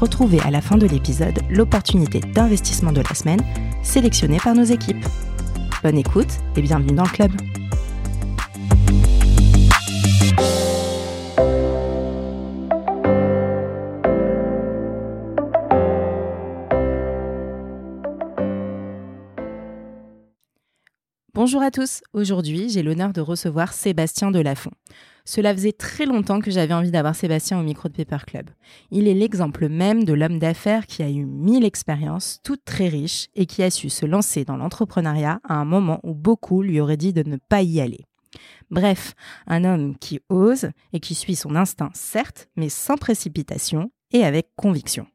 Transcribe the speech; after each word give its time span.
Retrouvez 0.00 0.38
à 0.42 0.52
la 0.52 0.60
fin 0.60 0.78
de 0.78 0.86
l'épisode 0.86 1.40
l'opportunité 1.50 2.20
d'investissement 2.20 2.92
de 2.92 3.00
la 3.00 3.14
semaine 3.16 3.40
sélectionnée 3.82 4.38
par 4.38 4.54
nos 4.54 4.62
équipes. 4.62 5.04
Bonne 5.82 5.98
écoute 5.98 6.28
et 6.54 6.62
bienvenue 6.62 6.94
dans 6.94 7.02
le 7.02 7.08
club. 7.08 7.32
Bonjour 21.34 21.62
à 21.62 21.72
tous, 21.72 22.02
aujourd'hui 22.12 22.68
j'ai 22.68 22.84
l'honneur 22.84 23.12
de 23.12 23.20
recevoir 23.20 23.72
Sébastien 23.72 24.30
Delafont. 24.30 24.70
Cela 25.30 25.52
faisait 25.52 25.72
très 25.72 26.06
longtemps 26.06 26.40
que 26.40 26.50
j'avais 26.50 26.72
envie 26.72 26.90
d'avoir 26.90 27.14
Sébastien 27.14 27.60
au 27.60 27.62
micro 27.62 27.90
de 27.90 27.92
Paper 27.92 28.24
Club. 28.26 28.48
Il 28.90 29.06
est 29.06 29.12
l'exemple 29.12 29.68
même 29.68 30.04
de 30.04 30.14
l'homme 30.14 30.38
d'affaires 30.38 30.86
qui 30.86 31.02
a 31.02 31.10
eu 31.10 31.26
mille 31.26 31.66
expériences, 31.66 32.38
toutes 32.42 32.64
très 32.64 32.88
riches, 32.88 33.26
et 33.34 33.44
qui 33.44 33.62
a 33.62 33.68
su 33.68 33.90
se 33.90 34.06
lancer 34.06 34.46
dans 34.46 34.56
l'entrepreneuriat 34.56 35.38
à 35.46 35.56
un 35.56 35.66
moment 35.66 36.00
où 36.02 36.14
beaucoup 36.14 36.62
lui 36.62 36.80
auraient 36.80 36.96
dit 36.96 37.12
de 37.12 37.28
ne 37.28 37.36
pas 37.36 37.60
y 37.60 37.78
aller. 37.78 38.06
Bref, 38.70 39.12
un 39.46 39.64
homme 39.64 39.98
qui 39.98 40.18
ose 40.30 40.70
et 40.94 41.00
qui 41.00 41.14
suit 41.14 41.36
son 41.36 41.56
instinct, 41.56 41.90
certes, 41.92 42.48
mais 42.56 42.70
sans 42.70 42.96
précipitation 42.96 43.90
et 44.12 44.24
avec 44.24 44.48
conviction. 44.56 45.06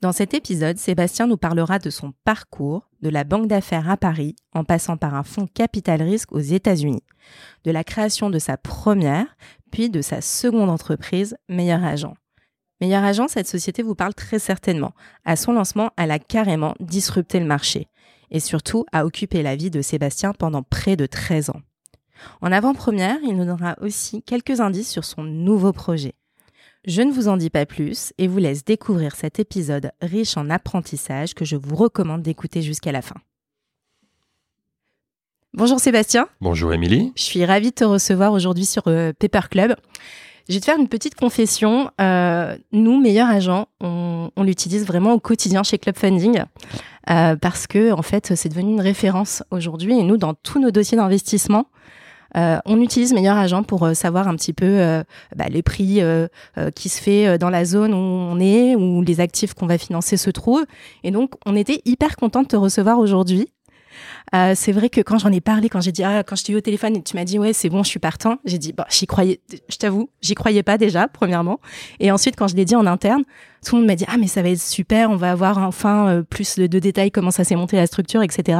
Dans 0.00 0.12
cet 0.12 0.32
épisode, 0.32 0.78
Sébastien 0.78 1.26
nous 1.26 1.36
parlera 1.36 1.80
de 1.80 1.90
son 1.90 2.12
parcours, 2.24 2.88
de 3.02 3.08
la 3.08 3.24
banque 3.24 3.48
d'affaires 3.48 3.90
à 3.90 3.96
Paris, 3.96 4.36
en 4.54 4.62
passant 4.62 4.96
par 4.96 5.16
un 5.16 5.24
fonds 5.24 5.48
capital 5.48 6.00
risque 6.02 6.30
aux 6.30 6.38
États-Unis, 6.38 7.02
de 7.64 7.72
la 7.72 7.82
création 7.82 8.30
de 8.30 8.38
sa 8.38 8.56
première, 8.56 9.26
puis 9.72 9.90
de 9.90 10.00
sa 10.00 10.20
seconde 10.20 10.70
entreprise, 10.70 11.36
Meilleur 11.48 11.82
Agent. 11.82 12.14
Meilleur 12.80 13.02
Agent, 13.02 13.26
cette 13.26 13.48
société 13.48 13.82
vous 13.82 13.96
parle 13.96 14.14
très 14.14 14.38
certainement. 14.38 14.92
À 15.24 15.34
son 15.34 15.52
lancement, 15.52 15.90
elle 15.96 16.12
a 16.12 16.20
carrément 16.20 16.74
disrupté 16.78 17.40
le 17.40 17.46
marché 17.46 17.88
et 18.30 18.38
surtout 18.38 18.84
a 18.92 19.04
occupé 19.04 19.42
la 19.42 19.56
vie 19.56 19.70
de 19.70 19.82
Sébastien 19.82 20.32
pendant 20.32 20.62
près 20.62 20.94
de 20.94 21.06
13 21.06 21.50
ans. 21.50 21.62
En 22.40 22.52
avant-première, 22.52 23.18
il 23.24 23.36
nous 23.36 23.46
donnera 23.46 23.74
aussi 23.80 24.22
quelques 24.22 24.60
indices 24.60 24.90
sur 24.90 25.04
son 25.04 25.24
nouveau 25.24 25.72
projet. 25.72 26.14
Je 26.88 27.02
ne 27.02 27.12
vous 27.12 27.28
en 27.28 27.36
dis 27.36 27.50
pas 27.50 27.66
plus 27.66 28.14
et 28.16 28.26
vous 28.26 28.38
laisse 28.38 28.64
découvrir 28.64 29.14
cet 29.14 29.38
épisode 29.38 29.90
riche 30.00 30.38
en 30.38 30.48
apprentissage 30.48 31.34
que 31.34 31.44
je 31.44 31.54
vous 31.54 31.76
recommande 31.76 32.22
d'écouter 32.22 32.62
jusqu'à 32.62 32.92
la 32.92 33.02
fin. 33.02 33.16
Bonjour 35.52 35.78
Sébastien. 35.80 36.28
Bonjour 36.40 36.72
Émilie. 36.72 37.12
Je 37.14 37.24
suis 37.24 37.44
ravie 37.44 37.72
de 37.72 37.74
te 37.74 37.84
recevoir 37.84 38.32
aujourd'hui 38.32 38.64
sur 38.64 38.84
euh, 38.86 39.12
Paper 39.18 39.48
Club. 39.50 39.76
Je 40.48 40.54
vais 40.54 40.60
te 40.60 40.64
faire 40.64 40.78
une 40.78 40.88
petite 40.88 41.14
confession. 41.14 41.90
Euh, 42.00 42.56
nous, 42.72 42.98
meilleurs 42.98 43.28
agents, 43.28 43.68
on, 43.82 44.30
l'utilise 44.38 44.86
vraiment 44.86 45.12
au 45.12 45.20
quotidien 45.20 45.62
chez 45.62 45.76
Club 45.76 45.98
Funding 45.98 46.44
euh, 47.10 47.36
parce 47.36 47.66
que 47.66 47.92
en 47.92 48.00
fait, 48.00 48.34
c'est 48.34 48.48
devenu 48.48 48.72
une 48.72 48.80
référence 48.80 49.42
aujourd'hui. 49.50 49.98
Et 49.98 50.04
nous, 50.04 50.16
dans 50.16 50.32
tous 50.32 50.58
nos 50.58 50.70
dossiers 50.70 50.96
d'investissement, 50.96 51.66
euh, 52.36 52.58
on 52.66 52.80
utilise 52.80 53.12
Meilleur 53.12 53.36
Agent 53.36 53.62
pour 53.62 53.84
euh, 53.84 53.94
savoir 53.94 54.28
un 54.28 54.36
petit 54.36 54.52
peu 54.52 54.66
euh, 54.66 55.02
bah, 55.34 55.46
les 55.48 55.62
prix 55.62 56.00
qui 56.74 56.88
se 56.88 57.00
fait 57.00 57.38
dans 57.38 57.50
la 57.50 57.64
zone 57.64 57.94
où 57.94 57.96
on 57.96 58.38
est, 58.40 58.74
où 58.74 59.02
les 59.02 59.20
actifs 59.20 59.54
qu'on 59.54 59.66
va 59.66 59.78
financer 59.78 60.16
se 60.16 60.30
trouvent. 60.30 60.64
Et 61.04 61.10
donc, 61.10 61.32
on 61.46 61.56
était 61.56 61.80
hyper 61.84 62.16
content 62.16 62.42
de 62.42 62.48
te 62.48 62.56
recevoir 62.56 62.98
aujourd'hui. 62.98 63.48
c'est 64.32 64.72
vrai 64.72 64.88
que 64.88 65.00
quand 65.00 65.18
j'en 65.18 65.32
ai 65.32 65.40
parlé, 65.40 65.68
quand 65.68 65.80
j'ai 65.80 65.92
dit 65.92 66.04
ah, 66.04 66.22
quand 66.22 66.36
je 66.36 66.44
t'ai 66.44 66.52
eu 66.52 66.56
au 66.56 66.60
téléphone 66.60 66.96
et 66.96 67.02
tu 67.02 67.16
m'as 67.16 67.24
dit 67.24 67.38
ouais 67.38 67.52
c'est 67.52 67.68
bon 67.68 67.82
je 67.82 67.88
suis 67.88 68.00
partant, 68.00 68.38
j'ai 68.44 68.58
dit 68.58 68.72
bah 68.72 68.86
j'y 68.90 69.06
croyais, 69.06 69.40
je 69.68 69.76
t'avoue 69.76 70.10
j'y 70.20 70.34
croyais 70.34 70.62
pas 70.62 70.78
déjà 70.78 71.08
premièrement 71.08 71.60
et 72.00 72.10
ensuite 72.10 72.36
quand 72.36 72.48
je 72.48 72.56
l'ai 72.56 72.64
dit 72.64 72.76
en 72.76 72.86
interne, 72.86 73.22
tout 73.64 73.74
le 73.74 73.80
monde 73.80 73.88
m'a 73.88 73.96
dit 73.96 74.04
ah 74.08 74.16
mais 74.18 74.26
ça 74.26 74.42
va 74.42 74.50
être 74.50 74.60
super, 74.60 75.10
on 75.10 75.16
va 75.16 75.32
avoir 75.32 75.58
enfin 75.58 76.22
plus 76.28 76.58
de, 76.58 76.66
de 76.66 76.78
détails 76.78 77.10
comment 77.10 77.30
ça 77.30 77.44
s'est 77.44 77.56
monté 77.56 77.76
la 77.76 77.86
structure 77.86 78.22
etc. 78.22 78.58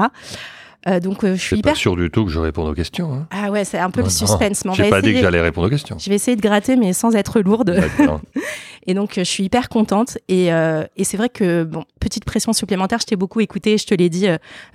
Euh, 0.86 1.00
donc 1.00 1.24
euh, 1.24 1.34
je 1.34 1.40
suis 1.40 1.58
hyper... 1.58 1.72
pas 1.72 1.78
sûr 1.78 1.96
du 1.96 2.08
tout 2.10 2.24
que 2.24 2.30
je 2.30 2.38
réponde 2.38 2.68
aux 2.68 2.74
questions. 2.74 3.12
Hein. 3.12 3.26
Ah 3.30 3.50
ouais, 3.50 3.64
c'est 3.64 3.78
un 3.78 3.90
peu 3.90 4.02
le 4.02 4.08
suspense. 4.08 4.62
J'ai 4.74 4.90
pas 4.90 5.02
dit 5.02 5.12
que 5.12 5.20
j'allais 5.20 5.40
répondre 5.40 5.66
aux 5.66 5.70
questions. 5.70 5.98
Je 5.98 6.08
vais 6.08 6.16
essayer 6.16 6.36
de 6.36 6.40
gratter, 6.40 6.76
mais 6.76 6.92
sans 6.92 7.14
être 7.16 7.40
lourde. 7.40 7.82
et 8.86 8.94
donc 8.94 9.18
euh, 9.18 9.24
je 9.24 9.28
suis 9.28 9.44
hyper 9.44 9.68
contente. 9.68 10.18
Et, 10.28 10.46
et 10.48 11.04
c'est 11.04 11.16
vrai 11.16 11.28
que 11.28 11.64
bon, 11.64 11.84
petite 12.00 12.24
pression 12.24 12.52
supplémentaire. 12.52 12.98
Je 13.00 13.06
t'ai 13.06 13.16
beaucoup 13.16 13.40
écouté, 13.40 13.76
je 13.76 13.86
te 13.86 13.94
l'ai 13.94 14.08
dit 14.08 14.26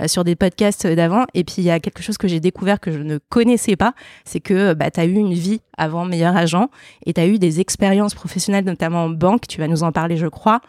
sur 0.07 0.23
des 0.23 0.35
podcasts 0.35 0.85
d'avant. 0.87 1.25
Et 1.33 1.43
puis 1.43 1.55
il 1.59 1.63
y 1.63 1.71
a 1.71 1.79
quelque 1.79 2.03
chose 2.03 2.17
que 2.17 2.27
j'ai 2.27 2.39
découvert 2.39 2.79
que 2.79 2.91
je 2.91 2.99
ne 2.99 3.17
connaissais 3.29 3.75
pas, 3.75 3.93
c'est 4.25 4.39
que 4.39 4.73
bah, 4.73 4.91
tu 4.91 4.99
as 4.99 5.05
eu 5.05 5.13
une 5.13 5.33
vie 5.33 5.61
avant 5.77 6.05
meilleur 6.05 6.35
agent 6.35 6.69
et 7.05 7.13
tu 7.13 7.21
as 7.21 7.27
eu 7.27 7.39
des 7.39 7.59
expériences 7.59 8.13
professionnelles, 8.13 8.65
notamment 8.65 9.05
en 9.05 9.09
banque. 9.09 9.47
Tu 9.47 9.59
vas 9.59 9.67
nous 9.67 9.83
en 9.83 9.91
parler, 9.91 10.17
je 10.17 10.27
crois, 10.27 10.61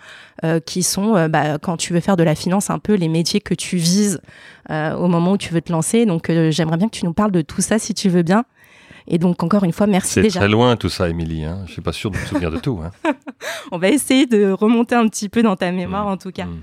qui 0.66 0.82
sont 0.82 1.28
bah, 1.28 1.59
quand 1.59 1.77
tu 1.77 1.93
veux 1.93 2.00
faire 2.00 2.16
de 2.16 2.22
la 2.22 2.34
finance 2.34 2.71
un 2.71 2.78
peu 2.78 2.94
les 2.94 3.09
métiers 3.09 3.41
que 3.41 3.55
tu 3.55 3.77
vises 3.77 4.21
euh, 4.71 4.94
au 4.94 5.09
moment 5.09 5.32
où 5.32 5.37
tu 5.37 5.53
veux 5.53 5.60
te 5.60 5.71
lancer. 5.71 6.06
Donc 6.06 6.31
euh, 6.31 6.50
j'aimerais 6.50 6.78
bien 6.78 6.88
que 6.88 6.97
tu 6.97 7.05
nous 7.05 7.12
parles 7.12 7.32
de 7.32 7.43
tout 7.43 7.60
ça 7.60 7.78
si 7.78 7.93
tu 7.94 8.09
veux 8.09 8.22
bien. 8.22 8.44
Et 9.06 9.19
donc, 9.19 9.43
encore 9.43 9.65
une 9.65 9.72
fois, 9.72 9.87
merci 9.87 10.22
déjà. 10.22 10.34
C'est 10.34 10.38
très 10.38 10.49
loin 10.49 10.77
tout 10.77 10.88
ça, 10.88 11.10
Émilie. 11.10 11.44
Hein. 11.44 11.65
Je 11.66 11.72
suis 11.72 11.82
pas 11.82 11.93
sûr 11.93 12.10
de 12.10 12.16
me 12.16 12.25
souvenir 12.25 12.50
de 12.50 12.56
tout. 12.56 12.81
Hein. 12.82 12.91
On 13.72 13.77
va 13.77 13.91
essayer 13.91 14.25
de 14.25 14.50
remonter 14.50 14.94
un 14.94 15.06
petit 15.09 15.28
peu 15.28 15.43
dans 15.43 15.56
ta 15.56 15.71
mémoire, 15.72 16.06
mmh. 16.06 16.12
en 16.12 16.16
tout 16.16 16.31
cas. 16.31 16.47
Mmh. 16.47 16.62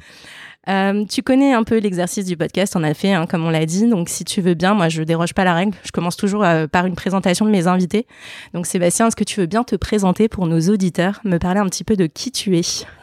Euh, 0.69 1.05
tu 1.05 1.23
connais 1.23 1.53
un 1.53 1.63
peu 1.63 1.79
l'exercice 1.79 2.25
du 2.25 2.38
podcast, 2.38 2.75
on 2.75 2.83
a 2.83 2.94
fait, 2.94 3.13
hein, 3.13 3.25
comme 3.25 3.45
on 3.45 3.49
l'a 3.49 3.66
dit. 3.66 3.88
Donc, 3.88 4.09
si 4.09 4.23
tu 4.23 4.41
veux 4.41 4.53
bien, 4.53 4.73
moi, 4.73 4.89
je 4.89 5.01
déroge 5.03 5.33
pas 5.33 5.44
la 5.44 5.55
règle. 5.55 5.75
Je 5.83 5.91
commence 5.91 6.17
toujours 6.17 6.45
par 6.72 6.85
une 6.85 6.95
présentation 6.95 7.45
de 7.45 7.51
mes 7.51 7.67
invités. 7.67 8.05
Donc, 8.53 8.66
Sébastien, 8.66 9.07
est-ce 9.07 9.16
que 9.16 9.23
tu 9.23 9.39
veux 9.39 9.47
bien 9.47 9.63
te 9.63 9.75
présenter 9.75 10.29
pour 10.29 10.45
nos 10.45 10.59
auditeurs, 10.69 11.19
me 11.23 11.38
parler 11.38 11.59
un 11.59 11.67
petit 11.67 11.83
peu 11.83 11.95
de 11.95 12.05
qui 12.05 12.31
tu 12.31 12.57
es? 12.57 12.61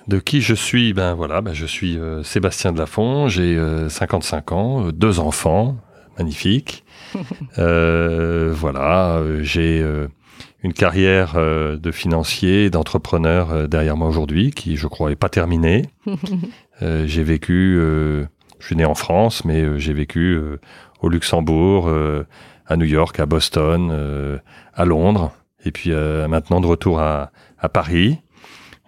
De 0.08 0.19
qui 0.19 0.41
je 0.41 0.54
suis? 0.54 0.94
Ben 0.94 1.12
voilà, 1.12 1.42
ben 1.42 1.52
je 1.52 1.66
suis 1.66 1.98
euh, 1.98 2.22
Sébastien 2.22 2.72
Delafont, 2.72 3.28
j'ai 3.28 3.58
55 3.90 4.50
euh, 4.50 4.54
ans, 4.54 4.86
euh, 4.86 4.92
deux 4.92 5.20
enfants, 5.20 5.76
magnifiques. 6.16 6.84
voilà, 7.56 9.22
j'ai 9.40 9.84
une 10.62 10.72
carrière 10.72 11.34
de 11.36 11.90
financier, 11.90 12.70
d'entrepreneur 12.70 13.69
derrière 13.69 13.96
moi 13.96 14.08
aujourd'hui, 14.08 14.50
qui 14.50 14.76
je 14.76 14.86
crois 14.86 15.10
est 15.10 15.16
pas 15.16 15.28
terminée. 15.28 15.84
j'ai 16.80 17.22
vécu, 17.22 17.76
je 17.76 18.66
suis 18.66 18.76
né 18.76 18.84
en 18.84 18.94
France, 18.94 19.44
mais 19.44 19.78
j'ai 19.78 19.92
vécu 19.92 20.40
au 21.00 21.08
Luxembourg, 21.08 21.90
à 22.66 22.76
New 22.76 22.86
York, 22.86 23.18
à 23.20 23.26
Boston, 23.26 24.40
à 24.74 24.84
Londres, 24.84 25.32
et 25.64 25.72
puis 25.72 25.90
maintenant 25.90 26.60
de 26.60 26.66
retour 26.66 27.00
à, 27.00 27.30
à 27.58 27.68
Paris. 27.68 28.18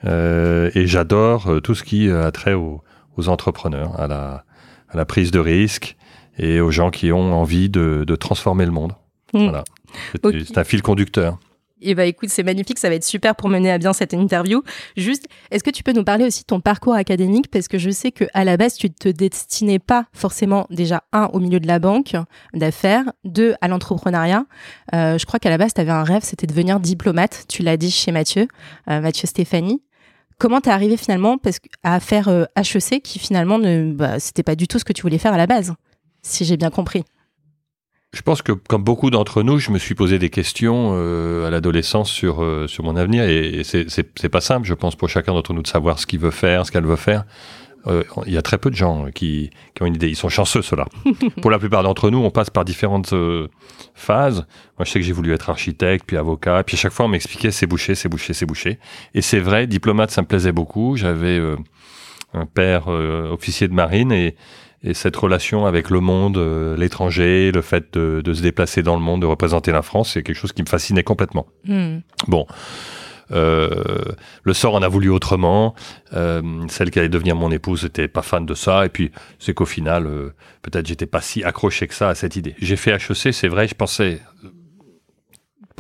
Euh, 0.05 0.71
et 0.75 0.87
j'adore 0.87 1.49
euh, 1.49 1.61
tout 1.61 1.75
ce 1.75 1.83
qui 1.83 2.11
a 2.11 2.31
trait 2.31 2.55
aux, 2.55 2.83
entrepreneurs, 3.27 4.01
à 4.01 4.07
la, 4.07 4.45
à 4.89 4.97
la, 4.97 5.05
prise 5.05 5.31
de 5.31 5.39
risque 5.39 5.99
et 6.39 6.59
aux 6.61 6.71
gens 6.71 6.91
qui 6.91 7.13
ont 7.13 7.35
envie 7.35 7.69
de, 7.69 8.05
de 8.07 8.17
transformer 8.17 8.65
le 8.65 8.71
monde. 8.71 8.93
Hmm. 9.35 9.43
Voilà. 9.43 9.65
C'est 10.23 10.57
un 10.57 10.65
fil 10.65 10.81
conducteur. 10.81 11.39
Eh 11.83 11.95
bah 11.95 12.05
écoute, 12.05 12.29
c'est 12.29 12.43
magnifique, 12.43 12.79
ça 12.79 12.89
va 12.89 12.95
être 12.95 13.05
super 13.05 13.35
pour 13.35 13.49
mener 13.49 13.71
à 13.71 13.79
bien 13.79 13.93
cette 13.93 14.13
interview. 14.13 14.63
Juste, 14.97 15.27
est-ce 15.51 15.65
que 15.65 15.71
tu 15.71 15.83
peux 15.83 15.93
nous 15.93 16.05
parler 16.05 16.25
aussi 16.25 16.43
de 16.43 16.47
ton 16.47 16.61
parcours 16.61 16.95
académique? 16.95 17.51
Parce 17.51 17.69
que 17.69 17.79
je 17.79 17.91
sais 17.91 18.13
que 18.13 18.25
à 18.35 18.45
la 18.45 18.57
base, 18.57 18.75
tu 18.75 18.91
te 18.91 19.09
destinais 19.09 19.79
pas 19.79 20.07
forcément 20.13 20.67
déjà, 20.71 21.03
un, 21.13 21.27
au 21.33 21.41
milieu 21.41 21.61
de 21.61 21.67
la 21.67 21.79
banque 21.79 22.17
d'affaires, 22.55 23.05
deux, 23.25 23.55
à 23.61 23.69
l'entrepreneuriat. 23.69 24.45
Euh, 24.95 25.19
je 25.19 25.27
crois 25.27 25.41
qu'à 25.41 25.51
la 25.51 25.59
base, 25.59 25.75
tu 25.75 25.81
avais 25.81 25.91
un 25.91 26.05
rêve, 26.05 26.23
c'était 26.23 26.47
de 26.47 26.53
devenir 26.53 26.81
diplomate. 26.81 27.45
Tu 27.49 27.63
l'as 27.63 27.77
dit 27.77 27.91
chez 27.91 28.13
Mathieu, 28.13 28.49
euh, 28.89 29.01
Mathieu 29.01 29.27
Stéphanie. 29.27 29.83
Comment 30.39 30.61
t'es 30.61 30.71
arrivé 30.71 30.97
finalement 30.97 31.37
parce 31.37 31.59
à 31.83 32.01
faire 32.01 32.29
HEC 32.57 32.93
euh, 32.93 32.99
qui 33.03 33.19
finalement 33.19 33.59
ne, 33.59 33.93
bah, 33.93 34.19
c'était 34.19 34.43
pas 34.43 34.57
du 34.57 34.69
tout 34.69 34.79
ce 34.79 34.85
que 34.85 34.93
tu 34.93 35.03
voulais 35.03 35.19
faire 35.19 35.35
à 35.35 35.37
la 35.37 35.47
base, 35.47 35.75
si 36.23 36.45
j'ai 36.45 36.57
bien 36.57 36.71
compris? 36.71 37.05
Je 38.13 38.23
pense 38.23 38.43
que 38.43 38.53
comme 38.53 38.83
beaucoup 38.83 39.11
d'entre 39.11 39.43
nous, 39.43 39.59
je 39.59 39.71
me 39.71 39.79
suis 39.79 39.95
posé 39.95 40.19
des 40.19 40.31
questions 40.31 40.93
euh, 40.95 41.47
à 41.47 41.51
l'adolescence 41.51 42.11
sur 42.11 42.43
euh, 42.43 42.67
sur 42.67 42.83
mon 42.83 42.97
avenir 42.97 43.23
et, 43.25 43.61
et 43.61 43.65
c'est 43.65 44.29
pas 44.29 44.41
simple, 44.41 44.67
je 44.67 44.75
pense, 44.75 44.97
pour 44.97 45.09
chacun 45.09 45.33
d'entre 45.33 45.53
nous 45.53 45.63
de 45.63 45.69
savoir 45.69 45.99
ce 45.99 46.07
qu'il 46.07 46.19
veut 46.19 46.33
faire, 46.33 46.67
ce 46.67 46.73
qu'elle 46.73 46.87
veut 46.87 46.97
faire. 46.97 47.25
Euh, 47.87 48.03
il 48.27 48.33
y 48.33 48.37
a 48.37 48.43
très 48.43 48.59
peu 48.59 48.71
de 48.71 48.77
gens 48.77 49.07
qui, 49.15 49.51
qui 49.75 49.83
ont 49.83 49.87
une 49.87 49.95
idée. 49.95 50.09
Ils 50.09 50.17
sont 50.17 50.29
chanceux, 50.29 50.63
ceux-là. 50.63 50.87
Pour 51.43 51.51
la 51.51 51.59
plupart 51.59 51.83
d'entre 51.83 52.11
nous, 52.11 52.19
on 52.19 52.31
passe 52.31 52.51
par 52.51 52.65
différentes 52.65 53.13
euh, 53.13 53.49
phases. 53.95 54.47
Moi, 54.79 54.85
je 54.85 54.91
sais 54.91 55.01
que 55.01 55.05
j'ai 55.05 55.13
voulu 55.13 55.33
être 55.33 55.51
architecte, 55.51 56.05
puis 56.07 56.17
avocat. 56.17 56.63
Puis 56.65 56.77
à 56.77 56.79
chaque 56.79 56.93
fois, 56.93 57.07
on 57.07 57.09
m'expliquait 57.09 57.51
c'est 57.51 57.67
bouché, 57.67 57.95
c'est 57.95 58.09
bouché, 58.09 58.35
c'est 58.35 58.47
bouché. 58.47 58.79
Et 59.15 59.23
c'est 59.23 59.41
vrai, 59.41 59.67
diplomate, 59.67 60.11
ça 60.11 60.23
me 60.23 60.27
plaisait 60.27 60.53
beaucoup. 60.53 60.97
J'avais 60.97 61.39
euh, 61.39 61.57
un 62.35 62.47
père 62.47 62.89
officier 62.89 63.67
de 63.69 63.75
marine 63.75 64.13
et, 64.13 64.37
et 64.83 64.95
cette 64.95 65.17
relation 65.17 65.67
avec 65.67 65.91
le 65.91 66.01
monde, 66.01 66.39
l'étranger, 66.79 67.53
le 67.53 67.61
fait 67.61 67.93
de, 67.93 68.23
de, 68.25 68.35
se 68.35 68.43
déplacer 68.43 68.83
dans 68.83 68.95
le 68.95 69.03
monde, 69.03 69.21
de 69.21 69.27
représenter 69.27 69.73
la 69.73 69.83
France, 69.83 70.13
c'est 70.13 70.23
quelque 70.23 70.37
chose 70.37 70.53
qui 70.53 70.63
me 70.63 70.69
fascinait 70.69 71.03
complètement. 71.03 71.47
Hmm. 71.67 71.99
Bon. 72.29 72.47
Euh, 73.33 74.03
le 74.43 74.53
sort 74.53 74.75
en 74.75 74.83
a 74.83 74.89
voulu 74.89 75.11
autrement. 75.11 75.75
Euh, 76.15 76.43
celle 76.69 76.91
qui 76.91 76.99
allait 76.99 77.09
devenir 77.09 77.37
mon 77.37 77.51
épouse 77.51 77.85
n'était 77.85 78.09
pas 78.09 78.23
fan 78.23 78.47
de 78.47 78.55
ça. 78.55 78.87
Et 78.87 78.89
puis, 78.89 79.11
c'est 79.39 79.55
qu'au 79.55 79.67
final, 79.67 80.07
euh, 80.07 80.35
peut-être 80.63 80.87
j'étais 80.87 81.07
pas 81.07 81.21
si 81.21 81.45
accroché 81.45 81.87
que 81.87 81.95
ça 81.95 82.09
à 82.09 82.15
cette 82.15 82.37
idée. 82.37 82.55
J'ai 82.61 82.77
fait 82.77 82.93
HEC, 82.93 83.33
c'est 83.33 83.49
vrai, 83.49 83.69
je 83.69 83.75
pensais 83.75 84.21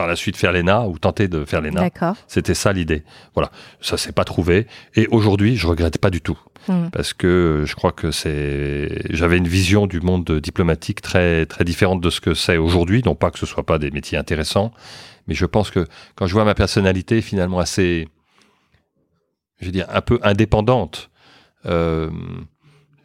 par 0.01 0.07
la 0.07 0.17
suite 0.17 0.39
faire 0.39 0.51
l'ENA 0.51 0.87
ou 0.87 0.99
tenter 0.99 1.29
de 1.29 1.45
faire 1.45 1.61
l'ENA. 1.61 1.91
C'était 2.27 2.55
ça 2.55 2.73
l'idée. 2.73 3.03
Voilà, 3.35 3.51
ça 3.83 3.99
s'est 3.99 4.13
pas 4.13 4.25
trouvé. 4.25 4.67
Et 4.95 5.07
aujourd'hui, 5.09 5.57
je 5.57 5.67
regrette 5.67 5.99
pas 5.99 6.09
du 6.09 6.23
tout. 6.23 6.39
Hmm. 6.69 6.89
Parce 6.91 7.13
que 7.13 7.65
je 7.67 7.75
crois 7.75 7.93
que 7.93 8.11
c'est, 8.11 9.03
j'avais 9.11 9.37
une 9.37 9.47
vision 9.47 9.87
du 9.87 10.01
monde 10.01 10.41
diplomatique 10.41 11.03
très, 11.03 11.45
très 11.45 11.65
différente 11.65 12.01
de 12.01 12.09
ce 12.09 12.23
que 12.23 12.33
c'est 12.33 12.57
aujourd'hui. 12.57 13.03
Non 13.05 13.15
pas 13.15 13.31
que 13.31 13.39
ce 13.39 13.45
soit 13.45 13.67
pas 13.67 13.79
des 13.79 13.91
métiers 13.91 14.17
intéressants, 14.17 14.73
mais 15.27 15.35
je 15.35 15.45
pense 15.45 15.71
que 15.71 15.87
quand 16.15 16.27
je 16.27 16.33
vois 16.33 16.47
ma 16.47 16.55
personnalité 16.55 17.21
finalement 17.21 17.59
assez, 17.59 18.09
je 19.61 19.67
veux 19.67 19.73
dire, 19.73 19.87
un 19.91 20.01
peu 20.01 20.19
indépendante 20.23 21.11
euh, 21.67 22.09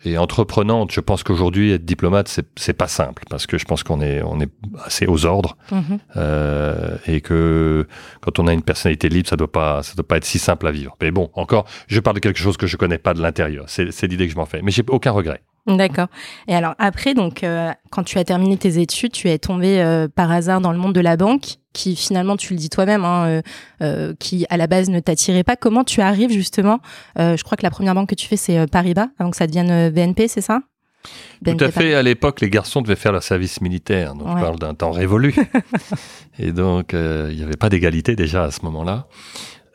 et 0.05 0.17
entreprenante, 0.17 0.91
je 0.91 0.99
pense 0.99 1.23
qu'aujourd'hui 1.23 1.71
être 1.71 1.85
diplomate 1.85 2.27
c'est 2.27 2.45
c'est 2.55 2.73
pas 2.73 2.87
simple 2.87 3.23
parce 3.29 3.47
que 3.47 3.57
je 3.57 3.65
pense 3.65 3.83
qu'on 3.83 4.01
est 4.01 4.21
on 4.21 4.39
est 4.39 4.49
assez 4.85 5.05
aux 5.07 5.25
ordres 5.25 5.57
Mhm. 5.71 5.99
euh, 6.17 6.97
et 7.07 7.21
que 7.21 7.87
quand 8.21 8.39
on 8.39 8.47
a 8.47 8.53
une 8.53 8.61
personnalité 8.61 9.09
libre, 9.09 9.27
ça 9.29 9.35
doit 9.35 9.51
pas 9.51 9.83
ça 9.83 9.93
doit 9.95 10.07
pas 10.07 10.17
être 10.17 10.25
si 10.25 10.39
simple 10.39 10.67
à 10.67 10.71
vivre. 10.71 10.95
Mais 11.01 11.11
bon, 11.11 11.29
encore, 11.33 11.65
je 11.87 11.99
parle 11.99 12.15
de 12.15 12.19
quelque 12.21 12.39
chose 12.39 12.57
que 12.57 12.67
je 12.67 12.77
connais 12.77 12.97
pas 12.97 13.13
de 13.13 13.21
l'intérieur. 13.21 13.65
C'est 13.67 13.91
c'est 13.91 14.07
l'idée 14.07 14.27
que 14.27 14.33
je 14.33 14.37
m'en 14.37 14.45
fais, 14.45 14.61
mais 14.61 14.71
j'ai 14.71 14.83
aucun 14.89 15.11
regret. 15.11 15.41
D'accord. 15.67 16.07
Et 16.47 16.55
alors 16.55 16.75
après, 16.77 17.15
donc, 17.15 17.43
euh, 17.43 17.71
quand 17.89 18.03
tu 18.03 18.19
as 18.19 18.23
terminé 18.23 18.55
tes 18.55 18.79
études, 18.79 19.11
tu 19.11 19.29
es 19.29 19.39
tombé 19.39 19.81
euh, 19.81 20.07
par 20.07 20.31
hasard 20.31 20.61
dans 20.61 20.71
le 20.71 20.77
monde 20.77 20.93
de 20.93 21.01
la 21.01 21.17
banque, 21.17 21.55
qui 21.73 21.95
finalement, 21.95 22.37
tu 22.37 22.53
le 22.53 22.59
dis 22.59 22.69
toi-même, 22.69 23.03
hein, 23.03 23.41
euh, 23.81 24.13
qui 24.19 24.45
à 24.49 24.57
la 24.57 24.67
base 24.67 24.89
ne 24.89 24.99
t'attirait 24.99 25.43
pas. 25.43 25.55
Comment 25.55 25.83
tu 25.83 26.01
arrives 26.01 26.31
justement 26.31 26.79
Je 27.17 27.41
crois 27.43 27.57
que 27.57 27.63
la 27.63 27.71
première 27.71 27.95
banque 27.95 28.09
que 28.09 28.15
tu 28.15 28.27
fais, 28.27 28.37
c'est 28.37 28.67
Paribas, 28.67 29.07
avant 29.17 29.31
que 29.31 29.37
ça 29.37 29.47
devienne 29.47 29.89
BNP, 29.89 30.27
c'est 30.27 30.41
ça? 30.41 30.59
Tout 31.03 31.09
BNP 31.51 31.65
à 31.65 31.71
fait. 31.71 31.93
À 31.95 32.01
l'époque, 32.03 32.41
les 32.41 32.49
garçons 32.49 32.81
devaient 32.81 32.95
faire 32.95 33.11
leur 33.11 33.23
service 33.23 33.59
militaire. 33.61 34.13
Donc, 34.15 34.27
Ouais. 34.27 34.33
je 34.37 34.41
parle 34.41 34.59
d'un 34.59 34.73
temps 34.73 34.91
révolu. 34.91 35.35
et 36.39 36.51
donc, 36.51 36.93
il 36.93 37.35
n'y 37.35 37.43
avait 37.43 37.57
pas 37.57 37.69
d'égalité 37.69 38.15
déjà 38.15 38.43
à 38.43 38.51
ce 38.51 38.61
moment-là. 38.63 39.07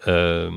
Euh, 0.08 0.50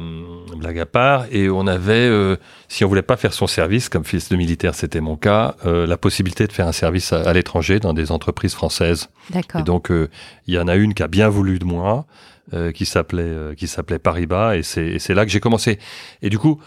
blague 0.58 0.80
à 0.80 0.86
part. 0.86 1.26
Et 1.32 1.50
on 1.50 1.68
avait, 1.68 2.08
euh, 2.08 2.38
si 2.70 2.86
on 2.86 2.88
voulait 2.88 3.02
pas 3.02 3.18
faire 3.18 3.34
son 3.34 3.48
service, 3.48 3.90
comme 3.90 4.06
fils 4.06 4.30
de 4.30 4.36
militaire, 4.36 4.74
c'était 4.74 5.02
mon 5.02 5.18
cas, 5.18 5.56
euh, 5.66 5.86
la 5.86 5.98
possibilité 5.98 6.48
de 6.48 6.54
faire 6.54 6.68
un 6.68 6.72
service 6.72 7.12
à, 7.12 7.22
à 7.22 7.34
l'étranger 7.34 7.80
dans 7.80 7.94
des 7.94 8.12
entreprises 8.12 8.54
françaises. 8.54 9.10
D'accord. 9.32 9.62
Et 9.62 9.64
donc, 9.64 9.92
euh, 9.92 10.10
il 10.48 10.54
y 10.54 10.60
en 10.60 10.68
a 10.68 10.76
une 10.76 10.94
qui 10.94 11.04
a 11.04 11.08
bien 11.08 11.30
voulu 11.30 11.60
de 11.60 11.66
moi, 11.66 12.06
qui 12.76 12.86
s'appelait 12.86 13.56
qui 13.56 13.68
s'appelait 13.68 13.98
Paribas, 13.98 14.58
et 14.58 14.64
c'est 14.64 14.86
et 14.86 15.00
c'est 15.00 15.16
là 15.16 15.26
que 15.26 15.32
j'ai 15.32 15.40
commencé. 15.40 15.80
Et 16.22 16.30
du 16.30 16.38
coup, 16.38 16.62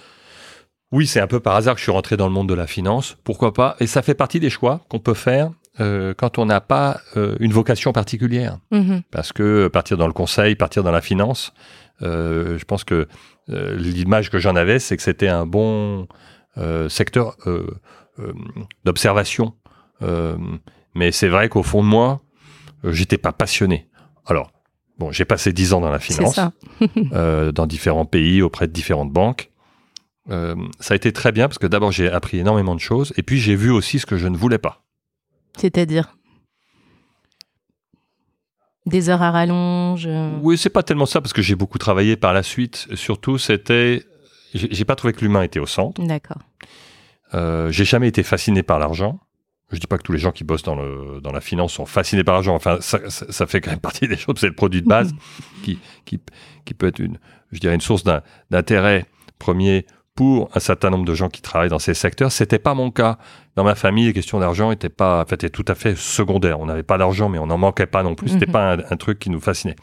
oui, 0.91 1.07
c'est 1.07 1.21
un 1.21 1.27
peu 1.27 1.39
par 1.39 1.55
hasard 1.55 1.75
que 1.75 1.79
je 1.79 1.85
suis 1.85 1.93
rentré 1.93 2.17
dans 2.17 2.27
le 2.27 2.33
monde 2.33 2.49
de 2.49 2.55
la 2.55 2.67
finance. 2.67 3.19
Pourquoi 3.23 3.53
pas 3.53 3.77
Et 3.79 3.87
ça 3.87 4.03
fait 4.03 4.15
partie 4.15 4.41
des 4.41 4.51
choix 4.51 4.81
qu'on 4.89 4.99
peut 4.99 5.15
faire 5.15 5.51
euh, 5.81 6.15
quand 6.17 6.39
on 6.39 6.47
n'a 6.47 6.61
pas 6.61 7.01
euh, 7.17 7.37
une 7.39 7.53
vocation 7.53 7.93
particulière. 7.93 8.59
Mhm. 8.71 9.03
Parce 9.11 9.33
que 9.33 9.69
partir 9.69 9.97
dans 9.97 10.07
le 10.07 10.13
conseil, 10.13 10.55
partir 10.55 10.83
dans 10.83 10.91
la 10.91 11.03
finance, 11.03 11.53
je 12.01 12.65
pense 12.65 12.85
que 12.85 13.09
euh, 13.49 13.77
l'image 13.77 14.31
que 14.31 14.39
j'en 14.39 14.57
avais, 14.57 14.79
c'est 14.79 14.97
que 14.97 15.03
c'était 15.03 15.29
un 15.29 15.47
bon 15.47 16.09
euh, 16.59 16.89
secteur 16.89 17.37
euh, 17.47 17.67
euh, 18.19 18.33
d'observation. 18.85 19.55
Euh, 20.03 20.37
mais 20.95 21.13
c'est 21.13 21.29
vrai 21.29 21.49
qu'au 21.49 21.63
fond 21.63 21.83
de 21.83 21.89
moi, 21.89 22.21
euh, 22.85 22.93
j'étais 22.93 23.19
pas 23.19 23.33
passionné. 23.33 23.89
Alors, 24.27 24.51
bon, 24.99 25.13
j'ai 25.13 25.25
passé 25.25 25.53
dix 25.53 25.73
ans 25.73 25.81
dans 25.81 25.91
la 25.91 25.99
finance, 25.99 26.41
euh, 27.13 27.53
dans 27.53 27.67
différents 27.67 28.07
pays, 28.07 28.43
auprès 28.43 28.67
de 28.67 28.73
différentes 28.73 29.13
banques. 29.13 29.51
Euh, 30.29 30.57
ça 30.81 30.95
a 30.95 30.97
été 30.97 31.13
très 31.13 31.31
bien 31.31 31.47
parce 31.47 31.59
que 31.59 31.69
d'abord 31.69 31.93
j'ai 31.93 32.11
appris 32.11 32.39
énormément 32.39 32.75
de 32.75 32.81
choses 32.81 33.13
et 33.17 33.23
puis 33.23 33.39
j'ai 33.39 33.55
vu 33.55 33.71
aussi 33.71 34.01
ce 34.01 34.07
que 34.07 34.17
je 34.17 34.27
ne 34.27 34.37
voulais 34.37 34.59
pas. 34.59 34.83
C'est-à-dire? 35.57 36.16
Des 38.87 39.09
heures 39.11 39.23
à 39.23 39.31
rallonge. 39.31 40.07
euh, 40.07 40.31
Oui, 40.43 40.57
c'est 40.57 40.71
pas 40.71 40.83
tellement 40.83 41.07
ça 41.07 41.21
parce 41.21 41.33
que 41.33 41.43
j'ai 41.43 41.55
beaucoup 41.57 41.79
travaillé 41.79 42.17
par 42.17 42.33
la 42.33 42.43
suite. 42.43 42.87
Surtout, 42.95 43.37
c'était, 43.39 44.05
j'ai 44.55 44.85
pas 44.85 44.95
trouvé 44.97 45.13
que 45.13 45.21
l'humain 45.21 45.43
était 45.43 45.59
au 45.61 45.67
centre. 45.67 46.03
D'accord. 46.03 46.39
Euh, 47.35 47.71
j'ai 47.71 47.85
jamais 47.85 48.09
été 48.09 48.23
fasciné 48.23 48.63
par 48.63 48.79
l'argent. 48.79 49.21
Je 49.73 49.79
dis 49.79 49.89
pas 49.89 49.99
que 49.99 50.05
tous 50.05 50.13
les 50.13 50.19
gens 50.19 50.31
qui 50.31 50.45
bossent 50.45 50.63
dans 50.63 50.77
le 50.77 51.21
dans 51.21 51.33
la 51.33 51.41
finance 51.41 51.73
sont 51.73 51.87
fascinés 51.87 52.23
par 52.23 52.35
l'argent. 52.35 52.55
Enfin, 52.55 52.79
ça, 52.81 53.11
ça, 53.11 53.27
ça 53.33 53.47
fait 53.49 53.61
quand 53.61 53.73
même 53.73 53.81
partie 53.81 54.07
des 54.07 54.17
choses. 54.17 54.37
C'est 54.39 54.47
le 54.47 54.55
produit 54.55 54.81
de 54.81 54.87
base 54.87 55.13
qui 55.65 55.81
qui 56.05 56.21
qui 56.65 56.73
peut 56.75 56.87
être 56.87 57.01
une, 57.01 57.19
je 57.51 57.59
dirais 57.59 57.75
une 57.75 57.81
source 57.81 58.05
d'intérêt 58.51 59.07
premier 59.41 59.85
pour 60.17 60.49
un 60.55 60.61
certain 60.61 60.91
nombre 60.91 61.05
de 61.05 61.15
gens 61.15 61.29
qui 61.29 61.43
travaillent 61.43 61.69
dans 61.69 61.79
ces 61.79 61.95
secteurs. 61.95 62.33
C'était 62.33 62.59
pas 62.59 62.75
mon 62.75 62.91
cas. 62.91 63.19
Dans 63.55 63.65
ma 63.65 63.75
famille, 63.75 64.07
les 64.07 64.13
questions 64.13 64.41
d'argent 64.41 64.71
étaient 64.73 64.89
pas, 64.89 65.23
en 65.23 65.27
fait, 65.27 65.35
étaient 65.37 65.51
tout 65.51 65.65
à 65.69 65.75
fait 65.75 65.97
secondaires. 65.97 66.59
On 66.59 66.67
n'avait 66.67 66.83
pas 66.83 66.97
d'argent, 66.99 67.29
mais 67.29 67.39
on 67.39 67.47
n'en 67.47 67.59
manquait 67.59 67.87
pas 67.87 68.03
non 68.03 68.15
plus. 68.15 68.29
C'était 68.31 68.47
Mhm. 68.47 68.53
pas 68.53 68.73
un, 68.73 68.79
un 68.91 68.97
truc 68.97 69.19
qui 69.19 69.31
nous 69.31 69.41
fascinait. 69.41 69.77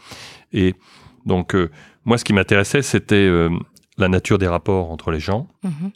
Et 0.52 0.74
donc, 1.24 1.54
euh, 1.54 1.70
moi, 2.04 2.18
ce 2.18 2.24
qui 2.24 2.32
m'intéressait, 2.32 2.82
c'était 2.82 3.14
euh, 3.14 3.48
la 3.96 4.08
nature 4.08 4.38
des 4.38 4.48
rapports 4.48 4.90
entre 4.90 5.10
les 5.12 5.20
gens. 5.20 5.48
Mhm. 5.62 5.92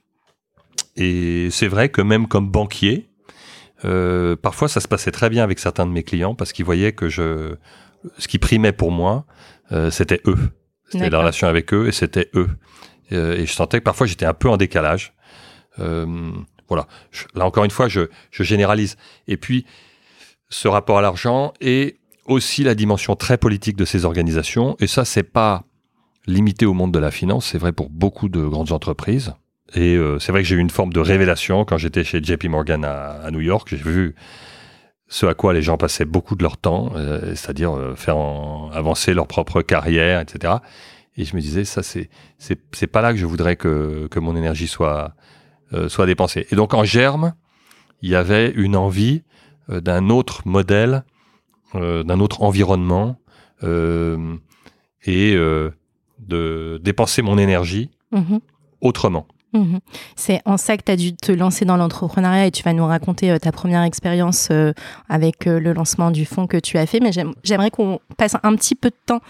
Et 0.96 1.48
c'est 1.50 1.68
vrai 1.68 1.88
que 1.88 2.00
même 2.00 2.26
comme 2.28 2.48
banquier, 2.48 3.08
euh, 3.84 4.34
parfois 4.36 4.68
ça 4.68 4.80
se 4.80 4.88
passait 4.88 5.10
très 5.12 5.30
bien 5.30 5.44
avec 5.44 5.58
certains 5.58 5.86
de 5.86 5.92
mes 5.92 6.02
clients 6.02 6.34
parce 6.34 6.52
qu'ils 6.52 6.64
voyaient 6.64 6.92
que 6.92 7.08
je, 7.08 7.54
ce 8.18 8.26
qui 8.28 8.38
primait 8.38 8.72
pour 8.72 8.90
moi, 8.90 9.24
c'était 9.90 10.20
eux. 10.26 10.38
C'était 10.88 11.10
la 11.10 11.18
relation 11.18 11.46
avec 11.48 11.74
eux 11.74 11.86
et 11.88 11.92
c'était 11.92 12.30
eux. 12.34 12.48
Euh, 13.12 13.36
et 13.36 13.46
je 13.46 13.52
sentais 13.52 13.78
que 13.78 13.84
parfois 13.84 14.06
j'étais 14.06 14.26
un 14.26 14.34
peu 14.34 14.48
en 14.48 14.56
décalage. 14.56 15.14
Euh, 15.78 16.30
voilà. 16.68 16.86
Là 17.34 17.46
encore 17.46 17.64
une 17.64 17.70
fois, 17.70 17.88
je, 17.88 18.02
généralise. 18.32 18.96
Et 19.26 19.36
puis, 19.36 19.64
ce 20.50 20.68
rapport 20.68 20.98
à 20.98 21.02
l'argent 21.02 21.52
et 21.60 21.96
aussi 22.26 22.62
la 22.62 22.74
dimension 22.74 23.16
très 23.16 23.38
politique 23.38 23.76
de 23.76 23.84
ces 23.84 24.04
organisations. 24.04 24.76
Et 24.80 24.86
ça, 24.86 25.04
c'est 25.04 25.22
pas 25.22 25.64
limité 26.26 26.66
au 26.66 26.74
monde 26.74 26.92
de 26.92 26.98
la 26.98 27.10
finance, 27.10 27.46
c'est 27.46 27.58
vrai 27.58 27.72
pour 27.72 27.88
beaucoup 27.88 28.28
de 28.28 28.42
grandes 28.42 28.72
entreprises. 28.72 29.32
Et 29.74 29.96
euh, 29.96 30.18
c'est 30.18 30.32
vrai 30.32 30.42
que 30.42 30.48
j'ai 30.48 30.56
eu 30.56 30.60
une 30.60 30.70
forme 30.70 30.92
de 30.92 31.00
révélation 31.00 31.64
quand 31.64 31.78
j'étais 31.78 32.04
chez 32.04 32.22
JP 32.22 32.44
Morgan 32.44 32.84
à, 32.84 33.30
New 33.30 33.40
York. 33.40 33.68
J'ai 33.70 33.76
vu 33.76 34.14
ce 35.08 35.24
à 35.24 35.32
quoi 35.32 35.54
les 35.54 35.62
gens 35.62 35.78
passaient 35.78 36.04
beaucoup 36.04 36.36
de 36.36 36.42
leur 36.42 36.58
temps, 36.58 36.92
c'est-à-dire 37.34 37.94
faire 37.96 38.18
avancer 38.72 39.14
leur 39.14 39.26
propre 39.26 39.62
carrière, 39.62 40.20
etc. 40.20 40.56
Et 41.18 41.24
je 41.24 41.34
me 41.36 41.40
disais, 41.40 41.64
ça, 41.64 41.82
c'est 41.82 42.08
c'est 42.38 42.58
c'est 42.72 42.86
pas 42.86 43.02
là 43.02 43.12
que 43.12 43.18
je 43.18 43.26
voudrais 43.26 43.56
que 43.56 44.06
que 44.10 44.20
mon 44.20 44.36
énergie 44.36 44.68
soit 44.68 45.14
euh, 45.74 45.88
soit 45.90 46.06
dépensée. 46.06 46.46
Et 46.50 46.56
donc 46.56 46.72
en 46.72 46.84
germe, 46.84 47.34
il 48.00 48.08
y 48.08 48.14
avait 48.14 48.50
une 48.50 48.76
envie 48.76 49.22
euh, 49.68 49.80
d'un 49.80 50.08
autre 50.08 50.42
modèle, 50.46 51.04
euh, 51.74 52.04
d'un 52.04 52.20
autre 52.20 52.42
environnement, 52.42 53.18
et 53.62 55.34
de 55.34 56.80
dépenser 56.82 57.22
mon 57.22 57.36
énergie 57.38 57.90
Mhm. 58.12 58.38
autrement. 58.80 59.26
Mhm. 59.54 59.80
C'est 60.16 60.40
en 60.44 60.56
ça 60.58 60.76
que 60.76 60.82
tu 60.84 60.92
as 60.92 60.96
dû 60.96 61.14
te 61.16 61.32
lancer 61.32 61.64
dans 61.64 61.76
l'entrepreneuriat 61.78 62.46
et 62.46 62.50
tu 62.50 62.62
vas 62.62 62.72
nous 62.74 62.86
raconter 62.86 63.30
euh, 63.30 63.38
ta 63.38 63.50
première 63.50 63.82
expérience 63.82 64.48
euh, 64.50 64.72
avec 65.08 65.46
euh, 65.46 65.58
le 65.58 65.72
lancement 65.72 66.10
du 66.10 66.26
fonds 66.26 66.46
que 66.46 66.58
tu 66.58 66.76
as 66.76 66.84
fait. 66.86 67.00
Mais 67.00 67.12
j'aime- 67.12 67.32
j'aimerais 67.44 67.70
qu'on 67.70 67.98
passe 68.18 68.36
un 68.42 68.54
petit 68.56 68.74
peu 68.74 68.90
de 68.90 68.96
temps 69.06 69.20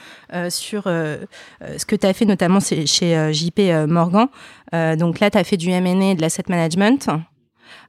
sur 0.51 0.85
ce 0.85 1.85
que 1.87 1.97
tu 1.97 2.07
as 2.07 2.13
fait, 2.13 2.25
notamment 2.25 2.59
chez 2.61 3.33
JP 3.33 3.61
Morgan. 3.89 4.27
Donc 4.73 5.21
là, 5.21 5.31
tu 5.31 5.39
as 5.39 5.45
fait 5.45 5.57
du 5.57 5.71
M&A 5.71 6.11
et 6.11 6.15
de 6.15 6.21
l'asset 6.21 6.43
management. 6.49 7.09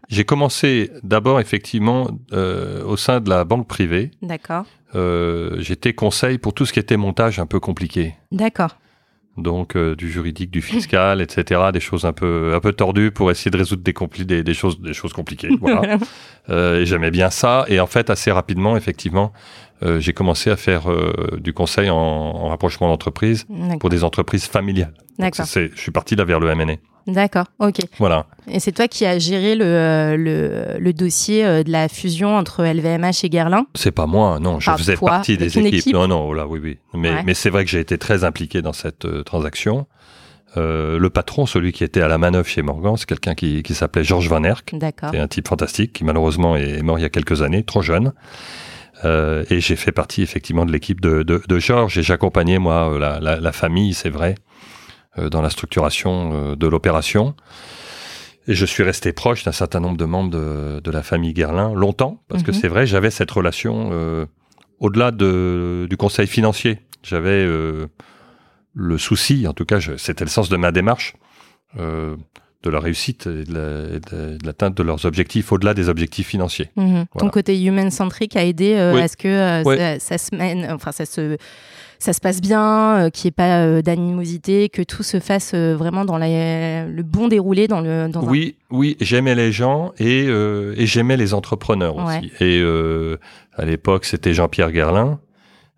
J'ai 0.08 0.24
commencé 0.26 0.92
d'abord 1.04 1.40
effectivement 1.40 2.08
au 2.32 2.98
sein 2.98 3.20
de 3.20 3.30
la 3.30 3.44
banque 3.44 3.68
privée. 3.68 4.12
D'accord. 4.22 4.66
J'étais 5.58 5.94
conseil 5.94 6.38
pour 6.38 6.54
tout 6.54 6.66
ce 6.66 6.74
qui 6.74 6.80
était 6.80 6.98
montage 6.98 7.40
un 7.40 7.46
peu 7.46 7.60
compliqué. 7.60 8.16
D'accord. 8.32 8.76
Donc 9.42 9.76
euh, 9.76 9.96
du 9.96 10.12
juridique, 10.12 10.52
du 10.52 10.62
fiscal, 10.62 11.22
etc. 11.22 11.62
Des 11.74 11.80
choses 11.80 12.06
un 12.06 12.14
peu 12.14 12.54
un 12.56 12.60
peu 12.60 12.74
tordues 12.74 13.12
pour 13.12 13.32
essayer 13.32 13.52
de 13.52 13.58
résoudre 13.58 13.84
des, 13.84 13.94
compli- 13.94 14.26
des, 14.26 14.44
des 14.44 14.54
choses 14.54 14.80
des 14.82 14.94
choses 14.94 15.14
compliquées. 15.14 15.50
Voilà. 15.60 15.98
Euh, 16.50 16.80
et 16.82 16.86
j'aimais 16.88 17.12
bien 17.12 17.30
ça. 17.30 17.66
Et 17.68 17.80
en 17.80 17.86
fait, 17.86 18.10
assez 18.10 18.32
rapidement, 18.32 18.76
effectivement, 18.76 19.32
euh, 19.84 20.00
j'ai 20.00 20.14
commencé 20.14 20.50
à 20.50 20.56
faire 20.58 20.90
euh, 20.90 21.38
du 21.40 21.54
conseil 21.54 21.92
en, 21.92 21.96
en 21.96 22.48
rapprochement 22.48 22.88
d'entreprise 22.88 23.46
pour 23.80 23.92
des 23.92 24.04
entreprises 24.04 24.48
familiales. 24.48 24.96
Je 25.76 25.80
suis 25.80 25.92
parti 25.92 26.16
là 26.16 26.24
vers 26.24 26.40
le 26.40 26.50
M&A. 26.50 26.74
D'accord. 27.10 27.46
Ok. 27.60 27.78
Voilà. 27.98 28.26
Et 28.52 28.60
c'est 28.60 28.72
toi 28.72 28.88
qui 28.88 29.06
as 29.06 29.20
géré 29.20 29.56
le, 29.56 29.66
euh, 29.66 30.18
le, 30.18 30.80
le 30.80 30.94
dossier 30.94 31.46
euh, 31.46 31.64
de 31.64 31.72
la 31.72 31.88
fusion 31.90 32.36
entre 32.36 32.64
LVMH 32.64 33.24
et 33.24 33.30
Guerlain? 33.30 33.66
C'est 33.76 33.92
pas 33.92 34.06
moi, 34.08 34.40
non. 34.40 34.60
Je 34.60 34.70
Enfin, 34.70 34.78
faisais 34.78 34.96
toi, 34.96 35.10
partie 35.10 35.38
des 35.38 35.58
équipes. 35.58 35.74
équipe. 35.74 35.94
Non, 35.94 36.08
non, 36.08 36.28
oh 36.28 36.34
là, 36.34 36.48
oui, 36.48 36.60
oui. 36.64 36.78
Mais, 36.94 37.10
Ouais. 37.12 37.24
mais 37.26 37.34
c'est 37.34 37.50
vrai 37.50 37.66
que 37.66 37.72
j'ai 37.72 37.80
été 37.80 37.98
très 37.98 38.24
impliqué 38.24 38.62
dans 38.62 38.74
cette 38.74 39.06
euh, 39.06 39.24
transaction. 39.24 39.86
le 40.56 41.08
patron, 41.10 41.46
celui 41.46 41.72
qui 41.72 41.84
était 41.84 42.02
à 42.02 42.08
la 42.08 42.18
manœuvre 42.18 42.48
chez 42.48 42.62
Morgan, 42.64 42.96
c'est 42.98 43.06
quelqu'un 43.08 43.36
qui, 43.36 43.62
qui 43.64 43.74
s'appelait 43.76 44.04
Georges 44.04 44.30
Van 44.30 44.44
Erck. 44.44 44.72
D'accord. 44.74 45.10
C'est 45.14 45.20
un 45.20 45.28
type 45.28 45.48
fantastique 45.48 45.94
qui 45.94 46.04
malheureusement 46.04 46.56
est 46.56 46.82
mort 46.82 46.98
il 47.00 47.04
y 47.04 47.06
a 47.06 47.10
quelques 47.10 47.42
années, 47.44 47.64
trop 47.64 47.82
jeune. 47.82 48.14
Euh, 49.06 49.46
et 49.50 49.62
j'ai 49.62 49.78
fait 49.78 49.94
partie 49.94 50.22
effectivement 50.24 50.66
de 50.66 50.72
l'équipe 50.74 51.00
de, 51.00 51.24
de, 51.24 51.42
de, 51.48 51.60
Georges 51.60 51.98
et 51.98 52.04
j'accompagnais 52.04 52.58
moi 52.60 52.98
la, 53.00 53.20
la, 53.22 53.40
la 53.40 53.52
famille, 53.54 53.94
c'est 53.94 54.10
vrai, 54.10 54.36
dans 55.28 55.42
la 55.42 55.50
structuration 55.50 56.32
euh, 56.34 56.56
de 56.56 56.68
l'opération. 56.68 57.34
Et 58.48 58.54
je 58.56 58.66
suis 58.66 58.84
resté 58.84 59.12
proche 59.12 59.44
d'un 59.44 59.52
certain 59.52 59.80
nombre 59.80 59.98
de 59.98 60.06
membres 60.06 60.32
de, 60.32 60.80
de 60.80 60.92
la 60.92 61.04
famille 61.04 61.34
Guerlain 61.34 61.74
longtemps, 61.74 62.22
parce 62.30 62.42
que 62.44 62.52
Mhm. 62.52 62.58
c'est 62.60 62.68
vrai, 62.68 62.88
j'avais 62.88 63.12
cette 63.12 63.30
relation 63.32 63.90
euh, 63.92 64.26
au-delà 64.80 65.12
de, 65.12 65.86
du 65.90 65.98
conseil 65.98 66.26
financier. 66.28 66.80
J'avais 67.04 67.30
euh, 67.46 67.88
le 68.74 68.98
souci, 68.98 69.46
en 69.48 69.54
tout 69.54 69.66
cas, 69.66 69.80
c'était 69.98 70.24
le 70.24 70.30
sens 70.30 70.50
de 70.50 70.58
ma 70.58 70.72
démarche, 70.72 71.14
euh, 71.78 72.16
de 72.64 72.70
leur 72.70 72.82
réussite 72.84 73.28
et 73.28 73.44
de 73.44 73.54
la- 73.54 73.96
et 73.96 74.00
de 74.00 74.38
de 74.38 74.46
l'atteinte 74.46 74.76
de 74.76 74.84
leurs 74.84 75.06
objectifs 75.06 75.52
au-delà 75.52 75.74
des 75.74 75.88
objectifs 75.88 76.28
financiers. 76.28 76.70
Mhm. 76.76 77.06
Ton 77.18 77.30
côté 77.30 77.62
human-centric 77.62 78.36
a 78.36 78.44
aidé 78.44 78.74
euh, 78.76 78.96
à 79.02 79.08
ce 79.08 79.16
que 79.16 79.28
euh, 79.28 79.64
Ouais. 79.64 79.78
ça, 80.00 80.00
ça 80.00 80.18
se 80.18 80.36
mène, 80.36 80.68
enfin 80.72 80.92
ça 80.92 81.06
se, 81.06 81.38
ça 82.00 82.14
se 82.14 82.20
passe 82.22 82.42
bien, 82.42 82.98
euh, 83.06 83.10
qu'il 83.10 83.26
n'y 83.28 83.30
ait 83.30 83.32
pas 83.32 83.62
euh, 83.66 83.82
d'animosité, 83.82 84.70
que 84.70 84.82
tout 84.82 85.04
se 85.04 85.20
fasse 85.20 85.52
euh, 85.54 85.76
vraiment 85.76 86.06
dans 86.06 86.18
la- 86.18 86.86
le 86.86 87.04
bon 87.04 87.28
déroulé 87.28 87.68
dans 87.68 87.82
le. 87.82 88.08
Dans 88.10 88.22
un- 88.22 88.28
Oui, 88.30 88.56
oui, 88.72 88.96
j'aimais 89.02 89.36
les 89.36 89.52
gens 89.52 89.92
et, 90.00 90.26
et 90.26 90.86
j'aimais 90.86 91.18
les 91.18 91.34
entrepreneurs 91.34 91.96
Ouais. 91.98 92.20
aussi. 92.20 92.32
Et 92.44 92.64
à 93.56 93.66
l'époque, 93.66 94.06
c'était 94.06 94.34
Jean-Pierre 94.34 94.74
Gerlin 94.74 95.20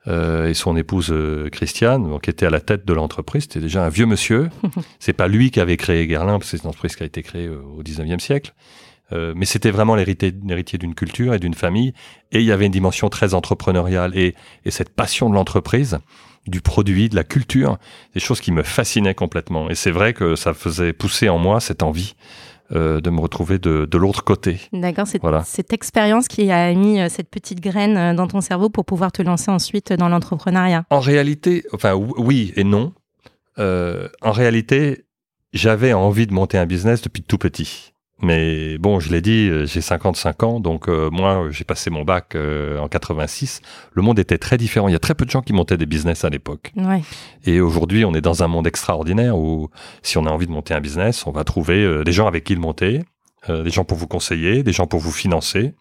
euh, 0.08 0.48
et 0.50 0.54
son 0.56 0.76
épouse 0.78 1.10
euh, 1.12 1.50
Christiane, 1.50 2.04
donc, 2.10 2.22
qui 2.24 2.30
était 2.32 2.46
à 2.46 2.50
la 2.50 2.60
tête 2.60 2.86
de 2.86 2.94
l'entreprise. 2.94 3.44
C'était 3.44 3.60
déjà 3.60 3.86
un 3.86 3.90
vieux 3.90 4.06
monsieur. 4.08 4.50
C'est 5.00 5.14
pas 5.14 5.28
lui 5.28 5.52
qui 5.52 5.60
avait 5.60 5.78
créé 5.78 6.08
Gerlin, 6.10 6.40
parce 6.40 6.52
que 6.52 6.58
c'est 6.58 6.64
une 6.64 6.70
entreprise 6.70 6.96
qui 6.96 7.04
a 7.04 7.06
été 7.06 7.22
créée 7.24 7.48
euh, 7.48 7.62
au 7.78 7.84
19e 7.84 8.20
siècle. 8.20 8.54
Euh, 9.14 9.34
mais 9.36 9.46
c'était 9.46 9.72
vraiment 9.72 9.96
l'héritier 9.96 10.32
d'une 10.78 10.96
culture 10.96 11.34
et 11.34 11.40
d'une 11.40 11.54
famille. 11.54 11.94
Et 12.32 12.40
il 12.40 12.46
y 12.46 12.52
avait 12.52 12.66
une 12.66 12.72
dimension 12.72 13.10
très 13.10 13.34
entrepreneuriale 13.34 14.18
et, 14.18 14.36
et 14.66 14.72
cette 14.72 14.90
passion 14.90 15.30
de 15.30 15.36
l'entreprise, 15.36 16.00
du 16.48 16.62
produit, 16.62 17.10
de 17.10 17.16
la 17.16 17.24
culture, 17.24 17.78
des 18.14 18.20
choses 18.20 18.40
qui 18.42 18.52
me 18.52 18.64
fascinaient 18.64 19.14
complètement. 19.16 19.70
Et 19.70 19.76
c'est 19.76 19.92
vrai 19.92 20.14
que 20.14 20.36
ça 20.36 20.54
faisait 20.54 20.94
pousser 20.94 21.30
en 21.30 21.38
moi 21.38 21.60
cette 21.60 21.84
envie 21.84 22.16
euh, 22.72 23.02
de 23.02 23.10
me 23.10 23.20
retrouver 23.20 23.60
de, 23.60 23.86
de 23.86 23.98
l'autre 23.98 24.24
côté. 24.24 24.62
D'accord, 24.72 25.06
c'est 25.06 25.22
Voilà. 25.22 25.44
cette 25.44 25.74
expérience 25.74 26.30
qui 26.30 26.50
a 26.52 26.74
mis 26.74 27.02
euh, 27.02 27.10
cette 27.10 27.30
petite 27.30 27.60
graine 27.60 27.98
euh, 27.98 28.14
dans 28.14 28.28
ton 28.28 28.40
cerveau 28.40 28.70
pour 28.70 28.86
pouvoir 28.86 29.12
te 29.12 29.22
lancer 29.22 29.52
ensuite 29.52 29.92
dans 29.92 30.08
l'entrepreneuriat. 30.08 30.86
En 30.90 31.02
réalité, 31.02 31.66
enfin 31.74 31.94
ou- 31.96 32.14
oui 32.18 32.54
et 32.56 32.64
non. 32.64 32.94
En 33.58 34.32
réalité, 34.32 35.06
j'avais 35.54 35.94
envie 35.94 36.26
de 36.26 36.34
monter 36.34 36.58
un 36.58 36.66
business 36.66 37.02
depuis 37.02 37.22
tout 37.22 37.38
petit. 37.38 37.91
Mais 38.22 38.78
bon, 38.78 39.00
je 39.00 39.12
l'ai 39.12 39.22
dit, 39.22 39.50
euh, 39.50 39.66
j'ai 39.66 39.82
55 39.82 40.44
ans, 40.44 40.60
donc 40.60 40.88
euh, 40.88 41.10
moi, 41.12 41.48
j'ai 41.50 41.64
passé 41.64 41.90
mon 41.90 42.04
bac 42.04 42.36
euh, 42.36 42.78
en 42.80 42.88
86. 42.88 43.62
Le 43.94 44.02
monde 44.02 44.20
était 44.20 44.38
très 44.38 44.58
différent. 44.58 44.88
Il 44.88 44.92
y 44.92 44.96
a 44.96 45.00
très 45.00 45.16
peu 45.16 45.26
de 45.26 45.32
gens 45.32 45.42
qui 45.42 45.54
montaient 45.54 45.78
des 45.78 45.86
business 45.86 46.24
à 46.24 46.30
l'époque. 46.30 46.72
Ouais. 46.76 47.02
Et 47.46 47.60
aujourd'hui, 47.60 48.06
on 48.06 48.14
est 48.14 48.22
dans 48.22 48.44
un 48.44 48.48
monde 48.48 48.68
extraordinaire 48.68 49.38
où, 49.38 49.70
si 50.04 50.18
on 50.18 50.26
a 50.26 50.30
envie 50.30 50.46
de 50.46 50.52
monter 50.52 50.74
un 50.74 50.82
business, 50.82 51.26
on 51.26 51.32
va 51.32 51.44
trouver 51.44 51.84
euh, 51.84 52.04
des 52.04 52.12
gens 52.12 52.28
avec 52.28 52.44
qui 52.44 52.54
le 52.54 52.62
monter, 52.62 53.02
euh, 53.50 53.64
des 53.64 53.72
gens 53.72 53.84
pour 53.84 53.98
vous 53.98 54.08
conseiller, 54.08 54.64
des 54.64 54.74
gens 54.74 54.88
pour 54.88 55.00
vous 55.00 55.12
financer. 55.12 55.74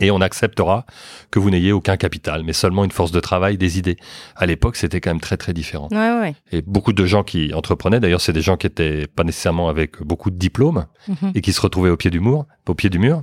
Et 0.00 0.10
on 0.10 0.20
acceptera 0.20 0.86
que 1.30 1.38
vous 1.38 1.50
n'ayez 1.50 1.70
aucun 1.72 1.96
capital, 1.96 2.42
mais 2.44 2.52
seulement 2.52 2.84
une 2.84 2.90
force 2.90 3.12
de 3.12 3.20
travail, 3.20 3.56
des 3.58 3.78
idées. 3.78 3.96
À 4.34 4.44
l'époque, 4.46 4.74
c'était 4.76 5.00
quand 5.00 5.10
même 5.10 5.20
très 5.20 5.36
très 5.36 5.52
différent. 5.52 5.88
Ouais, 5.92 6.18
ouais. 6.20 6.34
Et 6.50 6.62
beaucoup 6.62 6.92
de 6.92 7.04
gens 7.06 7.22
qui 7.22 7.54
entreprenaient, 7.54 8.00
d'ailleurs, 8.00 8.20
c'est 8.20 8.32
des 8.32 8.42
gens 8.42 8.56
qui 8.56 8.66
étaient 8.66 9.06
pas 9.06 9.22
nécessairement 9.22 9.68
avec 9.68 10.02
beaucoup 10.02 10.30
de 10.30 10.36
diplômes 10.36 10.86
Mhm. 11.08 11.32
et 11.36 11.40
qui 11.42 11.52
se 11.52 11.60
retrouvaient 11.60 11.90
au 11.90 11.96
pied 11.96 12.10
du 12.10 12.18
mur, 12.20 12.44
au 12.68 12.74
pied 12.74 12.90
du 12.90 12.98
mur. 12.98 13.22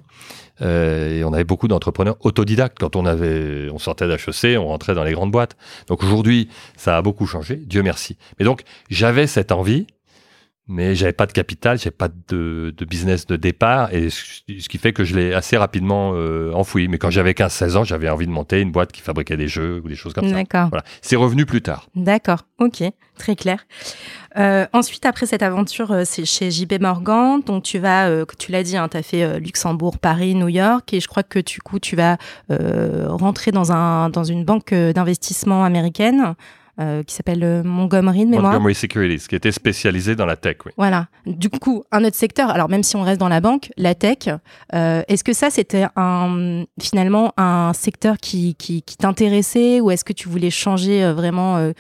Euh, 0.62 1.20
et 1.20 1.24
on 1.24 1.34
avait 1.34 1.44
beaucoup 1.44 1.68
d'entrepreneurs 1.68 2.18
autodidactes. 2.22 2.78
Quand 2.80 2.96
on 2.96 3.06
avait, 3.06 3.70
on 3.72 3.80
sortait 3.80 4.08
d'HEC, 4.08 4.58
on 4.60 4.68
rentrait 4.68 4.94
dans 4.94 5.04
les 5.04 5.14
grandes 5.14 5.32
boîtes. 5.32 5.58
Donc 5.88 6.04
aujourd'hui, 6.04 6.50
ça 6.78 6.98
a 6.98 7.02
beaucoup 7.02 7.26
changé. 7.26 7.56
Dieu 7.56 7.82
merci. 7.84 8.18
Mais 8.40 8.46
donc, 8.46 8.62
j'avais 8.90 9.28
cette 9.28 9.52
envie, 9.52 9.88
mais 10.72 10.96
j'avais 10.96 11.14
pas 11.14 11.26
de 11.26 11.34
capital, 11.34 11.78
j'avais 11.78 11.92
pas 11.92 12.08
de, 12.30 12.74
de 12.76 12.86
business 12.86 13.28
de 13.28 13.36
départ, 13.36 13.94
et 13.94 14.10
ce 14.10 14.42
ce 14.60 14.70
qui 14.70 14.78
fait 14.78 14.94
que 14.94 15.04
je 15.04 15.16
l'ai 15.16 15.34
assez 15.34 15.58
rapidement 15.58 16.14
euh, 16.16 16.52
enfoui. 16.54 16.88
Mais 16.88 16.98
quand 16.98 17.10
j'avais 17.10 17.34
15-16 17.34 17.78
ans, 17.78 17.84
j'avais 17.84 18.10
envie 18.10 18.26
de 18.26 18.32
monter 18.32 18.62
une 18.62 18.72
boîte 18.72 18.92
qui 18.92 19.02
fabriquait 19.02 19.38
des 19.38 19.48
jeux 19.48 19.82
ou 19.84 19.88
des 19.88 19.96
choses 19.96 20.14
comme 20.14 20.28
ça. 20.28 20.36
D'accord. 20.36 20.70
Voilà. 20.70 20.84
C'est 21.02 21.16
revenu 21.16 21.46
plus 21.46 21.62
tard. 21.62 21.88
D'accord, 21.96 22.46
ok, 22.60 22.84
très 23.18 23.36
clair. 23.36 23.66
Euh, 24.38 24.66
ensuite, 24.72 25.06
après 25.06 25.26
cette 25.26 25.44
aventure, 25.44 25.92
euh, 25.92 26.04
c'est 26.06 26.26
chez 26.26 26.52
JP 26.52 26.80
Morgan. 26.80 27.42
Donc, 27.46 27.64
tu 27.64 27.78
vas, 27.80 28.10
tu 28.40 28.52
l'as 28.52 28.64
dit, 28.64 28.76
tu 28.90 28.98
as 28.98 29.04
fait 29.04 29.40
Luxembourg, 29.40 30.00
Paris, 30.00 30.36
New 30.36 30.48
York. 30.48 30.94
Et 30.94 31.00
je 31.00 31.08
crois 31.08 31.24
que 31.24 31.40
du 31.40 31.60
coup, 31.60 31.80
tu 31.80 31.96
vas 31.96 32.18
rentrer 32.50 33.52
dans, 33.52 33.72
un, 33.72 34.10
dans 34.10 34.24
une 34.24 34.46
banque 34.46 34.74
d'investissement 34.74 35.64
américaine 35.64 36.36
euh, 36.80 37.04
qui 37.04 37.14
s'appelle 37.14 37.44
euh, 37.44 37.64
Montgomery 37.64 38.26
de 38.26 38.32
mémoire. 38.32 38.54
Montgomery 38.54 38.76
Securities, 38.76 39.28
qui 39.28 39.36
était 39.36 39.52
spécialisé 39.52 40.16
dans 40.16 40.26
la 40.26 40.36
tech, 40.36 40.58
oui. 40.66 40.72
Voilà. 40.78 41.08
Du 41.26 41.50
coup, 41.50 41.84
un 41.92 42.04
autre 42.04 42.16
secteur, 42.16 42.50
alors 42.50 42.70
même 42.70 42.84
si 42.84 42.96
on 42.96 43.02
reste 43.02 43.20
dans 43.20 43.30
la 43.30 43.42
banque, 43.42 43.72
la 43.78 43.96
tech, 43.96 44.30
euh, 44.74 45.04
est-ce 45.08 45.24
que 45.24 45.34
ça, 45.34 45.50
c'était 45.50 45.88
un, 45.96 46.64
finalement 46.80 47.34
un 47.38 47.74
secteur 47.74 48.18
qui, 48.18 48.56
qui, 48.56 48.84
qui 48.84 48.98
t'intéressait 48.98 49.82
ou 49.82 49.92
est-ce 49.92 50.06
que 50.06 50.14
tu 50.14 50.30
voulais 50.30 50.50
changer 50.50 51.04
euh, 51.04 51.14
vraiment 51.14 51.72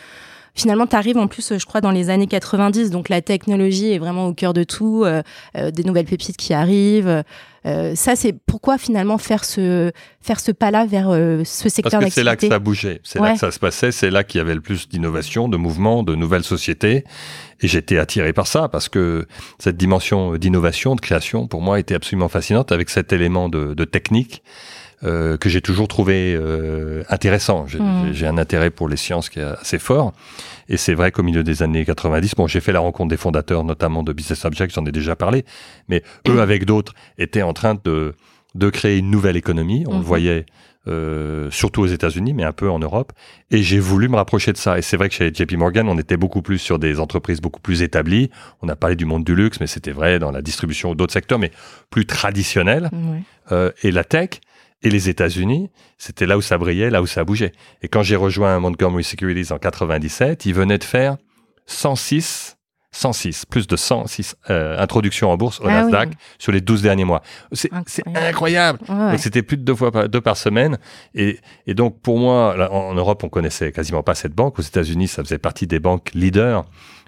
Finalement, 0.53 0.87
tu 0.87 0.95
arrives 0.95 1.17
en 1.17 1.27
plus, 1.27 1.57
je 1.57 1.65
crois, 1.65 1.81
dans 1.81 1.91
les 1.91 2.09
années 2.09 2.27
90, 2.27 2.91
donc 2.91 3.09
la 3.09 3.21
technologie 3.21 3.93
est 3.93 3.99
vraiment 3.99 4.27
au 4.27 4.33
cœur 4.33 4.53
de 4.53 4.63
tout, 4.63 5.03
euh, 5.05 5.21
euh, 5.55 5.71
des 5.71 5.83
nouvelles 5.83 6.05
pépites 6.05 6.37
qui 6.37 6.53
arrivent. 6.53 7.23
Euh, 7.65 7.93
ça, 7.95 8.15
c'est 8.15 8.33
pourquoi 8.33 8.77
finalement 8.79 9.17
faire 9.19 9.45
ce, 9.45 9.91
faire 10.19 10.39
ce 10.39 10.51
pas-là 10.51 10.85
vers 10.85 11.09
euh, 11.09 11.43
ce 11.45 11.69
secteur 11.69 11.99
Parce 11.99 12.05
que 12.05 12.11
c'est 12.11 12.23
là 12.23 12.31
que 12.31 12.41
d'activité 12.41 12.55
ça 12.55 12.59
bougeait, 12.59 13.01
c'est 13.03 13.19
là 13.19 13.33
que 13.33 13.39
ça 13.39 13.51
se 13.51 13.59
passait, 13.59 13.91
c'est 13.91 14.09
là 14.09 14.23
qu'il 14.23 14.39
y 14.39 14.41
avait 14.41 14.55
le 14.55 14.61
plus 14.61 14.89
d'innovation, 14.89 15.47
de 15.47 15.57
mouvement, 15.57 16.01
de 16.01 16.15
nouvelles 16.15 16.43
sociétés. 16.43 17.03
Et 17.61 17.67
j'étais 17.67 17.99
attiré 17.99 18.33
par 18.33 18.47
ça 18.47 18.67
parce 18.67 18.89
que 18.89 19.27
cette 19.59 19.77
dimension 19.77 20.35
d'innovation, 20.37 20.95
de 20.95 21.01
création, 21.01 21.47
pour 21.47 21.61
moi, 21.61 21.79
était 21.79 21.93
absolument 21.93 22.29
fascinante 22.29 22.71
avec 22.71 22.89
cet 22.89 23.13
élément 23.13 23.47
de, 23.47 23.75
de 23.75 23.85
technique 23.85 24.41
euh, 25.03 25.37
que 25.37 25.49
j'ai 25.49 25.61
toujours 25.61 25.87
trouvé 25.87 26.35
euh, 26.37 27.03
intéressant. 27.09 27.65
J'ai 27.67 27.79
Mhm. 27.79 28.13
j'ai 28.13 28.27
un 28.27 28.37
intérêt 28.37 28.69
pour 28.69 28.87
les 28.87 28.97
sciences 28.97 29.29
qui 29.29 29.39
est 29.39 29.43
assez 29.43 29.79
fort. 29.79 30.13
Et 30.69 30.77
c'est 30.77 30.93
vrai 30.93 31.11
qu'au 31.11 31.23
milieu 31.23 31.43
des 31.43 31.63
années 31.63 31.83
90, 31.85 32.35
bon, 32.35 32.47
j'ai 32.47 32.59
fait 32.61 32.71
la 32.71 32.79
rencontre 32.79 33.09
des 33.09 33.17
fondateurs, 33.17 33.63
notamment 33.63 34.03
de 34.03 34.13
Business 34.13 34.45
Object, 34.45 34.73
j'en 34.75 34.85
ai 34.85 34.91
déjà 34.91 35.15
parlé, 35.15 35.43
mais 35.89 36.03
eux, 36.29 36.39
avec 36.41 36.65
d'autres, 36.65 36.93
étaient 37.17 37.41
en 37.41 37.53
train 37.53 37.75
de, 37.83 38.13
de 38.55 38.69
créer 38.69 38.97
une 38.99 39.09
nouvelle 39.09 39.35
économie. 39.37 39.83
On 39.87 39.97
le 39.97 40.03
voyait 40.03 40.45
euh, 40.87 41.51
surtout 41.51 41.81
aux 41.81 41.87
États-Unis, 41.87 42.33
mais 42.33 42.43
un 42.43 42.53
peu 42.53 42.69
en 42.69 42.79
Europe. 42.79 43.11
Et 43.51 43.61
j'ai 43.61 43.79
voulu 43.79 44.07
me 44.09 44.15
rapprocher 44.15 44.51
de 44.51 44.57
ça. 44.57 44.77
Et 44.79 44.81
c'est 44.81 44.97
vrai 44.97 45.09
que 45.09 45.15
chez 45.15 45.31
JP 45.33 45.53
Morgan, 45.53 45.87
on 45.87 45.97
était 45.99 46.17
beaucoup 46.17 46.41
plus 46.41 46.57
sur 46.57 46.79
des 46.79 46.99
entreprises 46.99 47.39
beaucoup 47.39 47.59
plus 47.61 47.81
établies. 47.83 48.31
On 48.61 48.69
a 48.69 48.75
parlé 48.75 48.95
du 48.95 49.05
monde 49.05 49.23
du 49.23 49.35
luxe, 49.35 49.59
mais 49.59 49.67
c'était 49.67 49.91
vrai 49.91 50.17
dans 50.19 50.31
la 50.31 50.41
distribution 50.41 50.89
ou 50.91 50.95
d'autres 50.95 51.13
secteurs, 51.13 51.37
mais 51.37 51.51
plus 51.91 52.05
traditionnels. 52.07 52.89
Euh, 53.51 53.71
et 53.83 53.91
la 53.91 54.03
tech 54.03 54.29
et 54.83 54.89
les 54.89 55.09
États-Unis, 55.09 55.69
c'était 55.97 56.25
là 56.25 56.37
où 56.37 56.41
ça 56.41 56.57
brillait, 56.57 56.89
là 56.89 57.01
où 57.01 57.07
ça 57.07 57.23
bougeait. 57.23 57.51
Et 57.81 57.87
quand 57.87 58.03
j'ai 58.03 58.15
rejoint 58.15 58.59
Montgomery 58.59 59.03
Securities 59.03 59.53
en 59.53 59.57
97, 59.59 60.45
ils 60.45 60.53
venaient 60.53 60.79
de 60.79 60.83
faire 60.83 61.17
106, 61.67 62.57
106, 62.91 63.45
plus 63.45 63.67
de 63.67 63.75
106 63.75 64.35
euh, 64.49 64.77
introductions 64.79 65.31
en 65.31 65.37
bourse 65.37 65.59
au 65.61 65.65
Ah 65.65 65.67
oui. 65.67 65.73
Nasdaq 65.91 66.09
sur 66.39 66.51
les 66.51 66.61
12 66.61 66.81
derniers 66.81 67.05
mois. 67.05 67.21
C'est 67.51 67.69
c'est 67.85 68.03
Incroyable. 68.07 68.79
Ouais, 68.89 69.17
c'était 69.17 69.43
plus 69.43 69.57
de 69.57 69.63
deux 69.63 69.75
fois 69.75 69.91
par, 69.91 70.09
deux 70.09 70.19
par 70.21 70.35
semaine. 70.35 70.77
Et, 71.13 71.39
et 71.67 71.73
donc 71.73 72.01
pour 72.01 72.17
moi, 72.17 72.55
là, 72.57 72.71
en, 72.71 72.89
en 72.89 72.93
Europe, 72.93 73.23
on 73.23 73.29
connaissait 73.29 73.71
quasiment 73.71 74.03
pas 74.03 74.15
cette 74.15 74.33
banque. 74.33 74.59
Aux 74.59 74.63
États-Unis, 74.63 75.07
ça 75.07 75.23
faisait 75.23 75.37
partie 75.37 75.67
des 75.67 75.79
banques 75.79 76.09
leaders 76.13 76.65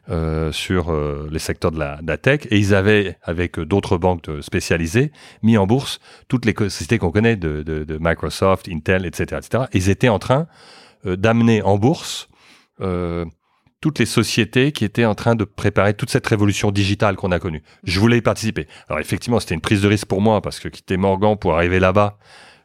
euh, 0.10 0.52
sur 0.52 0.92
euh, 0.92 1.30
les 1.32 1.40
secteurs 1.40 1.72
de 1.72 1.80
la, 1.80 2.18
tech. 2.18 2.42
Et 2.50 2.58
ils 2.58 2.76
avaient, 2.76 3.18
avec 3.24 3.58
euh, 3.58 3.66
d'autres 3.66 3.98
banques 3.98 4.30
spécialisées, 4.42 5.14
mis 5.44 5.58
en 5.58 5.66
bourse 5.66 6.00
toutes 6.28 6.44
les 6.44 6.54
sociétés 6.54 6.98
qu'on 6.98 7.12
connaît 7.12 7.38
de, 7.38 7.98
Microsoft, 8.02 8.68
Intel, 8.70 9.06
etc., 9.06 9.40
etc. 9.42 9.64
Ils 9.72 9.90
étaient 9.90 10.10
en 10.10 10.20
train 10.20 10.48
d'amener 11.06 11.62
en 11.62 11.78
bourse 11.78 12.28
toutes 13.80 14.00
les 14.00 14.06
sociétés 14.06 14.74
qui 14.74 14.84
étaient 14.84 15.06
en 15.06 15.16
train 15.16 15.36
de 15.36 15.46
préparer 15.46 15.94
toute 15.94 16.10
cette 16.10 16.28
révolution 16.28 16.72
digitale 16.72 17.16
qu'on 17.16 17.32
a 17.32 17.40
connue. 17.40 17.64
Je 17.86 18.00
voulais 18.00 18.18
y 18.18 18.22
participer. 18.22 18.68
Alors 18.90 19.00
effectivement, 19.00 19.40
c'était 19.40 19.56
une 19.56 19.62
prise 19.62 19.82
de 19.82 19.88
risque 19.88 20.08
pour 20.08 20.22
moi 20.22 20.42
parce 20.42 20.60
que 20.60 20.68
quitter 20.68 20.98
Morgan 20.98 21.38
pour 21.38 21.56
arriver 21.56 21.80
là-bas, 21.80 22.18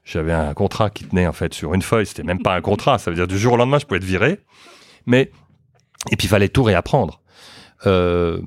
j'avais 0.05 0.33
un 0.33 0.55
contrat 0.55 0.91
qui 0.91 1.05
tenait 1.05 1.27
en 1.29 1.33
fait 1.33 1.55
sur 1.55 1.73
une 1.75 1.83
feuille. 1.83 2.07
C'était 2.07 2.25
même 2.25 2.43
pas 2.43 2.57
un 2.57 2.61
contrat. 2.63 2.99
Ça 2.99 3.11
veut 3.13 3.17
dire 3.17 3.29
du 3.29 3.39
jour 3.39 3.53
au 3.53 3.57
lendemain, 3.57 3.79
je 3.79 3.87
pouvais 3.87 3.99
être 3.99 4.05
viré. 4.05 4.41
Mais 5.07 5.31
et 6.11 6.17
puis 6.17 6.27
il 6.27 6.31
fallait 6.31 6.49
tout 6.49 6.63
réapprendre. 6.63 7.21
Euh, 7.87 8.41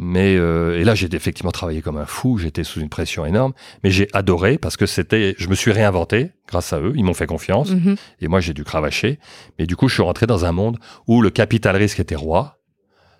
mais 0.00 0.36
euh, 0.36 0.78
et 0.78 0.84
là, 0.84 0.94
j'ai 0.94 1.08
effectivement 1.12 1.50
travaillé 1.50 1.82
comme 1.82 1.96
un 1.96 2.06
fou. 2.06 2.38
J'étais 2.38 2.62
sous 2.64 2.80
une 2.80 2.88
pression 2.88 3.26
énorme, 3.26 3.52
mais 3.82 3.90
j'ai 3.90 4.08
adoré 4.12 4.56
parce 4.58 4.76
que 4.76 4.86
c'était. 4.86 5.34
Je 5.38 5.48
me 5.48 5.54
suis 5.56 5.72
réinventé 5.72 6.30
grâce 6.46 6.72
à 6.72 6.80
eux. 6.80 6.92
Ils 6.94 7.04
m'ont 7.04 7.14
fait 7.14 7.26
confiance. 7.26 7.70
Mhm. 7.70 7.96
Et 8.20 8.28
moi, 8.28 8.40
j'ai 8.40 8.54
dû 8.54 8.62
cravacher. 8.64 9.18
Mais 9.58 9.66
du 9.66 9.74
coup, 9.74 9.88
je 9.88 9.94
suis 9.94 10.02
rentré 10.02 10.26
dans 10.26 10.44
un 10.44 10.52
monde 10.52 10.78
où 11.08 11.20
le 11.20 11.30
capital 11.30 11.74
risque 11.76 11.98
était 12.00 12.14
roi. 12.14 12.58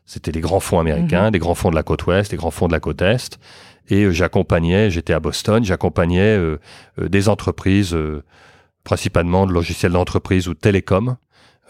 C'était 0.07 0.33
les 0.33 0.41
grands 0.41 0.61
fonds 0.61 0.79
américains, 0.79 1.27
Mhm. 1.27 1.31
des 1.33 1.39
grands 1.39 1.55
fonds 1.57 1.71
de 1.71 1.75
la 1.75 1.83
côte 1.83 2.07
ouest, 2.07 2.31
des 2.31 2.37
grands 2.39 2.51
fonds 2.53 2.69
de 2.69 2.73
la 2.73 2.81
côte 2.81 3.03
est. 3.03 3.39
Et 3.91 4.05
euh, 4.05 4.11
j'accompagnais, 4.13 4.89
j'étais 4.91 5.13
à 5.13 5.21
Boston, 5.21 5.65
j'accompagnais 5.65 6.37
euh, 6.37 6.59
euh, 7.01 7.09
des 7.09 7.29
entreprises, 7.29 7.97
principalement 8.85 9.47
de 9.47 9.53
logiciels 9.53 9.93
d'entreprise 9.93 10.49
ou 10.49 10.55
de 10.55 10.59
télécom, 10.59 11.17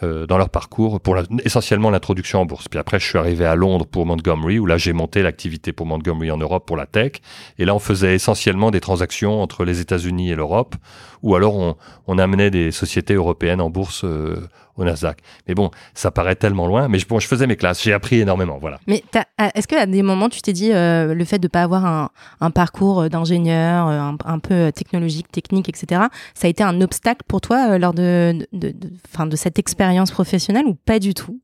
euh, 0.03 0.25
dans 0.25 0.37
leur 0.37 0.49
parcours, 0.49 0.99
pour 1.01 1.15
la- 1.15 1.23
essentiellement 1.43 1.89
l'introduction 1.89 2.39
en 2.41 2.45
bourse. 2.45 2.67
Puis 2.67 2.79
après, 2.79 2.99
je 2.99 3.05
suis 3.05 3.17
arrivé 3.17 3.45
à 3.45 3.55
Londres 3.55 3.85
pour 3.85 4.05
Montgomery, 4.05 4.59
où 4.59 4.65
là, 4.65 4.77
j'ai 4.77 4.93
monté 4.93 5.21
l'activité 5.21 5.73
pour 5.73 5.85
Montgomery 5.85 6.31
en 6.31 6.37
Europe 6.37 6.65
pour 6.65 6.77
la 6.77 6.85
tech. 6.85 7.13
Et 7.57 7.65
là, 7.65 7.75
on 7.75 7.79
faisait 7.79 8.15
essentiellement 8.15 8.71
des 8.71 8.79
transactions 8.79 9.41
entre 9.41 9.65
les 9.65 9.81
États-Unis 9.81 10.31
et 10.31 10.35
l'Europe, 10.35 10.75
ou 11.21 11.35
alors 11.35 11.55
on, 11.57 11.75
on 12.07 12.17
amenait 12.17 12.49
des 12.51 12.71
sociétés 12.71 13.15
européennes 13.15 13.61
en 13.61 13.69
bourse 13.69 14.03
euh, 14.05 14.47
Mais 15.47 15.55
bon, 15.55 15.71
ça 15.93 16.11
paraît 16.11 16.35
tellement 16.35 16.67
loin, 16.67 16.87
mais 16.87 16.99
je, 16.99 17.05
faisais 17.05 17.47
mes 17.47 17.55
classes, 17.55 17.83
j'ai 17.83 17.93
appris 17.93 18.19
énormément, 18.19 18.57
voilà. 18.59 18.79
Mais 18.87 19.03
ah, 19.37 19.51
est-ce 19.55 19.67
qu'à 19.67 19.85
des 19.85 20.03
moments, 20.03 20.29
tu 20.29 20.41
t'es 20.41 20.53
dit 20.53 20.71
euh, 20.71 21.13
le 21.13 21.25
fait 21.25 21.39
de 21.39 21.45
ne 21.45 21.49
pas 21.49 21.63
avoir 21.63 22.11
un, 22.41 22.51
parcours 22.51 23.01
euh, 23.01 23.09
d'ingénieur, 23.09 23.87
euh, 23.87 24.11
un, 24.25 24.39
peu 24.39 24.71
technologique, 24.71 25.31
technique, 25.31 25.69
etc., 25.69 26.03
ça 26.33 26.47
a 26.47 26.49
été 26.49 26.63
un 26.63 26.81
obstacle 26.81 27.21
pour 27.27 27.41
toi 27.41 27.77
lors 27.77 27.93
de, 27.93 28.47
de, 28.53 28.73
enfin, 29.11 29.25
de 29.25 29.35
cette 29.35 29.59
expérience 29.59 30.11
professionnelle 30.11 30.65
ou 30.65 30.75
pas 30.75 30.99
du 30.99 31.13
tout? 31.13 31.39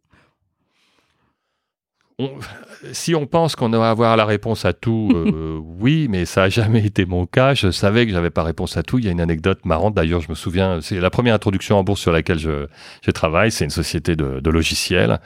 On- 2.17 2.31
si 2.93 3.13
on 3.15 3.25
pense 3.25 3.55
qu'on 3.55 3.69
va 3.69 3.89
avoir 3.89 4.15
la 4.17 4.25
réponse 4.25 4.65
à 4.65 4.73
tout, 4.73 5.09
euh, 5.13 5.59
oui, 5.79 6.07
mais 6.09 6.25
ça 6.25 6.43
a 6.43 6.49
jamais 6.49 6.85
été 6.85 7.05
mon 7.05 7.25
cas. 7.25 7.53
Je 7.53 7.71
savais 7.71 8.05
que 8.05 8.11
j'avais 8.11 8.29
pas 8.29 8.43
réponse 8.43 8.77
à 8.77 8.83
tout. 8.83 8.99
Il 8.99 9.05
y 9.05 9.07
a 9.07 9.11
une 9.11 9.21
anecdote 9.21 9.65
marrante. 9.65 9.93
D'ailleurs, 9.95 10.21
je 10.21 10.29
me 10.29 10.35
souviens, 10.35 10.79
c'est 10.81 10.99
la 10.99 11.09
première 11.09 11.35
introduction 11.35 11.77
en 11.77 11.83
bourse 11.83 12.01
sur 12.01 12.11
laquelle 12.11 12.39
je, 12.39 12.67
je 13.01 13.11
travaille. 13.11 13.51
C'est 13.51 13.65
une 13.65 13.69
société 13.71 14.15
de, 14.15 14.39
de 14.39 14.49
logiciels. 14.49 15.19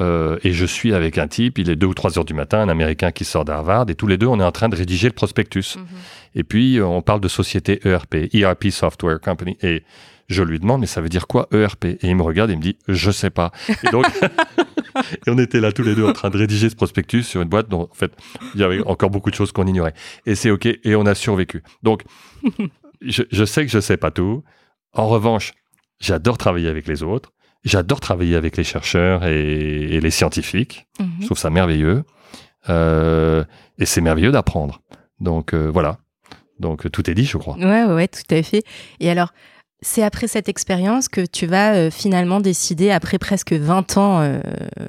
Euh, 0.00 0.38
et 0.42 0.52
je 0.52 0.64
suis 0.64 0.94
avec 0.94 1.18
un 1.18 1.28
type, 1.28 1.58
il 1.58 1.68
est 1.68 1.76
2 1.76 1.86
ou 1.86 1.92
3 1.92 2.18
heures 2.18 2.24
du 2.24 2.32
matin, 2.32 2.60
un 2.60 2.70
Américain 2.70 3.10
qui 3.10 3.26
sort 3.26 3.44
d'Harvard, 3.44 3.84
et 3.90 3.94
tous 3.94 4.06
les 4.06 4.16
deux, 4.16 4.26
on 4.26 4.40
est 4.40 4.44
en 4.44 4.50
train 4.50 4.70
de 4.70 4.74
rédiger 4.76 5.06
le 5.08 5.12
prospectus. 5.12 5.76
Et 6.34 6.44
puis, 6.44 6.78
euh, 6.78 6.86
on 6.86 7.02
parle 7.02 7.20
de 7.20 7.28
société 7.28 7.78
ERP, 7.86 8.32
ERP 8.32 8.70
Software 8.70 9.20
Company. 9.20 9.58
Et 9.62 9.82
je 10.28 10.42
lui 10.42 10.58
demande, 10.58 10.80
mais 10.80 10.86
ça 10.86 11.02
veut 11.02 11.10
dire 11.10 11.26
quoi 11.26 11.46
ERP 11.52 11.84
Et 11.84 11.98
il 12.04 12.16
me 12.16 12.22
regarde 12.22 12.48
et 12.48 12.54
il 12.54 12.56
me 12.58 12.62
dit, 12.62 12.78
je 12.88 13.10
sais 13.10 13.28
pas. 13.28 13.52
Et 13.84 13.90
donc, 13.90 14.06
et 15.26 15.30
on 15.30 15.38
était 15.38 15.60
là 15.60 15.72
tous 15.72 15.82
les 15.82 15.94
deux 15.94 16.04
en 16.04 16.12
train 16.12 16.30
de 16.30 16.38
rédiger 16.38 16.70
ce 16.70 16.76
prospectus 16.76 17.22
sur 17.22 17.42
une 17.42 17.48
boîte 17.48 17.68
dont, 17.68 17.82
en 17.90 17.94
fait, 17.94 18.12
il 18.54 18.60
y 18.60 18.64
avait 18.64 18.80
encore 18.86 19.10
beaucoup 19.10 19.30
de 19.30 19.34
choses 19.34 19.52
qu'on 19.52 19.66
ignorait. 19.66 19.94
Et 20.26 20.34
c'est 20.34 20.50
OK, 20.50 20.66
et 20.66 20.94
on 20.94 21.06
a 21.06 21.14
survécu. 21.14 21.62
Donc, 21.82 22.02
je, 23.00 23.22
je 23.30 23.44
sais 23.44 23.64
que 23.64 23.70
je 23.72 23.80
sais 23.80 23.96
pas 23.96 24.10
tout. 24.10 24.42
En 24.92 25.08
revanche, 25.08 25.52
j'adore 26.00 26.38
travailler 26.38 26.68
avec 26.68 26.86
les 26.86 27.02
autres. 27.02 27.32
J'adore 27.64 28.00
travailler 28.00 28.34
avec 28.36 28.56
les 28.56 28.64
chercheurs 28.64 29.24
et, 29.24 29.40
et 29.40 30.00
les 30.00 30.10
scientifiques. 30.10 30.86
Mhm. 30.98 31.10
Je 31.20 31.26
trouve 31.26 31.38
ça 31.38 31.50
merveilleux. 31.50 32.04
Euh, 32.68 33.44
et 33.78 33.86
c'est 33.86 34.00
merveilleux 34.00 34.32
d'apprendre. 34.32 34.82
Donc 35.20 35.54
euh, 35.54 35.70
voilà. 35.72 35.98
Donc 36.58 36.90
tout 36.90 37.08
est 37.10 37.14
dit, 37.14 37.24
je 37.24 37.38
crois. 37.38 37.56
Ouais, 37.56 37.84
ouais, 37.84 38.08
tout 38.08 38.34
à 38.34 38.42
fait. 38.42 38.62
Et 39.00 39.10
alors, 39.10 39.32
c'est 39.82 40.02
après 40.02 40.28
cette 40.28 40.48
expérience 40.48 41.08
que 41.08 41.26
tu 41.26 41.46
vas 41.46 41.74
euh, 41.74 41.90
finalement 41.90 42.40
décider, 42.40 42.90
après 42.90 43.18
presque 43.18 43.52
20 43.52 43.96
ans 43.98 44.20
euh, 44.22 44.40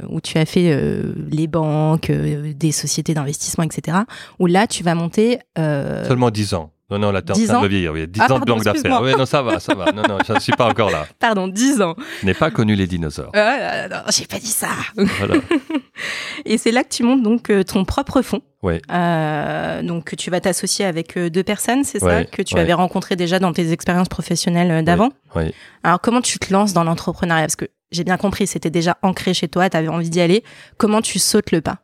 où 0.09 0.21
tu 0.21 0.37
as 0.37 0.45
fait 0.45 0.71
euh, 0.71 1.13
les 1.31 1.47
banques, 1.47 2.11
des 2.11 2.71
sociétés 2.71 3.13
d'investissement, 3.13 3.63
etc., 3.63 3.97
où 4.39 4.45
là, 4.45 4.67
tu 4.67 4.83
vas 4.83 4.95
monter... 4.95 5.39
Seulement 5.57 6.29
10 6.29 6.53
ans. 6.53 6.71
Non, 6.91 6.99
non, 6.99 7.11
là, 7.11 7.21
t'es 7.23 7.31
en 7.31 7.35
10 7.35 7.47
train 7.47 7.61
de 7.63 7.67
vieillir. 7.67 7.91
Oui, 7.93 8.07
10 8.07 8.19
Ah, 8.19 8.23
ans 8.25 8.27
de 8.35 8.45
pardon, 8.45 8.55
banque 8.55 8.63
d'affaires. 8.65 9.01
Oui, 9.01 9.13
non, 9.17 9.25
ça 9.25 9.41
va, 9.41 9.59
ça 9.59 9.73
va. 9.73 9.91
Non, 9.91 10.03
non, 10.07 10.17
je 10.27 10.33
ne 10.33 10.39
suis 10.39 10.51
pas 10.51 10.69
encore 10.69 10.91
là. 10.91 11.07
Pardon, 11.19 11.47
10 11.47 11.81
ans. 11.81 11.95
Je 12.21 12.25
n'ai 12.27 12.35
pas 12.35 12.51
connu 12.51 12.75
les 12.75 12.85
dinosaures. 12.85 13.31
Ah, 13.33 13.87
non, 13.87 13.97
j'ai 14.09 14.25
pas 14.27 14.37
dit 14.37 14.45
ça. 14.45 14.67
Voilà. 14.95 15.35
Et 16.45 16.57
c'est 16.57 16.71
là 16.71 16.83
que 16.83 16.89
tu 16.89 17.03
montes 17.03 17.23
donc 17.23 17.49
euh, 17.49 17.63
ton 17.63 17.85
propre 17.85 18.21
fonds. 18.21 18.41
Ouais. 18.61 18.81
Euh, 18.91 19.81
donc 19.83 20.15
tu 20.15 20.29
vas 20.31 20.39
t'associer 20.39 20.85
avec 20.85 21.17
euh, 21.17 21.29
deux 21.29 21.43
personnes, 21.43 21.83
c'est 21.83 21.99
ça 21.99 22.05
Ouais, 22.05 22.25
que 22.25 22.41
tu 22.41 22.55
ouais. 22.55 22.61
avais 22.61 22.73
rencontré 22.73 23.15
déjà 23.15 23.37
dans 23.39 23.51
tes 23.53 23.71
expériences 23.71 24.07
professionnelles 24.09 24.83
d'avant. 24.85 25.09
oui. 25.35 25.53
Alors 25.83 25.99
comment 26.01 26.21
tu 26.21 26.39
te 26.39 26.51
lances 26.53 26.73
dans 26.73 26.83
l'entrepreneuriat? 26.83 27.43
Parce 27.43 27.55
que 27.57 27.65
j'ai 27.91 28.03
bien 28.03 28.17
compris, 28.17 28.47
c'était 28.47 28.69
déjà 28.69 28.97
ancré 29.01 29.33
chez 29.33 29.47
toi, 29.49 29.69
tu 29.69 29.77
avais 29.77 29.89
envie 29.89 30.09
d'y 30.09 30.21
aller. 30.21 30.43
Comment 30.77 31.01
tu 31.01 31.19
sautes 31.19 31.51
le 31.51 31.61
pas? 31.61 31.79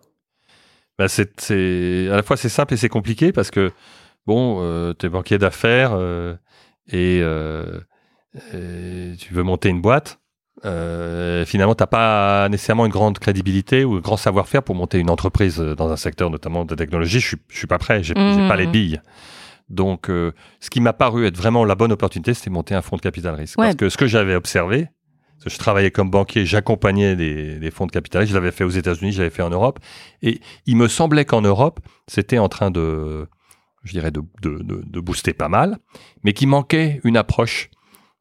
Bah, 0.97 1.07
c'est, 1.07 1.29
à 2.11 2.15
la 2.15 2.23
fois 2.23 2.35
c'est 2.37 2.49
simple 2.49 2.73
et 2.73 2.77
c'est 2.77 2.89
compliqué 2.89 3.31
parce 3.31 3.51
que 3.51 3.71
bon, 4.25 4.59
euh, 4.61 4.93
tu 4.97 5.05
es 5.05 5.09
banquier 5.09 5.37
d'affaires 5.37 5.91
euh, 5.93 6.35
et, 6.91 7.19
et 8.53 9.13
tu 9.17 9.33
veux 9.33 9.43
monter 9.43 9.69
une 9.69 9.81
boîte. 9.81 10.18
Euh, 10.65 11.45
finalement, 11.45 11.75
t'as 11.75 11.87
pas 11.87 12.49
nécessairement 12.49 12.85
une 12.85 12.91
grande 12.91 13.17
crédibilité 13.19 13.85
ou 13.85 13.95
un 13.95 13.99
grand 13.99 14.17
savoir-faire 14.17 14.61
pour 14.63 14.75
monter 14.75 14.99
une 14.99 15.09
entreprise 15.09 15.57
dans 15.57 15.89
un 15.91 15.95
secteur 15.97 16.29
notamment 16.29 16.65
de 16.65 16.75
technologie. 16.75 17.19
Je 17.19 17.27
suis, 17.27 17.37
je 17.49 17.57
suis 17.57 17.67
pas 17.67 17.77
prêt, 17.77 18.03
j'ai, 18.03 18.13
j'ai 18.15 18.47
pas 18.47 18.55
les 18.57 18.65
Mhm. 18.65 18.71
billes. 18.71 19.01
Donc, 19.69 20.09
euh, 20.09 20.31
ce 20.59 20.69
qui 20.69 20.81
m'a 20.81 20.93
paru 20.93 21.25
être 21.27 21.37
vraiment 21.37 21.63
la 21.63 21.75
bonne 21.75 21.91
opportunité, 21.91 22.33
c'était 22.33 22.49
monter 22.49 22.73
un 22.75 22.81
fonds 22.81 22.97
de 22.97 23.01
capital 23.01 23.35
risque. 23.35 23.57
Ouais. 23.59 23.67
Parce 23.67 23.75
que 23.75 23.89
ce 23.89 23.97
que 23.97 24.07
j'avais 24.07 24.35
observé, 24.35 24.87
parce 25.35 25.45
que 25.45 25.49
je 25.51 25.57
travaillais 25.59 25.91
comme 25.91 26.09
banquier, 26.09 26.45
j'accompagnais 26.45 27.15
des, 27.15 27.59
des 27.59 27.71
fonds 27.71 27.85
de 27.85 27.91
capital 27.91 28.21
risque. 28.21 28.31
Je 28.33 28.37
l'avais 28.37 28.51
fait 28.51 28.63
aux 28.63 28.69
États-Unis, 28.69 29.11
je 29.13 29.19
l'avais 29.19 29.29
fait 29.29 29.43
en 29.43 29.51
Europe. 29.51 29.79
Et 30.23 30.41
il 30.65 30.75
me 30.75 30.87
semblait 30.87 31.23
qu'en 31.23 31.41
Europe, 31.41 31.79
c'était 32.07 32.39
en 32.39 32.49
train 32.49 32.71
de, 32.71 33.27
je 33.83 33.91
dirais, 33.93 34.11
de, 34.11 34.21
de, 34.41 34.57
de, 34.63 34.81
de 34.85 34.99
booster 34.99 35.33
pas 35.33 35.47
mal, 35.49 35.77
mais 36.23 36.33
qu'il 36.33 36.47
manquait 36.49 36.99
une 37.05 37.15
approche, 37.15 37.69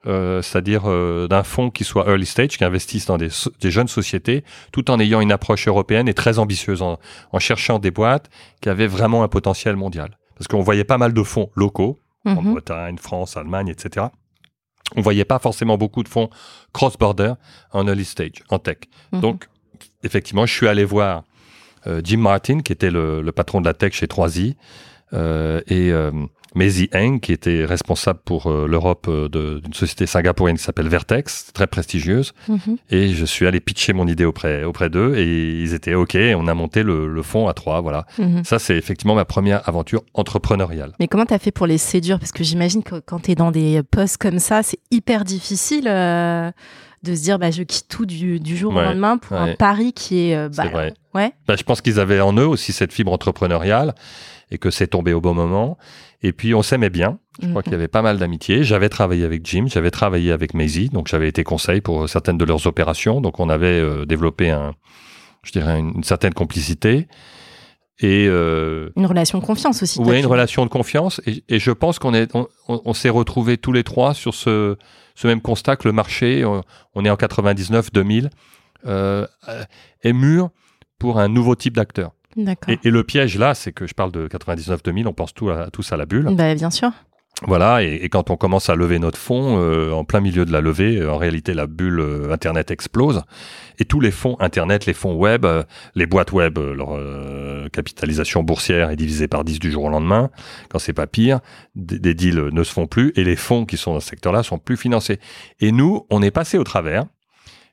euh, 0.07 0.41
c'est-à-dire 0.43 0.83
euh, 0.87 1.27
d'un 1.29 1.43
fonds 1.43 1.71
qui 1.71 1.85
soit 1.85 2.07
early 2.09 2.25
stage, 2.27 2.57
qui 2.57 2.65
investisse 2.65 3.07
dans 3.07 3.19
des, 3.19 3.31
so- 3.31 3.53
des 3.61 3.71
jeunes 3.71 3.89
sociétés, 3.89 4.45
tout 4.73 4.91
en 4.91 5.01
ayant 5.01 5.21
une 5.21 5.33
approche 5.33 5.67
européenne 5.69 6.09
et 6.09 6.15
très 6.15 6.39
ambitieuse, 6.39 6.83
en, 6.83 6.99
en 7.33 7.39
cherchant 7.39 7.79
des 7.79 7.91
boîtes 7.91 8.31
qui 8.61 8.69
avaient 8.69 8.87
vraiment 8.87 9.23
un 9.25 9.29
potentiel 9.29 9.77
mondial. 9.77 10.17
Parce 10.37 10.47
qu'on 10.47 10.63
voyait 10.63 10.85
pas 10.85 10.99
mal 10.99 11.13
de 11.13 11.23
fonds 11.23 11.51
locaux, 11.57 12.01
en 12.25 12.43
Mhm. 12.43 12.53
Bretagne, 12.53 12.99
France, 12.99 13.37
Allemagne, 13.37 13.69
etc. 13.69 14.07
On 14.97 15.01
voyait 15.03 15.25
pas 15.25 15.39
forcément 15.39 15.77
beaucoup 15.79 16.03
de 16.03 16.09
fonds 16.09 16.31
cross-border 16.73 17.35
en 17.73 17.87
early 17.89 18.05
stage, 18.05 18.43
en 18.51 18.59
tech. 18.59 18.79
Mhm. 19.13 19.21
Donc, 19.21 19.49
effectivement, 20.05 20.47
je 20.47 20.55
suis 20.55 20.69
allé 20.69 20.85
voir 20.85 21.25
euh, 21.87 22.01
Jim 22.05 22.19
Martin, 22.19 22.61
qui 22.61 22.73
était 22.73 22.91
le, 22.91 23.21
le 23.23 23.33
patron 23.33 23.61
de 23.61 23.67
la 23.67 23.75
tech 23.75 23.93
chez 23.95 24.07
3i, 24.07 24.55
euh, 25.15 25.61
et 25.69 25.91
Maisie 26.55 26.89
Eng, 26.95 27.19
qui 27.21 27.33
était 27.33 27.65
responsable 27.65 28.21
pour 28.25 28.47
euh, 28.47 28.67
l'Europe 28.67 29.07
euh, 29.09 29.29
d'une 29.61 29.75
société 29.75 30.07
singapourienne 30.07 30.57
qui 30.57 30.63
s'appelle 30.65 30.89
Vertex, 30.89 31.53
très 31.53 31.67
prestigieuse. 31.67 32.33
Mhm. 32.49 32.79
Et 32.91 33.09
je 33.11 33.25
suis 33.25 33.47
allé 33.47 33.61
pitcher 33.61 33.93
mon 33.93 34.07
idée 34.07 34.25
auprès, 34.25 34.65
auprès 34.65 34.89
d'eux, 34.91 35.17
et 35.17 35.61
ils 35.63 35.75
étaient 35.75 35.95
OK, 35.95 36.17
on 36.37 36.47
a 36.47 36.55
monté 36.55 36.83
le, 36.83 37.07
le 37.07 37.23
fonds 37.23 37.49
à 37.49 37.55
trois, 37.55 37.81
voilà. 37.81 38.07
Mhm. 38.19 38.45
Ça, 38.45 38.59
c'est 38.59 38.77
effectivement 38.77 39.15
ma 39.15 39.25
première 39.25 39.69
aventure 39.69 40.03
entrepreneuriale. 40.15 40.93
Mais 41.01 41.09
comment 41.09 41.27
t'as 41.27 41.39
fait 41.39 41.51
pour 41.53 41.67
les 41.67 41.79
séduire? 41.79 42.19
Parce 42.19 42.33
que 42.33 42.45
j'imagine 42.45 42.83
que 42.83 42.97
quand 43.01 43.21
t'es 43.21 43.35
dans 43.35 43.51
des 43.51 43.83
postes 43.83 44.17
comme 44.19 44.39
ça, 44.39 44.63
c'est 44.63 44.79
hyper 44.91 45.25
difficile 45.25 45.87
euh, 45.89 46.51
de 47.03 47.15
se 47.15 47.23
dire 47.23 47.39
bah, 47.39 47.51
je 47.51 47.63
quitte 47.63 47.89
tout 47.89 48.07
du, 48.07 48.41
du 48.41 48.57
jour 48.57 48.75
au 48.75 48.81
lendemain 48.81 49.19
pour 49.19 49.37
un 49.37 49.55
pari 49.55 49.93
qui 49.93 50.31
est... 50.31 50.37
euh, 50.37 50.49
bah, 50.49 50.65
C'est 50.65 50.71
vrai. 50.71 50.95
Ouais. 51.15 51.33
Bah, 51.47 51.57
je 51.57 51.63
pense 51.63 51.81
qu'ils 51.81 52.01
avaient 52.01 52.21
en 52.21 52.33
eux 52.37 52.47
aussi 52.47 52.73
cette 52.73 52.93
fibre 52.93 53.13
entrepreneuriale 53.13 53.95
et 54.51 54.59
que 54.59 54.71
c'est 54.71 54.87
tombé 54.89 55.13
au 55.13 55.21
bon 55.21 55.35
moment. 55.35 55.79
Et 56.23 56.33
puis 56.33 56.55
on 56.55 56.63
s'aimait 56.63 56.91
bien. 56.91 57.19
Je 57.41 57.49
crois 57.49 57.61
Mhm. 57.61 57.63
qu'il 57.63 57.73
y 57.73 57.77
avait 57.77 57.89
pas 57.89 58.03
mal 58.03 58.19
d'amitié. 58.19 58.65
J'avais 58.65 58.89
travaillé 58.89 59.25
avec 59.25 59.47
Jim, 59.47 59.67
j'avais 59.69 59.91
travaillé 59.93 60.33
avec 60.33 60.55
Maisie, 60.55 60.89
donc 60.89 61.07
j'avais 61.09 61.29
été 61.29 61.45
conseil 61.45 61.81
pour 61.81 62.09
certaines 62.09 62.39
de 62.39 62.45
leurs 62.45 62.67
opérations. 62.67 63.21
Donc 63.21 63.39
on 63.39 63.49
avait 63.49 63.67
euh, 63.81 64.05
développé 64.05 64.51
un, 64.51 64.75
je 65.45 65.53
dirais 65.53 65.79
une, 65.79 65.93
une 65.97 66.03
certaine 66.05 66.35
complicité 66.35 67.07
et 68.01 68.27
euh, 68.29 68.91
Une 68.97 69.07
relation 69.07 69.39
de 69.39 69.45
confiance 69.45 69.83
aussi. 69.83 70.01
ouais, 70.01 70.21
une 70.21 70.27
relation 70.27 70.65
de 70.65 70.71
confiance. 70.71 71.21
Et, 71.27 71.43
et 71.49 71.59
je 71.59 71.71
pense 71.73 71.99
qu'on 71.99 72.15
est, 72.15 72.33
on, 72.69 72.95
s'est 72.95 73.09
retrouvés 73.11 73.57
tous 73.57 73.73
les 73.73 73.83
trois 73.85 74.15
sur 74.15 74.35
ce, 74.35 74.77
ce 75.17 75.27
même 75.27 75.41
constat 75.41 75.77
que 75.77 75.87
le 75.89 75.93
marché, 75.93 76.45
on, 76.45 76.63
on 76.95 77.05
est 77.05 77.11
en 77.11 77.17
99, 77.17 77.93
2000, 77.93 78.31
euh, 78.87 79.27
est 80.03 80.13
mûr 80.13 80.51
pour 81.01 81.19
un 81.19 81.29
nouveau 81.29 81.55
type 81.57 81.75
d'acteur. 81.77 82.13
Et, 82.69 82.79
et 82.85 82.91
le 82.91 83.05
piège 83.05 83.39
là, 83.39 83.55
c'est 83.55 83.73
que 83.73 83.87
je 83.87 83.95
parle 83.95 84.13
de 84.13 84.29
99-2000, 84.29 85.07
on 85.07 85.13
pense 85.13 85.35
tout 85.35 85.51
à- 85.51 85.71
tous 85.71 85.93
à 85.93 85.97
la 85.97 86.07
bulle. 86.07 86.29
Bah, 86.33 86.55
bien 86.55 86.71
sûr. 86.71 86.91
Voilà, 87.47 87.85
et, 87.85 87.95
et 88.03 88.09
quand 88.09 88.31
on 88.31 88.37
commence 88.37 88.69
à 88.69 88.75
lever 88.75 88.99
notre 88.99 89.17
fonds, 89.19 89.61
euh, 89.63 89.93
en 89.93 90.03
plein 90.05 90.19
milieu 90.19 90.45
de 90.45 90.51
la 90.51 90.61
levée, 90.61 90.97
euh, 90.97 91.13
en 91.13 91.19
réalité, 91.19 91.55
la 91.55 91.69
bulle 91.69 92.01
euh, 92.01 92.33
Internet 92.33 92.73
explose. 92.73 93.23
Et 93.79 93.85
tous 93.85 94.01
les 94.01 94.11
fonds 94.11 94.37
Internet, 94.41 94.87
les 94.87 94.93
fonds 94.93 95.15
web, 95.15 95.47
les 95.95 96.07
boîtes 96.07 96.33
web, 96.33 96.59
leur 96.59 96.99
capitalisation 97.71 98.43
boursière 98.43 98.91
est 98.91 98.97
divisée 98.97 99.29
par 99.29 99.45
10 99.45 99.61
du 99.61 99.71
jour 99.71 99.85
au 99.85 99.89
lendemain. 99.89 100.31
Quand 100.69 100.81
c'est 100.81 100.93
pas 100.93 101.07
pire, 101.07 101.39
des, 101.77 102.01
des 102.01 102.15
deals 102.15 102.49
ne 102.53 102.63
se 102.65 102.73
font 102.73 102.87
plus 102.89 103.13
et 103.15 103.23
les 103.23 103.37
fonds 103.37 103.67
qui 103.67 103.77
sont 103.77 103.95
dans 103.95 104.01
ce 104.01 104.09
secteur-là 104.09 104.43
sont 104.43 104.59
plus 104.59 104.77
financés. 104.77 105.21
Et 105.61 105.71
nous, 105.71 106.07
on 106.11 106.23
est 106.23 106.33
passé 106.33 106.59
au 106.59 106.65
travers. 106.65 107.05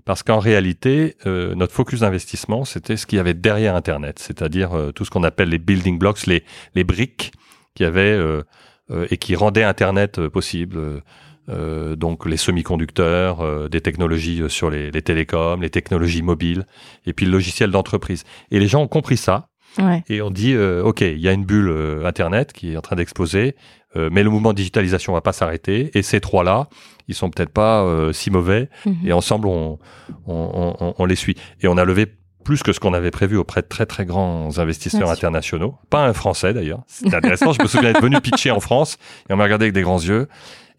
Parce 0.06 0.22
qu'en 0.22 0.40
réalité, 0.40 1.16
euh, 1.26 1.56
notre 1.56 1.74
focus 1.74 2.02
d'investissement, 2.02 2.64
c'était 2.64 2.96
ce 2.96 3.08
qu'il 3.08 3.18
y 3.18 3.20
avait 3.20 3.34
derrière 3.34 3.76
Internet, 3.76 4.20
c'est-à-dire 4.20 4.74
euh, 4.74 4.92
tout 4.92 5.04
ce 5.04 5.10
qu'on 5.10 5.24
appelle 5.24 5.50
les 5.50 5.58
building 5.58 5.98
blocks, 5.98 6.28
les, 6.28 6.44
les 6.76 6.84
briques 6.84 7.34
qui 7.74 7.84
avaient 7.84 8.02
euh, 8.02 8.44
euh, 8.92 9.08
et 9.10 9.18
qui 9.18 9.36
rendaient 9.36 9.64
Internet 9.64 10.20
euh, 10.20 10.30
possible. 10.30 11.02
Euh, 11.48 11.96
donc 11.96 12.26
les 12.26 12.38
semi-conducteurs, 12.38 13.42
euh, 13.42 13.68
des 13.68 13.82
technologies 13.82 14.44
sur 14.48 14.70
les, 14.70 14.90
les, 14.90 15.02
télécoms, 15.02 15.62
les 15.62 15.70
technologies 15.70 16.24
mobiles, 16.24 16.66
et 17.06 17.14
puis 17.14 17.26
le 17.26 17.32
logiciel 17.32 17.72
d'entreprise. 17.72 18.24
Et 18.52 18.60
les 18.60 18.68
gens 18.68 18.82
ont 18.82 18.88
compris 18.88 19.18
ça. 19.18 19.50
Ouais. 19.78 20.04
Et 20.08 20.22
on 20.22 20.32
dit, 20.32 20.54
euh, 20.54 20.82
OK, 20.84 21.02
il 21.02 21.20
y 21.20 21.28
a 21.28 21.34
une 21.34 21.46
bulle 21.46 22.02
Internet 22.06 22.54
qui 22.54 22.74
est 22.74 22.78
en 22.78 22.82
train 22.82 22.96
d'exploser, 22.96 23.56
euh, 23.98 24.10
mais 24.12 24.24
le 24.24 24.30
mouvement 24.30 24.52
de 24.52 24.58
digitalisation 24.58 25.14
va 25.14 25.22
pas 25.22 25.34
s'arrêter. 25.34 25.92
Et 25.94 26.02
ces 26.02 26.20
trois-là, 26.20 26.68
ils 27.08 27.16
sont 27.16 27.30
peut-être 27.30 27.52
pas 27.52 27.84
euh, 27.84 28.14
si 28.14 28.32
mauvais. 28.32 28.70
Mhm. 28.86 28.96
Et 29.06 29.14
ensemble, 29.14 29.48
on, 29.48 29.80
on, 30.28 30.76
on, 30.80 30.94
on 30.98 31.06
les 31.06 31.16
suit. 31.16 31.36
Et 31.62 31.68
on 31.68 31.78
a 31.78 31.86
levé 31.86 32.08
plus 32.44 32.64
que 32.64 32.72
ce 32.72 32.80
qu'on 32.80 32.94
avait 32.94 33.12
prévu 33.12 33.36
auprès 33.38 33.62
de 33.62 33.68
très 33.68 33.86
très 33.86 34.06
grands 34.06 34.58
investisseurs 34.60 35.10
internationaux. 35.10 35.76
Pas 35.90 36.06
un 36.06 36.14
Français 36.14 36.54
d'ailleurs. 36.54 36.84
C'était 36.88 37.16
intéressant. 37.16 37.52
Je 37.52 37.62
me 37.62 37.68
souviens 37.68 37.90
être 37.90 38.02
venu 38.02 38.22
pitcher 38.22 38.52
en 38.52 38.60
France 38.60 38.98
et 39.30 39.34
on 39.34 39.36
m'a 39.36 39.44
regardé 39.44 39.66
avec 39.66 39.74
des 39.74 39.82
grands 39.82 40.00
yeux. 40.00 40.28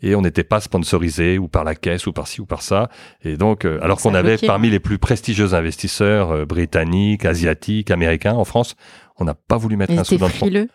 Et 0.02 0.14
on 0.14 0.20
n'était 0.20 0.44
pas 0.44 0.60
sponsorisé 0.60 1.38
ou 1.38 1.48
par 1.48 1.64
la 1.64 1.74
caisse 1.74 2.06
ou 2.06 2.12
par 2.12 2.28
ci 2.28 2.42
ou 2.42 2.46
par 2.46 2.60
ça. 2.60 2.90
Et 3.24 3.38
donc, 3.38 3.64
euh, 3.64 3.78
alors 3.82 3.98
qu'on 3.98 4.14
avait 4.14 4.36
parmi 4.36 4.68
les 4.68 4.78
plus 4.78 4.98
prestigieux 4.98 5.54
investisseurs 5.54 6.30
euh, 6.30 6.44
britanniques, 6.44 7.24
asiatiques, 7.24 7.90
américains 7.90 8.34
en 8.34 8.44
France, 8.44 8.76
on 9.18 9.24
n'a 9.24 9.34
pas 9.34 9.56
voulu 9.56 9.76
mettre 9.76 9.92
un 9.98 10.04
sou 10.04 10.16
dans 10.16 10.26
le 10.26 10.32
fond. 10.32 10.46
frileux 10.46 10.68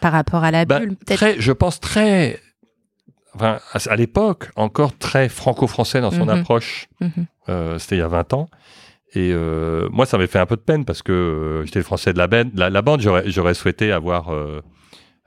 par 0.00 0.12
rapport 0.12 0.44
à 0.44 0.50
la 0.50 0.64
Bah, 0.64 0.80
bulle, 0.80 0.96
peut-être. 0.96 1.36
je 1.40 1.52
pense 1.52 1.78
très, 1.80 2.40
enfin, 3.34 3.58
à, 3.72 3.78
à 3.92 3.96
l'époque, 3.96 4.50
encore 4.56 4.96
très 4.98 5.28
franco-français 5.28 6.00
dans 6.00 6.10
son 6.10 6.24
Mhm. 6.24 6.30
approche. 6.30 6.88
Mhm. 7.00 7.10
Euh, 7.48 7.78
C'était 7.78 7.96
il 7.96 8.00
y 8.00 8.02
a 8.02 8.08
20 8.08 8.32
ans. 8.34 8.48
Et 9.14 9.30
euh, 9.32 9.88
moi, 9.90 10.04
ça 10.04 10.16
m'avait 10.18 10.26
fait 10.28 10.38
un 10.38 10.46
peu 10.46 10.56
de 10.56 10.60
peine 10.60 10.84
parce 10.84 11.02
que 11.02 11.12
euh, 11.12 11.64
j'étais 11.64 11.78
le 11.78 11.84
français 11.84 12.12
de 12.12 12.18
la, 12.18 12.26
bande. 12.26 12.50
la, 12.54 12.68
la 12.70 12.82
bande. 12.82 13.00
J'aurais 13.00 13.54
souhaité 13.54 13.90
avoir 13.92 14.28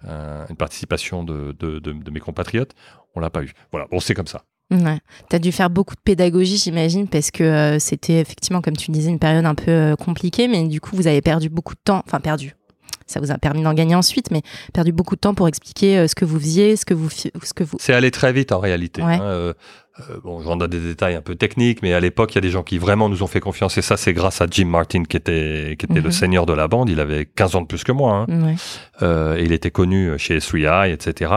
un- 0.07 0.45
une 0.49 0.55
participation 0.55 1.23
de, 1.23 1.55
de, 1.59 1.79
de, 1.79 1.91
de 1.93 2.11
mes 2.11 2.19
compatriotes. 2.19 2.73
On 3.15 3.19
l'a 3.19 3.29
pas 3.29 3.43
eu. 3.43 3.51
Voilà, 3.71 3.87
bon, 3.91 3.99
c'est 3.99 4.13
comme 4.13 4.27
ça. 4.27 4.43
Ouais. 4.71 4.99
Tu 5.29 5.35
as 5.35 5.39
dû 5.39 5.51
faire 5.51 5.69
beaucoup 5.69 5.95
de 5.95 5.99
pédagogie, 6.01 6.57
j'imagine, 6.57 7.07
parce 7.07 7.29
que 7.29 7.43
euh, 7.43 7.79
c'était 7.79 8.19
effectivement, 8.21 8.61
comme 8.61 8.77
tu 8.77 8.89
disais, 8.91 9.09
une 9.09 9.19
période 9.19 9.45
un 9.45 9.53
peu 9.55 9.69
euh, 9.69 9.95
compliquée, 9.95 10.47
mais 10.47 10.65
du 10.67 10.79
coup, 10.79 10.95
vous 10.95 11.07
avez 11.07 11.21
perdu 11.21 11.49
beaucoup 11.49 11.73
de 11.73 11.79
temps, 11.83 12.01
enfin 12.07 12.19
perdu. 12.21 12.55
Ça 13.07 13.19
vous 13.19 13.31
a 13.31 13.37
permis 13.37 13.63
d'en 13.63 13.73
gagner 13.73 13.95
ensuite, 13.95 14.31
mais 14.31 14.41
perdu 14.73 14.91
beaucoup 14.91 15.15
de 15.15 15.21
temps 15.21 15.33
pour 15.33 15.47
expliquer 15.47 15.97
euh, 15.99 16.07
ce 16.07 16.15
que 16.15 16.25
vous 16.25 16.39
faisiez, 16.39 16.75
ce 16.75 16.85
que 16.85 16.93
vous, 16.93 17.09
ce 17.09 17.29
que 17.53 17.63
vous. 17.63 17.77
C'est 17.79 17.93
allé 17.93 18.11
très 18.11 18.31
vite 18.33 18.51
en 18.51 18.59
réalité. 18.59 19.01
Ouais. 19.01 19.15
hein. 19.15 19.21
Euh, 19.21 19.53
euh, 20.09 20.19
bon, 20.23 20.41
je 20.41 20.47
rentre 20.47 20.59
dans 20.59 20.67
des 20.69 20.79
détails 20.79 21.15
un 21.15 21.21
peu 21.21 21.35
techniques, 21.35 21.81
mais 21.81 21.93
à 21.93 21.99
l'époque, 21.99 22.31
il 22.33 22.35
y 22.35 22.37
a 22.37 22.41
des 22.41 22.49
gens 22.49 22.63
qui 22.63 22.77
vraiment 22.77 23.09
nous 23.09 23.23
ont 23.23 23.27
fait 23.27 23.41
confiance. 23.41 23.77
Et 23.77 23.81
ça, 23.81 23.97
c'est 23.97 24.13
grâce 24.13 24.39
à 24.41 24.47
Jim 24.49 24.65
Martin, 24.65 25.03
qui 25.03 25.17
était, 25.17 25.75
qui 25.77 25.85
était 25.85 25.99
Mhm. 25.99 26.05
le 26.05 26.11
seigneur 26.11 26.45
de 26.45 26.53
la 26.53 26.67
bande. 26.69 26.89
Il 26.89 26.99
avait 27.01 27.25
15 27.25 27.55
ans 27.55 27.61
de 27.61 27.67
plus 27.67 27.83
que 27.83 27.91
moi. 27.91 28.25
hein. 28.29 28.41
Ouais. 28.45 28.55
Euh, 29.01 29.35
et 29.37 29.43
il 29.43 29.51
était 29.51 29.69
connu 29.71 30.17
chez 30.17 30.37
3i, 30.39 30.91
etc. 30.93 31.31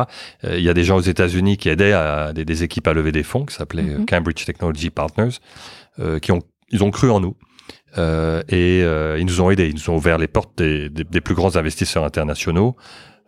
Euh, 0.45 0.57
il 0.57 0.63
y 0.63 0.69
a 0.69 0.75
des 0.75 0.85
gens 0.85 0.97
aux 0.97 1.01
États-Unis 1.01 1.57
qui 1.57 1.69
aidaient 1.69 1.93
à, 1.93 2.33
des, 2.33 2.45
des 2.45 2.63
équipes 2.63 2.87
à 2.87 2.93
lever 2.93 3.11
des 3.11 3.25
fonds, 3.25 3.45
qui 3.45 3.55
s'appelaient 3.57 3.83
Mhm. 3.83 4.07
Cambridge 4.07 4.45
Technology 4.45 4.91
Partners, 4.91 5.39
qui 6.23 6.31
ont, 6.33 6.41
ils 6.71 6.83
ont 6.85 6.91
cru 6.93 7.11
en 7.11 7.21
nous. 7.21 7.35
Euh, 7.99 8.43
et 8.49 8.83
euh, 8.83 9.19
ils 9.19 9.27
nous 9.27 9.41
ont 9.41 9.51
aidés, 9.51 9.69
ils 9.69 9.75
nous 9.75 9.91
ont 9.91 9.97
ouvert 9.97 10.19
les 10.19 10.27
portes 10.29 10.57
des, 10.59 10.89
des- 10.91 11.05
des 11.05 11.21
plus 11.21 11.35
grands 11.35 11.57
investisseurs 11.57 12.05
internationaux. 12.05 12.77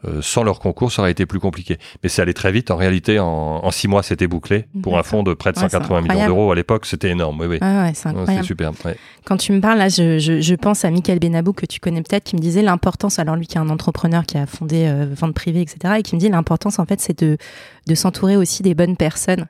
Euh, 0.04 0.20
sans 0.20 0.42
leur 0.44 0.60
concours, 0.60 0.92
ça 0.92 1.00
aurait 1.00 1.10
été 1.10 1.24
plus 1.24 1.40
compliqué. 1.40 1.78
Mais 2.02 2.10
c'est 2.10 2.20
allé 2.20 2.34
très 2.34 2.52
vite. 2.52 2.70
En 2.70 2.76
réalité, 2.76 3.18
en, 3.18 3.26
en 3.26 3.70
six 3.70 3.88
mois, 3.88 4.02
c'était 4.02 4.26
bouclé. 4.26 4.66
Pour 4.82 4.98
un 4.98 5.02
fonds 5.02 5.22
de 5.22 5.32
près 5.32 5.52
de 5.52 5.56
Ouais, 5.58 5.64
c'est 5.64 5.70
180 5.72 6.02
millions 6.02 6.26
d'euros 6.26 6.52
à 6.52 6.54
l'époque, 6.54 6.84
c'était 6.84 7.08
énorme. 7.08 7.40
Oui, 7.40 7.46
oui. 7.46 7.58
Ah 7.62 7.84
ouais, 7.84 7.92
c'est 7.94 8.08
incroyable. 8.10 8.42
c'est 8.42 8.46
superbe. 8.46 8.76
ouais. 8.84 8.96
Quand 9.24 9.38
tu 9.38 9.52
me 9.52 9.60
parles, 9.60 9.78
là, 9.78 9.88
je, 9.88 10.18
je, 10.18 10.40
je 10.42 10.54
pense 10.54 10.84
à 10.84 10.90
Michael 10.90 11.18
Benabou, 11.18 11.54
que 11.54 11.64
tu 11.64 11.80
connais 11.80 12.02
peut-être, 12.02 12.24
qui 12.24 12.36
me 12.36 12.40
disait 12.42 12.60
l'importance, 12.62 13.18
alors 13.18 13.36
lui 13.36 13.46
qui 13.46 13.56
est 13.56 13.60
un 13.60 13.70
entrepreneur 13.70 14.24
qui 14.26 14.36
a 14.36 14.44
fondé 14.44 14.86
euh, 14.86 15.06
Vente 15.16 15.34
Privée, 15.34 15.62
etc., 15.62 15.94
et 15.98 16.02
qui 16.02 16.14
me 16.14 16.20
dit 16.20 16.28
l'importance, 16.28 16.78
en 16.78 16.84
fait, 16.84 17.00
c'est 17.00 17.18
de, 17.22 17.38
de 17.86 17.94
s'entourer 17.94 18.36
aussi 18.36 18.62
des 18.62 18.74
bonnes 18.74 18.98
personnes. 18.98 19.46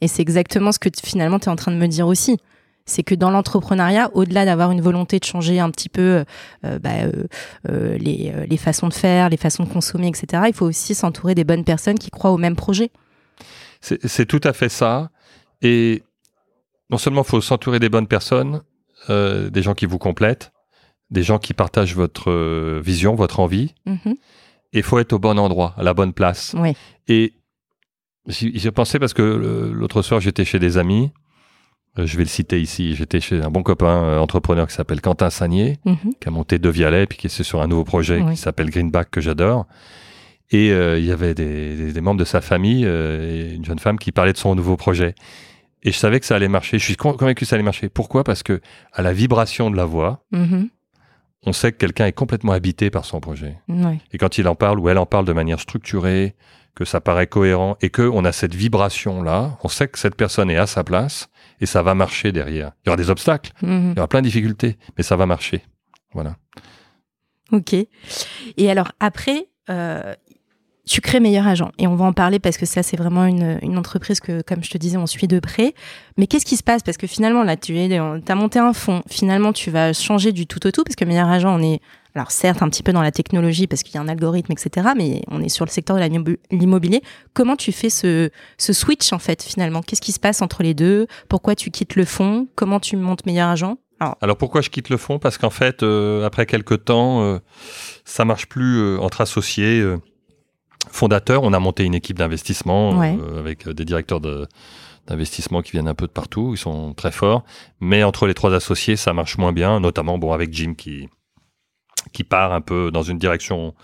Et 0.00 0.06
c'est 0.06 0.22
exactement 0.22 0.70
ce 0.70 0.78
que 0.78 0.90
finalement 1.04 1.40
tu 1.40 1.46
es 1.46 1.52
en 1.52 1.56
train 1.56 1.72
de 1.72 1.76
me 1.76 1.88
dire 1.88 2.06
aussi. 2.06 2.38
C'est 2.88 3.02
que 3.02 3.14
dans 3.14 3.30
l'entrepreneuriat, 3.30 4.10
au-delà 4.14 4.44
d'avoir 4.44 4.70
une 4.72 4.80
volonté 4.80 5.18
de 5.18 5.24
changer 5.24 5.60
un 5.60 5.70
petit 5.70 5.88
peu 5.88 6.24
euh, 6.64 6.78
bah, 6.78 6.90
euh, 7.68 7.98
les, 7.98 8.32
euh, 8.34 8.46
les 8.46 8.56
façons 8.56 8.88
de 8.88 8.94
faire, 8.94 9.28
les 9.28 9.36
façons 9.36 9.64
de 9.64 9.68
consommer, 9.68 10.08
etc., 10.08 10.44
il 10.48 10.54
faut 10.54 10.66
aussi 10.66 10.94
s'entourer 10.94 11.34
des 11.34 11.44
bonnes 11.44 11.64
personnes 11.64 11.98
qui 11.98 12.10
croient 12.10 12.30
au 12.32 12.38
même 12.38 12.56
projet. 12.56 12.90
C'est 13.80 14.26
tout 14.26 14.40
à 14.42 14.52
fait 14.52 14.68
ça. 14.68 15.10
Et 15.62 16.02
non 16.90 16.98
seulement 16.98 17.22
il 17.22 17.28
faut 17.28 17.40
s'entourer 17.40 17.78
des 17.78 17.88
bonnes 17.88 18.08
personnes, 18.08 18.62
euh, 19.10 19.50
des 19.50 19.62
gens 19.62 19.74
qui 19.74 19.86
vous 19.86 19.98
complètent, 19.98 20.50
des 21.10 21.22
gens 21.22 21.38
qui 21.38 21.54
partagent 21.54 21.94
votre 21.94 22.80
vision, 22.80 23.14
votre 23.14 23.40
envie, 23.40 23.74
Mhm. 23.86 24.16
et 24.72 24.78
il 24.78 24.82
faut 24.82 24.98
être 24.98 25.12
au 25.12 25.18
bon 25.18 25.38
endroit, 25.38 25.74
à 25.76 25.82
la 25.82 25.94
bonne 25.94 26.12
place. 26.12 26.54
Ouais. 26.58 26.74
Et 27.06 27.34
j'y 28.26 28.58
j'y 28.58 28.66
ai 28.68 28.70
pensé 28.72 28.98
parce 28.98 29.14
que 29.14 29.22
l'autre 29.22 30.02
soir, 30.02 30.20
j'étais 30.20 30.44
chez 30.44 30.58
des 30.58 30.76
amis. 30.78 31.12
Euh, 31.98 32.06
Je 32.06 32.16
vais 32.16 32.22
le 32.24 32.28
citer 32.28 32.60
ici. 32.60 32.94
J'étais 32.94 33.20
chez 33.20 33.42
un 33.42 33.50
bon 33.50 33.62
copain 33.62 34.02
euh, 34.04 34.18
entrepreneur 34.18 34.66
qui 34.66 34.74
s'appelle 34.74 35.00
Quentin 35.00 35.30
Sagnier, 35.30 35.78
Mhm. 35.84 35.96
qui 36.20 36.28
a 36.28 36.30
monté 36.30 36.58
De 36.58 36.68
Vialet, 36.68 37.06
puis 37.06 37.18
qui 37.18 37.26
est 37.26 37.42
sur 37.42 37.60
un 37.60 37.66
nouveau 37.66 37.84
projet 37.84 38.20
Oui. 38.20 38.32
qui 38.32 38.36
s'appelle 38.36 38.70
Greenback, 38.70 39.10
que 39.10 39.20
j'adore. 39.20 39.66
Et 40.50 40.70
euh, 40.72 40.98
il 40.98 41.04
y 41.04 41.12
avait 41.12 41.34
des, 41.34 41.76
des- 41.76 41.92
des 41.92 42.00
membres 42.00 42.20
de 42.20 42.24
sa 42.24 42.40
famille, 42.40 42.84
euh, 42.86 43.50
et 43.50 43.54
une 43.54 43.64
jeune 43.64 43.78
femme 43.78 43.98
qui 43.98 44.12
parlait 44.12 44.32
de 44.32 44.38
son 44.38 44.54
nouveau 44.54 44.76
projet. 44.76 45.14
Et 45.82 45.92
je 45.92 45.96
savais 45.96 46.18
que 46.20 46.26
ça 46.26 46.36
allait 46.36 46.48
marcher. 46.48 46.78
Je 46.78 46.84
suis 46.84 46.96
con- 46.96 47.12
convaincu 47.12 47.40
que 47.40 47.46
ça 47.46 47.54
allait 47.56 47.62
marcher. 47.62 47.88
Pourquoi? 47.88 48.24
Parce 48.24 48.42
que 48.42 48.60
à 48.92 49.02
la 49.02 49.12
vibration 49.12 49.70
de 49.70 49.76
la 49.76 49.84
voix, 49.84 50.24
Mhm. 50.32 50.68
on 51.46 51.52
sait 51.52 51.70
que 51.72 51.76
quelqu'un 51.76 52.06
est 52.06 52.12
complètement 52.12 52.52
habité 52.52 52.90
par 52.90 53.04
son 53.04 53.20
projet. 53.20 53.58
Et 54.12 54.18
quand 54.18 54.38
il 54.38 54.48
en 54.48 54.54
parle 54.54 54.80
ou 54.80 54.88
elle 54.88 54.98
en 54.98 55.06
parle 55.06 55.24
de 55.24 55.32
manière 55.32 55.60
structurée, 55.60 56.34
que 56.74 56.84
ça 56.84 57.00
paraît 57.00 57.26
cohérent 57.26 57.76
et 57.82 57.90
que 57.90 58.02
on 58.02 58.24
a 58.24 58.32
cette 58.32 58.54
vibration 58.54 59.22
là, 59.22 59.58
on 59.64 59.68
sait 59.68 59.88
que 59.88 59.98
cette 59.98 60.14
personne 60.14 60.48
est 60.50 60.56
à 60.56 60.66
sa 60.66 60.84
place 60.84 61.28
et 61.60 61.66
ça 61.66 61.82
va 61.82 61.94
marcher 61.94 62.32
derrière. 62.32 62.72
Il 62.84 62.88
y 62.88 62.90
aura 62.90 62.96
des 62.96 63.10
obstacles, 63.10 63.52
Mhm. 63.62 63.92
il 63.92 63.96
y 63.96 63.98
aura 64.00 64.08
plein 64.08 64.20
de 64.20 64.26
difficultés, 64.26 64.76
mais 64.96 65.02
ça 65.02 65.16
va 65.16 65.26
marcher. 65.26 65.62
Voilà. 66.14 66.36
Ok. 67.52 67.74
Et 68.56 68.70
alors 68.70 68.92
après, 69.00 69.48
euh, 69.70 70.14
tu 70.86 71.00
crées 71.00 71.20
Meilleur 71.20 71.46
Agent. 71.46 71.70
Et 71.78 71.86
on 71.86 71.96
va 71.96 72.04
en 72.06 72.12
parler 72.12 72.38
parce 72.38 72.56
que 72.56 72.64
ça, 72.66 72.82
c'est 72.82 72.96
vraiment 72.96 73.24
une, 73.26 73.58
une 73.62 73.76
entreprise 73.78 74.20
que, 74.20 74.40
comme 74.42 74.64
je 74.64 74.70
te 74.70 74.78
disais, 74.78 74.96
on 74.96 75.06
suit 75.06 75.28
de 75.28 75.38
près. 75.38 75.74
Mais 76.16 76.26
qu'est-ce 76.26 76.46
qui 76.46 76.56
se 76.56 76.62
passe? 76.62 76.82
Parce 76.82 76.96
que 76.96 77.06
finalement, 77.06 77.42
là, 77.42 77.56
tu 77.56 77.76
as 77.78 78.34
monté 78.34 78.58
un 78.58 78.72
fonds. 78.72 79.02
Finalement, 79.08 79.52
tu 79.52 79.70
vas 79.70 79.92
changer 79.92 80.32
du 80.32 80.46
tout 80.46 80.66
au 80.66 80.70
tout 80.70 80.84
parce 80.84 80.96
que 80.96 81.04
Meilleur 81.04 81.28
Agent, 81.28 81.54
on 81.54 81.62
est, 81.62 81.80
alors 82.14 82.30
certes, 82.30 82.62
un 82.62 82.68
petit 82.68 82.82
peu 82.82 82.92
dans 82.92 83.02
la 83.02 83.12
technologie 83.12 83.66
parce 83.66 83.82
qu'il 83.82 83.94
y 83.94 83.98
a 83.98 84.00
un 84.00 84.08
algorithme, 84.08 84.52
etc. 84.52 84.88
Mais 84.96 85.22
on 85.28 85.40
est 85.40 85.48
sur 85.48 85.64
le 85.64 85.70
secteur 85.70 85.96
de 85.96 86.38
l'immobilier. 86.50 87.02
Comment 87.34 87.54
tu 87.56 87.70
fais 87.72 87.90
ce, 87.90 88.30
ce 88.56 88.72
switch, 88.72 89.12
en 89.12 89.18
fait, 89.18 89.42
finalement? 89.42 89.82
Qu'est-ce 89.82 90.00
qui 90.00 90.12
se 90.12 90.20
passe 90.20 90.42
entre 90.42 90.62
les 90.62 90.74
deux? 90.74 91.06
Pourquoi 91.28 91.54
tu 91.54 91.70
quittes 91.70 91.94
le 91.96 92.04
fonds 92.04 92.48
Comment 92.56 92.80
tu 92.80 92.96
montes 92.96 93.24
Meilleur 93.26 93.48
Agent? 93.48 93.76
Alors 94.20 94.36
pourquoi 94.36 94.60
je 94.60 94.70
quitte 94.70 94.90
le 94.90 94.96
fonds 94.96 95.18
Parce 95.18 95.38
qu'en 95.38 95.50
fait, 95.50 95.82
euh, 95.82 96.24
après 96.24 96.46
quelques 96.46 96.84
temps, 96.84 97.22
euh, 97.22 97.38
ça 98.04 98.24
marche 98.24 98.46
plus 98.46 98.78
euh, 98.78 98.98
entre 99.00 99.20
associés. 99.20 99.80
euh, 99.80 99.98
fondateurs, 100.90 101.42
on 101.42 101.52
a 101.52 101.58
monté 101.58 101.84
une 101.84 101.94
équipe 101.94 102.16
d'investissement 102.18 102.96
Ouais. 102.98 103.16
avec 103.38 103.68
des 103.68 103.84
directeurs 103.84 104.20
de- 104.20 104.46
d'investissement 105.06 105.62
qui 105.62 105.72
viennent 105.72 105.88
un 105.88 105.94
peu 105.94 106.06
de 106.06 106.12
partout. 106.12 106.52
Ils 106.54 106.58
sont 106.58 106.94
très 106.94 107.10
forts. 107.12 107.44
Mais 107.80 108.02
entre 108.04 108.26
les 108.26 108.34
trois 108.34 108.54
associés, 108.54 108.96
ça 108.96 109.12
marche 109.12 109.36
moins 109.38 109.52
bien, 109.52 109.80
notamment 109.80 110.16
bon 110.18 110.32
avec 110.32 110.52
Jim 110.52 110.74
qui 110.76 111.08
qui 112.12 112.24
part 112.24 112.52
un 112.52 112.60
peu 112.60 112.90
dans 112.90 113.02
une 113.02 113.18
direction 113.18 113.74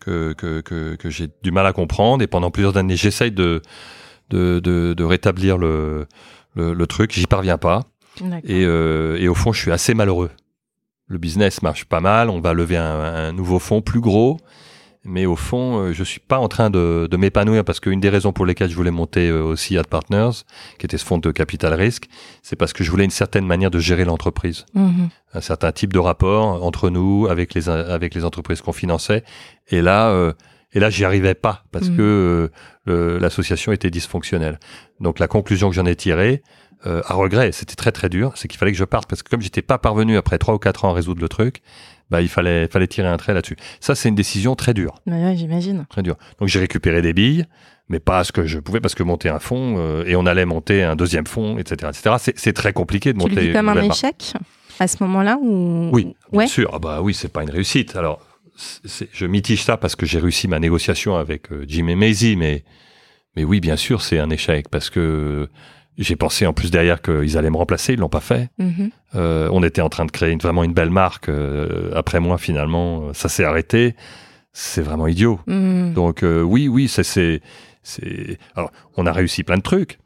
que 0.00 0.32
que, 0.32 0.60
que, 0.60 0.96
que 0.96 1.10
j'ai 1.10 1.28
du 1.42 1.50
mal 1.50 1.66
à 1.66 1.72
comprendre. 1.72 2.22
Et 2.22 2.26
pendant 2.26 2.50
plusieurs 2.50 2.76
années, 2.76 2.96
j'essaye 2.96 3.32
de 3.32 3.62
de, 4.30 4.60
de 4.60 4.94
de 4.94 5.04
rétablir 5.04 5.58
le 5.58 6.06
le, 6.54 6.72
le 6.74 6.86
truc. 6.86 7.12
J'y 7.12 7.26
parviens 7.26 7.58
pas. 7.58 7.82
Et, 8.44 8.64
euh, 8.64 9.16
et 9.18 9.28
au 9.28 9.34
fond, 9.34 9.52
je 9.52 9.60
suis 9.60 9.70
assez 9.70 9.94
malheureux. 9.94 10.30
Le 11.06 11.18
business 11.18 11.62
marche 11.62 11.84
pas 11.86 12.00
mal, 12.00 12.28
on 12.28 12.40
va 12.40 12.52
lever 12.52 12.76
un, 12.76 13.00
un 13.00 13.32
nouveau 13.32 13.58
fonds 13.58 13.80
plus 13.82 14.00
gros, 14.00 14.38
mais 15.04 15.24
au 15.26 15.36
fond, 15.36 15.78
euh, 15.78 15.92
je 15.92 16.04
suis 16.04 16.20
pas 16.20 16.38
en 16.38 16.48
train 16.48 16.68
de, 16.70 17.08
de 17.10 17.16
m'épanouir 17.16 17.64
parce 17.64 17.80
qu'une 17.80 18.00
des 18.00 18.10
raisons 18.10 18.32
pour 18.32 18.44
lesquelles 18.46 18.70
je 18.70 18.76
voulais 18.76 18.90
monter 18.90 19.28
euh, 19.28 19.42
aussi 19.42 19.78
Ad 19.78 19.86
Partners, 19.86 20.44
qui 20.78 20.86
était 20.86 20.98
ce 20.98 21.04
fonds 21.04 21.18
de 21.18 21.30
capital 21.30 21.72
risque, 21.74 22.08
c'est 22.42 22.56
parce 22.56 22.72
que 22.72 22.84
je 22.84 22.90
voulais 22.90 23.04
une 23.04 23.10
certaine 23.10 23.46
manière 23.46 23.70
de 23.70 23.78
gérer 23.78 24.04
l'entreprise, 24.04 24.66
Mhm. 24.74 25.08
un 25.34 25.40
certain 25.40 25.72
type 25.72 25.92
de 25.92 25.98
rapport 25.98 26.62
entre 26.64 26.90
nous 26.90 27.26
avec 27.30 27.54
les 27.54 27.68
avec 27.68 28.14
les 28.14 28.24
entreprises 28.24 28.60
qu'on 28.60 28.72
finançait. 28.72 29.24
Et 29.70 29.80
là, 29.82 30.08
euh, 30.10 30.32
et 30.72 30.78
là, 30.80 30.88
j'y 30.90 31.04
arrivais 31.04 31.34
pas 31.34 31.64
parce 31.72 31.88
Mhm. 31.88 31.96
que 31.96 32.50
euh, 32.88 33.18
l'association 33.20 33.72
était 33.72 33.90
dysfonctionnelle. 33.90 34.58
Donc 35.00 35.18
la 35.18 35.28
conclusion 35.28 35.68
que 35.68 35.74
j'en 35.74 35.86
ai 35.86 35.96
tirée, 35.96 36.42
euh, 36.86 37.02
à 37.06 37.14
regret, 37.14 37.52
c'était 37.52 37.74
très 37.74 37.92
très 37.92 38.08
dur, 38.08 38.32
c'est 38.36 38.48
qu'il 38.48 38.58
fallait 38.58 38.72
que 38.72 38.78
je 38.78 38.84
parte 38.84 39.08
parce 39.08 39.22
que 39.22 39.28
comme 39.30 39.40
j'étais 39.42 39.62
pas 39.62 39.78
parvenu 39.78 40.16
après 40.16 40.38
trois 40.38 40.54
ou 40.54 40.58
quatre 40.58 40.84
ans 40.84 40.90
à 40.90 40.94
résoudre 40.94 41.20
le 41.20 41.28
truc, 41.28 41.60
bah 42.10 42.20
il 42.22 42.28
fallait 42.28 42.68
fallait 42.68 42.86
tirer 42.86 43.08
un 43.08 43.16
trait 43.16 43.34
là-dessus. 43.34 43.56
Ça 43.80 43.94
c'est 43.94 44.08
une 44.08 44.14
décision 44.14 44.54
très 44.56 44.74
dure, 44.74 44.94
Ouais, 45.06 45.12
ouais, 45.22 45.36
j'imagine. 45.36 45.86
très 45.88 46.02
dure. 46.02 46.16
Donc 46.38 46.48
j'ai 46.48 46.58
récupéré 46.60 47.02
des 47.02 47.12
billes, 47.12 47.46
mais 47.88 48.00
pas 48.00 48.24
ce 48.24 48.32
que 48.32 48.46
je 48.46 48.58
pouvais 48.58 48.80
parce 48.80 48.94
que 48.94 49.02
monter 49.02 49.28
un 49.28 49.38
fonds 49.38 49.76
euh, 49.78 50.04
et 50.06 50.16
on 50.16 50.26
allait 50.26 50.44
monter 50.44 50.82
un 50.82 50.96
deuxième 50.96 51.26
fonds, 51.26 51.58
etc., 51.58 51.90
etc. 51.92 52.16
C'est, 52.18 52.38
c'est 52.38 52.52
très 52.52 52.72
compliqué 52.72 53.12
de 53.12 53.18
Tu 53.18 53.22
monter. 53.24 53.34
le 53.36 53.40
vis 53.42 53.46
une 53.48 53.52
comme 53.54 53.68
un 53.68 53.82
échec 53.82 54.32
à 54.78 54.86
ce 54.88 54.96
moment-là 55.02 55.38
ou? 55.42 55.90
Oui, 55.92 56.04
bien 56.32 56.38
Ouais. 56.40 56.46
sûr. 56.46 56.70
Ah 56.72 56.78
bah 56.78 57.00
oui, 57.02 57.14
c'est 57.14 57.32
pas 57.32 57.42
une 57.42 57.50
réussite. 57.50 57.96
Alors, 57.96 58.24
c'est- 58.56 59.08
je 59.12 59.26
mitige 59.26 59.62
ça 59.62 59.76
parce 59.76 59.96
que 59.96 60.06
j'ai 60.06 60.18
réussi 60.18 60.48
ma 60.48 60.58
négociation 60.58 61.16
avec 61.16 61.50
euh, 61.52 61.64
Jim 61.68 61.86
et 61.88 61.94
Maisie, 61.96 62.36
mais 62.36 62.64
mais 63.36 63.44
oui, 63.44 63.60
bien 63.60 63.76
sûr, 63.76 64.02
c'est 64.02 64.18
un 64.18 64.28
échec 64.30 64.68
parce 64.70 64.90
que 64.90 65.48
j'ai 66.00 66.16
pensé 66.16 66.46
en 66.46 66.52
plus 66.52 66.70
derrière 66.70 67.00
qu'ils 67.02 67.36
allaient 67.38 67.50
me 67.50 67.56
remplacer, 67.56 67.92
ils 67.92 67.98
l'ont 68.00 68.08
pas 68.08 68.20
fait. 68.20 68.48
Mhm. 68.58 68.90
Euh, 69.14 69.48
on 69.52 69.62
était 69.62 69.82
en 69.82 69.88
train 69.88 70.06
de 70.06 70.10
créer 70.10 70.32
une- 70.32 70.38
vraiment 70.40 70.64
une 70.64 70.72
belle 70.72 70.90
marque. 70.90 71.28
euh, 71.28 71.90
après 71.94 72.18
moi, 72.20 72.38
finalement, 72.38 73.12
ça 73.14 73.28
s'est 73.28 73.44
arrêté. 73.44 73.94
C'est 74.52 74.82
vraiment 74.82 75.06
idiot. 75.06 75.38
Mhm. 75.46 75.92
Donc 75.94 76.24
euh, 76.24 76.42
oui, 76.42 76.66
oui, 76.68 76.88
c'est. 76.88 77.40
Alors, 78.56 78.70
on 78.96 79.06
a 79.06 79.12
réussi 79.12 79.42
plein 79.44 79.56
de 79.56 79.62
trucs, 79.62 79.98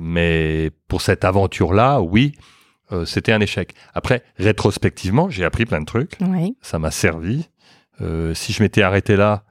mais 0.00 0.70
pour 0.88 1.00
cette 1.02 1.24
aventure-là, 1.24 2.00
oui, 2.00 2.32
c'était 3.04 3.32
un 3.32 3.40
échec. 3.40 3.74
Après, 3.94 4.22
rétrospectivement, 4.38 5.28
j'ai 5.30 5.44
appris 5.44 5.66
plein 5.66 5.80
de 5.80 5.86
trucs. 5.86 6.18
Ça 6.62 6.78
m'a 6.78 6.90
servi. 6.90 7.48
Si 8.34 8.52
je 8.52 8.62
m'étais 8.62 8.82
arrêté 8.82 9.16
là, 9.16 9.44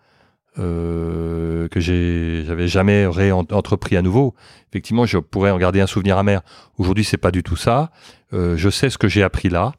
que 1.79 2.43
j'avais 2.45 2.67
jamais 2.67 3.07
réentrepris 3.07 3.97
à 3.97 4.01
nouveau, 4.01 4.35
effectivement, 4.71 5.05
je 5.05 5.17
pourrais 5.17 5.51
en 5.51 5.57
garder 5.57 5.81
un 5.81 5.87
souvenir 5.87 6.17
amer. 6.17 6.41
Aujourd'hui, 6.77 7.03
c'est 7.03 7.17
pas 7.17 7.31
du 7.31 7.43
tout 7.43 7.55
ça. 7.55 7.91
Euh, 8.33 8.57
je 8.57 8.69
sais 8.69 8.89
ce 8.89 8.97
que 8.97 9.07
j'ai 9.07 9.23
appris 9.23 9.49
là, 9.49 9.73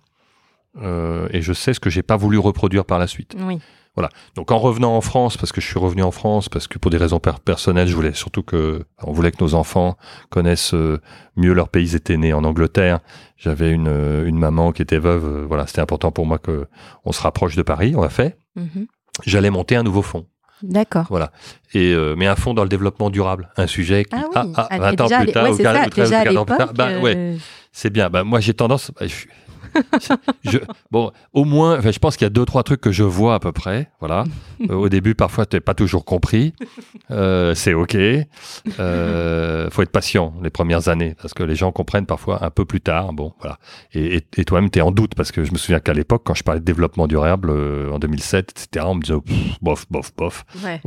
euh, 0.82 1.28
et 1.32 1.42
je 1.42 1.52
sais 1.52 1.74
ce 1.74 1.80
que 1.80 1.90
j'ai 1.90 2.02
pas 2.02 2.16
voulu 2.16 2.38
reproduire 2.38 2.84
par 2.84 2.98
la 2.98 3.06
suite. 3.06 3.34
Oui. 3.38 3.58
Donc 4.36 4.52
en 4.52 4.58
revenant 4.60 4.96
en 4.96 5.00
France, 5.00 5.36
parce 5.36 5.50
que 5.50 5.60
je 5.60 5.66
suis 5.66 5.78
revenu 5.80 6.04
en 6.04 6.12
France, 6.12 6.48
parce 6.48 6.68
que 6.68 6.78
pour 6.78 6.92
des 6.92 6.98
raisons 6.98 7.18
per- 7.18 7.40
personnelles, 7.44 7.88
je 7.88 7.96
voulais 7.96 8.14
surtout 8.14 8.44
que 8.44 8.84
on 9.02 9.10
voulait 9.10 9.32
que 9.32 9.42
nos 9.42 9.54
enfants 9.54 9.96
connaissent 10.30 10.72
euh, 10.72 11.00
mieux 11.34 11.52
leur 11.52 11.68
pays. 11.68 11.82
Ils 11.84 11.96
étaient 11.96 12.16
nés 12.16 12.32
en 12.32 12.44
Angleterre. 12.44 13.00
J'avais 13.36 13.72
une, 13.72 13.88
une 14.24 14.38
maman 14.38 14.70
qui 14.70 14.82
était 14.82 15.00
veuve. 15.00 15.46
Voilà, 15.48 15.66
c'était 15.66 15.80
important 15.80 16.12
pour 16.12 16.26
moi 16.26 16.38
que 16.38 16.68
on 17.04 17.10
se 17.10 17.20
rapproche 17.20 17.56
de 17.56 17.62
Paris. 17.62 17.94
On 17.96 18.02
l'a 18.02 18.08
fait. 18.08 18.38
Mhm. 18.54 18.86
J'allais 19.26 19.50
monter 19.50 19.74
un 19.74 19.82
nouveau 19.82 20.02
fonds. 20.02 20.26
D'accord. 20.62 21.06
Voilà. 21.10 21.30
Et 21.74 21.92
euh, 21.92 22.14
mais 22.16 22.26
un 22.26 22.34
fonds 22.36 22.54
dans 22.54 22.62
le 22.62 22.68
développement 22.68 23.10
durable, 23.10 23.48
un 23.56 23.66
sujet 23.66 24.04
qui 24.04 24.14
Ah 24.14 24.24
oui. 24.24 24.52
ah, 24.56 24.68
Ah, 24.70 24.78
20 24.78 24.90
mais 24.92 25.00
ans 25.02 25.06
plus 25.20 25.32
tard 25.32 25.50
ou 25.50 25.56
c'est 25.56 25.62
15 25.62 25.76
ça, 25.76 25.86
ou 25.86 25.90
13 25.90 26.08
ou 26.08 26.10
déjà 26.10 26.18
à 26.20 26.24
14 26.24 26.36
ans 26.38 26.44
plus 26.44 26.56
tard, 26.56 26.72
bah, 26.74 26.98
ouais, 26.98 27.14
euh, 27.16 27.36
c'est 27.72 27.90
bien. 27.90 28.10
Bah, 28.10 28.24
moi, 28.24 28.40
j'ai 28.40 28.54
tendance. 28.54 28.90
bah, 28.98 29.06
je- 29.06 29.26
je- 30.44 30.58
bon, 30.90 31.10
au 31.32 31.44
moins, 31.44 31.80
je 31.80 31.98
pense 31.98 32.16
qu'il 32.16 32.24
y 32.24 32.26
a 32.26 32.30
deux 32.30 32.44
trois 32.44 32.62
trucs 32.62 32.80
que 32.80 32.92
je 32.92 33.02
vois 33.04 33.34
à 33.34 33.38
peu 33.40 33.52
près. 33.52 33.90
Voilà. 34.00 34.24
Euh, 34.70 34.74
au 34.74 34.88
début, 34.88 35.14
parfois, 35.14 35.46
tu 35.46 35.56
n'as 35.56 35.60
pas 35.60 35.74
toujours 35.74 36.04
compris. 36.04 36.52
Euh, 37.10 37.54
c'est 37.54 37.74
ok. 37.74 37.96
Euh, 38.80 39.70
faut 39.70 39.82
être 39.82 39.90
patient 39.90 40.34
les 40.42 40.50
premières 40.50 40.88
années 40.88 41.14
parce 41.20 41.34
que 41.34 41.42
les 41.42 41.54
gens 41.56 41.72
comprennent 41.72 42.06
parfois 42.06 42.44
un 42.44 42.50
peu 42.50 42.64
plus 42.64 42.80
tard. 42.80 43.12
Bon, 43.12 43.32
voilà. 43.40 43.58
Et, 43.92 44.16
et- 44.16 44.26
et 44.36 44.44
toi-même, 44.44 44.70
tu 44.70 44.78
es 44.78 44.82
en 44.82 44.90
doute 44.90 45.14
parce 45.14 45.32
que 45.32 45.44
je 45.44 45.52
me 45.52 45.58
souviens 45.58 45.80
qu'à 45.80 45.92
l'époque, 45.94 46.22
quand 46.24 46.34
je 46.34 46.42
parlais 46.42 46.60
de 46.60 46.64
développement 46.64 47.06
durable 47.06 47.50
en 47.50 47.98
2007, 47.98 48.50
etc., 48.68 48.86
on 48.88 48.94
me 48.96 49.02
disait 49.02 49.18
pff, 49.20 49.58
bof, 49.62 49.86
bof, 49.90 50.12
bof. 50.16 50.44
ouais. 50.64 50.80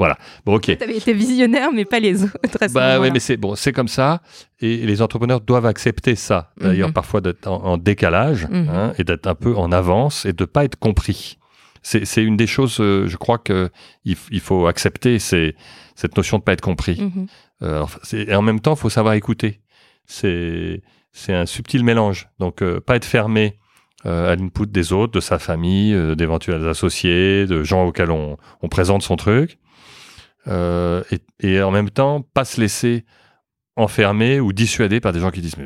Bon, 0.46 0.56
ok. 0.56 0.78
Tu 0.78 0.84
avais 0.84 0.98
été 0.98 1.14
visionnaire, 1.14 1.72
mais 1.72 1.86
pas 1.86 2.00
les 2.00 2.24
autres. 2.24 2.38
à 2.60 2.68
ce 2.68 2.74
Bah 2.74 3.00
oui, 3.00 3.10
mais 3.12 3.20
c'est 3.20 3.38
bon, 3.38 3.56
c'est 3.56 3.72
comme 3.74 3.88
ça. 3.88 4.22
Et 4.64 4.78
les 4.86 5.02
entrepreneurs 5.02 5.42
doivent 5.42 5.66
accepter 5.66 6.16
ça. 6.16 6.52
D'ailleurs, 6.60 6.90
Mhm. 6.90 6.94
parfois 6.94 7.20
d'être 7.22 7.48
en, 7.48 7.64
en 7.64 7.78
décalage 7.78 8.48
Mhm. 8.50 8.70
hein, 8.70 8.94
et 9.00 9.04
d'être 9.04 9.26
un 9.28 9.34
peu 9.36 9.56
en 9.56 9.72
avance 9.72 10.26
et 10.26 10.34
de 10.34 10.46
pas 10.46 10.64
être 10.66 10.78
compris. 10.78 11.38
C'est 11.84 12.24
une 12.24 12.38
des 12.38 12.46
choses, 12.46 12.80
euh, 12.80 13.08
je 13.08 13.18
crois 13.18 13.40
que 13.40 13.72
il, 14.06 14.16
faut 14.16 14.68
accepter, 14.68 15.18
c'est 15.18 15.56
cette 15.96 16.16
notion 16.16 16.38
de 16.38 16.44
pas 16.44 16.54
être 16.54 16.62
compris. 16.62 17.02
Mhm. 17.02 17.26
Euh, 17.64 17.76
alors, 17.78 17.90
et 18.14 18.36
en 18.36 18.44
même 18.44 18.60
temps, 18.60 18.76
il 18.76 18.80
faut 18.80 18.92
savoir 18.92 19.16
écouter. 19.16 19.62
C'est 20.06 20.84
c'est 21.12 21.34
un 21.34 21.48
subtil 21.48 21.84
mélange. 21.84 22.30
Donc, 22.40 22.62
euh, 22.62 22.80
pas 22.80 22.96
être 22.98 23.06
fermé 23.06 23.58
euh, 24.06 24.32
à 24.32 24.36
l'input 24.36 24.68
des 24.68 24.94
autres, 24.94 25.12
de 25.14 25.20
sa 25.20 25.40
famille, 25.40 25.96
d'éventuels 26.16 26.68
associés, 26.68 27.48
de 27.48 27.64
gens 27.64 27.86
auxquels 27.88 28.12
on, 28.12 28.38
on 28.62 28.68
présente 28.70 29.02
son 29.02 29.16
truc. 29.16 29.58
Et, 30.48 31.20
et 31.40 31.62
en 31.62 31.72
même 31.72 31.90
temps, 31.90 32.22
pas 32.34 32.46
se 32.46 32.60
laisser 32.62 33.06
enfermer 33.76 34.40
ou 34.40 34.54
dissuader 34.54 35.00
par 35.00 35.14
des 35.14 35.20
gens 35.20 35.32
qui 35.32 35.42
disent 35.42 35.58
mais 35.58 35.66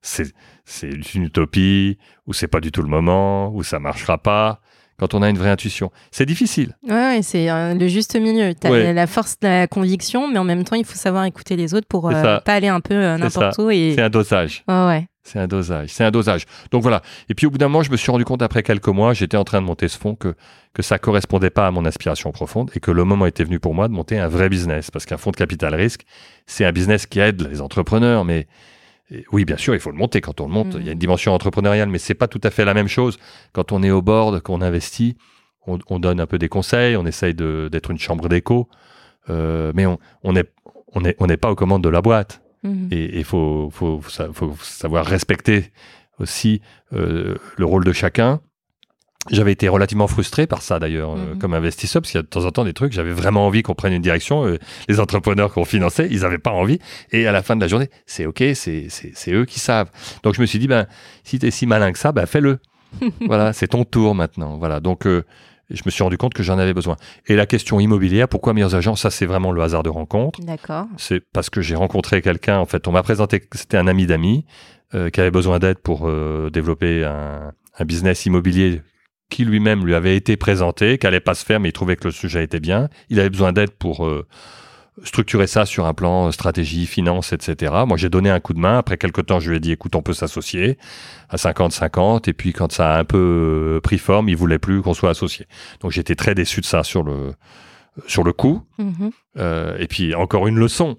c'est 0.00 1.14
une 1.14 1.24
utopie 1.24 1.98
ou 2.26 2.32
c'est 2.32 2.48
pas 2.48 2.60
du 2.60 2.70
tout 2.72 2.82
le 2.82 2.88
moment 2.88 3.54
ou 3.54 3.62
ça 3.62 3.78
marchera 3.78 4.18
pas. 4.18 4.60
Quand 4.98 5.14
on 5.14 5.22
a 5.22 5.28
une 5.30 5.38
vraie 5.38 5.50
intuition, 5.50 5.90
c'est 6.10 6.26
difficile. 6.26 6.76
Ouais, 6.82 6.94
ouais, 6.94 7.20
c'est 7.22 7.50
euh, 7.50 7.74
le 7.74 7.86
juste 7.88 8.16
milieu. 8.16 8.52
Tu 8.60 8.66
as 8.66 8.70
Ouais. 8.70 8.92
la 8.92 9.06
force 9.06 9.38
de 9.40 9.46
la 9.46 9.66
conviction, 9.68 10.28
mais 10.28 10.38
en 10.38 10.44
même 10.44 10.64
temps, 10.64 10.76
il 10.76 10.84
faut 10.84 10.96
savoir 10.96 11.24
écouter 11.24 11.56
les 11.56 11.72
autres 11.74 11.86
pour 11.88 12.10
euh, 12.10 12.38
pas 12.40 12.54
aller 12.54 12.68
un 12.68 12.80
peu 12.80 12.94
euh, 12.94 13.16
n'importe 13.16 13.58
où. 13.58 13.70
Et... 13.70 13.92
C'est 13.94 14.02
un 14.02 14.10
dosage. 14.10 14.64
Ouais, 14.66 14.86
ouais. 14.86 15.06
C'est 15.22 15.38
un 15.38 15.46
dosage, 15.46 15.90
c'est 15.90 16.04
un 16.04 16.10
dosage. 16.10 16.46
Donc 16.70 16.80
voilà. 16.82 17.02
Et 17.28 17.34
puis 17.34 17.46
au 17.46 17.50
bout 17.50 17.58
d'un 17.58 17.68
moment, 17.68 17.82
je 17.82 17.90
me 17.90 17.98
suis 17.98 18.10
rendu 18.10 18.24
compte 18.24 18.40
après 18.40 18.62
quelques 18.62 18.88
mois, 18.88 19.12
j'étais 19.12 19.36
en 19.36 19.44
train 19.44 19.60
de 19.60 19.66
monter 19.66 19.86
ce 19.88 19.98
fonds 19.98 20.14
que 20.14 20.34
que 20.72 20.82
ça 20.82 20.98
correspondait 20.98 21.50
pas 21.50 21.66
à 21.66 21.70
mon 21.70 21.84
aspiration 21.84 22.30
profonde 22.32 22.70
et 22.74 22.80
que 22.80 22.90
le 22.90 23.04
moment 23.04 23.26
était 23.26 23.44
venu 23.44 23.60
pour 23.60 23.74
moi 23.74 23.88
de 23.88 23.92
monter 23.92 24.18
un 24.18 24.28
vrai 24.28 24.48
business 24.48 24.90
parce 24.90 25.04
qu'un 25.06 25.16
fonds 25.18 25.30
de 25.30 25.36
capital 25.36 25.74
risque, 25.74 26.02
c'est 26.46 26.64
un 26.64 26.72
business 26.72 27.04
qui 27.06 27.20
aide 27.20 27.46
les 27.50 27.60
entrepreneurs, 27.60 28.24
mais 28.24 28.46
et 29.10 29.24
oui, 29.32 29.44
bien 29.44 29.56
sûr, 29.56 29.74
il 29.74 29.80
faut 29.80 29.90
le 29.90 29.96
monter 29.96 30.20
quand 30.20 30.40
on 30.40 30.46
le 30.46 30.52
monte. 30.52 30.76
Il 30.78 30.84
y 30.84 30.88
a 30.88 30.92
une 30.92 30.98
dimension 30.98 31.32
entrepreneuriale, 31.32 31.88
mais 31.88 31.98
c'est 31.98 32.14
pas 32.14 32.28
tout 32.28 32.40
à 32.42 32.50
fait 32.50 32.64
la 32.64 32.74
même 32.74 32.88
chose 32.88 33.18
quand 33.52 33.72
on 33.72 33.82
est 33.82 33.90
au 33.90 34.02
board, 34.02 34.40
qu'on 34.40 34.60
investit. 34.60 35.16
On, 35.66 35.78
on 35.88 35.98
donne 35.98 36.20
un 36.20 36.26
peu 36.26 36.38
des 36.38 36.48
conseils, 36.48 36.96
on 36.96 37.06
essaye 37.06 37.34
d'être 37.34 37.90
une 37.90 37.98
chambre 37.98 38.28
d'écho, 38.28 38.68
euh, 39.30 39.72
mais 39.74 39.86
on 39.86 39.98
on 40.22 40.36
est 40.36 40.50
on 40.94 41.04
est 41.04 41.16
on 41.18 41.26
n'est 41.26 41.36
pas 41.36 41.50
aux 41.50 41.54
commandes 41.54 41.84
de 41.84 41.88
la 41.88 42.02
boîte. 42.02 42.42
Mhm. 42.62 42.88
Et 42.90 43.18
il 43.18 43.24
faut, 43.24 43.70
faut, 43.72 44.00
faut 44.00 44.56
savoir 44.62 45.06
respecter 45.06 45.70
aussi 46.18 46.60
euh, 46.92 47.36
le 47.56 47.64
rôle 47.64 47.84
de 47.84 47.92
chacun. 47.92 48.40
J'avais 49.30 49.52
été 49.52 49.68
relativement 49.68 50.06
frustré 50.06 50.46
par 50.46 50.62
ça 50.62 50.78
d'ailleurs, 50.78 51.12
euh, 51.16 51.32
Mhm. 51.34 51.38
comme 51.38 51.52
investisseur, 51.52 52.00
parce 52.00 52.12
qu'il 52.12 52.18
y 52.18 52.20
a 52.20 52.22
de 52.22 52.28
temps 52.28 52.44
en 52.44 52.50
temps 52.50 52.64
des 52.64 52.72
trucs, 52.72 52.92
j'avais 52.92 53.12
vraiment 53.12 53.46
envie 53.46 53.62
qu'on 53.62 53.74
prenne 53.74 53.92
une 53.92 54.00
direction. 54.00 54.46
euh, 54.46 54.58
les 54.88 55.00
entrepreneurs 55.00 55.52
qu'on 55.52 55.64
finançait, 55.64 56.08
ils 56.10 56.20
n'avaient 56.20 56.38
pas 56.38 56.52
envie. 56.52 56.78
Et 57.12 57.26
à 57.26 57.32
la 57.32 57.42
fin 57.42 57.56
de 57.56 57.60
la 57.60 57.68
journée, 57.68 57.90
c'est 58.06 58.26
OK, 58.26 58.42
c'est 58.54 58.88
eux 59.32 59.44
qui 59.44 59.58
savent. 59.60 59.90
Donc 60.22 60.34
je 60.34 60.40
me 60.40 60.46
suis 60.46 60.58
dit, 60.58 60.68
ben, 60.68 60.86
si 61.24 61.38
tu 61.38 61.46
es 61.46 61.50
si 61.50 61.66
malin 61.66 61.92
que 61.92 61.98
ça, 61.98 62.12
ben, 62.12 62.26
fais-le. 62.26 62.58
voilà, 63.26 63.52
c'est 63.52 63.68
ton 63.68 63.84
tour 63.84 64.14
maintenant. 64.14 64.56
Voilà, 64.56 64.80
donc 64.80 65.04
euh, 65.06 65.24
je 65.68 65.82
me 65.84 65.90
suis 65.90 66.02
rendu 66.02 66.16
compte 66.16 66.32
que 66.32 66.42
j'en 66.44 66.58
avais 66.58 66.72
besoin. 66.72 66.96
Et 67.26 67.34
la 67.36 67.44
question 67.44 67.80
immobilière, 67.80 68.28
pourquoi 68.28 68.54
meilleurs 68.54 68.76
agents? 68.76 68.96
Ça, 68.96 69.10
c'est 69.10 69.26
vraiment 69.26 69.52
le 69.52 69.60
hasard 69.60 69.82
de 69.82 69.90
rencontre 69.90 70.40
D'accord. 70.40 70.86
c'est 70.96 71.20
parce 71.32 71.50
que 71.50 71.60
j'ai 71.60 71.74
rencontré 71.74 72.22
quelqu'un, 72.22 72.58
en 72.58 72.66
fait, 72.66 72.86
on 72.88 72.92
m'a 72.92 73.02
présenté 73.02 73.40
que 73.40 73.58
c'était 73.58 73.76
un 73.76 73.88
ami 73.88 74.06
d'amis 74.06 74.46
euh, 74.94 75.10
qui 75.10 75.20
avait 75.20 75.30
besoin 75.32 75.58
d'aide 75.58 75.78
pour 75.80 76.08
euh, 76.08 76.48
développer 76.50 77.04
un, 77.04 77.52
un 77.78 77.84
business 77.84 78.24
immobilier 78.24 78.80
qui 79.30 79.44
lui-même 79.44 79.84
lui 79.84 79.94
avait 79.94 80.16
été 80.16 80.36
présenté, 80.36 80.98
qui 80.98 81.06
allait 81.06 81.20
pas 81.20 81.34
se 81.34 81.44
faire, 81.44 81.60
mais 81.60 81.68
il 81.70 81.72
trouvait 81.72 81.96
que 81.96 82.04
le 82.04 82.12
sujet 82.12 82.44
était 82.44 82.60
bien. 82.60 82.88
Il 83.10 83.20
avait 83.20 83.30
besoin 83.30 83.52
d'aide 83.52 83.70
pour 83.70 84.06
euh, 84.06 84.26
structurer 85.04 85.46
ça 85.46 85.66
sur 85.66 85.86
un 85.86 85.94
plan 85.94 86.28
euh, 86.28 86.30
stratégie, 86.30 86.86
finance, 86.86 87.32
etc. 87.32 87.72
Moi, 87.86 87.96
j'ai 87.96 88.08
donné 88.08 88.30
un 88.30 88.40
coup 88.40 88.54
de 88.54 88.60
main. 88.60 88.78
Après 88.78 88.96
quelques 88.96 89.26
temps, 89.26 89.40
je 89.40 89.50
lui 89.50 89.56
ai 89.58 89.60
dit, 89.60 89.72
écoute, 89.72 89.94
on 89.96 90.02
peut 90.02 90.14
s'associer 90.14 90.78
à 91.28 91.36
50-50. 91.36 92.28
Et 92.28 92.32
puis, 92.32 92.52
quand 92.52 92.72
ça 92.72 92.94
a 92.94 92.98
un 92.98 93.04
peu 93.04 93.76
euh, 93.76 93.80
pris 93.80 93.98
forme, 93.98 94.28
il 94.28 94.36
voulait 94.36 94.58
plus 94.58 94.80
qu'on 94.82 94.94
soit 94.94 95.10
associé. 95.10 95.46
Donc, 95.80 95.92
j'étais 95.92 96.14
très 96.14 96.34
déçu 96.34 96.60
de 96.60 96.66
ça 96.66 96.82
sur 96.82 97.02
le, 97.02 97.32
sur 98.06 98.24
le 98.24 98.32
coup. 98.32 98.62
Mhm. 98.78 99.10
Euh, 99.38 99.76
et 99.78 99.86
puis 99.86 100.14
encore 100.14 100.46
une 100.46 100.58
leçon. 100.58 100.96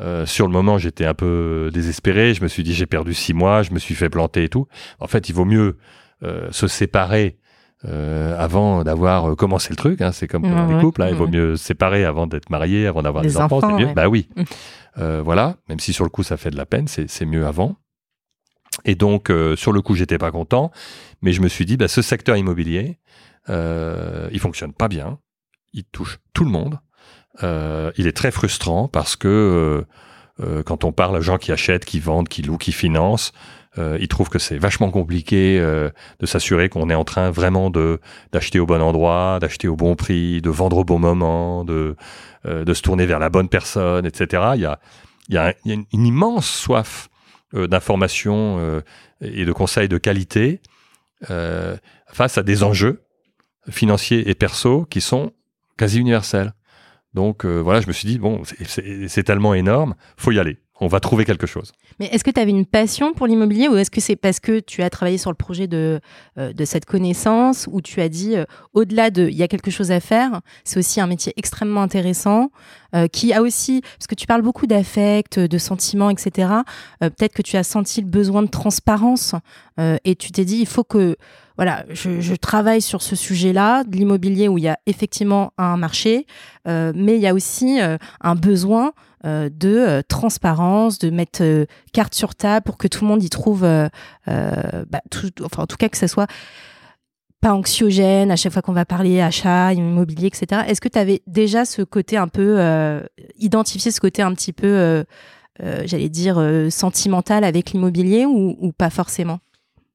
Euh, 0.00 0.26
sur 0.26 0.46
le 0.46 0.52
moment, 0.52 0.78
j'étais 0.78 1.04
un 1.04 1.14
peu 1.14 1.70
désespéré. 1.72 2.34
Je 2.34 2.42
me 2.42 2.48
suis 2.48 2.62
dit, 2.62 2.72
j'ai 2.72 2.86
perdu 2.86 3.14
six 3.14 3.34
mois, 3.34 3.62
je 3.62 3.72
me 3.72 3.78
suis 3.78 3.94
fait 3.94 4.08
planter 4.08 4.44
et 4.44 4.48
tout. 4.48 4.68
En 5.00 5.06
fait, 5.06 5.28
il 5.28 5.34
vaut 5.34 5.44
mieux 5.44 5.76
euh, 6.22 6.48
se 6.50 6.68
séparer 6.68 7.36
euh, 7.84 8.36
avant 8.38 8.82
d'avoir 8.82 9.30
euh, 9.30 9.34
commencé 9.36 9.68
le 9.70 9.76
truc. 9.76 10.00
hein. 10.00 10.10
C'est 10.12 10.26
comme 10.26 10.44
Ouais, 10.44 10.50
dans 10.50 10.66
les 10.66 10.80
couples. 10.80 11.02
hein. 11.02 11.08
Il 11.10 11.14
vaut 11.16 11.26
Mhm. 11.26 11.32
mieux 11.34 11.56
se 11.56 11.64
séparer 11.64 12.04
avant 12.04 12.26
d'être 12.26 12.50
marié, 12.50 12.86
avant 12.86 13.02
d'avoir 13.02 13.22
des, 13.22 13.28
Des 13.30 13.36
enfants. 13.36 13.58
enfants, 13.58 13.68
c'est 13.70 13.80
mieux. 13.80 13.86
ouais. 13.88 13.94
Bah 13.94 14.08
oui. 14.08 14.28
Mhm. 14.36 14.44
Euh, 14.98 15.22
voilà. 15.24 15.56
Même 15.68 15.78
si 15.78 15.92
sur 15.92 16.04
le 16.04 16.10
coup, 16.10 16.22
ça 16.24 16.36
fait 16.36 16.50
de 16.50 16.56
la 16.56 16.66
peine, 16.66 16.88
c'est 16.88 17.24
mieux 17.26 17.46
avant. 17.46 17.76
Et 18.84 18.94
donc, 18.94 19.30
euh, 19.30 19.54
sur 19.56 19.72
le 19.72 19.80
coup, 19.80 19.94
j'étais 19.94 20.18
pas 20.18 20.30
content. 20.30 20.70
Mais 21.22 21.32
je 21.32 21.40
me 21.40 21.48
suis 21.48 21.64
dit, 21.66 21.76
bah, 21.76 21.88
ce 21.88 22.02
secteur 22.02 22.36
immobilier, 22.36 22.98
il 23.48 24.38
fonctionne 24.40 24.72
pas 24.72 24.88
bien. 24.88 25.18
Il 25.72 25.84
touche 25.84 26.18
tout 26.34 26.44
le 26.44 26.50
monde. 26.50 26.78
Il 27.42 28.06
est 28.06 28.16
très 28.16 28.30
frustrant 28.30 28.88
parce 28.88 29.16
que 29.16 29.84
quand 30.66 30.84
on 30.84 30.92
parle 30.92 31.16
à 31.16 31.20
gens 31.20 31.38
qui 31.38 31.50
achètent, 31.52 31.84
qui 31.84 31.98
vendent, 32.00 32.28
qui 32.28 32.42
louent, 32.42 32.58
qui 32.58 32.72
financent, 32.72 33.32
euh, 33.76 33.98
ils 34.00 34.08
trouvent 34.08 34.30
que 34.30 34.38
c'est 34.38 34.56
vachement 34.56 34.90
compliqué 34.90 35.58
euh, 35.60 35.90
de 36.20 36.26
s'assurer 36.26 36.68
qu'on 36.68 36.88
est 36.88 36.94
en 36.94 37.04
train 37.04 37.30
vraiment 37.30 37.70
de 37.70 38.00
d'acheter 38.32 38.58
au 38.58 38.66
bon 38.66 38.80
endroit, 38.80 39.38
d'acheter 39.40 39.68
au 39.68 39.76
bon 39.76 39.94
prix, 39.94 40.40
de 40.40 40.50
vendre 40.50 40.78
au 40.78 40.84
bon 40.84 40.98
moment, 40.98 41.64
de 41.64 41.96
euh, 42.46 42.64
de 42.64 42.74
se 42.74 42.82
tourner 42.82 43.04
vers 43.04 43.18
la 43.18 43.28
bonne 43.28 43.48
personne, 43.48 44.06
etc. 44.06 44.52
Il 44.54 44.62
y 44.62 44.66
a 44.66 44.80
il 45.28 45.34
y 45.34 45.38
a, 45.38 45.54
une, 45.66 45.84
immense 45.92 46.48
soif 46.48 47.10
euh, 47.54 47.66
d'informations 47.66 48.82
et 49.20 49.44
de 49.44 49.52
conseils 49.52 49.88
de 49.88 49.98
qualité 49.98 50.62
face 51.20 52.38
à 52.38 52.42
des 52.42 52.62
enjeux 52.62 53.02
financiers 53.68 54.30
et 54.30 54.34
perso 54.34 54.86
qui 54.86 55.02
sont 55.02 55.32
quasi 55.76 55.98
universels. 55.98 56.54
Donc 57.12 57.44
voilà, 57.44 57.82
je 57.82 57.88
me 57.88 57.92
suis 57.92 58.08
dit 58.08 58.18
bon, 58.18 58.42
c'est 58.64 59.22
tellement 59.24 59.52
énorme, 59.52 59.94
faut 60.16 60.32
y 60.32 60.38
aller. 60.38 60.58
On 60.80 60.86
va 60.86 61.00
trouver 61.00 61.24
quelque 61.24 61.46
chose. 61.46 61.72
Mais 61.98 62.06
est-ce 62.06 62.22
que 62.22 62.30
tu 62.30 62.40
avais 62.40 62.50
une 62.50 62.66
passion 62.66 63.12
pour 63.12 63.26
l'immobilier 63.26 63.68
ou 63.68 63.76
est-ce 63.76 63.90
que 63.90 64.00
c'est 64.00 64.16
parce 64.16 64.40
que 64.40 64.60
tu 64.60 64.82
as 64.82 64.90
travaillé 64.90 65.18
sur 65.18 65.30
le 65.30 65.36
projet 65.36 65.66
de, 65.66 66.00
euh, 66.38 66.52
de 66.52 66.64
cette 66.64 66.84
connaissance 66.84 67.68
où 67.70 67.80
tu 67.80 68.00
as 68.00 68.08
dit, 68.08 68.36
euh, 68.36 68.44
au-delà 68.74 69.10
de, 69.10 69.28
il 69.28 69.36
y 69.36 69.42
a 69.42 69.48
quelque 69.48 69.70
chose 69.70 69.90
à 69.90 70.00
faire, 70.00 70.40
c'est 70.64 70.78
aussi 70.78 71.00
un 71.00 71.06
métier 71.06 71.32
extrêmement 71.36 71.82
intéressant 71.82 72.50
euh, 72.94 73.08
qui 73.08 73.32
a 73.32 73.42
aussi, 73.42 73.80
parce 73.80 74.06
que 74.06 74.14
tu 74.14 74.26
parles 74.26 74.42
beaucoup 74.42 74.66
d'affect, 74.66 75.38
de 75.38 75.58
sentiments, 75.58 76.10
etc. 76.10 76.48
Peut-être 77.00 77.34
que 77.34 77.42
tu 77.42 77.56
as 77.56 77.64
senti 77.64 78.00
le 78.00 78.06
besoin 78.06 78.42
de 78.42 78.48
transparence 78.48 79.34
et 79.78 80.16
tu 80.16 80.32
t'es 80.32 80.44
dit, 80.44 80.58
il 80.58 80.66
faut 80.66 80.84
que, 80.84 81.16
voilà, 81.56 81.84
je, 81.90 82.20
je 82.20 82.34
travaille 82.34 82.80
sur 82.80 83.02
ce 83.02 83.14
sujet-là, 83.14 83.84
de 83.84 83.96
l'immobilier 83.96 84.48
où 84.48 84.58
il 84.58 84.64
y 84.64 84.68
a 84.68 84.78
effectivement 84.86 85.52
un 85.58 85.76
marché, 85.76 86.26
mais 86.66 87.16
il 87.16 87.20
y 87.20 87.26
a 87.26 87.34
aussi 87.34 87.78
un 87.80 88.34
besoin 88.34 88.92
euh, 89.24 89.50
de 89.52 89.76
euh, 89.76 90.02
transparence, 90.06 91.00
de 91.00 91.10
mettre 91.10 91.42
euh, 91.42 91.66
carte 91.92 92.14
sur 92.14 92.36
table 92.36 92.62
pour 92.64 92.78
que 92.78 92.86
tout 92.86 93.04
le 93.04 93.08
monde 93.08 93.22
y 93.22 93.28
trouve, 93.28 93.62
bah, 93.62 93.90
enfin 95.42 95.62
en 95.62 95.66
tout 95.66 95.76
cas 95.76 95.88
que 95.88 95.96
ça 95.96 96.06
soit 96.06 96.28
pas 97.40 97.52
anxiogène 97.52 98.30
à 98.30 98.36
chaque 98.36 98.52
fois 98.52 98.62
qu'on 98.62 98.72
va 98.72 98.84
parler 98.84 99.20
achat, 99.20 99.72
immobilier, 99.72 100.26
etc. 100.28 100.62
Est-ce 100.68 100.80
que 100.80 100.88
tu 100.88 100.98
avais 100.98 101.22
déjà 101.26 101.64
ce 101.64 101.82
côté 101.82 102.16
un 102.16 102.28
peu, 102.28 102.60
identifié 103.36 103.90
ce 103.90 104.00
côté 104.00 104.22
un 104.22 104.34
petit 104.34 104.52
peu, 104.52 105.04
j'allais 105.60 106.08
dire, 106.08 106.40
sentimental 106.70 107.44
avec 107.44 107.70
l'immobilier 107.70 108.24
ou 108.26 108.72
pas 108.76 108.90
forcément? 108.90 109.38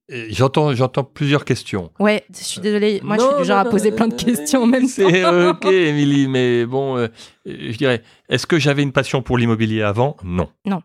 J'entends, 0.10 0.74
j'entends 0.76 1.04
plusieurs 1.04 1.46
questions. 1.46 1.92
Ouais, 2.00 2.24
je 2.38 2.44
suis 2.44 2.60
désolée. 2.62 3.00
Moi, 3.04 3.18
je 3.18 3.24
suis 3.24 3.38
du 3.40 3.46
genre 3.46 3.60
à 3.60 3.66
poser 3.66 3.92
plein 3.92 4.08
de 4.10 4.14
questions 4.22 4.64
en 4.64 4.68
même 4.68 4.84
temps. 4.84 4.88
C'est 4.90 5.26
ok, 5.26 5.66
Émilie, 5.66 6.28
mais 6.28 6.66
bon, 6.66 6.98
euh, 6.98 7.08
je 7.46 7.76
dirais, 7.78 8.04
est-ce 8.30 8.46
que 8.46 8.60
j'avais 8.60 8.84
une 8.84 8.92
passion 8.92 9.22
pour 9.22 9.38
l'immobilier 9.38 9.82
avant? 9.82 10.18
Non. 10.24 10.50
Non. 10.66 10.82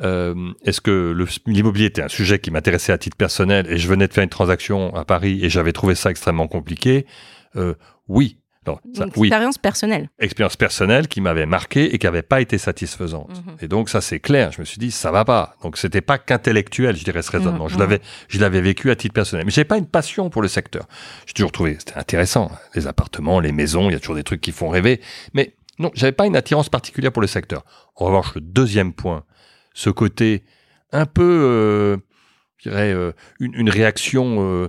Euh, 0.00 0.34
est-ce 0.64 0.80
que 0.80 1.14
l'immobilier 1.46 1.86
était 1.86 2.02
un 2.02 2.08
sujet 2.08 2.38
qui 2.38 2.50
m'intéressait 2.50 2.92
à 2.92 2.98
titre 2.98 3.16
personnel 3.16 3.66
et 3.68 3.78
je 3.78 3.88
venais 3.88 4.08
de 4.08 4.12
faire 4.12 4.24
une 4.24 4.30
transaction 4.30 4.94
à 4.94 5.04
Paris 5.04 5.40
et 5.44 5.50
j'avais 5.50 5.72
trouvé 5.72 5.94
ça 5.94 6.10
extrêmement 6.10 6.48
compliqué? 6.48 7.06
Euh, 7.56 7.74
Oui. 8.08 8.38
Donc, 8.64 8.80
expérience 9.16 9.58
personnelle. 9.58 10.08
Expérience 10.20 10.56
personnelle 10.56 11.08
qui 11.08 11.20
m'avait 11.20 11.46
marqué 11.46 11.92
et 11.94 11.98
qui 11.98 12.06
n'avait 12.06 12.22
pas 12.22 12.40
été 12.40 12.58
satisfaisante. 12.58 13.44
Mhm. 13.44 13.56
Et 13.60 13.68
donc 13.68 13.88
ça 13.88 14.00
c'est 14.00 14.20
clair. 14.20 14.52
Je 14.52 14.60
me 14.60 14.64
suis 14.64 14.78
dit 14.78 14.92
ça 14.92 15.10
va 15.10 15.24
pas. 15.24 15.56
Donc 15.62 15.76
c'était 15.76 16.00
pas 16.00 16.18
qu'intellectuel, 16.18 16.96
je 16.96 17.02
dirais 17.02 17.22
ce 17.22 17.30
raisonnement. 17.32 17.66
Je 17.66 17.74
mhm. 17.74 17.80
l'avais, 17.80 18.00
je 18.28 18.38
l'avais 18.38 18.60
vécu 18.60 18.90
à 18.90 18.96
titre 18.96 19.14
personnel. 19.14 19.44
Mais 19.44 19.50
j'ai 19.50 19.64
pas 19.64 19.78
une 19.78 19.86
passion 19.86 20.30
pour 20.30 20.42
le 20.42 20.48
secteur. 20.48 20.86
J'ai 21.26 21.34
toujours 21.34 21.50
trouvé 21.50 21.76
c'était 21.78 21.98
intéressant. 21.98 22.52
Les 22.74 22.86
appartements, 22.86 23.40
les 23.40 23.52
maisons, 23.52 23.90
il 23.90 23.94
y 23.94 23.96
a 23.96 24.00
toujours 24.00 24.16
des 24.16 24.24
trucs 24.24 24.40
qui 24.40 24.52
font 24.52 24.68
rêver. 24.68 25.00
Mais 25.34 25.56
non, 25.78 25.90
j'avais 25.94 26.12
pas 26.12 26.26
une 26.26 26.36
attirance 26.36 26.68
particulière 26.68 27.12
pour 27.12 27.22
le 27.22 27.28
secteur. 27.28 27.64
En 27.96 28.06
revanche, 28.06 28.34
le 28.36 28.40
deuxième 28.40 28.92
point, 28.92 29.24
ce 29.74 29.90
côté 29.90 30.44
un 30.92 31.06
peu, 31.06 31.22
euh, 31.22 31.96
je 32.58 32.68
dirais, 32.68 32.92
euh, 32.92 33.12
une, 33.40 33.70
réaction 33.70 34.36
euh, 34.40 34.68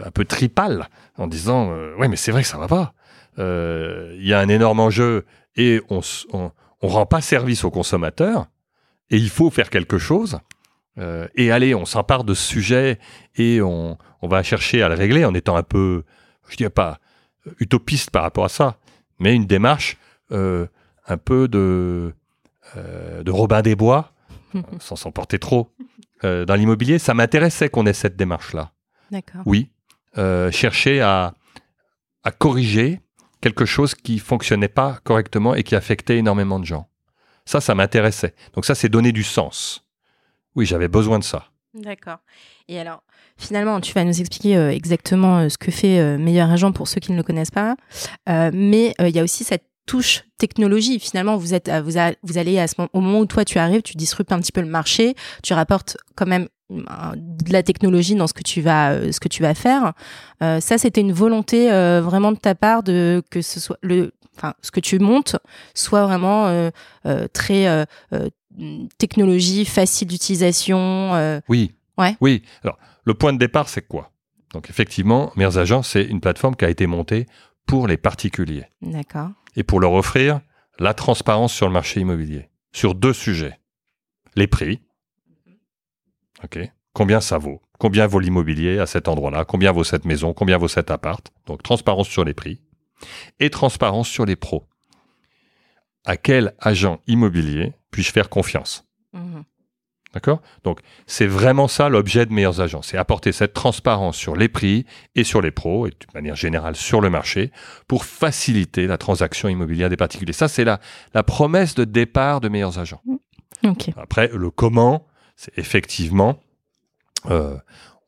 un 0.00 0.10
peu 0.10 0.24
tripale 0.24 0.88
en 1.16 1.26
disant 1.26 1.74
ouais 1.98 2.08
mais 2.08 2.16
c'est 2.16 2.30
vrai 2.32 2.42
que 2.42 2.48
ça 2.48 2.58
va 2.58 2.68
pas 2.68 2.94
il 3.38 4.26
y 4.26 4.32
a 4.32 4.40
un 4.40 4.48
énorme 4.48 4.80
enjeu 4.80 5.24
et 5.56 5.80
on, 5.90 6.00
on, 6.32 6.50
rend 6.80 7.06
pas 7.06 7.20
service 7.20 7.64
aux 7.64 7.70
consommateurs 7.70 8.46
et 9.10 9.16
il 9.16 9.30
faut 9.30 9.50
faire 9.50 9.70
quelque 9.70 9.98
chose. 9.98 10.38
Euh, 10.98 11.26
et 11.34 11.50
allez, 11.50 11.74
on 11.74 11.84
s'empare 11.84 12.24
de 12.24 12.34
ce 12.34 12.46
sujet 12.46 12.98
et 13.36 13.62
on, 13.62 13.96
on, 14.20 14.28
va 14.28 14.42
chercher 14.42 14.82
à 14.82 14.88
le 14.88 14.94
régler 14.94 15.24
en 15.24 15.34
étant 15.34 15.56
un 15.56 15.62
peu, 15.62 16.04
je 16.48 16.56
dirais 16.56 16.70
pas 16.70 16.98
utopiste 17.58 18.10
par 18.10 18.22
rapport 18.22 18.44
à 18.44 18.48
ça, 18.48 18.76
mais 19.18 19.34
une 19.34 19.46
démarche 19.46 19.96
euh, 20.32 20.66
un 21.06 21.16
peu 21.16 21.48
de, 21.48 22.14
de 22.76 23.30
Robin 23.30 23.62
des 23.62 23.74
Bois, 23.74 24.12
sans 24.80 24.96
s'emporter 24.96 25.38
trop. 25.38 25.72
dans 26.22 26.54
l'immobilier, 26.54 26.98
ça 26.98 27.14
m'intéressait 27.14 27.68
qu'on 27.68 27.86
ait 27.86 27.92
cette 27.92 28.16
démarche-là. 28.16 28.72
D'accord. 29.10 29.42
Oui, 29.44 29.70
chercher 30.14 31.00
à, 31.00 31.34
à 32.22 32.30
corriger 32.30 33.00
quelque 33.42 33.66
chose 33.66 33.94
qui 33.94 34.18
fonctionnait 34.18 34.68
pas 34.68 35.00
correctement 35.04 35.54
et 35.54 35.62
qui 35.62 35.74
affectait 35.74 36.16
énormément 36.16 36.58
de 36.58 36.64
gens. 36.64 36.88
Ça, 37.44 37.60
ça 37.60 37.74
m'intéressait. 37.74 38.34
Donc 38.54 38.64
ça, 38.64 38.74
c'est 38.74 38.88
donner 38.88 39.12
du 39.12 39.24
sens. 39.24 39.84
Oui, 40.54 40.64
j'avais 40.64 40.88
besoin 40.88 41.18
de 41.18 41.24
ça. 41.24 41.48
D'accord. 41.74 42.18
Et 42.68 42.78
alors, 42.78 43.02
finalement, 43.36 43.80
tu 43.80 43.92
vas 43.94 44.04
nous 44.04 44.20
expliquer 44.20 44.56
euh, 44.56 44.70
exactement 44.70 45.38
euh, 45.38 45.48
ce 45.48 45.58
que 45.58 45.70
fait 45.70 45.98
euh, 45.98 46.18
Meilleur 46.18 46.50
Agent 46.50 46.72
pour 46.72 46.86
ceux 46.86 47.00
qui 47.00 47.12
ne 47.12 47.16
le 47.16 47.22
connaissent 47.22 47.50
pas. 47.50 47.76
mais 48.28 48.94
il 48.98 49.16
y 49.16 49.18
a 49.18 49.22
aussi 49.22 49.44
cette 49.44 49.64
touche 49.86 50.24
technologie. 50.38 51.00
Finalement, 51.00 51.36
vous 51.36 51.54
êtes, 51.54 51.68
vous, 51.68 51.98
vous 52.22 52.38
allez 52.38 52.58
à 52.58 52.68
ce 52.68 52.74
moment, 52.78 52.90
au 52.92 53.00
moment 53.00 53.20
où 53.20 53.26
toi 53.26 53.44
tu 53.44 53.58
arrives, 53.58 53.82
tu 53.82 53.96
disruptes 53.96 54.32
un 54.32 54.40
petit 54.40 54.52
peu 54.52 54.60
le 54.60 54.68
marché, 54.68 55.14
tu 55.42 55.54
rapportes 55.54 55.96
quand 56.14 56.26
même 56.26 56.48
de 56.72 57.52
la 57.52 57.62
technologie 57.62 58.14
dans 58.14 58.26
ce 58.26 58.34
que 58.34 58.42
tu 58.42 58.60
vas 58.60 58.92
euh, 58.92 59.12
ce 59.12 59.20
que 59.20 59.28
tu 59.28 59.42
vas 59.42 59.54
faire. 59.54 59.92
Euh, 60.42 60.60
ça 60.60 60.78
c'était 60.78 61.00
une 61.00 61.12
volonté 61.12 61.72
euh, 61.72 62.00
vraiment 62.00 62.32
de 62.32 62.38
ta 62.38 62.54
part 62.54 62.82
de 62.82 63.22
que 63.30 63.42
ce 63.42 63.60
soit 63.60 63.78
le 63.82 64.12
enfin 64.36 64.54
ce 64.62 64.70
que 64.70 64.80
tu 64.80 64.98
montes 64.98 65.36
soit 65.74 66.06
vraiment 66.06 66.70
très 67.32 67.86
technologie 68.98 69.64
facile 69.64 70.08
d'utilisation 70.08 71.40
oui. 71.48 71.74
Ouais. 71.98 72.16
Oui. 72.20 72.42
Alors 72.64 72.78
le 73.04 73.14
point 73.14 73.32
de 73.32 73.38
départ 73.38 73.68
c'est 73.68 73.86
quoi? 73.86 74.10
Donc 74.54 74.70
effectivement 74.70 75.32
Meilleurs 75.36 75.58
Agents 75.58 75.82
c'est 75.82 76.04
une 76.04 76.20
plateforme 76.20 76.56
qui 76.56 76.64
a 76.64 76.70
été 76.70 76.86
montée 76.86 77.26
pour 77.66 77.86
les 77.86 77.96
particuliers. 77.96 78.64
D'accord. 78.80 79.30
Et 79.54 79.62
pour 79.62 79.80
leur 79.80 79.92
offrir 79.92 80.40
la 80.78 80.94
transparence 80.94 81.52
sur 81.52 81.66
le 81.66 81.72
marché 81.72 82.00
immobilier 82.00 82.48
sur 82.72 82.94
deux 82.94 83.12
sujets. 83.12 83.58
Les 84.34 84.46
prix 84.46 84.80
OK 86.44 86.58
Combien 86.92 87.20
ça 87.20 87.38
vaut? 87.38 87.62
Combien 87.78 88.06
vaut 88.06 88.20
l'immobilier 88.20 88.78
à 88.78 88.86
cet 88.86 89.08
endroit-là? 89.08 89.44
Combien 89.44 89.72
vaut 89.72 89.84
cette 89.84 90.04
maison? 90.04 90.34
Combien 90.34 90.58
vaut 90.58 90.68
cet 90.68 90.90
appart? 90.90 91.32
Donc 91.46 91.62
transparence 91.62 92.08
sur 92.08 92.24
les 92.24 92.34
prix 92.34 92.60
et 93.40 93.50
transparence 93.50 94.08
sur 94.08 94.26
les 94.26 94.36
pros. 94.36 94.68
À 96.04 96.16
quel 96.16 96.54
agent 96.60 97.00
immobilier 97.06 97.72
puis-je 97.90 98.12
faire 98.12 98.28
confiance? 98.28 98.84
Mhm. 99.12 99.44
D'accord? 100.14 100.42
Donc, 100.62 100.80
c'est 101.06 101.26
vraiment 101.26 101.68
ça 101.68 101.88
l'objet 101.88 102.26
de 102.26 102.32
meilleurs 102.34 102.60
agents. 102.60 102.82
C'est 102.82 102.98
apporter 102.98 103.32
cette 103.32 103.54
transparence 103.54 104.16
sur 104.16 104.36
les 104.36 104.48
prix 104.48 104.84
et 105.14 105.24
sur 105.24 105.40
les 105.40 105.50
pros, 105.50 105.86
et 105.86 105.90
de 105.90 105.96
manière 106.14 106.36
générale 106.36 106.76
sur 106.76 107.00
le 107.00 107.08
marché, 107.08 107.50
pour 107.88 108.04
faciliter 108.04 108.86
la 108.86 108.98
transaction 108.98 109.48
immobilière 109.48 109.88
des 109.88 109.96
particuliers. 109.96 110.34
Ça, 110.34 110.48
c'est 110.48 110.64
la, 110.64 110.80
la 111.14 111.22
promesse 111.22 111.74
de 111.74 111.84
départ 111.84 112.42
de 112.42 112.50
meilleurs 112.50 112.78
agents. 112.78 113.00
Après, 113.96 114.28
le 114.34 114.50
comment, 114.50 115.06
effectivement, 115.56 116.40
euh, 117.30 117.56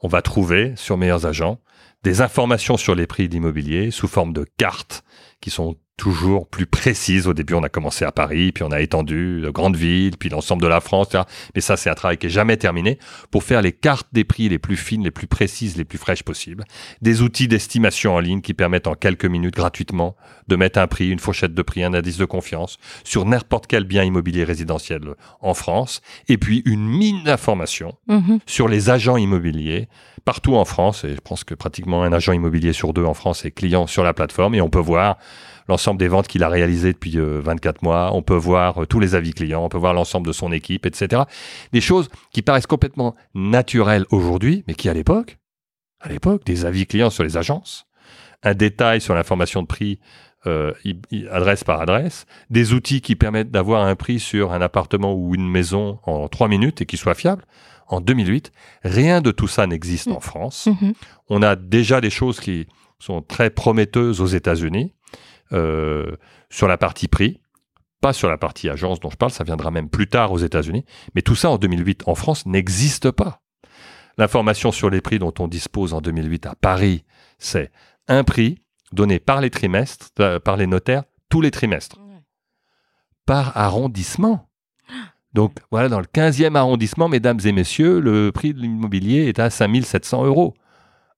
on 0.00 0.08
va 0.08 0.22
trouver 0.22 0.74
sur 0.76 0.96
Meilleurs 0.96 1.26
Agents 1.26 1.60
des 2.02 2.20
informations 2.20 2.76
sur 2.76 2.94
les 2.94 3.06
prix 3.06 3.28
d'immobilier 3.28 3.90
sous 3.90 4.08
forme 4.08 4.32
de 4.32 4.44
cartes 4.58 5.04
qui 5.40 5.50
sont 5.50 5.76
toujours 5.96 6.48
plus 6.48 6.66
précise. 6.66 7.26
Au 7.26 7.34
début, 7.34 7.54
on 7.54 7.62
a 7.62 7.68
commencé 7.68 8.04
à 8.04 8.12
Paris, 8.12 8.52
puis 8.52 8.64
on 8.64 8.70
a 8.70 8.80
étendu 8.80 9.40
de 9.40 9.50
grandes 9.50 9.76
villes, 9.76 10.16
puis 10.18 10.28
l'ensemble 10.28 10.62
de 10.62 10.68
la 10.68 10.80
France, 10.80 11.08
etc. 11.08 11.24
Mais 11.54 11.60
ça, 11.60 11.76
c'est 11.76 11.90
un 11.90 11.94
travail 11.94 12.18
qui 12.18 12.26
est 12.26 12.30
jamais 12.30 12.56
terminé 12.56 12.98
pour 13.30 13.44
faire 13.44 13.62
les 13.62 13.72
cartes 13.72 14.08
des 14.12 14.24
prix 14.24 14.48
les 14.48 14.58
plus 14.58 14.76
fines, 14.76 15.04
les 15.04 15.10
plus 15.10 15.26
précises, 15.26 15.76
les 15.76 15.84
plus 15.84 15.98
fraîches 15.98 16.22
possibles. 16.22 16.64
Des 17.00 17.22
outils 17.22 17.48
d'estimation 17.48 18.14
en 18.14 18.20
ligne 18.20 18.40
qui 18.40 18.54
permettent 18.54 18.86
en 18.86 18.94
quelques 18.94 19.26
minutes 19.26 19.54
gratuitement 19.54 20.16
de 20.48 20.56
mettre 20.56 20.78
un 20.78 20.86
prix, 20.86 21.10
une 21.10 21.18
fourchette 21.18 21.54
de 21.54 21.62
prix, 21.62 21.84
un 21.84 21.94
indice 21.94 22.18
de 22.18 22.24
confiance 22.24 22.78
sur 23.04 23.24
n'importe 23.24 23.66
quel 23.66 23.84
bien 23.84 24.02
immobilier 24.04 24.44
résidentiel 24.44 25.00
en 25.40 25.54
France. 25.54 26.00
Et 26.28 26.38
puis 26.38 26.62
une 26.66 26.86
mine 26.86 27.22
d'informations 27.24 27.94
mhm. 28.08 28.40
sur 28.46 28.68
les 28.68 28.90
agents 28.90 29.16
immobiliers 29.16 29.88
partout 30.24 30.56
en 30.56 30.64
France. 30.64 31.04
Et 31.04 31.14
je 31.14 31.20
pense 31.20 31.44
que 31.44 31.54
pratiquement 31.54 32.02
un 32.02 32.12
agent 32.12 32.32
immobilier 32.32 32.72
sur 32.72 32.92
deux 32.92 33.04
en 33.04 33.14
France 33.14 33.44
est 33.44 33.50
client 33.50 33.86
sur 33.86 34.02
la 34.02 34.14
plateforme 34.14 34.54
et 34.54 34.60
on 34.60 34.70
peut 34.70 34.78
voir 34.80 35.18
l'ensemble 35.68 35.98
des 35.98 36.08
ventes 36.08 36.28
qu'il 36.28 36.42
a 36.42 36.48
réalisées 36.48 36.92
depuis 36.92 37.16
24 37.18 37.76
euh, 37.76 37.78
mois, 37.82 38.10
on 38.14 38.22
peut 38.22 38.36
voir 38.36 38.82
euh, 38.82 38.86
tous 38.86 39.00
les 39.00 39.14
avis 39.14 39.32
clients, 39.32 39.64
on 39.64 39.68
peut 39.68 39.78
voir 39.78 39.94
l'ensemble 39.94 40.26
de 40.26 40.32
son 40.32 40.52
équipe, 40.52 40.86
etc. 40.86 41.22
Des 41.72 41.80
choses 41.80 42.08
qui 42.32 42.42
paraissent 42.42 42.66
complètement 42.66 43.14
naturelles 43.34 44.06
aujourd'hui, 44.10 44.64
mais 44.66 44.74
qui 44.74 44.88
à 44.88 44.94
l'époque, 44.94 45.38
à 46.00 46.08
l'époque, 46.08 46.44
des 46.44 46.64
avis 46.64 46.86
clients 46.86 47.10
sur 47.10 47.24
les 47.24 47.36
agences, 47.36 47.86
un 48.42 48.54
détail 48.54 49.00
sur 49.00 49.14
l'information 49.14 49.62
de 49.62 49.66
prix 49.66 50.00
euh, 50.46 50.72
adresse 51.30 51.64
par 51.64 51.80
adresse, 51.80 52.26
des 52.50 52.74
outils 52.74 53.00
qui 53.00 53.16
permettent 53.16 53.50
d'avoir 53.50 53.86
un 53.86 53.96
prix 53.96 54.20
sur 54.20 54.52
un 54.52 54.60
appartement 54.60 55.14
ou 55.14 55.34
une 55.34 55.48
maison 55.48 55.98
en 56.04 56.28
trois 56.28 56.48
minutes 56.48 56.82
et 56.82 56.86
qui 56.86 56.98
soit 56.98 57.14
fiable. 57.14 57.44
En 57.88 58.00
2008, 58.00 58.52
rien 58.82 59.20
de 59.20 59.30
tout 59.30 59.48
ça 59.48 59.66
n'existe 59.66 60.08
en 60.08 60.20
France. 60.20 60.68
Mm-hmm. 60.68 60.94
On 61.30 61.42
a 61.42 61.56
déjà 61.56 62.00
des 62.00 62.10
choses 62.10 62.40
qui 62.40 62.66
sont 62.98 63.22
très 63.22 63.50
prometteuses 63.50 64.20
aux 64.20 64.26
États-Unis. 64.26 64.92
Euh, 65.52 66.16
sur 66.50 66.68
la 66.68 66.78
partie 66.78 67.08
prix, 67.08 67.40
pas 68.00 68.12
sur 68.12 68.28
la 68.28 68.38
partie 68.38 68.68
agence 68.68 69.00
dont 69.00 69.10
je 69.10 69.16
parle, 69.16 69.32
ça 69.32 69.44
viendra 69.44 69.70
même 69.70 69.88
plus 69.88 70.08
tard 70.08 70.32
aux 70.32 70.38
États-Unis, 70.38 70.84
mais 71.14 71.22
tout 71.22 71.34
ça 71.34 71.50
en 71.50 71.58
2008 71.58 72.04
en 72.06 72.14
France 72.14 72.46
n'existe 72.46 73.10
pas. 73.10 73.40
L'information 74.16 74.72
sur 74.72 74.90
les 74.90 75.00
prix 75.00 75.18
dont 75.18 75.34
on 75.38 75.48
dispose 75.48 75.92
en 75.92 76.00
2008 76.00 76.46
à 76.46 76.54
Paris, 76.54 77.04
c'est 77.38 77.70
un 78.06 78.24
prix 78.24 78.58
donné 78.92 79.18
par 79.18 79.40
les 79.40 79.50
trimestres, 79.50 80.10
euh, 80.20 80.38
par 80.38 80.56
les 80.56 80.66
notaires, 80.66 81.04
tous 81.28 81.40
les 81.40 81.50
trimestres, 81.50 81.98
par 83.26 83.56
arrondissement. 83.56 84.48
Donc 85.32 85.58
voilà, 85.70 85.88
dans 85.88 85.98
le 85.98 86.06
15e 86.06 86.54
arrondissement, 86.54 87.08
mesdames 87.08 87.40
et 87.44 87.52
messieurs, 87.52 87.98
le 87.98 88.30
prix 88.30 88.54
de 88.54 88.60
l'immobilier 88.60 89.28
est 89.28 89.40
à 89.40 89.50
5700 89.50 90.24
euros. 90.24 90.54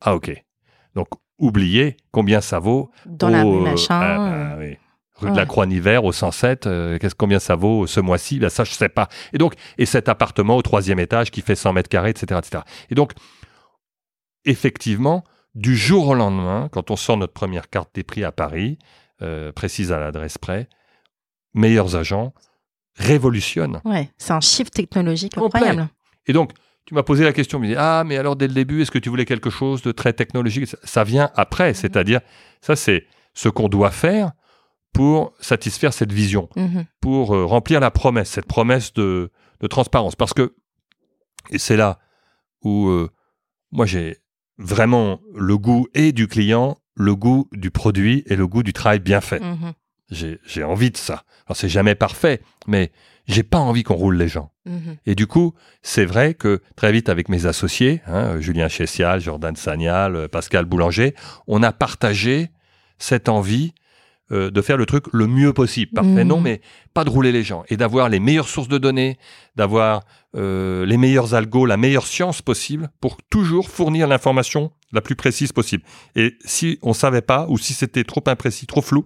Ah 0.01 0.15
ok. 0.15 0.33
Donc 0.95 1.09
oubliez 1.39 1.97
combien 2.13 2.41
ça 2.41 2.59
vaut. 2.59 2.91
Dans 3.07 3.29
la 3.29 3.43
rue 3.43 3.49
au- 3.49 3.61
machin. 3.61 4.01
ah, 4.01 4.17
bah, 4.17 4.33
euh, 4.33 4.59
oui. 4.59 4.77
Rue 5.17 5.31
de 5.31 5.37
la. 5.37 5.47
Croix-Niver 5.47 5.99
au 6.03 6.13
107, 6.13 6.67
euh, 6.67 6.99
qu'est-ce 6.99 7.15
combien 7.15 7.39
ça 7.39 7.55
vaut 7.57 7.87
ce 7.87 8.01
mois-ci? 8.01 8.39
Ben, 8.39 8.51
Ça, 8.51 8.65
je 8.65 8.73
sais 8.73 8.91
pas. 8.91 9.09
Et 9.33 9.39
donc, 9.39 9.55
et 9.79 9.87
cet 9.87 10.09
appartement 10.11 10.57
au 10.59 10.63
troisième 10.63 10.99
étage 10.99 11.31
qui 11.31 11.41
fait 11.41 11.55
100 11.55 11.73
mètres 11.73 11.89
carrés, 11.89 12.11
etc., 12.11 12.39
etc. 12.43 12.63
Et 12.91 12.95
donc, 12.95 13.13
effectivement, 14.45 15.25
du 15.55 15.77
jour 15.77 16.09
au 16.09 16.15
lendemain, 16.15 16.69
quand 16.71 16.91
on 16.91 16.97
sort 16.97 17.17
notre 17.17 17.33
première 17.33 17.71
carte 17.71 17.91
des 17.95 18.03
prix 18.03 18.25
à 18.25 18.33
Paris, 18.33 18.79
euh, 19.23 19.53
précise 19.53 19.91
à 19.93 19.99
l'adresse 19.99 20.37
près, 20.39 20.69
meilleurs 21.55 21.97
agents 21.97 22.35
révolutionnent. 22.97 23.81
Ouais, 23.85 24.11
c'est 24.19 24.33
un 24.33 24.41
shift 24.41 24.73
technologique 24.75 25.37
incroyable. 25.39 25.89
Et 26.27 26.33
donc, 26.33 26.53
tu 26.87 26.95
m'as 26.95 27.03
posé 27.03 27.25
la 27.25 27.33
question, 27.33 27.59
me 27.59 27.67
dis, 27.67 27.75
ah, 27.77 28.05
mais 28.07 28.17
alors 28.17 28.37
dès 28.37 28.47
le 28.49 28.55
début, 28.55 28.81
est-ce 28.83 28.91
que 28.91 28.99
tu 28.99 29.09
voulais 29.09 29.25
quelque 29.25 29.51
chose 29.51 29.83
de 29.83 29.93
très 29.93 30.13
technologique? 30.13 30.67
Ça- 30.85 31.05
vient 31.05 31.31
après, 31.35 31.75
c'est-à-dire, 31.75 32.21
ça 32.61 32.77
c'est 32.77 33.07
ce 33.35 33.49
qu'on 33.49 33.69
doit 33.69 33.91
faire 33.91 34.31
pour 34.93 35.35
satisfaire 35.41 35.93
cette 35.93 36.13
vision, 36.13 36.49
Mhm. 36.57 36.87
pour 37.01 37.35
euh, 37.35 37.45
remplir 37.45 37.81
la 37.81 37.91
promesse, 37.91 38.31
cette 38.31 38.47
promesse 38.47 38.93
de, 38.95 39.31
de 39.61 39.67
transparence. 39.67 40.17
Parce 40.17 40.33
que, 40.33 40.55
et 41.51 41.59
c'est 41.59 41.77
là 41.77 41.99
où 42.63 42.89
euh, 42.89 43.11
moi 43.73 43.85
j'ai 43.85 44.19
vraiment 44.59 45.21
le 45.35 45.59
goût 45.59 45.87
et 45.95 46.13
du 46.13 46.29
client, 46.29 46.79
le 46.95 47.15
goût 47.15 47.47
du 47.53 47.71
produit 47.71 48.23
et 48.27 48.37
le 48.37 48.47
goût 48.47 48.63
du 48.63 48.73
travail 48.73 49.01
bien 49.01 49.21
fait. 49.21 49.41
Mhm. 49.41 49.73
J'ai 50.11 50.63
envie 50.65 50.91
de 50.93 50.97
ça. 50.97 51.25
Alors 51.47 51.57
c'est 51.57 51.69
jamais 51.69 51.95
parfait, 51.97 52.41
mais 52.69 52.93
j'ai 53.27 53.43
pas 53.43 53.59
envie 53.59 53.83
qu'on 53.83 53.95
roule 53.95 54.17
les 54.17 54.29
gens. 54.29 54.51
Mhm. 54.67 54.97
Et 55.07 55.15
du 55.15 55.27
coup, 55.27 55.55
c'est 55.83 56.05
vrai 56.05 56.35
que 56.35 56.61
très 56.77 56.93
vite 56.93 57.09
avec 57.09 57.29
mes 57.29 57.47
associés, 57.47 58.01
hein, 58.07 58.41
Julien 58.41 58.69
Chessial, 58.69 59.21
Jordan 59.21 59.57
Sagnal, 59.57 60.17
euh, 60.17 60.29
Pascal 60.29 60.65
Boulanger, 60.65 61.15
on 61.47 61.63
a 61.63 61.73
partagé 61.73 62.51
cette 62.99 63.29
envie 63.29 63.75
euh, 64.33 64.51
de 64.51 64.61
faire 64.61 64.77
le 64.77 64.87
truc 64.87 65.05
le 65.13 65.29
mieux 65.29 65.53
possible. 65.53 65.93
Parfait, 65.93 66.11
Mhm. 66.25 66.29
non, 66.29 66.41
mais 66.41 66.61
pas 66.95 67.05
de 67.05 67.11
rouler 67.11 67.31
les 67.31 67.45
gens. 67.45 67.63
Et 67.69 67.77
d'avoir 67.77 68.09
les 68.09 68.19
meilleures 68.19 68.49
sources 68.49 68.67
de 68.67 68.79
données, 68.79 69.19
d'avoir 69.55 70.03
euh, 70.35 70.85
les 70.85 70.97
meilleurs 70.97 71.35
algos, 71.35 71.65
la 71.65 71.77
meilleure 71.77 72.07
science 72.09 72.43
possible 72.43 72.91
pour 73.01 73.19
toujours 73.31 73.71
fournir 73.71 74.09
l'information 74.09 74.73
la 74.93 75.01
plus 75.01 75.15
précise 75.15 75.53
possible. 75.53 75.85
Et 76.17 76.35
si 76.45 76.79
on 76.83 76.93
savait 76.93 77.23
pas, 77.23 77.47
ou 77.49 77.57
si 77.57 77.73
c'était 77.73 78.03
trop 78.05 78.23
imprécis, 78.27 78.67
trop 78.67 78.83
flou, 78.83 79.05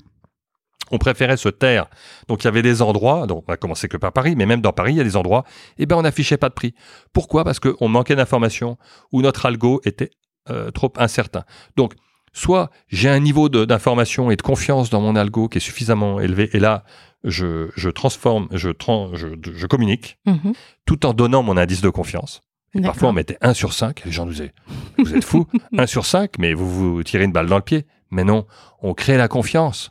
on 0.90 0.98
préférait 0.98 1.36
se 1.36 1.48
taire. 1.48 1.86
Donc 2.28 2.42
il 2.42 2.46
y 2.46 2.48
avait 2.48 2.62
des 2.62 2.82
endroits, 2.82 3.26
donc 3.26 3.44
on 3.48 3.52
a 3.52 3.56
commencé 3.56 3.88
que 3.88 3.96
par 3.96 4.12
Paris, 4.12 4.34
mais 4.36 4.46
même 4.46 4.60
dans 4.60 4.72
Paris, 4.72 4.92
il 4.94 4.96
y 4.96 5.00
a 5.00 5.04
des 5.04 5.16
endroits, 5.16 5.44
eh 5.78 5.86
ben 5.86 5.96
on 5.96 6.02
n'affichait 6.02 6.36
pas 6.36 6.48
de 6.48 6.54
prix. 6.54 6.74
Pourquoi? 7.12 7.44
Parce 7.44 7.60
qu'on 7.60 7.88
manquait 7.88 8.16
d'informations 8.16 8.76
ou 9.12 9.22
notre 9.22 9.46
algo 9.46 9.80
était 9.84 10.10
euh, 10.50 10.70
trop 10.70 10.92
incertain. 10.96 11.44
Donc 11.76 11.94
soit 12.32 12.70
j'ai 12.88 13.08
un 13.08 13.20
niveau 13.20 13.48
d'information 13.48 14.30
et 14.30 14.36
de 14.36 14.42
confiance 14.42 14.90
dans 14.90 15.00
mon 15.00 15.16
algo 15.16 15.48
qui 15.48 15.58
est 15.58 15.60
suffisamment 15.60 16.20
élevé, 16.20 16.50
et 16.52 16.60
là 16.60 16.84
je, 17.24 17.68
je 17.76 17.90
transforme, 17.90 18.48
je, 18.52 18.70
tran- 18.70 19.14
je, 19.14 19.28
je 19.54 19.66
communique, 19.66 20.18
Mhm. 20.26 20.52
tout 20.86 21.04
en 21.04 21.12
donnant 21.12 21.42
mon 21.42 21.56
indice 21.58 21.82
de 21.82 21.90
confiance. 21.90 22.40
Et 22.74 22.80
parfois, 22.80 23.08
on 23.08 23.12
mettait 23.12 23.36
1 23.42 23.52
sur 23.52 23.72
5, 23.72 24.00
et 24.00 24.04
les 24.06 24.12
gens 24.12 24.24
nous 24.26 24.30
disaient, 24.32 24.54
vous 24.96 25.12
êtes 25.14 25.24
fous, 25.24 25.46
1 25.76 25.86
sur 25.86 26.06
5, 26.06 26.38
mais 26.38 26.54
vous 26.54 26.94
vous 26.94 27.02
tirez 27.02 27.24
une 27.24 27.32
balle 27.32 27.48
dans 27.48 27.56
le 27.56 27.62
pied. 27.62 27.84
Mais 28.12 28.22
non, 28.24 28.46
on 28.80 28.94
crée 28.94 29.16
la 29.16 29.26
confiance. 29.28 29.90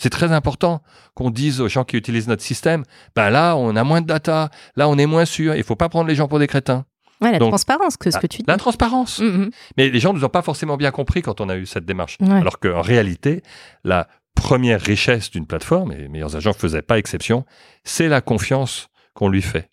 C'est 0.00 0.08
très 0.10 0.32
important 0.32 0.82
qu'on 1.14 1.30
dise 1.30 1.60
aux 1.60 1.68
gens 1.68 1.84
qui 1.84 1.96
utilisent 1.96 2.26
notre 2.26 2.42
système, 2.42 2.84
ben 3.14 3.28
là, 3.28 3.54
on 3.54 3.76
a 3.76 3.84
moins 3.84 4.00
de 4.00 4.06
data, 4.06 4.48
là, 4.74 4.88
on 4.88 4.96
est 4.96 5.04
moins 5.04 5.26
sûr, 5.26 5.54
il 5.54 5.62
faut 5.62 5.76
pas 5.76 5.90
prendre 5.90 6.08
les 6.08 6.14
gens 6.14 6.26
pour 6.26 6.38
des 6.38 6.46
crétins. 6.46 6.86
Ouais, 7.20 7.32
la 7.32 7.38
Donc, 7.38 7.50
transparence, 7.50 7.98
que 7.98 8.10
ce 8.10 8.18
que 8.18 8.26
tu 8.26 8.38
dis. 8.38 8.44
La 8.48 8.56
transparence. 8.56 9.20
Mhm. 9.20 9.50
Mais 9.76 9.90
les 9.90 10.00
gens 10.00 10.14
ne 10.14 10.18
nous 10.18 10.24
ont 10.24 10.30
pas 10.30 10.40
forcément 10.40 10.78
bien 10.78 10.90
compris 10.90 11.20
quand 11.20 11.42
on 11.42 11.50
a 11.50 11.56
eu 11.56 11.66
cette 11.66 11.84
démarche. 11.84 12.16
Ouais. 12.20 12.32
Alors 12.32 12.58
qu'en 12.58 12.80
réalité, 12.80 13.42
la 13.84 14.08
première 14.34 14.80
richesse 14.80 15.30
d'une 15.30 15.46
plateforme, 15.46 15.92
et 15.92 15.96
les 15.96 16.08
meilleurs 16.08 16.34
agents 16.34 16.50
ne 16.50 16.54
faisaient 16.54 16.80
pas 16.80 16.96
exception, 16.96 17.44
c'est 17.84 18.08
la 18.08 18.22
confiance 18.22 18.88
qu'on 19.12 19.28
lui 19.28 19.42
fait. 19.42 19.69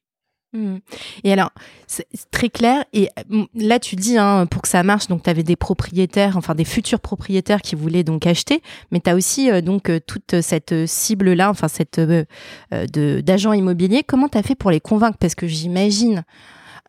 Mhm. 0.54 0.80
Et 1.24 1.34
alors, 1.34 1.52
c'est 1.88 2.08
très 2.32 2.50
clair. 2.50 2.86
Et 2.93 3.10
euh, 3.32 3.43
là, 3.54 3.80
tu 3.80 3.95
dis, 3.98 4.18
hein, 4.18 4.45
pour 4.45 4.62
que 4.62 4.68
ça 4.70 4.82
marche, 4.82 5.08
donc 5.08 5.24
tu 5.24 5.30
avais 5.30 5.43
des 5.43 5.58
propriétaires, 5.58 6.38
enfin 6.38 6.56
des 6.56 6.64
futurs 6.66 7.02
propriétaires 7.02 7.62
qui 7.62 7.76
voulaient 7.76 8.04
donc 8.06 8.26
acheter, 8.26 8.62
mais 8.91 9.00
tu 9.02 9.10
as 9.10 9.16
aussi 9.16 9.52
euh, 9.52 9.62
donc 9.62 9.89
euh, 9.89 10.00
toute 10.00 10.39
cette 10.41 10.72
euh, 10.72 10.88
cible-là, 10.88 11.50
enfin 11.50 11.68
cette 11.68 12.00
euh, 12.00 12.24
de- 12.72 13.22
d'agents 13.22 13.54
immobiliers. 13.54 14.04
Comment 14.08 14.30
tu 14.30 14.38
as 14.38 14.43
fait 14.43 14.56
pour 14.56 14.72
les 14.72 14.80
convaincre? 14.80 15.18
Parce 15.20 15.36
que 15.36 15.48
j'imagine 15.48 16.24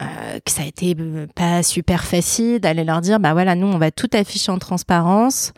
que 0.01 0.53
ça 0.53 0.63
a 0.63 0.65
été 0.65 0.95
pas 1.35 1.65
super 1.65 2.05
facile 2.05 2.61
d'aller 2.61 2.85
leur 2.85 3.01
dire, 3.01 3.19
bah 3.19 3.33
voilà, 3.33 3.57
nous, 3.57 3.67
on 3.67 3.79
va 3.79 3.91
tout 3.91 4.09
afficher 4.13 4.53
en 4.53 4.59
transparence. 4.61 5.53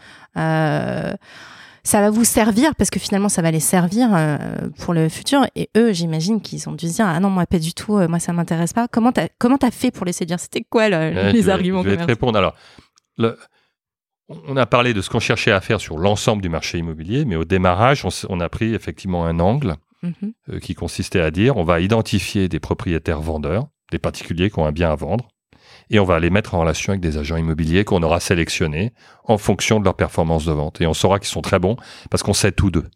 Ça 1.85 2.01
va 2.01 2.11
vous 2.11 2.25
servir 2.25 2.75
parce 2.77 2.91
que 2.91 2.99
finalement 3.01 3.29
ça 3.29 3.43
va 3.43 3.51
les 3.51 3.61
servir 3.61 4.09
euh, 4.15 4.37
pour 4.81 4.93
le 4.95 5.09
futur 5.09 5.47
et 5.57 5.71
eux 5.77 5.93
j'imagine 5.93 6.41
qu'ils 6.41 6.69
ont 6.69 6.73
dû 6.73 6.89
se 6.89 6.95
dire 6.97 7.07
ah 7.07 7.19
non 7.21 7.31
moi 7.31 7.47
pas 7.47 7.59
du 7.59 7.73
tout 7.75 7.97
euh, 7.97 8.09
moi 8.09 8.19
ça 8.19 8.33
m'intéresse 8.33 8.73
pas 8.73 8.87
comment 8.89 9.13
t'as 9.13 9.29
comment 9.39 9.59
t'as 9.59 9.71
fait 9.71 9.91
pour 9.91 10.05
les 10.07 10.13
séduire 10.13 10.39
c'était 10.41 10.63
quoi 10.69 10.89
le- 10.89 10.97
Ouais, 10.97 11.33
les 11.33 11.49
arguments 11.49 11.83
Je 11.83 11.89
vais 11.91 11.97
te 11.97 12.03
répondre. 12.05 12.39
Alors, 12.39 12.55
le- 13.17 13.37
on 14.29 14.57
a 14.57 14.67
parlé 14.67 14.95
de 14.95 15.01
ce 15.01 15.11
qu'on 15.11 15.19
cherchait 15.21 15.51
à 15.51 15.61
faire 15.61 15.81
sur 15.81 15.99
l'ensemble 15.99 16.41
du 16.43 16.49
marché 16.49 16.79
immobilier, 16.79 17.25
mais 17.25 17.35
au 17.35 17.45
démarrage, 17.45 18.05
on, 18.29 18.39
a 18.41 18.49
pris 18.49 18.75
effectivement 18.75 19.25
un 19.27 19.41
angle 19.41 19.75
Mhm. 20.03 20.33
euh, 20.51 20.59
qui 20.61 20.75
consistait 20.75 21.21
à 21.21 21.31
dire 21.31 21.57
on 21.57 21.65
va 21.65 21.81
identifier 21.81 22.49
des 22.49 22.61
propriétaires 22.61 23.21
vendeurs, 23.21 23.67
des 23.91 23.99
particuliers 23.99 24.49
qui 24.49 24.59
ont 24.59 24.65
un 24.67 24.73
bien 24.73 24.91
à 24.91 24.95
vendre, 24.95 25.29
et 25.91 25.99
on 25.99 26.05
va 26.05 26.21
les 26.21 26.31
mettre 26.31 26.55
en 26.55 26.61
relation 26.61 26.93
avec 26.93 27.01
des 27.01 27.19
agents 27.19 27.37
immobiliers 27.37 27.85
qu'on 27.85 28.03
aura 28.03 28.21
sélectionnés 28.21 28.93
en 29.25 29.39
fonction 29.39 29.81
de 29.81 29.85
leur 29.85 29.97
performance 29.97 30.47
de 30.47 30.53
vente. 30.53 30.81
Et 30.81 30.87
on 30.87 30.95
saura 30.95 31.19
qu'ils 31.19 31.29
sont 31.29 31.43
très 31.43 31.59
bons 31.59 31.77
parce 32.11 32.23
qu'on 32.23 32.33
sait 32.33 32.53
tous 32.53 32.71
d'eux. 32.71 32.89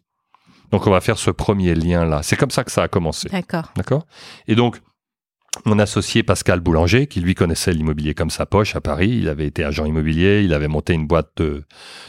Donc 0.71 0.87
on 0.87 0.91
va 0.91 1.01
faire 1.01 1.17
ce 1.17 1.29
premier 1.29 1.75
lien-là. 1.75 2.21
C'est 2.23 2.37
comme 2.37 2.51
ça 2.51 2.63
que 2.63 2.71
ça 2.71 2.83
a 2.83 2.87
commencé. 2.87 3.29
d'accord 3.29 3.71
D'accord? 3.75 4.07
Et 4.47 4.55
donc, 4.55 4.81
mon 5.65 5.79
associé 5.79 6.23
Pascal 6.23 6.59
Boulanger, 6.59 7.07
qui 7.07 7.21
lui 7.21 7.33
connaissait 7.33 7.71
l'immobilier 7.71 8.13
comme 8.13 8.29
sa 8.29 8.45
poche 8.45 8.75
à 8.75 8.81
Paris, 8.81 9.09
il 9.09 9.29
avait 9.29 9.45
été 9.45 9.63
agent 9.63 9.85
immobilier, 9.85 10.41
il 10.43 10.53
avait 10.53 10.67
monté 10.67 10.93
une 10.93 11.07
boîte 11.07 11.29
de, 11.37 11.63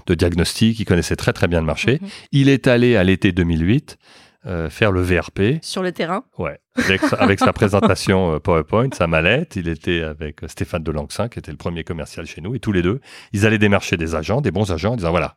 de 0.07 0.15
diagnostic, 0.15 0.81
il 0.81 0.85
connaissait 0.85 1.17
très 1.17 1.33
très 1.33 1.47
bien 1.47 1.61
le 1.61 1.67
marché. 1.67 1.99
Mhm. 2.01 2.09
Il 2.33 2.49
est 2.49 2.67
allé 2.67 2.97
à 2.97 3.05
l'été 3.05 3.33
2008 3.33 3.99
euh, 4.47 4.71
faire 4.71 4.93
le 4.93 5.03
VRP, 5.03 5.63
sur 5.63 5.83
le 5.83 5.91
terrain 5.91 6.25
ouais, 6.39 6.61
avec, 6.77 7.01
sa, 7.01 7.17
avec 7.17 7.41
sa 7.41 7.53
présentation 7.53 8.35
euh, 8.35 8.39
PowerPoint, 8.39 8.91
sa 8.93 9.07
mallette. 9.07 9.57
Il 9.57 9.67
était 9.67 10.03
avec 10.03 10.45
euh, 10.45 10.49
Stéphane 10.49 10.85
Delancin, 10.85 11.29
qui 11.29 11.39
était 11.41 11.51
le 11.51 11.57
premier 11.57 11.83
commercial 11.83 12.27
chez 12.27 12.41
nous, 12.41 12.55
et 12.55 12.61
tous 12.61 12.73
les 12.73 12.83
deux, 12.83 13.01
ils 13.33 13.45
allaient 13.45 13.59
démarcher 13.59 13.97
des 13.97 14.15
agents, 14.15 14.41
des 14.41 14.53
bons 14.53 14.71
agents, 14.71 14.93
en 14.93 14.97
disant 14.97 15.11
voilà, 15.11 15.37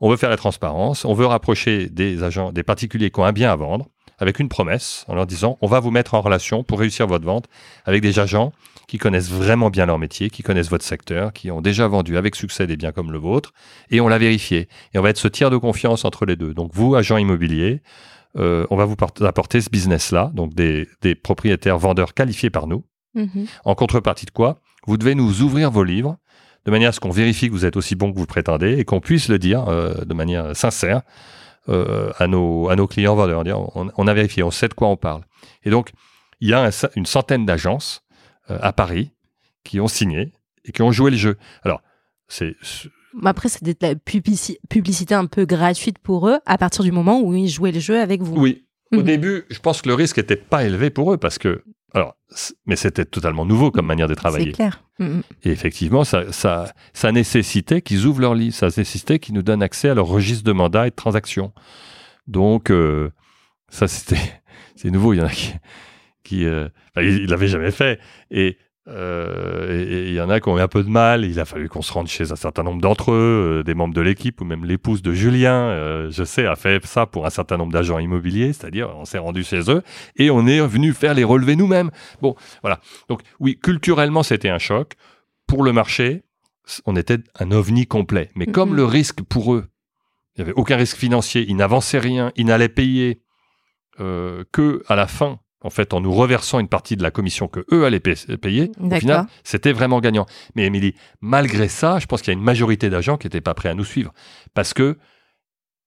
on 0.00 0.10
veut 0.10 0.16
faire 0.16 0.30
la 0.30 0.36
transparence, 0.36 1.04
on 1.04 1.14
veut 1.14 1.26
rapprocher 1.26 1.88
des 1.88 2.22
agents, 2.22 2.52
des 2.52 2.62
particuliers 2.62 3.10
qui 3.10 3.20
ont 3.20 3.24
un 3.24 3.32
bien 3.32 3.50
à 3.50 3.56
vendre, 3.56 3.88
avec 4.18 4.38
une 4.38 4.48
promesse, 4.48 5.04
en 5.08 5.14
leur 5.14 5.26
disant 5.26 5.56
on 5.60 5.66
va 5.66 5.80
vous 5.80 5.90
mettre 5.90 6.14
en 6.14 6.20
relation 6.20 6.62
pour 6.62 6.78
réussir 6.78 7.06
votre 7.06 7.24
vente 7.24 7.46
avec 7.84 8.02
des 8.02 8.18
agents 8.18 8.52
qui 8.86 8.98
connaissent 8.98 9.30
vraiment 9.30 9.70
bien 9.70 9.86
leur 9.86 9.98
métier, 9.98 10.30
qui 10.30 10.42
connaissent 10.42 10.70
votre 10.70 10.84
secteur, 10.84 11.32
qui 11.32 11.50
ont 11.50 11.60
déjà 11.60 11.88
vendu 11.88 12.16
avec 12.16 12.36
succès 12.36 12.66
des 12.66 12.76
biens 12.76 12.92
comme 12.92 13.10
le 13.10 13.18
vôtre, 13.18 13.52
et 13.90 14.00
on 14.00 14.08
l'a 14.08 14.18
vérifié. 14.18 14.68
Et 14.94 14.98
on 14.98 15.02
va 15.02 15.10
être 15.10 15.18
ce 15.18 15.28
tiers 15.28 15.50
de 15.50 15.56
confiance 15.56 16.04
entre 16.04 16.24
les 16.24 16.36
deux. 16.36 16.54
Donc 16.54 16.70
vous, 16.72 16.94
agents 16.94 17.16
immobiliers, 17.16 17.82
euh, 18.38 18.66
on 18.70 18.76
va 18.76 18.84
vous 18.84 18.96
porter- 18.96 19.24
apporter 19.26 19.60
ce 19.60 19.70
business-là, 19.70 20.30
donc 20.34 20.54
des, 20.54 20.88
des 21.02 21.14
propriétaires 21.14 21.78
vendeurs 21.78 22.14
qualifiés 22.14 22.50
par 22.50 22.66
nous, 22.66 22.84
Mhm. 23.14 23.46
en 23.64 23.74
contrepartie 23.74 24.26
de 24.26 24.30
quoi 24.30 24.60
Vous 24.86 24.98
devez 24.98 25.14
nous 25.14 25.40
ouvrir 25.42 25.70
vos 25.70 25.84
livres 25.84 26.18
de 26.66 26.70
manière 26.70 26.90
à 26.90 26.92
ce 26.92 27.00
qu'on 27.00 27.10
vérifie 27.10 27.46
que 27.48 27.52
vous 27.52 27.64
êtes 27.64 27.76
aussi 27.76 27.94
bon 27.94 28.12
que 28.12 28.18
vous 28.18 28.26
prétendez 28.26 28.76
et 28.78 28.84
qu'on 28.84 29.00
puisse 29.00 29.28
le 29.28 29.38
dire 29.38 29.66
euh, 29.68 30.04
de 30.04 30.12
manière 30.14 30.54
sincère 30.54 31.00
euh, 31.70 32.12
à, 32.18 32.26
nos, 32.26 32.68
à 32.68 32.76
nos 32.76 32.86
clients 32.86 33.14
vendeurs. 33.16 33.42
On, 33.76 33.90
on 33.96 34.06
a 34.06 34.12
vérifié, 34.14 34.42
on 34.42 34.50
sait 34.50 34.68
de 34.68 34.74
quoi 34.74 34.88
on 34.88 34.96
parle. 34.96 35.22
Et 35.64 35.70
donc, 35.70 35.92
il 36.40 36.48
y 36.50 36.52
a 36.52 36.62
un 36.66 36.70
une 36.94 37.06
centaine 37.06 37.46
d'agences 37.46 38.02
à 38.48 38.72
Paris 38.72 39.12
qui 39.64 39.80
ont 39.80 39.88
signé 39.88 40.32
et 40.64 40.72
qui 40.72 40.82
ont 40.82 40.92
joué 40.92 41.10
le 41.10 41.16
jeu. 41.16 41.36
Alors, 41.62 41.80
c'est 42.28 42.54
après 43.24 43.48
c'est 43.48 43.62
de 43.64 43.74
la 43.80 43.94
publici- 43.94 44.58
publicité 44.68 45.14
un 45.14 45.26
peu 45.26 45.44
gratuite 45.46 45.98
pour 45.98 46.28
eux 46.28 46.38
à 46.46 46.58
partir 46.58 46.84
du 46.84 46.92
moment 46.92 47.20
où 47.20 47.34
ils 47.34 47.48
jouaient 47.48 47.72
le 47.72 47.80
jeu 47.80 48.00
avec 48.00 48.22
vous 48.22 48.34
oui. 48.40 48.62
Au 48.92 48.98
Mhm. 48.98 49.02
début, 49.02 49.44
je 49.50 49.58
pense 49.58 49.82
que 49.82 49.88
le 49.88 49.94
risque 49.94 50.18
n'était 50.18 50.36
pas 50.36 50.64
élevé 50.64 50.90
pour 50.90 51.12
eux 51.12 51.16
parce 51.16 51.38
que, 51.38 51.64
alors, 51.92 52.14
mais 52.66 52.76
c'était 52.76 53.04
totalement 53.04 53.44
nouveau 53.44 53.72
comme 53.72 53.84
manière 53.86 54.06
de 54.06 54.12
c'est 54.14 54.20
travailler. 54.20 54.52
clair 54.52 54.84
Mhm. 55.00 55.22
Et 55.42 55.50
effectivement, 55.50 56.04
ça, 56.04 56.30
ça, 56.30 56.72
ça 56.92 57.10
nécessitait 57.10 57.82
qu'ils 57.82 58.06
ouvrent 58.06 58.20
leur 58.20 58.34
livre, 58.36 58.54
ça 58.54 58.66
nécessitait 58.66 59.18
qu'ils 59.18 59.34
nous 59.34 59.42
donnent 59.42 59.62
accès 59.64 59.88
à 59.88 59.94
leur 59.94 60.06
registre 60.06 60.44
de 60.44 60.52
mandats 60.52 60.86
et 60.86 60.90
de 60.90 60.94
transactions. 60.94 61.52
Donc, 62.28 62.70
euh, 62.70 63.10
ça, 63.68 63.88
c'était, 63.88 64.20
c'est 64.76 64.90
nouveau. 64.92 65.12
Il 65.14 65.18
y 65.18 65.20
en 65.22 65.26
a 65.26 65.30
qui, 65.30 65.52
qui 66.22 66.44
euh, 66.44 66.68
ne 66.96 67.26
l'avaient 67.28 67.48
jamais 67.48 67.72
fait. 67.72 67.98
Et 68.30 68.56
Euh, 68.88 69.84
et 69.84 70.08
il 70.08 70.14
y 70.14 70.20
en 70.20 70.30
a 70.30 70.38
qui 70.38 70.48
ont 70.48 70.58
eu 70.58 70.60
un 70.60 70.68
peu 70.68 70.84
de 70.84 70.88
mal. 70.88 71.24
Il 71.24 71.40
a 71.40 71.44
fallu 71.44 71.68
qu'on 71.68 71.82
se 71.82 71.92
rende 71.92 72.06
chez 72.06 72.30
un 72.30 72.36
certain 72.36 72.62
nombre 72.62 72.80
d'entre 72.80 73.12
eux, 73.12 73.58
euh, 73.58 73.62
des 73.64 73.74
membres 73.74 73.94
de 73.94 74.00
l'équipe 74.00 74.40
ou 74.40 74.44
même 74.44 74.64
l'épouse 74.64 75.02
de 75.02 75.12
Julien, 75.12 75.68
euh, 75.70 76.10
je 76.10 76.24
sais, 76.24 76.46
a 76.46 76.56
fait 76.56 76.84
ça 76.86 77.06
pour 77.06 77.26
un 77.26 77.30
certain 77.30 77.56
nombre 77.56 77.72
d'agents 77.72 77.98
immobiliers, 77.98 78.52
c'est-à-dire 78.52 78.90
on 78.96 79.04
s'est 79.04 79.18
rendu 79.18 79.42
chez 79.42 79.70
eux 79.70 79.82
et 80.16 80.30
on 80.30 80.46
est 80.46 80.64
venu 80.66 80.92
faire 80.92 81.14
les 81.14 81.24
relevés 81.24 81.56
nous-mêmes. 81.56 81.90
Bon, 82.22 82.36
voilà. 82.62 82.80
Donc 83.08 83.22
oui, 83.40 83.58
culturellement 83.58 84.22
c'était 84.22 84.50
un 84.50 84.58
choc. 84.58 84.92
Pour 85.46 85.62
le 85.62 85.72
marché, 85.72 86.22
on 86.86 86.96
était 86.96 87.18
un 87.38 87.52
ovni 87.52 87.86
complet. 87.86 88.30
Mais 88.34 88.46
comme 88.46 88.74
le 88.74 88.84
risque 88.84 89.22
pour 89.22 89.54
eux, 89.54 89.66
il 90.34 90.42
n'y 90.42 90.50
avait 90.50 90.58
aucun 90.58 90.76
risque 90.76 90.96
financier, 90.96 91.44
ils 91.48 91.56
n'avançaient 91.56 92.00
rien, 92.00 92.32
ils 92.36 92.46
n'allaient 92.46 92.68
payer 92.68 93.20
que 93.98 94.82
à 94.88 94.96
la 94.96 95.06
fin, 95.06 95.38
en 95.66 95.70
fait, 95.70 95.92
en 95.94 96.00
nous 96.00 96.12
reversant 96.12 96.60
une 96.60 96.68
partie 96.68 96.96
de 96.96 97.02
la 97.02 97.10
commission 97.10 97.48
que 97.48 97.64
eux 97.72 97.84
allaient 97.84 98.00
pa- 98.00 98.36
payer. 98.40 98.70
Au 98.80 98.88
final, 99.00 99.26
c'était 99.44 99.72
vraiment 99.72 100.00
gagnant. 100.00 100.26
Mais 100.54 100.64
Émilie, 100.66 100.94
malgré 101.20 101.68
ça, 101.68 101.98
je 101.98 102.06
pense 102.06 102.22
qu'il 102.22 102.32
y 102.32 102.36
a 102.36 102.38
une 102.38 102.44
majorité 102.44 102.88
d'agents 102.88 103.16
qui 103.16 103.26
n'étaient 103.26 103.40
pas 103.40 103.54
prêts 103.54 103.68
à 103.68 103.74
nous 103.74 103.84
suivre 103.84 104.12
parce 104.54 104.72
que 104.74 104.96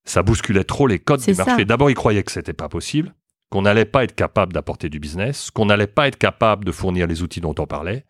ça 0.06 0.22
bousculait 0.24 0.64
trop 0.64 0.86
les 0.88 1.00
codes 1.00 1.22
du 1.22 1.26
marché. 1.46 1.66
D'abord, 1.66 1.90
ils 1.90 1.96
croyaient 1.96 2.24
que 2.24 2.32
c'était 2.32 2.54
pas 2.54 2.68
possible, 2.70 3.14
qu'on 3.50 3.62
n'allait 3.62 3.86
pas 3.86 4.04
être 4.04 4.16
capable 4.16 4.54
d'apporter 4.54 4.90
du 4.90 5.00
business, 5.00 5.50
qu'on 5.52 5.66
n'allait 5.68 5.88
pas 5.88 6.08
être 6.08 6.18
capable 6.18 6.66
de 6.66 6.72
fournir 6.72 7.08
les 7.08 7.22
outils 7.24 7.42
dont 7.42 7.56
on 7.58 7.66
parlait, 7.66 8.06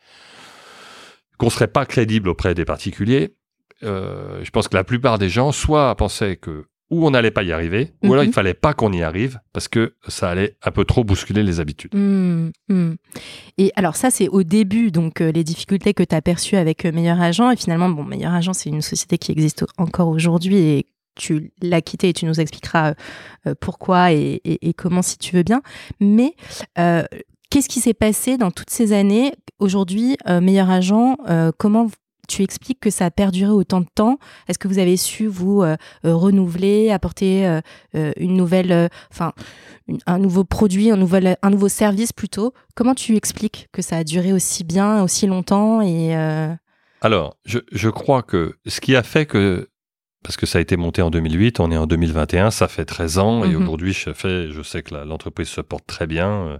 qu'on 1.37 1.49
serait 1.49 1.67
pas 1.67 1.85
crédible 1.85 2.29
auprès 2.29 2.53
des 2.55 2.65
particuliers. 2.65 3.35
Euh, 3.83 4.43
je 4.43 4.49
pense 4.49 4.67
que 4.67 4.75
la 4.75 4.83
plupart 4.83 5.17
des 5.19 5.29
gens 5.29 5.51
soit 5.51 5.95
pensaient 5.95 6.35
que 6.35 6.65
ou 6.89 7.05
on 7.05 7.11
n'allait 7.11 7.31
pas 7.31 7.43
y 7.43 7.51
arriver, 7.51 7.93
ou 8.03 8.11
alors 8.13 8.23
Mhm. 8.23 8.29
il 8.29 8.33
fallait 8.33 8.53
pas 8.53 8.73
qu'on 8.73 8.91
y 8.91 9.03
arrive 9.03 9.39
parce 9.53 9.67
que 9.67 9.93
ça 10.07 10.29
allait 10.29 10.55
un 10.63 10.71
peu 10.71 10.85
trop 10.85 11.03
bousculer 11.03 11.43
les 11.43 11.59
habitudes. 11.59 11.93
Hmm, 11.93 12.49
hmm. 12.69 12.93
Et 13.57 13.71
alors 13.75 13.95
ça, 13.95 14.09
c'est 14.09 14.27
au 14.29 14.43
début, 14.43 14.89
donc 14.91 15.21
euh, 15.21 15.31
les 15.31 15.43
difficultés 15.43 15.93
que 15.93 16.03
tu 16.03 16.15
as 16.15 16.21
perçues 16.21 16.55
avec 16.55 16.85
euh, 16.85 16.91
Meilleur 16.91 17.21
Agent. 17.21 17.51
Et 17.51 17.55
finalement, 17.57 17.89
bon, 17.89 18.03
Meilleur 18.03 18.33
Agent, 18.33 18.53
c'est 18.53 18.69
une 18.69 18.81
société 18.81 19.17
qui 19.17 19.31
existe 19.31 19.65
encore 19.77 20.07
aujourd'hui 20.07 20.57
et 20.57 20.85
tu 21.15 21.51
l'as 21.61 21.81
quitté 21.81 22.09
et 22.09 22.13
tu 22.13 22.25
nous 22.25 22.39
expliqueras 22.39 22.93
euh, 23.45 23.53
pourquoi 23.59 24.13
et, 24.13 24.41
et- 24.43 24.69
et 24.69 24.73
comment 24.73 25.01
si 25.01 25.17
tu 25.17 25.35
veux 25.35 25.43
bien. 25.43 25.61
Mais 25.99 26.33
euh, 26.79 27.03
qu'est-ce 27.49 27.67
qui 27.69 27.81
s'est 27.81 27.93
passé 27.93 28.37
dans 28.37 28.51
toutes 28.51 28.69
ces 28.69 28.93
années? 28.93 29.33
Aujourd'hui, 29.59 30.15
Meilleur 30.25 30.69
Agent, 30.69 31.17
comment 31.57 31.89
tu 32.29 32.43
expliques 32.43 32.79
que 32.79 32.89
ça 32.89 33.05
a 33.05 33.11
perduré 33.11 33.51
autant 33.51 33.81
de 33.81 33.87
temps 33.93 34.17
Est-ce 34.47 34.57
que 34.57 34.67
vous 34.67 34.79
avez 34.79 34.95
su 34.97 35.27
vous 35.27 35.61
euh, 35.63 35.75
euh, 36.05 36.15
renouveler, 36.15 36.91
apporter 36.91 37.45
euh, 37.45 38.11
une 38.17 38.35
nouvelle, 38.37 38.89
enfin 39.11 39.33
un 40.05 40.19
nouveau 40.19 40.43
produit, 40.43 40.91
un, 40.91 40.97
nouvel, 40.97 41.35
un 41.41 41.49
nouveau 41.49 41.67
service 41.67 42.13
plutôt? 42.13 42.53
Comment 42.75 42.95
tu 42.95 43.15
expliques 43.15 43.67
que 43.73 43.81
ça 43.81 43.97
a 43.97 44.03
duré 44.03 44.31
aussi 44.31 44.63
bien, 44.63 45.03
aussi 45.03 45.27
longtemps 45.27 45.81
et 45.81 46.13
Alors, 47.01 47.37
je, 47.45 47.59
je 47.71 47.89
crois 47.89 48.23
que 48.23 48.55
ce 48.67 48.79
qui 48.81 48.95
a 48.95 49.03
fait 49.03 49.25
que, 49.25 49.69
parce 50.23 50.37
que 50.37 50.45
ça 50.45 50.59
a 50.59 50.61
été 50.61 50.77
monté 50.77 51.01
en 51.01 51.09
2008, 51.09 51.59
on 51.59 51.71
est 51.71 51.77
en 51.77 51.87
2021, 51.87 52.51
ça 52.51 52.67
fait 52.67 52.85
13 52.85 53.17
ans, 53.17 53.43
et 53.43 53.49
Mhm. 53.49 53.61
aujourd'hui, 53.61 53.93
je, 53.93 54.13
fais, 54.13 54.51
je 54.51 54.61
sais 54.61 54.83
que 54.83 54.93
l'entreprise 54.95 55.47
se 55.49 55.61
porte 55.61 55.87
très 55.87 56.07
bien. 56.07 56.59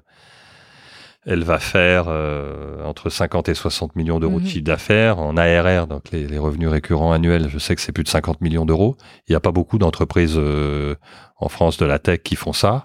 Elle 1.26 1.44
va 1.44 1.60
faire 1.60 2.06
euh, 2.08 2.84
entre 2.86 3.10
50 3.10 3.50
et 3.50 3.54
60 3.54 3.96
millions 3.96 4.20
d'euros 4.20 4.40
de 4.40 4.46
Mhm. 4.46 4.50
chiffre 4.50 4.64
d'affaires 4.64 5.20
en 5.20 5.36
ARR, 5.38 5.86
donc 5.88 6.12
les, 6.12 6.28
les 6.28 6.38
revenus 6.38 6.70
récurrents 6.70 7.12
annuels, 7.12 7.50
je 7.50 7.60
sais 7.60 7.76
que 7.76 7.82
c'est 7.82 7.92
plus 7.92 8.04
de 8.06 8.10
50 8.10 8.42
millions 8.42 8.66
d'euros. 8.66 8.96
Il 9.28 9.32
n'y 9.34 9.36
a 9.36 9.40
pas 9.42 9.52
beaucoup 9.52 9.78
d'entreprises 9.78 10.36
euh, 10.38 10.96
en 11.38 11.50
France 11.50 11.78
de 11.78 11.86
la 11.86 12.00
tech 12.00 12.22
qui 12.24 12.36
font 12.36 12.54
ça, 12.54 12.84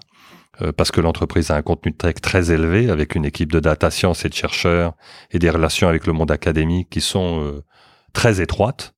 euh, 0.61 0.71
parce 0.73 0.91
que 0.91 0.99
l'entreprise 1.01 1.49
a 1.49 1.55
un 1.55 1.61
contenu 1.61 1.91
de 1.93 1.97
tech 1.97 2.15
très 2.21 2.51
élevé, 2.51 2.89
avec 2.89 3.15
une 3.15 3.25
équipe 3.25 3.51
de 3.51 3.59
data 3.61 3.89
science 3.89 4.25
et 4.25 4.29
de 4.29 4.33
chercheurs, 4.33 4.93
et 5.31 5.39
des 5.39 5.49
relations 5.49 5.87
avec 5.87 6.05
le 6.05 6.13
monde 6.13 6.31
académique 6.31 6.89
qui 6.89 7.01
sont 7.01 7.41
euh, 7.41 7.63
très 8.13 8.41
étroites. 8.41 8.93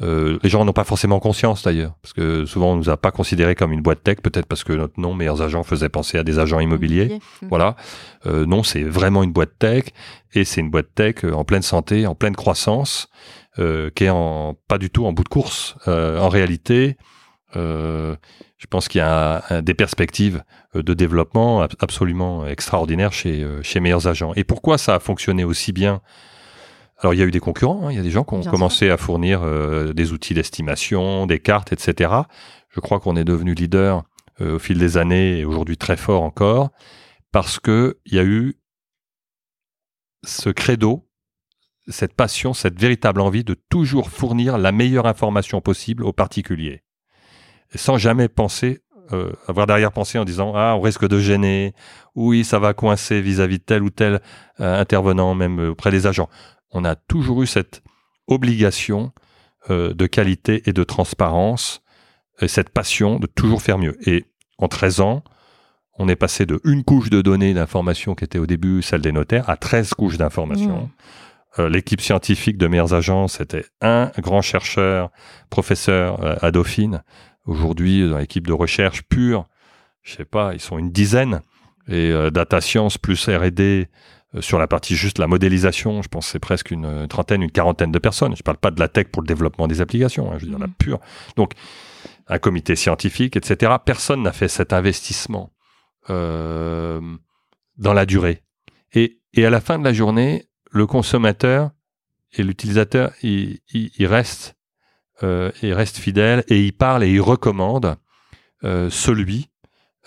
Euh, 0.00 0.38
les 0.42 0.48
gens 0.50 0.64
n'ont 0.64 0.72
pas 0.72 0.82
forcément 0.82 1.20
conscience 1.20 1.62
d'ailleurs, 1.62 1.94
parce 2.02 2.12
que 2.12 2.46
souvent 2.46 2.72
on 2.72 2.76
nous 2.76 2.90
a 2.90 2.96
pas 2.96 3.12
considéré 3.12 3.54
comme 3.54 3.70
une 3.72 3.80
boîte 3.80 4.02
tech, 4.02 4.16
peut-être 4.22 4.46
parce 4.46 4.64
que 4.64 4.72
notre 4.72 4.98
nom, 5.00 5.14
meilleurs 5.14 5.40
agents, 5.40 5.62
faisait 5.62 5.88
penser 5.88 6.18
à 6.18 6.24
des 6.24 6.40
agents 6.40 6.58
immobiliers. 6.58 7.20
Mhm. 7.42 7.48
Voilà. 7.48 7.76
Euh, 8.26 8.44
non, 8.44 8.64
c'est 8.64 8.82
vraiment 8.82 9.22
une 9.22 9.32
boîte 9.32 9.56
tech, 9.58 9.84
et 10.32 10.44
c'est 10.44 10.60
une 10.62 10.70
boîte 10.70 10.88
tech 10.96 11.16
euh, 11.24 11.32
en 11.32 11.44
pleine 11.44 11.62
santé, 11.62 12.08
en 12.08 12.16
pleine 12.16 12.34
croissance, 12.34 13.08
euh, 13.60 13.88
qui 13.94 14.04
est 14.04 14.10
en, 14.10 14.56
pas 14.66 14.78
du 14.78 14.90
tout 14.90 15.06
en 15.06 15.12
bout 15.12 15.22
de 15.22 15.28
course. 15.28 15.76
En 15.86 16.28
réalité, 16.28 16.96
je 17.54 18.66
pense 18.68 18.88
qu'il 18.88 18.98
y 18.98 19.02
a 19.02 19.36
un- 19.36 19.42
un- 19.58 19.62
des 19.62 19.74
perspectives 19.74 20.42
de 20.74 20.92
développement 20.94 21.60
ab- 21.62 21.74
absolument 21.78 22.44
extraordinaires 22.48 23.12
chez, 23.12 23.46
chez 23.62 23.78
meilleurs 23.78 24.08
agents. 24.08 24.32
Et 24.34 24.42
pourquoi 24.42 24.76
ça 24.76 24.96
a 24.96 24.98
fonctionné 24.98 25.44
aussi 25.44 25.70
bien 25.72 26.00
alors, 26.98 27.12
il 27.12 27.18
y 27.18 27.22
a 27.22 27.26
eu 27.26 27.30
des 27.30 27.40
concurrents, 27.40 27.86
hein, 27.86 27.92
il 27.92 27.96
y 27.96 28.00
a 28.00 28.02
des 28.02 28.10
gens 28.10 28.24
qui 28.24 28.34
ont 28.34 28.40
Bien 28.40 28.50
commencé 28.50 28.88
à 28.88 28.96
fournir 28.96 29.42
euh, 29.42 29.92
des 29.92 30.12
outils 30.12 30.32
d'estimation, 30.32 31.26
des 31.26 31.40
cartes, 31.40 31.72
etc. 31.72 32.12
Je 32.68 32.80
crois 32.80 33.00
qu'on 33.00 33.16
est 33.16 33.24
devenu 33.24 33.54
leader 33.54 34.04
euh, 34.40 34.56
au 34.56 34.58
fil 34.58 34.78
des 34.78 34.96
années 34.96 35.38
et 35.38 35.44
aujourd'hui 35.44 35.76
très 35.76 35.96
fort 35.96 36.22
encore 36.22 36.70
parce 37.32 37.58
que 37.58 37.98
il 38.06 38.14
y 38.14 38.18
a 38.18 38.24
eu 38.24 38.54
ce 40.24 40.50
credo, 40.50 41.08
cette 41.88 42.14
passion, 42.14 42.54
cette 42.54 42.80
véritable 42.80 43.20
envie 43.20 43.44
de 43.44 43.54
toujours 43.54 44.08
fournir 44.08 44.56
la 44.56 44.72
meilleure 44.72 45.06
information 45.06 45.60
possible 45.60 46.04
aux 46.04 46.12
particuliers, 46.12 46.84
sans 47.74 47.98
jamais 47.98 48.28
penser 48.28 48.84
euh, 49.12 49.32
avoir 49.48 49.66
derrière-pensée 49.66 50.18
en 50.18 50.24
disant 50.24 50.52
ah 50.54 50.74
on 50.76 50.80
risque 50.80 51.06
de 51.06 51.18
gêner, 51.18 51.74
oui 52.14 52.42
ça 52.42 52.58
va 52.58 52.72
coincer 52.72 53.20
vis-à-vis 53.20 53.58
de 53.58 53.64
tel 53.64 53.82
ou 53.82 53.90
tel 53.90 54.22
euh, 54.60 54.80
intervenant 54.80 55.34
même 55.34 55.58
auprès 55.58 55.90
des 55.90 56.06
agents. 56.06 56.30
On 56.74 56.84
a 56.84 56.94
toujours 56.96 57.42
eu 57.42 57.46
cette 57.46 57.82
obligation 58.26 59.12
euh, 59.70 59.94
de 59.94 60.06
qualité 60.06 60.62
et 60.66 60.72
de 60.72 60.84
transparence, 60.84 61.82
et 62.40 62.48
cette 62.48 62.70
passion 62.70 63.18
de 63.18 63.26
toujours 63.26 63.62
faire 63.62 63.78
mieux. 63.78 63.96
Et 64.08 64.24
en 64.58 64.68
13 64.68 65.00
ans, 65.00 65.22
on 65.98 66.08
est 66.08 66.16
passé 66.16 66.46
de 66.46 66.60
une 66.64 66.84
couche 66.84 67.10
de 67.10 67.22
données 67.22 67.54
d'informations 67.54 68.14
qui 68.14 68.24
était 68.24 68.38
au 68.38 68.46
début 68.46 68.82
celle 68.82 69.00
des 69.00 69.12
notaires 69.12 69.48
à 69.48 69.56
13 69.56 69.94
couches 69.94 70.18
d'informations. 70.18 70.90
Euh, 71.58 71.68
L'équipe 71.68 72.00
scientifique 72.00 72.58
de 72.58 72.66
meilleures 72.66 72.94
agences, 72.94 73.38
c'était 73.38 73.64
un 73.80 74.10
grand 74.18 74.42
chercheur, 74.42 75.10
professeur 75.50 76.22
euh, 76.24 76.34
à 76.42 76.50
Dauphine. 76.50 77.02
Aujourd'hui, 77.46 78.08
dans 78.08 78.18
l'équipe 78.18 78.46
de 78.46 78.52
recherche 78.52 79.02
pure, 79.02 79.46
je 80.02 80.14
sais 80.16 80.24
pas, 80.24 80.52
ils 80.54 80.60
sont 80.60 80.78
une 80.78 80.90
dizaine. 80.90 81.42
Et 81.86 82.10
euh, 82.10 82.30
data 82.30 82.60
science 82.60 82.98
plus 82.98 83.28
R&D 83.28 83.88
sur 84.40 84.58
la 84.58 84.66
partie 84.66 84.96
juste 84.96 85.18
la 85.18 85.26
modélisation, 85.26 86.02
je 86.02 86.08
pense 86.08 86.26
que 86.26 86.32
c'est 86.32 86.38
presque 86.38 86.70
une 86.70 86.84
euh, 86.84 87.06
trentaine, 87.06 87.42
une 87.42 87.50
quarantaine 87.50 87.92
de 87.92 87.98
personnes. 87.98 88.34
Je 88.36 88.42
parle 88.42 88.56
pas 88.58 88.70
de 88.70 88.80
la 88.80 88.88
tech 88.88 89.06
pour 89.08 89.22
le 89.22 89.26
développement 89.28 89.68
des 89.68 89.80
applications, 89.80 90.30
hein, 90.32 90.36
je 90.38 90.44
veux 90.44 90.50
dire 90.50 90.58
la 90.58 90.66
Mhm. 90.66 90.74
pure. 90.78 91.00
Donc, 91.36 91.52
un 92.26 92.38
comité 92.38 92.74
scientifique, 92.76 93.36
etc. 93.36 93.72
Personne 93.84 94.22
n'a 94.22 94.32
fait 94.32 94.48
cet 94.48 94.72
investissement 94.72 95.52
euh, 96.10 97.00
dans 97.76 97.92
la 97.92 98.06
durée. 98.06 98.42
Et, 98.92 99.20
et 99.32 99.44
à 99.46 99.50
la 99.50 99.60
fin 99.60 99.78
de 99.78 99.84
la 99.84 99.92
journée, 99.92 100.46
le 100.70 100.86
consommateur 100.86 101.70
et 102.32 102.42
l'utilisateur, 102.42 103.12
il, 103.22 103.60
il, 103.72 103.90
il 103.98 104.06
reste, 104.06 104.56
euh, 105.22 105.50
il 105.62 105.72
reste 105.72 105.98
fidèle 105.98 106.44
et 106.48 106.60
il 106.64 106.72
parle 106.72 107.04
et 107.04 107.10
il 107.10 107.20
recommande 107.20 107.96
euh, 108.64 108.90
celui 108.90 109.50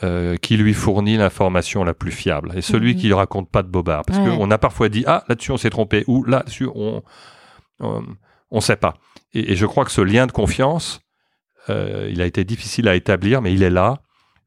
euh, 0.04 0.36
qui 0.38 0.58
lui 0.58 0.74
fournit 0.74 1.18
l'information 1.18 1.84
la 1.84 1.93
plus 1.93 2.12
fiable 2.12 2.52
et 2.56 2.62
celui 2.62 2.93
Mhm. 2.93 3.00
qui 3.02 3.10
ne 3.10 3.14
raconte 3.16 3.50
pas 3.50 3.64
de 3.64 3.68
bobard. 3.68 4.04
Parce 4.06 4.20
Ouais. 4.20 4.26
qu'on 4.38 4.52
a 4.52 4.58
parfois 4.58 4.89
dit 4.89 5.04
ah 5.08 5.24
là-dessus 5.28 5.52
on 5.52 5.58
s'est 5.58 5.70
trompé 5.72 6.04
ou 6.08 6.24
là-dessus 6.24 6.68
on 6.76 7.02
on 7.80 8.04
on 8.52 8.62
sait 8.62 8.76
pas. 8.76 8.95
Et, 9.34 9.52
et 9.52 9.56
je 9.56 9.66
crois 9.66 9.86
que 9.86 9.91
ce 9.91 10.02
lien 10.02 10.26
de 10.28 10.32
confiance, 10.32 11.02
euh, 11.70 12.10
il 12.12 12.22
a 12.22 12.26
été 12.26 12.43
difficile 12.43 12.88
à 12.88 12.95
établir, 12.95 13.41
mais 13.41 13.54
il 13.54 13.62
est 13.64 13.70
là. 13.70 14.02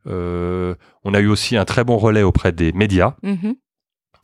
Euh, 0.07 0.75
on 1.05 1.13
a 1.15 1.21
eu 1.21 1.27
aussi 1.29 1.57
un 1.57 1.65
très 1.65 1.85
bon 1.85 1.99
relais 1.99 2.23
auprès 2.23 2.53
des 2.53 2.73
médias. 2.73 3.15
Mhm. 3.23 3.55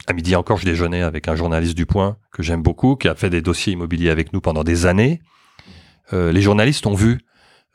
À 0.07 0.13
midi 0.13 0.35
encore, 0.37 0.57
je 0.59 0.65
déjeunais 0.65 1.03
avec 1.03 1.29
un 1.29 1.35
journaliste 1.37 1.77
du 1.77 1.85
Point 1.87 2.17
que 2.33 2.43
j'aime 2.43 2.63
beaucoup, 2.63 2.97
qui 2.97 3.09
a 3.09 3.15
fait 3.15 3.29
des 3.31 3.43
dossiers 3.43 3.73
immobiliers 3.75 4.11
avec 4.11 4.33
nous 4.33 4.41
pendant 4.41 4.63
des 4.65 4.87
années. 4.87 5.21
Euh, 6.13 6.31
les 6.33 6.41
journalistes 6.41 6.87
ont 6.87 6.95
vu 6.95 7.19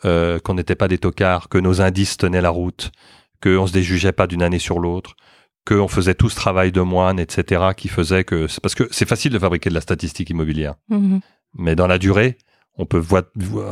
euh, 0.05 0.39
qu'on 0.39 0.55
n'était 0.55 0.75
pas 0.75 0.87
des 0.87 0.97
tocards, 0.97 1.49
que 1.49 1.59
nos 1.59 1.81
indices 1.81 2.17
tenaient 2.17 2.41
la 2.41 2.49
route, 2.49 2.91
qu'on 3.41 3.67
se 3.67 3.73
déjugeait 3.73 4.11
pas 4.11 4.27
d'une 4.27 4.43
année 4.43 4.59
sur 4.59 4.79
l'autre, 4.79 5.15
qu'on 5.67 5.87
faisait 5.87 6.15
tout 6.15 6.29
ce 6.29 6.35
travail 6.35 6.71
de 6.71 6.81
moine, 6.81 7.19
etc., 7.19 7.69
qui 7.77 7.87
faisait 7.87 8.23
que... 8.23 8.47
Parce 8.61 8.75
que 8.75 8.87
c'est 8.91 9.07
facile 9.07 9.31
de 9.31 9.39
fabriquer 9.39 9.69
de 9.69 9.75
la 9.75 9.81
statistique 9.81 10.29
immobilière, 10.29 10.75
Mhm. 10.89 11.21
mais 11.55 11.75
dans 11.75 11.87
la 11.87 11.97
durée, 11.97 12.37
on 12.77 12.85
peut 12.85 12.97
voir, 12.97 13.23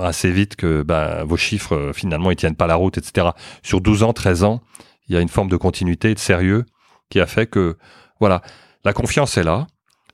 assez 0.03 0.31
vite 0.31 0.55
que 0.55 0.83
bah, 0.83 1.23
vos 1.23 1.37
chiffres, 1.37 1.75
euh, 1.75 1.93
finalement, 1.93 2.31
ils 2.31 2.35
tiennent 2.35 2.55
pas 2.55 2.67
la 2.67 2.75
route, 2.75 2.97
etc. 2.97 3.29
Sur 3.63 3.81
12 3.81 4.03
ans, 4.03 4.13
13 4.13 4.43
ans, 4.43 4.61
il 5.07 5.15
y 5.15 5.17
a 5.17 5.21
une 5.21 5.29
forme 5.29 5.49
de 5.49 5.57
continuité 5.57 6.11
et 6.11 6.13
de 6.15 6.19
sérieux 6.19 6.65
qui 7.09 7.19
a 7.19 7.25
fait 7.25 7.47
que, 7.47 7.77
voilà, 8.19 8.41
la 8.83 8.93
confiance 8.93 9.37
est 9.37 9.43
là. 9.43 9.65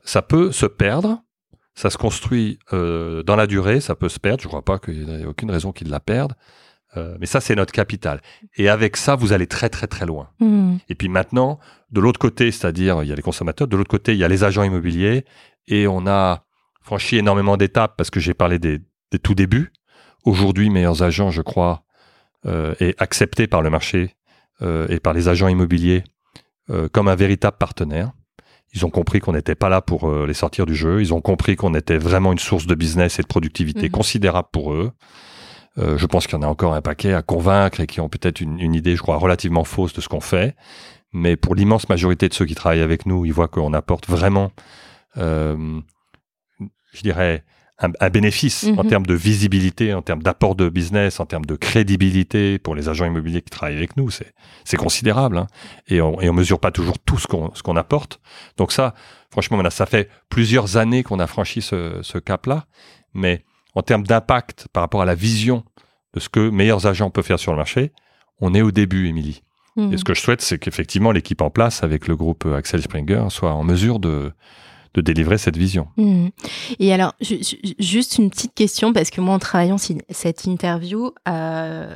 Ça 0.04 0.22
peut 0.22 0.52
se 0.52 0.66
perdre. 0.66 1.20
Ça 1.74 1.90
se 1.90 1.98
construit 1.98 2.58
euh, 2.72 3.22
dans 3.24 3.36
la 3.36 3.48
durée. 3.48 3.82
Ça 3.82 3.96
peut 3.96 4.08
se 4.08 4.20
perdre. 4.20 4.42
Je 4.42 4.48
ne 4.48 4.50
crois 4.50 4.64
pas 4.64 4.80
qu'il 4.80 5.06
n'y 5.06 5.24
ait 5.24 5.26
aucune 5.26 5.52
raison 5.52 5.74
qu'il 5.74 5.90
la 5.90 6.00
perde. 6.00 6.34
Euh, 6.98 7.16
mais 7.20 7.26
ça, 7.26 7.42
c'est 7.42 7.56
notre 7.56 7.74
capital. 7.74 8.22
Et 8.58 8.70
avec 8.70 8.98
ça, 8.98 9.16
vous 9.16 9.34
allez 9.34 9.48
très 9.48 9.70
très 9.70 9.88
très 9.88 10.06
loin. 10.06 10.30
Mhm. 10.40 10.80
Et 10.90 10.96
puis 10.96 11.10
maintenant, 11.10 11.60
de 11.92 12.00
l'autre 12.00 12.20
côté, 12.20 12.52
c'est-à-dire 12.52 13.04
il 13.04 13.10
y 13.10 13.12
a 13.12 13.16
les 13.16 13.22
consommateurs, 13.22 13.68
de 13.68 13.76
l'autre 13.78 13.90
côté, 13.90 14.14
il 14.14 14.18
y 14.20 14.24
a 14.24 14.28
les 14.28 14.44
agents 14.44 14.64
immobiliers, 14.64 15.26
et 15.68 15.88
on 15.88 16.08
a 16.08 16.46
franchi 16.82 17.18
énormément 17.18 17.58
d'étapes 17.58 17.96
parce 17.98 18.10
que 18.10 18.20
j'ai 18.20 18.34
parlé 18.34 18.60
des, 18.60 18.80
des 19.12 19.20
tout 19.20 19.36
débuts. 19.36 19.72
Aujourd'hui, 20.24 20.70
meilleurs 20.70 21.04
agents, 21.04 21.32
je 21.32 21.42
crois, 21.42 21.84
euh, 22.46 22.76
est 22.80 23.00
accepté 23.02 23.48
par 23.48 23.62
le 23.64 23.70
marché 23.72 24.16
euh, 24.62 24.88
et 24.90 25.00
par 25.00 25.14
les 25.14 25.28
agents 25.30 25.48
immobiliers 25.48 26.04
euh, 26.70 26.88
comme 26.90 27.08
un 27.08 27.16
véritable 27.16 27.58
partenaire. 27.58 28.12
Ils 28.76 28.86
ont 28.86 28.90
compris 28.92 29.20
qu'on 29.20 29.34
n'était 29.34 29.56
pas 29.56 29.70
là 29.70 29.82
pour 29.82 30.12
les 30.26 30.34
sortir 30.34 30.66
du 30.66 30.76
jeu. 30.76 31.00
Ils 31.02 31.14
ont 31.14 31.22
compris 31.22 31.56
qu'on 31.56 31.74
était 31.76 31.98
vraiment 31.98 32.34
une 32.34 32.40
source 32.40 32.68
de 32.68 32.76
business 32.76 33.20
et 33.20 33.22
de 33.22 33.28
productivité 33.28 33.84
Mhm. 33.84 33.90
considérable 33.92 34.50
pour 34.52 34.74
eux. 34.74 34.92
Euh, 35.78 35.98
je 35.98 36.06
pense 36.06 36.26
qu'il 36.28 36.36
y 36.38 36.40
en 36.40 36.44
a 36.44 36.48
encore 36.48 36.74
un 36.74 36.82
paquet 36.82 37.14
à 37.14 37.22
convaincre 37.22 37.82
et 37.82 37.88
qui 37.88 38.00
ont 38.00 38.10
peut-être 38.10 38.40
une, 38.42 38.60
une 38.60 38.74
idée, 38.76 38.96
je 38.96 39.02
crois, 39.02 39.18
relativement 39.18 39.64
fausse 39.64 39.94
de 39.94 40.02
ce 40.02 40.08
qu'on 40.08 40.22
fait. 40.22 40.56
Mais 41.12 41.36
pour 41.36 41.56
l'immense 41.56 41.90
majorité 41.90 42.28
de 42.30 42.34
ceux 42.34 42.46
qui 42.46 42.56
travaillent 42.56 42.82
avec 42.82 43.06
nous, 43.06 43.26
ils 43.26 43.34
voient 43.34 43.48
qu'on 43.48 43.74
apporte 43.74 44.08
vraiment, 44.10 44.52
euh, 45.18 45.80
je 46.94 47.02
dirais, 47.02 47.44
un, 47.80 47.90
un 48.00 48.10
bénéfice 48.10 48.64
en 48.78 48.84
Mhm. 48.84 48.90
termes 48.90 49.06
de 49.06 49.14
visibilité, 49.14 49.94
en 49.94 50.02
termes 50.02 50.24
d'apport 50.24 50.56
de 50.56 50.70
business, 50.70 51.20
en 51.20 51.26
termes 51.26 51.44
de 51.46 51.56
crédibilité 51.56 52.58
pour 52.58 52.74
les 52.74 52.88
agents 52.88 53.06
immobiliers 53.06 53.42
qui 53.42 53.50
travaillent 53.50 53.76
avec 53.76 53.98
nous. 53.98 54.10
C'est, 54.12 54.78
considérable. 54.78 55.38
hein. 55.38 55.48
Et, 55.88 56.00
on, 56.02 56.22
et 56.22 56.30
on 56.30 56.34
mesure 56.34 56.60
pas 56.60 56.72
toujours 56.72 57.00
tout 57.00 57.18
ce 57.18 57.28
qu'on, 57.28 57.76
apporte. 57.76 58.22
Donc 58.58 58.72
ça, 58.72 58.94
franchement, 59.30 59.62
ça 59.70 59.86
fait 59.86 60.10
plusieurs 60.30 60.78
années 60.78 61.04
qu'on 61.04 61.20
a 61.20 61.28
franchi 61.28 61.62
ce, 61.62 62.00
ce 62.02 62.18
cap-là. 62.18 62.66
Mais 63.14 63.44
en 63.76 63.82
termes 63.82 64.06
d'impact 64.06 64.68
par 64.74 64.82
rapport 64.82 65.02
à 65.02 65.06
la 65.06 65.16
vision 65.16 65.64
de 66.14 66.20
ce 66.20 66.30
que 66.30 66.50
meilleurs 66.50 66.88
agents 66.88 67.10
peuvent 67.10 67.26
faire 67.26 67.40
sur 67.40 67.52
le 67.52 67.58
marché, 67.58 67.92
on 68.40 68.54
est 68.54 68.62
au 68.62 68.72
début, 68.72 69.08
Émilie. 69.08 69.44
Mhm. 69.76 69.94
Et 69.94 69.98
ce 69.98 70.04
que 70.04 70.14
je 70.14 70.22
souhaite, 70.22 70.42
c'est 70.42 70.58
qu'effectivement, 70.58 71.12
l'équipe 71.12 71.42
en 71.42 71.50
place 71.50 71.84
avec 71.84 72.08
le 72.08 72.16
groupe 72.16 72.46
Axel 72.46 72.82
Springer 72.82 73.26
soit 73.30 73.52
en 73.52 73.64
mesure 73.64 74.00
de, 74.00 74.32
de 74.96 75.02
délivrer 75.02 75.38
cette 75.38 75.58
vision. 75.58 75.88
Mhm. 75.98 76.30
Et 76.80 76.94
alors, 76.94 77.14
ju- 77.22 77.40
ju- 77.44 77.58
juste 77.80 78.18
une 78.18 78.30
petite 78.30 78.54
question, 78.54 78.94
parce 78.94 79.10
que 79.10 79.22
moi, 79.22 79.36
en 79.36 79.40
travaillant 79.40 79.78
cette 80.10 80.46
interview, 80.46 81.12
euh, 81.28 81.88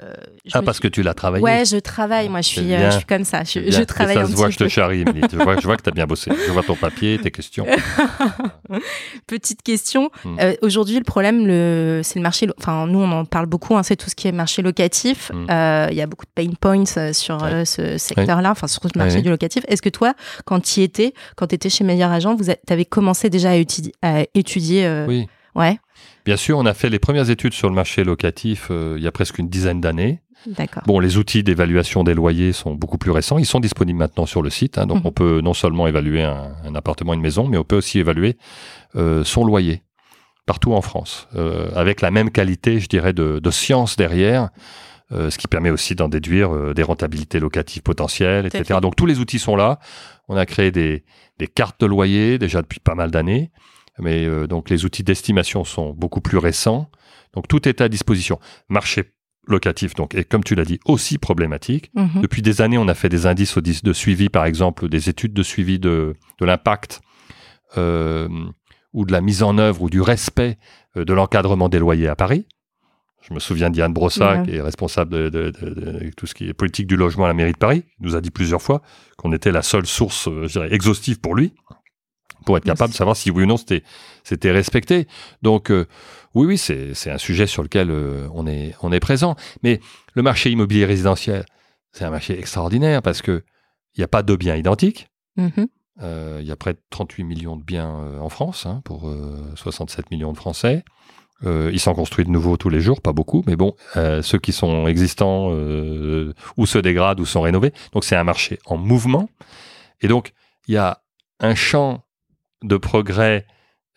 Ah, 0.53 0.61
parce 0.61 0.77
suis- 0.77 0.83
que 0.83 0.87
tu 0.93 1.01
l'as 1.03 1.13
travaillé 1.13 1.43
Ouais, 1.43 1.63
je 1.65 1.77
travaille. 1.77 2.29
Moi, 2.29 2.41
je 2.41 2.47
suis, 2.47 2.73
euh, 2.73 2.91
je 2.91 2.97
suis 2.97 3.05
comme 3.05 3.23
ça. 3.23 3.43
Je, 3.43 3.71
je 3.71 3.83
travaille 3.83 4.15
ça 4.15 4.21
un 4.23 4.25
se 4.27 4.31
voit 4.33 4.47
que 4.47 4.53
petit 4.53 4.53
je 4.53 4.57
te 4.59 4.63
peu. 4.65 4.69
charrie. 4.69 5.05
Je 5.31 5.37
vois, 5.37 5.57
je 5.57 5.65
vois 5.65 5.77
que 5.77 5.83
tu 5.83 5.89
as 5.89 5.93
bien 5.93 6.05
bossé. 6.05 6.31
Je 6.47 6.51
vois 6.51 6.63
ton 6.63 6.75
papier, 6.75 7.17
tes 7.19 7.31
questions. 7.31 7.65
Petite 9.27 9.61
question. 9.63 10.09
Mm. 10.25 10.37
Euh, 10.39 10.53
Aujourd'hui, 10.61 10.97
le 10.97 11.03
problème, 11.03 11.47
le, 11.47 12.01
c'est 12.03 12.19
le 12.19 12.23
marché. 12.23 12.47
Enfin, 12.59 12.85
nous, 12.87 12.99
on 12.99 13.11
en 13.11 13.25
parle 13.25 13.45
beaucoup. 13.45 13.75
hein, 13.75 13.83
c'est 13.83 13.95
tout 13.95 14.09
ce 14.09 14.15
qui 14.15 14.27
est 14.27 14.31
marché 14.31 14.61
locatif. 14.61 15.31
Mm. 15.33 15.47
Euh, 15.49 15.87
Il 15.91 15.97
y 15.97 16.01
a 16.01 16.07
beaucoup 16.07 16.25
de 16.25 16.31
pain 16.33 16.51
points 16.59 17.13
sur 17.13 17.41
Ouais. 17.41 17.65
ce 17.65 17.97
secteur-là, 17.97 18.51
enfin 18.51 18.67
sur 18.67 18.81
le 18.83 18.97
marché 18.97 19.17
Ouais. 19.17 19.21
du 19.21 19.29
locatif. 19.29 19.63
Est-ce 19.67 19.81
que 19.81 19.89
toi, 19.89 20.13
quand 20.45 20.59
tu 20.59 20.81
y 20.81 20.83
étais, 20.83 21.13
quand 21.35 21.47
tu 21.47 21.55
étais 21.55 21.69
chez 21.69 21.83
Meilleur 21.83 22.11
Agent, 22.11 22.35
vous 22.35 22.49
avais 22.69 22.85
commencé 22.89 23.29
déjà 23.29 23.51
à, 23.51 23.55
étudier, 23.55 23.93
à 24.01 24.23
étudier 24.33 24.85
euh, 24.85 25.05
Oui. 25.07 25.27
Ouais, 25.55 25.77
Bien 26.25 26.37
sûr, 26.37 26.57
on 26.57 26.65
a 26.65 26.73
fait 26.73 26.89
les 26.89 26.99
premières 26.99 27.29
études 27.29 27.53
sur 27.53 27.69
le 27.69 27.75
marché 27.75 28.03
locatif 28.03 28.67
euh, 28.69 28.95
il 28.97 29.03
y 29.03 29.07
a 29.07 29.11
presque 29.11 29.39
une 29.39 29.49
dizaine 29.49 29.81
d'années. 29.81 30.21
d'accord. 30.45 30.83
Bon, 30.85 30.99
les 30.99 31.17
outils 31.17 31.43
d'évaluation 31.43 32.03
des 32.03 32.13
loyers 32.13 32.53
sont 32.53 32.75
beaucoup 32.75 32.97
plus 32.99 33.11
récents. 33.11 33.39
Ils 33.39 33.45
sont 33.47 33.59
disponibles 33.59 33.97
maintenant 33.99 34.25
sur 34.27 34.41
le 34.41 34.49
site. 34.51 34.77
hein. 34.77 34.85
donc, 34.85 34.97
Mhm. 34.99 35.05
on 35.07 35.11
peut 35.11 35.41
non 35.41 35.53
seulement 35.53 35.87
évaluer 35.87 36.21
un, 36.23 36.51
un 36.63 36.75
appartement, 36.75 37.13
une 37.13 37.21
maison, 37.21 37.47
mais 37.47 37.57
on 37.57 37.63
peut 37.63 37.77
aussi 37.77 37.99
évaluer 37.99 38.37
euh, 38.95 39.23
son 39.23 39.43
loyer 39.43 39.81
partout 40.45 40.73
en 40.73 40.81
France, 40.81 41.27
euh, 41.35 41.69
avec 41.75 42.01
la 42.01 42.09
même 42.11 42.31
qualité, 42.31 42.79
je 42.79 42.87
dirais, 42.87 43.13
de, 43.13 43.39
de 43.39 43.51
science 43.51 43.97
derrière, 43.97 44.49
ce 45.11 45.37
qui 45.37 45.47
permet 45.47 45.71
aussi 45.71 45.95
d'en 45.95 46.09
déduire 46.09 46.53
euh, 46.53 46.73
des 46.73 46.83
rentabilités 46.83 47.39
locatives 47.39 47.81
potentielles, 47.81 48.45
etc. 48.45 48.79
Donc, 48.81 48.95
tous 48.95 49.05
les 49.05 49.19
outils 49.19 49.39
sont 49.39 49.55
là. 49.55 49.79
On 50.27 50.35
a 50.35 50.45
créé 50.45 50.71
des, 50.71 51.03
des 51.39 51.47
cartes 51.47 51.79
de 51.81 51.85
loyer 51.85 52.37
déjà 52.37 52.61
depuis 52.61 52.79
pas 52.79 52.95
mal 52.95 53.09
d'années, 53.09 53.51
mais 53.97 54.25
euh, 54.25 54.47
donc 54.47 54.69
les 54.69 54.85
outils 54.85 55.03
d'estimation 55.03 55.63
sont 55.63 55.93
beaucoup 55.93 56.21
plus 56.21 56.37
récents. 56.37 56.89
Donc, 57.33 57.47
tout 57.47 57.67
est 57.67 57.81
à 57.81 57.89
disposition. 57.89 58.39
Marché 58.69 59.13
locatif, 59.47 59.95
donc, 59.95 60.13
et 60.13 60.23
comme 60.23 60.43
tu 60.43 60.53
l'as 60.55 60.65
dit, 60.65 60.79
aussi 60.85 61.17
problématique. 61.17 61.91
Mhm. 61.95 62.21
Depuis 62.21 62.41
des 62.41 62.61
années, 62.61 62.77
on 62.77 62.87
a 62.87 62.93
fait 62.93 63.09
des 63.09 63.25
indices 63.25 63.57
de 63.57 63.93
suivi, 63.93 64.29
par 64.29 64.45
exemple, 64.45 64.87
des 64.87 65.09
études 65.09 65.33
de 65.33 65.43
suivi 65.43 65.79
de, 65.79 66.15
de 66.39 66.45
l'impact 66.45 67.01
euh, 67.77 68.29
ou 68.93 69.05
de 69.05 69.11
la 69.11 69.21
mise 69.21 69.43
en 69.43 69.57
œuvre 69.57 69.81
ou 69.81 69.89
du 69.89 70.01
respect 70.01 70.57
euh, 70.97 71.05
de 71.05 71.13
l'encadrement 71.13 71.69
des 71.69 71.79
loyers 71.79 72.07
à 72.07 72.15
Paris. 72.15 72.45
Je 73.21 73.33
me 73.33 73.39
souviens 73.39 73.69
d'Yann 73.69 73.93
Brossac, 73.93 74.39
Ouais. 74.39 74.45
qui 74.51 74.55
est 74.57 74.61
responsable 74.61 75.11
de, 75.11 75.29
de- 75.29 75.51
de- 75.51 75.69
de 75.73 76.09
tout 76.15 76.25
ce 76.25 76.33
qui 76.33 76.47
est 76.47 76.53
politique 76.53 76.87
du 76.87 76.95
logement 76.95 77.25
à 77.25 77.27
la 77.27 77.33
mairie 77.33 77.51
de 77.51 77.57
Paris, 77.57 77.83
qui 77.83 77.95
nous 78.03 78.15
a 78.15 78.21
dit 78.21 78.31
plusieurs 78.31 78.61
fois 78.61 78.81
qu'on 79.17 79.33
était 79.33 79.51
la 79.51 79.61
seule 79.61 79.85
source 79.85 80.27
euh, 80.27 80.47
je 80.47 80.53
dirais, 80.53 80.73
exhaustive 80.73 81.19
pour 81.19 81.35
lui, 81.35 81.53
pour 82.45 82.57
être 82.57 82.63
capable 82.63 82.91
de 82.91 82.95
savoir 82.97 83.15
si 83.17 83.29
oui 83.29 83.43
ou 83.43 83.45
non 83.45 83.57
c'était 83.57 84.51
respecté. 84.51 85.07
Donc 85.41 85.69
euh, 85.69 85.85
oui, 86.33 86.47
oui, 86.47 86.57
c'est 86.57 87.11
un 87.11 87.17
sujet 87.17 87.45
sur 87.47 87.61
lequel 87.63 87.91
euh, 87.91 88.27
on 88.33 88.47
est 88.47 88.73
on 88.81 88.91
est 88.91 88.99
présent. 89.01 89.35
Mais 89.63 89.79
le 90.13 90.21
marché 90.21 90.49
immobilier 90.49 90.85
résidentiel, 90.85 91.45
c'est 91.91 92.05
un 92.05 92.09
marché 92.11 92.37
extraordinaire 92.39 93.01
parce 93.01 93.21
que 93.21 93.43
il 93.95 93.99
n'y 93.99 94.03
a 94.05 94.07
pas 94.07 94.23
de 94.23 94.35
biens 94.35 94.55
identiques. 94.55 95.09
Mhm. 95.35 95.67
Euh, 96.01 96.37
Il 96.41 96.47
y 96.47 96.51
a 96.51 96.55
près 96.55 96.73
de 96.73 96.79
38 96.91 97.23
millions 97.25 97.57
de 97.57 97.63
biens 97.63 97.89
en 98.21 98.29
France 98.29 98.65
hein, 98.65 98.81
pour 98.85 99.09
euh, 99.09 99.35
67 99.55 100.09
millions 100.11 100.31
de 100.31 100.37
Français. 100.37 100.85
Euh, 101.45 101.69
ils 101.71 101.79
s'en 101.79 101.93
construisent 101.93 102.27
de 102.27 102.31
nouveaux 102.31 102.57
tous 102.57 102.69
les 102.69 102.81
jours, 102.81 102.99
pas 103.01 103.13
beaucoup, 103.13 103.43
mais 103.47 103.55
bon, 103.55 103.73
euh, 103.95 104.21
ceux 104.21 104.39
qui 104.39 104.51
sont 104.51 104.87
existants 104.87 105.49
euh, 105.53 106.33
ou 106.57 106.65
se 106.65 106.77
dégradent 106.77 107.19
ou 107.21 107.25
sont 107.25 107.41
rénovés. 107.41 107.71
Donc 107.93 108.03
c'est 108.03 108.15
un 108.17 108.25
marché 108.25 108.59
en 108.65 108.75
mouvement. 108.77 109.29
Et 110.01 110.07
donc 110.09 110.33
il 110.67 110.73
y 110.73 110.77
a 110.77 111.01
un 111.39 111.55
champ 111.55 112.03
de 112.63 112.75
progrès 112.75 113.45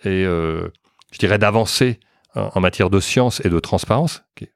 et 0.04 0.24
euh, 0.24 0.68
je 1.10 1.18
dirais 1.18 1.38
d'avancée 1.38 1.98
en, 2.36 2.50
en 2.54 2.60
matière 2.60 2.90
de 2.90 3.00
science 3.00 3.44
et 3.44 3.48
de 3.48 3.58
transparence 3.58 4.22
qui 4.36 4.44
est 4.44 4.52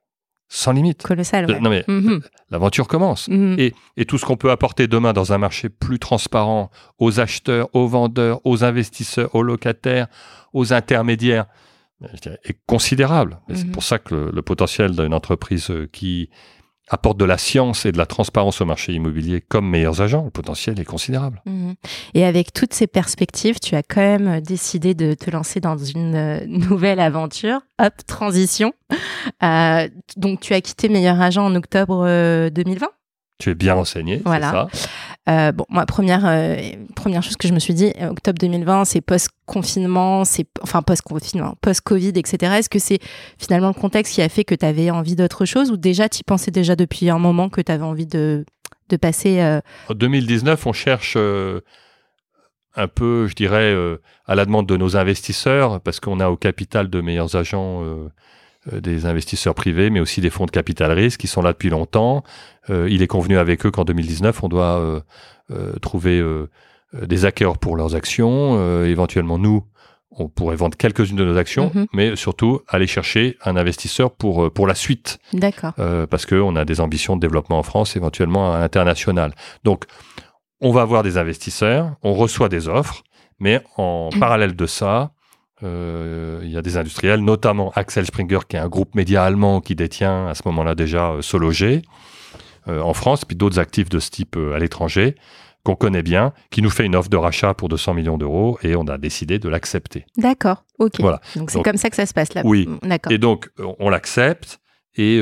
sans 0.47 0.71
limite. 0.71 1.03
Colossal. 1.03 1.45
Ouais. 1.51 1.59
Non 1.59 1.69
mais 1.69 1.83
Mhm. 1.89 2.21
l'aventure 2.51 2.87
commence. 2.87 3.27
Mhm. 3.27 3.55
Et, 3.59 3.73
et 3.97 4.05
tout 4.05 4.17
ce 4.17 4.23
qu'on 4.25 4.37
peut 4.37 4.49
apporter 4.49 4.87
demain 4.87 5.11
dans 5.11 5.33
un 5.33 5.37
marché 5.37 5.67
plus 5.67 5.99
transparent 5.99 6.71
aux 6.99 7.19
acheteurs, 7.19 7.67
aux 7.75 7.87
vendeurs, 7.87 8.39
aux 8.45 8.63
investisseurs, 8.63 9.35
aux 9.35 9.43
locataires, 9.43 10.07
aux 10.53 10.71
intermédiaires, 10.71 11.47
dirais, 12.21 12.39
est 12.43 12.57
considérable. 12.67 13.39
C'est 13.49 13.65
Mhm. 13.65 13.71
pour 13.71 13.83
ça 13.83 13.97
que 13.99 14.13
le, 14.15 14.31
le 14.31 14.41
potentiel 14.41 14.95
d'une 14.95 15.13
entreprise 15.13 15.69
euh, 15.71 15.87
qui 15.91 16.29
apporte 16.89 17.17
de 17.17 17.25
la 17.25 17.37
science 17.37 17.85
et 17.85 17.91
de 17.91 17.97
la 17.97 18.05
transparence 18.05 18.61
au 18.61 18.65
marché 18.65 18.93
immobilier 18.93 19.41
comme 19.41 19.69
meilleurs 19.69 20.01
agents, 20.01 20.23
le 20.23 20.29
potentiel 20.31 20.79
est 20.79 20.85
considérable. 20.85 21.41
Mhm. 21.45 21.75
Et 22.13 22.23
avec 22.23 22.53
toutes 22.53 22.73
ces 22.73 22.87
perspectives, 22.87 23.59
tu 23.59 23.75
as 23.75 23.83
quand 23.83 23.99
même 23.99 24.39
décidé 24.39 24.93
de 24.93 25.13
te 25.13 25.29
lancer 25.29 25.59
dans 25.59 25.77
une 25.77 26.15
euh, 26.15 26.45
nouvelle 26.47 27.01
aventure. 27.01 27.59
Hop, 27.79 27.93
transition. 28.07 28.71
Euh, 29.43 29.89
donc, 30.15 30.39
tu 30.39 30.53
as 30.53 30.61
quitté 30.61 30.87
Meilleur 30.87 31.19
Agent 31.19 31.43
en 31.45 31.55
octobre 31.55 32.05
euh, 32.07 32.49
2020. 32.49 32.87
Tu 33.39 33.51
es 33.51 33.55
bien 33.55 33.75
renseigné, 33.75 34.21
Voilà. 34.25 34.67
c'est 34.71 34.77
ça 34.79 34.91
Euh, 35.29 35.51
bon, 35.51 35.65
moi, 35.69 35.85
première, 35.85 36.25
euh, 36.25 36.55
première 36.95 37.21
chose 37.21 37.35
que 37.35 37.47
je 37.47 37.53
me 37.53 37.59
suis 37.59 37.73
dit, 37.75 37.91
euh, 38.01 38.09
octobre 38.09 38.39
2020, 38.39 38.85
c'est 38.85 39.01
post-confinement, 39.01 40.25
c'est 40.25 40.47
enfin 40.61 40.81
post-confinement, 40.81 41.55
post-Covid, 41.61 42.13
etc. 42.15 42.53
Est-ce 42.57 42.69
que 42.69 42.79
c'est 42.79 42.99
finalement 43.37 43.67
le 43.67 43.73
contexte 43.73 44.13
qui 44.15 44.21
a 44.21 44.29
fait 44.29 44.43
que 44.43 44.55
tu 44.55 44.65
avais 44.65 44.89
envie 44.89 45.15
d'autre 45.15 45.45
chose 45.45 45.69
ou 45.69 45.77
déjà 45.77 46.09
tu 46.09 46.23
pensais 46.25 46.49
déjà 46.49 46.75
depuis 46.75 47.09
un 47.09 47.19
moment 47.19 47.49
que 47.49 47.61
tu 47.61 47.71
avais 47.71 47.83
envie 47.83 48.07
de, 48.07 48.45
de 48.89 48.97
passer 48.97 49.39
euh, 49.41 49.59
En 49.89 49.93
2019, 49.93 50.65
on 50.65 50.73
cherche 50.73 51.15
un 52.75 52.87
peu, 52.87 53.27
je 53.27 53.35
dirais, 53.35 53.75
à 54.25 54.35
la 54.35 54.45
demande 54.45 54.65
de 54.67 54.77
nos 54.77 54.97
investisseurs, 54.97 55.81
parce 55.81 55.99
qu'on 55.99 56.19
a 56.19 56.29
au 56.29 56.37
capital 56.37 56.89
de 56.89 57.01
meilleurs 57.01 57.35
agents 57.35 57.83
des 58.71 59.05
investisseurs 59.05 59.55
privés, 59.55 59.89
mais 59.89 59.99
aussi 59.99 60.21
des 60.21 60.29
fonds 60.29 60.45
de 60.45 60.51
capital 60.51 60.91
risque 60.91 61.19
qui 61.21 61.27
sont 61.27 61.41
là 61.41 61.53
depuis 61.53 61.69
longtemps. 61.69 62.23
Euh, 62.69 62.87
il 62.89 63.01
est 63.01 63.07
convenu 63.07 63.37
avec 63.37 63.65
eux 63.65 63.71
qu'en 63.71 63.83
2019, 63.85 64.43
on 64.43 64.49
doit 64.49 64.79
euh, 64.79 64.99
euh, 65.51 65.73
trouver 65.79 66.19
euh, 66.19 66.49
euh, 66.95 67.05
des 67.05 67.25
acquéreurs 67.25 67.57
pour 67.57 67.75
leurs 67.77 67.95
actions. 67.95 68.55
Euh, 68.59 68.85
éventuellement, 68.85 69.37
nous, 69.37 69.63
on 70.11 70.27
pourrait 70.29 70.55
vendre 70.55 70.75
quelques-unes 70.77 71.15
de 71.17 71.25
nos 71.25 71.37
actions, 71.37 71.71
Mhm. 71.75 71.85
mais 71.93 72.15
surtout 72.15 72.61
aller 72.67 72.87
chercher 72.87 73.37
un 73.45 73.55
investisseur 73.55 74.11
pour, 74.11 74.45
euh, 74.45 74.49
pour 74.49 74.65
la 74.67 74.73
suite 74.75 75.19
D'accord. 75.33 75.73
euh, 75.79 76.07
parce 76.07 76.25
qu'on 76.25 76.55
a 76.55 76.65
des 76.65 76.81
ambitions 76.81 77.15
de 77.15 77.21
développement 77.21 77.59
en 77.59 77.63
France, 77.63 77.95
éventuellement 77.95 78.51
à 78.53 78.59
l'international. 78.59 79.33
Donc, 79.63 79.85
on 80.59 80.71
va 80.71 80.81
avoir 80.81 81.03
des 81.03 81.17
investisseurs, 81.19 81.95
on 82.01 82.13
reçoit 82.15 82.49
des 82.49 82.67
offres, 82.67 83.03
mais 83.39 83.61
en 83.77 84.09
parallèle 84.19 84.55
de 84.55 84.65
ça, 84.65 85.11
euh, 85.63 86.41
il 86.43 86.51
y 86.51 86.57
a 86.57 86.61
des 86.61 86.77
industriels, 86.77 87.21
notamment 87.21 87.71
Axel 87.75 88.05
Springer, 88.05 88.39
qui 88.47 88.55
est 88.55 88.59
un 88.59 88.67
groupe 88.67 88.95
média 88.95 89.23
allemand 89.23 89.61
qui 89.61 89.75
détient 89.75 90.27
à 90.27 90.35
ce 90.35 90.43
moment-là 90.45 90.75
déjà 90.75 91.11
euh, 91.11 91.21
Sologer 91.21 91.81
euh, 92.67 92.81
en 92.81 92.93
France, 92.93 93.25
puis 93.25 93.35
d'autres 93.35 93.59
actifs 93.59 93.89
de 93.89 93.99
ce 93.99 94.09
type 94.09 94.35
euh, 94.37 94.53
à 94.53 94.59
l'étranger 94.59 95.15
qu'on 95.63 95.75
connaît 95.75 96.03
bien, 96.03 96.31
qui 96.49 96.61
nous 96.61 96.69
fait 96.69 96.85
une 96.85 96.95
offre 96.95 97.09
de 97.09 97.17
rachat 97.17 97.53
pour 97.53 97.67
200 97.67 97.93
millions 97.93 98.17
d'euros 98.17 98.57
et 98.63 98.75
on 98.77 98.87
a 98.87 98.97
décidé 98.97 99.37
de 99.37 99.49
l'accepter. 99.49 100.05
D'accord. 100.15 100.63
Ok. 100.79 100.99
Voilà. 100.99 101.19
Donc 101.35 101.51
c'est 101.51 101.61
comme 101.61 101.75
ça 101.75 101.89
que 101.89 101.97
ça 101.97 102.05
se 102.05 102.13
passe 102.13 102.33
là. 102.33 102.41
Oui. 102.45 102.69
D'accord. 102.83 103.11
Et 103.11 103.17
donc, 103.17 103.49
on 103.79 103.89
l'accepte 103.89 104.61
et 104.95 105.19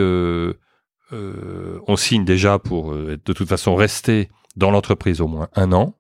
on 1.12 1.96
signe 1.96 2.26
déjà 2.26 2.60
pour 2.60 2.94
de 2.94 3.34
toute 3.34 3.50
façon 3.50 3.74
rester 3.74 4.30
dans 4.56 4.70
l'entreprise 4.70 5.20
au 5.20 5.28
moins 5.28 5.48
un 5.56 5.72
an. 5.72 5.96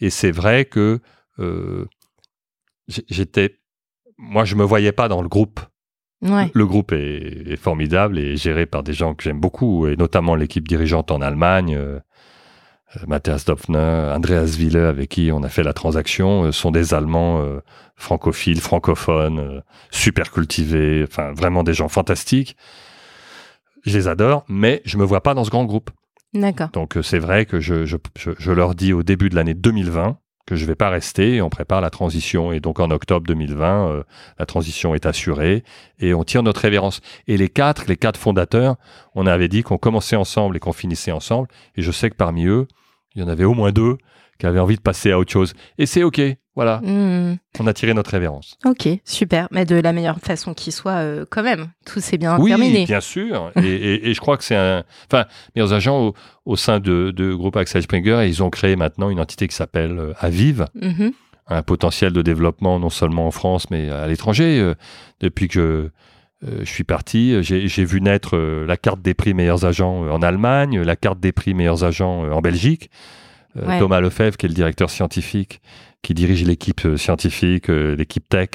Et 0.00 0.08
c'est 0.08 0.30
vrai 0.30 0.64
que 0.64 1.00
euh, 1.38 1.86
j'étais, 2.88 3.58
moi, 4.18 4.44
je 4.44 4.54
me 4.56 4.64
voyais 4.64 4.92
pas 4.92 5.08
dans 5.08 5.22
le 5.22 5.28
groupe. 5.28 5.60
Ouais. 6.22 6.50
Le 6.54 6.66
groupe 6.66 6.92
est, 6.92 7.50
est 7.52 7.56
formidable 7.56 8.18
et 8.18 8.36
géré 8.36 8.64
par 8.66 8.82
des 8.84 8.92
gens 8.92 9.14
que 9.14 9.24
j'aime 9.24 9.40
beaucoup, 9.40 9.86
et 9.88 9.96
notamment 9.96 10.34
l'équipe 10.36 10.66
dirigeante 10.68 11.10
en 11.10 11.20
Allemagne. 11.20 11.74
euh, 11.76 11.98
euh, 12.96 13.00
Matthias 13.08 13.44
Dopfner, 13.44 14.12
Andreas 14.14 14.54
Wille, 14.58 14.76
avec 14.76 15.08
qui 15.08 15.30
on 15.32 15.42
a 15.42 15.48
fait 15.48 15.62
la 15.62 15.72
transaction, 15.72 16.44
euh, 16.44 16.52
sont 16.52 16.70
des 16.70 16.94
Allemands 16.94 17.40
euh, 17.42 17.60
francophiles, 17.96 18.60
francophones, 18.60 19.62
super 19.90 20.30
cultivés, 20.30 21.04
enfin 21.08 21.32
vraiment 21.32 21.64
des 21.64 21.74
gens 21.74 21.88
fantastiques. 21.88 22.56
Je 23.84 23.96
les 23.96 24.06
adore, 24.08 24.44
mais 24.48 24.80
je 24.84 24.98
me 24.98 25.04
vois 25.04 25.22
pas 25.22 25.34
dans 25.34 25.42
ce 25.44 25.50
grand 25.50 25.64
groupe. 25.64 25.90
D'accord. 26.34 26.68
Donc 26.72 26.96
c'est 27.02 27.18
vrai 27.18 27.46
que 27.46 27.60
je, 27.60 27.84
je, 27.84 27.96
je, 28.16 28.30
je 28.38 28.52
leur 28.52 28.74
dis 28.74 28.92
au 28.92 29.02
début 29.02 29.28
de 29.28 29.34
l'année 29.34 29.54
2020 29.54 30.18
que 30.46 30.56
je 30.56 30.66
vais 30.66 30.74
pas 30.74 30.90
rester 30.90 31.40
on 31.40 31.50
prépare 31.50 31.80
la 31.80 31.90
transition. 31.90 32.52
Et 32.52 32.60
donc 32.60 32.80
en 32.80 32.90
octobre 32.90 33.26
2020, 33.26 33.88
euh, 33.88 34.02
la 34.38 34.46
transition 34.46 34.94
est 34.94 35.06
assurée 35.06 35.64
et 35.98 36.14
on 36.14 36.24
tire 36.24 36.42
notre 36.42 36.60
révérence. 36.60 37.00
Et 37.28 37.36
les 37.36 37.48
quatre, 37.48 37.86
les 37.86 37.96
quatre 37.96 38.18
fondateurs, 38.18 38.76
on 39.14 39.26
avait 39.26 39.48
dit 39.48 39.62
qu'on 39.62 39.78
commençait 39.78 40.16
ensemble 40.16 40.56
et 40.56 40.60
qu'on 40.60 40.72
finissait 40.72 41.12
ensemble. 41.12 41.48
Et 41.76 41.82
je 41.82 41.90
sais 41.90 42.10
que 42.10 42.16
parmi 42.16 42.46
eux, 42.46 42.66
il 43.14 43.22
y 43.22 43.24
en 43.24 43.28
avait 43.28 43.44
au 43.44 43.54
moins 43.54 43.72
deux 43.72 43.98
qui 44.42 44.46
avaient 44.48 44.58
envie 44.58 44.74
de 44.74 44.80
passer 44.80 45.12
à 45.12 45.20
autre 45.20 45.30
chose. 45.30 45.54
Et 45.78 45.86
c'est 45.86 46.02
OK, 46.02 46.20
voilà, 46.56 46.80
Hmm. 46.82 47.36
on 47.60 47.66
a 47.68 47.72
tiré 47.72 47.94
notre 47.94 48.10
révérence. 48.10 48.58
Ok, 48.64 48.88
super. 49.04 49.46
Mais 49.52 49.64
de 49.64 49.76
la 49.76 49.92
meilleure 49.92 50.18
façon 50.18 50.52
qui 50.52 50.72
soit, 50.72 50.94
euh, 50.96 51.24
quand 51.30 51.44
même. 51.44 51.68
Tout 51.86 52.00
s'est 52.00 52.18
bien 52.18 52.36
Oui, 52.40 52.50
terminé. 52.50 52.84
bien 52.84 53.00
sûr. 53.00 53.52
et, 53.56 53.60
et- 53.68 54.08
et 54.10 54.14
je 54.14 54.20
crois 54.20 54.36
que 54.36 54.42
c'est 54.42 54.56
un. 54.56 54.82
Enfin, 55.06 55.26
meilleurs 55.54 55.72
agents 55.72 56.00
au, 56.08 56.14
au 56.44 56.56
sein 56.56 56.80
de, 56.80 57.12
de 57.12 57.32
groupe 57.32 57.56
Axel 57.56 57.82
Springer, 57.82 58.26
ils 58.26 58.42
ont 58.42 58.50
créé 58.50 58.74
maintenant 58.74 59.10
une 59.10 59.20
entité 59.20 59.46
qui 59.46 59.54
s'appelle 59.54 59.96
euh, 59.96 60.12
Aviv, 60.18 60.66
Mhm. 60.74 61.12
un 61.46 61.62
potentiel 61.62 62.12
de 62.12 62.20
développement 62.22 62.80
non 62.80 62.90
seulement 62.90 63.28
en 63.28 63.30
France 63.30 63.70
mais 63.70 63.90
à 63.90 64.08
l'étranger. 64.08 64.58
Euh, 64.58 64.74
Depuis 65.20 65.46
que 65.46 65.60
euh, 66.44 66.58
je 66.64 66.68
suis 66.68 66.82
parti, 66.82 67.36
j'ai 67.44 67.84
vu 67.84 68.00
naître 68.00 68.36
euh, 68.36 68.66
la 68.66 68.76
carte 68.76 69.00
des 69.00 69.14
prix 69.14 69.34
meilleurs 69.34 69.64
agents 69.64 70.04
euh, 70.04 70.10
en 70.10 70.20
Allemagne, 70.20 70.80
la 70.82 70.96
carte 70.96 71.20
des 71.20 71.30
prix 71.30 71.54
meilleurs 71.54 71.84
agents 71.84 72.28
en 72.32 72.40
Belgique. 72.40 72.90
Euh, 73.56 73.66
Ouais. 73.66 73.78
Thomas 73.78 74.00
Lefebvre, 74.00 74.36
qui 74.36 74.46
est 74.46 74.48
le 74.48 74.54
directeur 74.54 74.88
scientifique, 74.90 75.60
qui 76.02 76.14
dirige 76.14 76.44
l'équipe 76.44 76.84
euh, 76.86 76.96
scientifique, 76.96 77.68
euh, 77.70 77.94
l'équipe 77.94 78.28
tech, 78.28 78.48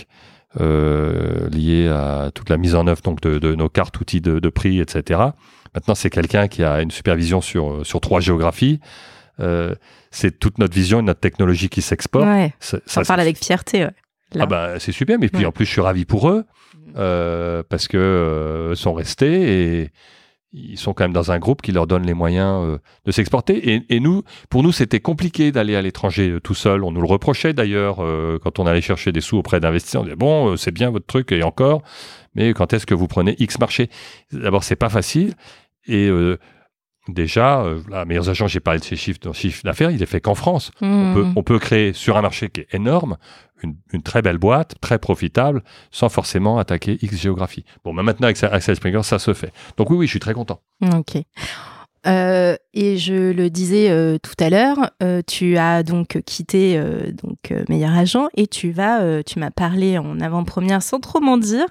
euh, 0.59 1.49
liée 1.49 1.87
à 1.87 2.31
toute 2.33 2.49
la 2.49 2.57
mise 2.57 2.73
en 2.75 2.87
œuvre 2.87 3.01
donc, 3.03 3.21
de, 3.21 3.37
de 3.39 3.53
nos 3.55 3.69
cartes 3.69 3.99
outils 3.99 4.21
de, 4.21 4.39
de 4.39 4.49
prix, 4.49 4.79
etc. 4.79 5.19
Maintenant, 5.75 5.93
c'est 5.95 6.09
quelqu'un 6.09 6.47
qui 6.47 6.63
a 6.63 6.81
une 6.81 6.91
supervision 6.91 7.41
sur, 7.41 7.85
sur 7.85 8.01
trois 8.01 8.19
géographies. 8.21 8.79
Euh, 9.39 9.75
c'est 10.09 10.39
toute 10.39 10.57
notre 10.57 10.73
vision 10.73 10.99
et 10.99 11.03
notre 11.03 11.19
technologie 11.19 11.69
qui 11.69 11.81
s'exporte. 11.83 12.25
Ouais. 12.25 12.53
Ça- 12.59 12.79
parle 13.05 13.19
avec 13.19 13.37
fierté. 13.37 13.83
Ouais. 13.85 13.91
Ah 14.39 14.45
bah, 14.47 14.79
c'est 14.79 14.91
super, 14.91 15.19
mais 15.19 15.29
puis 15.29 15.41
Ouais. 15.41 15.45
en 15.45 15.51
plus 15.51 15.65
je 15.65 15.71
suis 15.71 15.81
ravi 15.81 16.05
pour 16.05 16.29
eux 16.29 16.43
euh, 16.97 17.61
parce 17.69 17.87
que 17.87 18.73
sont 18.75 18.93
restés 18.93 19.81
et 19.83 19.91
ils 20.57 20.77
sont 20.77 20.93
quand 20.93 21.03
même 21.03 21.13
dans 21.13 21.31
un 21.31 21.39
groupe 21.39 21.61
qui 21.61 21.71
leur 21.71 21.87
donne 21.87 22.05
les 22.05 22.13
moyens 22.13 22.63
euh, 22.65 22.77
de 23.05 23.11
s'exporter. 23.11 23.83
Et, 23.89 23.99
nous, 23.99 24.23
pour 24.49 24.63
nous, 24.63 24.71
c'était 24.71 24.99
compliqué 24.99 25.51
d'aller 25.51 25.75
à 25.75 25.81
l'étranger 25.81 26.29
euh, 26.29 26.39
tout 26.39 26.53
seul. 26.53 26.83
On 26.83 26.91
nous 26.91 27.01
le 27.01 27.07
reprochait 27.07 27.53
d'ailleurs 27.53 27.97
euh, 27.99 28.39
quand 28.41 28.59
on 28.59 28.65
allait 28.65 28.81
chercher 28.81 29.11
des 29.11 29.21
sous 29.21 29.37
auprès 29.37 29.59
d'investisseurs. 29.59 30.01
On 30.01 30.05
disait 30.05 30.15
bon, 30.15 30.57
c'est 30.57 30.71
bien 30.71 30.89
votre 30.89 31.05
truc 31.05 31.31
et 31.31 31.43
encore, 31.43 31.81
mais 32.35 32.53
quand 32.53 32.73
est-ce 32.73 32.85
que 32.85 32.95
vous 32.95 33.07
prenez 33.07 33.35
X 33.39 33.59
marché? 33.59 33.89
D'abord, 34.31 34.63
c'est 34.63 34.75
pas 34.75 34.89
facile 34.89 35.33
et 35.87 36.09
Déjà, 37.07 37.61
euh, 37.61 37.81
là, 37.89 38.05
meilleurs 38.05 38.29
agents, 38.29 38.47
j'ai 38.47 38.59
parlé 38.59 38.79
de 38.79 38.85
ces 38.85 38.95
chiffres, 38.95 39.19
chiffre 39.33 39.63
d'affaires, 39.63 39.91
il 39.91 40.01
est 40.01 40.05
fait 40.07 40.21
qu'en 40.21 40.35
France. 40.35 40.71
On, 40.81 41.13
peut, 41.13 41.23
Mhm. 41.23 41.33
on 41.35 41.43
peut 41.43 41.59
créer 41.59 41.93
sur 41.93 42.17
un 42.17 42.21
marché 42.21 42.49
qui 42.49 42.61
est 42.61 42.73
énorme 42.73 43.17
une, 43.63 43.75
une 43.93 44.03
très 44.03 44.21
belle 44.21 44.37
boîte, 44.37 44.75
très 44.81 44.99
profitable, 44.99 45.63
sans 45.89 46.09
forcément 46.09 46.59
attaquer 46.59 46.97
X 47.01 47.15
géographie. 47.17 47.65
Bon, 47.83 47.93
mais 47.93 48.03
maintenant 48.03 48.25
avec 48.25 48.43
Axel 48.43 48.75
Springer, 48.75 49.03
ça 49.03 49.19
se 49.19 49.33
fait. 49.33 49.51
Donc 49.77 49.89
oui, 49.89 49.97
oui, 49.97 50.05
je 50.05 50.11
suis 50.11 50.19
très 50.19 50.33
content. 50.33 50.61
Ok. 50.93 51.23
Euh, 52.05 52.55
et 52.73 52.97
je 52.97 53.31
le 53.31 53.49
disais 53.49 53.89
euh, 53.89 54.17
tout 54.21 54.35
à 54.39 54.49
l'heure, 54.49 54.91
euh, 55.01 55.21
tu 55.25 55.57
as 55.57 55.81
donc 55.81 56.21
quitté 56.25 56.79
donc 57.23 57.53
meilleur 57.69 57.93
agent 57.97 58.27
et 58.35 58.47
tu 58.47 58.71
vas, 58.71 59.23
tu 59.23 59.39
m'as 59.39 59.51
parlé 59.51 59.97
en 59.97 60.19
avant-première 60.19 60.83
sans 60.83 60.99
trop 60.99 61.19
m'en 61.19 61.37
dire 61.37 61.67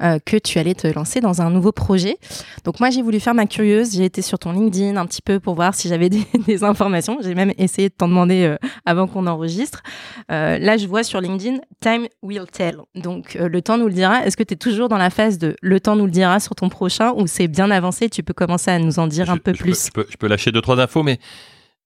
que 0.00 0.36
tu 0.36 0.58
allais 0.58 0.74
te 0.74 0.86
lancer 0.86 1.20
dans 1.20 1.42
un 1.42 1.50
nouveau 1.50 1.72
projet. 1.72 2.16
Donc 2.64 2.80
moi 2.80 2.90
j'ai 2.90 3.02
voulu 3.02 3.20
faire 3.20 3.34
ma 3.34 3.46
curieuse, 3.46 3.94
j'ai 3.94 4.04
été 4.04 4.22
sur 4.22 4.38
ton 4.38 4.52
LinkedIn 4.52 4.96
un 4.96 5.06
petit 5.06 5.22
peu 5.22 5.38
pour 5.38 5.54
voir 5.54 5.74
si 5.74 5.88
j'avais 5.88 6.08
des, 6.08 6.26
des 6.46 6.64
informations. 6.64 7.18
J'ai 7.22 7.34
même 7.34 7.52
essayé 7.58 7.88
de 7.88 7.94
t'en 7.94 8.08
demander 8.08 8.56
avant 8.84 9.06
qu'on 9.06 9.26
enregistre. 9.26 9.82
Là 10.28 10.76
je 10.76 10.86
vois 10.86 11.04
sur 11.04 11.20
LinkedIn 11.20 11.58
Time 11.80 12.06
will 12.22 12.46
tell. 12.50 12.78
Donc 12.94 13.34
le 13.34 13.62
temps 13.62 13.78
nous 13.78 13.86
le 13.86 13.92
dira. 13.92 14.26
Est-ce 14.26 14.36
que 14.36 14.42
tu 14.42 14.54
es 14.54 14.56
toujours 14.56 14.88
dans 14.88 14.98
la 14.98 15.10
phase 15.10 15.38
de 15.38 15.54
le 15.62 15.80
temps 15.80 15.96
nous 15.96 16.06
le 16.06 16.10
dira 16.10 16.40
sur 16.40 16.54
ton 16.54 16.68
prochain 16.68 17.12
ou 17.12 17.26
c'est 17.26 17.48
bien 17.48 17.70
avancé? 17.70 18.08
Tu 18.08 18.22
peux 18.22 18.34
commencer 18.34 18.70
à 18.70 18.78
nous 18.78 18.98
en 18.98 19.06
dire 19.06 19.30
un 19.30 19.36
peu 19.36 19.52
je 19.67 19.67
plus. 19.70 19.86
Je, 19.86 19.90
peux, 19.92 20.06
je 20.10 20.16
peux 20.16 20.26
lâcher 20.28 20.52
deux, 20.52 20.60
trois 20.60 20.78
infos, 20.80 21.02
mais 21.02 21.18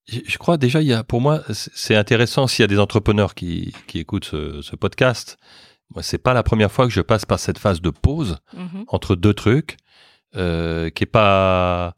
je, 0.09 0.37
crois 0.39 0.57
déjà, 0.57 0.81
il 0.81 0.89
y 0.89 0.93
a, 0.93 1.05
pour 1.05 1.21
moi, 1.21 1.43
c'est 1.51 1.95
intéressant 1.97 2.47
s'il 2.47 2.63
y 2.63 2.65
a 2.65 2.69
des 2.69 2.79
entrepreneurs 2.81 3.35
qui, 3.35 3.73
qui 3.87 3.99
écoutent 4.01 4.25
ce, 4.25 4.61
ce 4.63 4.75
podcast. 4.77 5.37
Moi, 5.95 6.03
c'est 6.03 6.19
pas 6.19 6.33
la 6.35 6.43
première 6.43 6.73
fois 6.73 6.87
que 6.87 6.93
je 6.93 7.01
passe 7.03 7.25
par 7.25 7.39
cette 7.39 7.59
phase 7.59 7.81
de 7.81 7.91
pause 7.91 8.39
Mhm. 8.57 8.85
entre 8.89 9.15
deux 9.15 9.35
trucs, 9.35 9.77
euh, 10.37 10.89
qui 10.91 11.05
est 11.05 11.07
pas, 11.07 11.95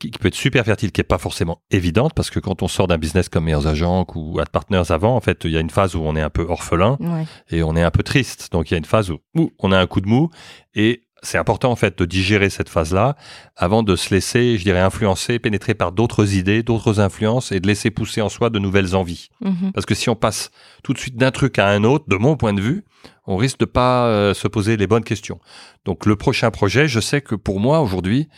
qui, 0.00 0.10
qui 0.10 0.18
peut 0.18 0.28
être 0.28 0.34
super 0.34 0.64
fertile, 0.64 0.90
qui 0.90 1.00
est 1.00 1.04
pas 1.04 1.18
forcément 1.18 1.60
évidente, 1.70 2.12
parce 2.14 2.30
que 2.30 2.40
quand 2.40 2.62
on 2.62 2.68
sort 2.68 2.88
d'un 2.88 2.98
business 2.98 3.28
comme 3.28 3.44
Meilleurs 3.44 3.66
Agents 3.68 4.06
ou 4.16 4.40
Ad 4.40 4.48
Partners 4.48 4.90
avant, 4.90 5.14
en 5.14 5.20
fait, 5.20 5.42
il 5.44 5.50
y 5.52 5.56
a 5.56 5.60
une 5.60 5.70
phase 5.70 5.94
où 5.94 6.00
on 6.00 6.16
est 6.16 6.22
un 6.22 6.30
peu 6.30 6.42
orphelin 6.42 6.96
Ouais. 7.00 7.24
et 7.50 7.62
on 7.62 7.76
est 7.76 7.82
un 7.82 7.90
peu 7.92 8.02
triste. 8.02 8.50
Donc 8.50 8.70
il 8.70 8.74
y 8.74 8.76
a 8.76 8.78
une 8.78 8.84
phase 8.84 9.10
où, 9.10 9.18
où 9.36 9.52
on 9.60 9.70
a 9.70 9.78
un 9.78 9.86
coup 9.86 10.00
de 10.00 10.08
mou 10.08 10.30
et 10.74 11.03
c'est 11.24 11.38
important 11.38 11.70
en 11.70 11.76
fait 11.76 11.98
de 11.98 12.04
digérer 12.04 12.50
cette 12.50 12.68
phase-là 12.68 13.16
avant 13.56 13.82
de 13.82 13.96
se 13.96 14.14
laisser, 14.14 14.56
je 14.58 14.64
dirais, 14.64 14.80
influencer, 14.80 15.38
pénétrer 15.38 15.74
par 15.74 15.92
d'autres 15.92 16.34
idées, 16.34 16.62
d'autres 16.62 17.00
influences 17.00 17.50
et 17.52 17.60
de 17.60 17.66
laisser 17.66 17.90
pousser 17.90 18.20
en 18.20 18.28
soi 18.28 18.50
de 18.50 18.58
nouvelles 18.58 18.94
envies. 18.94 19.28
Mhm. 19.40 19.72
Parce 19.72 19.86
que 19.86 19.94
si 19.94 20.08
on 20.08 20.16
passe 20.16 20.50
tout 20.82 20.92
de 20.92 20.98
suite 20.98 21.16
d'un 21.16 21.30
truc 21.30 21.58
à 21.58 21.68
un 21.68 21.82
autre, 21.84 22.04
de 22.08 22.16
mon 22.16 22.36
point 22.36 22.52
de 22.52 22.60
vue, 22.60 22.84
on 23.26 23.36
risque 23.36 23.58
de 23.58 23.64
pas 23.64 24.06
euh, 24.06 24.34
se 24.34 24.46
poser 24.48 24.76
les 24.76 24.86
bonnes 24.86 25.04
questions. 25.04 25.40
Donc 25.84 26.06
le 26.06 26.16
prochain 26.16 26.50
projet, 26.50 26.88
je 26.88 27.00
sais 27.00 27.20
que 27.20 27.34
pour 27.34 27.58
moi 27.58 27.80
aujourd'hui, 27.80 28.28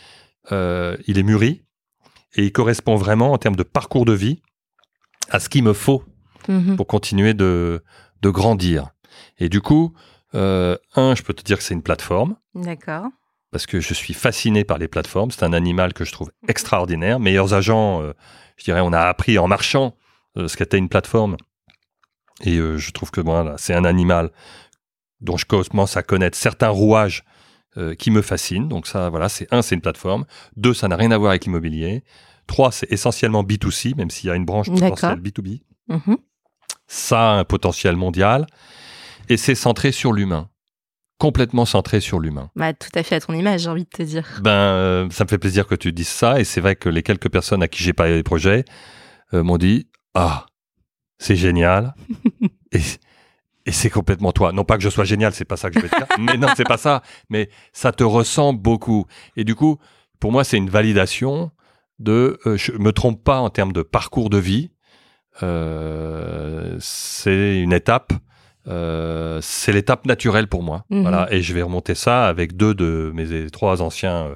euh, 0.51 0.97
il 1.07 1.19
est 1.19 1.23
mûri 1.23 1.63
et 2.35 2.43
il 2.45 2.51
correspond 2.51 2.95
vraiment 2.95 3.33
en 3.33 3.37
termes 3.37 3.55
de 3.55 3.63
parcours 3.63 4.05
de 4.05 4.13
vie 4.13 4.41
à 5.29 5.39
ce 5.39 5.49
qu'il 5.49 5.63
me 5.63 5.73
faut 5.73 6.03
Mhm. 6.47 6.77
pour 6.77 6.87
continuer 6.87 7.33
de, 7.33 7.83
de 8.21 8.29
grandir. 8.29 8.91
Et 9.37 9.49
du 9.49 9.59
coup, 9.61 9.93
euh, 10.35 10.77
un, 10.95 11.15
je 11.15 11.23
peux 11.23 11.33
te 11.33 11.43
dire 11.43 11.57
que 11.57 11.63
c'est 11.63 11.73
une 11.73 11.81
plateforme 11.81 12.35
D'accord. 12.53 13.07
parce 13.51 13.65
que 13.65 13.79
je 13.79 13.93
suis 13.93 14.13
fasciné 14.13 14.63
par 14.63 14.77
les 14.77 14.87
plateformes. 14.87 15.31
C'est 15.31 15.43
un 15.43 15.53
animal 15.53 15.93
que 15.93 16.05
je 16.05 16.11
trouve 16.11 16.31
extraordinaire. 16.47 17.19
Meilleurs 17.19 17.53
agents, 17.53 18.01
euh, 18.01 18.13
je 18.57 18.65
dirais, 18.65 18.81
on 18.81 18.93
a 18.93 19.01
appris 19.01 19.37
en 19.37 19.47
marchant 19.47 19.95
euh, 20.37 20.47
ce 20.47 20.57
qu'était 20.57 20.77
une 20.77 20.89
plateforme. 20.89 21.37
Et 22.43 22.57
euh, 22.57 22.77
je 22.77 22.91
trouve 22.91 23.09
que 23.11 23.21
voilà, 23.21 23.55
c'est 23.57 23.73
un 23.73 23.85
animal 23.85 24.31
dont 25.21 25.37
je 25.37 25.45
commence 25.45 25.97
à 25.97 26.03
connaître 26.03 26.37
certains 26.37 26.69
rouages 26.69 27.23
qui 27.99 28.09
me 28.09 28.23
fascinent. 28.23 28.67
Donc 28.67 28.87
ça, 28.87 29.11
voilà, 29.11 29.29
c'est 29.29 29.47
un, 29.53 29.61
c'est 29.61 29.75
une 29.75 29.81
plateforme. 29.81 30.25
Deux, 30.55 30.73
ça 30.73 30.87
n'a 30.87 30.95
rien 30.95 31.11
à 31.11 31.17
voir 31.19 31.29
avec 31.29 31.45
l'immobilier. 31.45 32.03
Trois, 32.47 32.71
c'est 32.71 32.91
essentiellement 32.91 33.43
B2C, 33.43 33.95
même 33.95 34.09
s'il 34.09 34.29
y 34.29 34.31
a 34.31 34.35
une 34.35 34.45
branche 34.45 34.67
potentielle 34.67 35.19
B2B. 35.19 35.61
Mhm. 35.87 36.17
Ça 36.87 37.33
a 37.33 37.33
un 37.33 37.43
potentiel 37.43 37.95
mondial. 37.95 38.47
Et 39.29 39.37
c'est 39.37 39.55
centré 39.55 39.91
sur 39.91 40.13
l'humain. 40.13 40.49
Complètement 41.19 41.65
centré 41.65 41.99
sur 41.99 42.19
l'humain. 42.19 42.51
Bah, 42.55 42.73
tout 42.73 42.91
à 42.93 43.01
fait 43.01 43.15
à 43.15 43.19
ton 43.21 43.33
image, 43.33 43.61
j'ai 43.61 43.69
envie 43.69 43.85
de 43.85 43.89
te 43.89 44.03
dire. 44.03 44.39
Ben, 44.43 44.51
euh, 44.51 45.09
ça 45.09 45.23
me 45.23 45.29
fait 45.29 45.39
plaisir 45.39 45.65
que 45.65 45.75
tu 45.75 45.91
dises 45.91 46.07
ça. 46.07 46.39
Et 46.39 46.43
c'est 46.43 46.61
vrai 46.61 46.75
que 46.75 46.89
les 46.89 47.01
quelques 47.01 47.29
personnes 47.29 47.63
à 47.63 47.67
qui 47.67 47.83
j'ai 47.83 47.93
parlé 47.93 48.15
des 48.15 48.23
projets 48.23 48.65
euh, 49.33 49.41
m'ont 49.43 49.57
dit 49.57 49.87
Ah, 50.13 50.45
c'est 51.17 51.35
génial. 51.35 51.95
et 52.71 52.79
et 53.67 53.73
c'est 53.73 53.89
complètement 53.89 54.31
toi. 54.31 54.53
Non 54.53 54.63
pas 54.63 54.77
que 54.77 54.83
je 54.83 54.87
sois 54.89 55.03
génial, 55.03 55.33
c'est 55.33 55.43
pas 55.43 55.57
ça 55.57 55.69
que 55.69 55.79
je 55.79 55.85
te 55.85 55.95
dire. 55.95 56.07
mais 56.19 56.37
non, 56.37 56.47
c'est 56.55 56.63
pas 56.63 56.77
ça. 56.77 57.03
Mais 57.29 57.49
ça 57.73 57.91
te 57.91 58.03
ressemble 58.03 58.61
beaucoup. 58.61 59.05
Et 59.35 59.43
du 59.43 59.55
coup, 59.55 59.77
pour 60.21 60.31
moi, 60.31 60.45
c'est 60.45 60.55
une 60.57 60.69
validation 60.69 61.51
de. 61.99 62.39
euh, 62.45 62.55
je 62.55 62.71
me 62.71 62.93
trompe 62.93 63.23
pas 63.25 63.39
en 63.39 63.49
termes 63.49 63.73
de 63.73 63.81
parcours 63.81 64.29
de 64.29 64.37
vie. 64.37 64.71
Euh, 65.43 66.77
c'est 66.79 67.59
une 67.59 67.73
étape. 67.73 68.13
Euh, 68.67 69.39
c'est 69.41 69.71
l'étape 69.71 70.05
naturelle 70.05 70.47
pour 70.47 70.63
moi. 70.63 70.83
Mhm. 70.89 71.01
Voilà, 71.01 71.27
et 71.31 71.41
je 71.41 71.53
vais 71.53 71.61
remonter 71.61 71.95
ça 71.95 72.27
avec 72.27 72.55
deux 72.57 72.73
de 72.73 73.11
mes 73.13 73.49
trois 73.49 73.81
anciens 73.81 74.25
euh, 74.27 74.35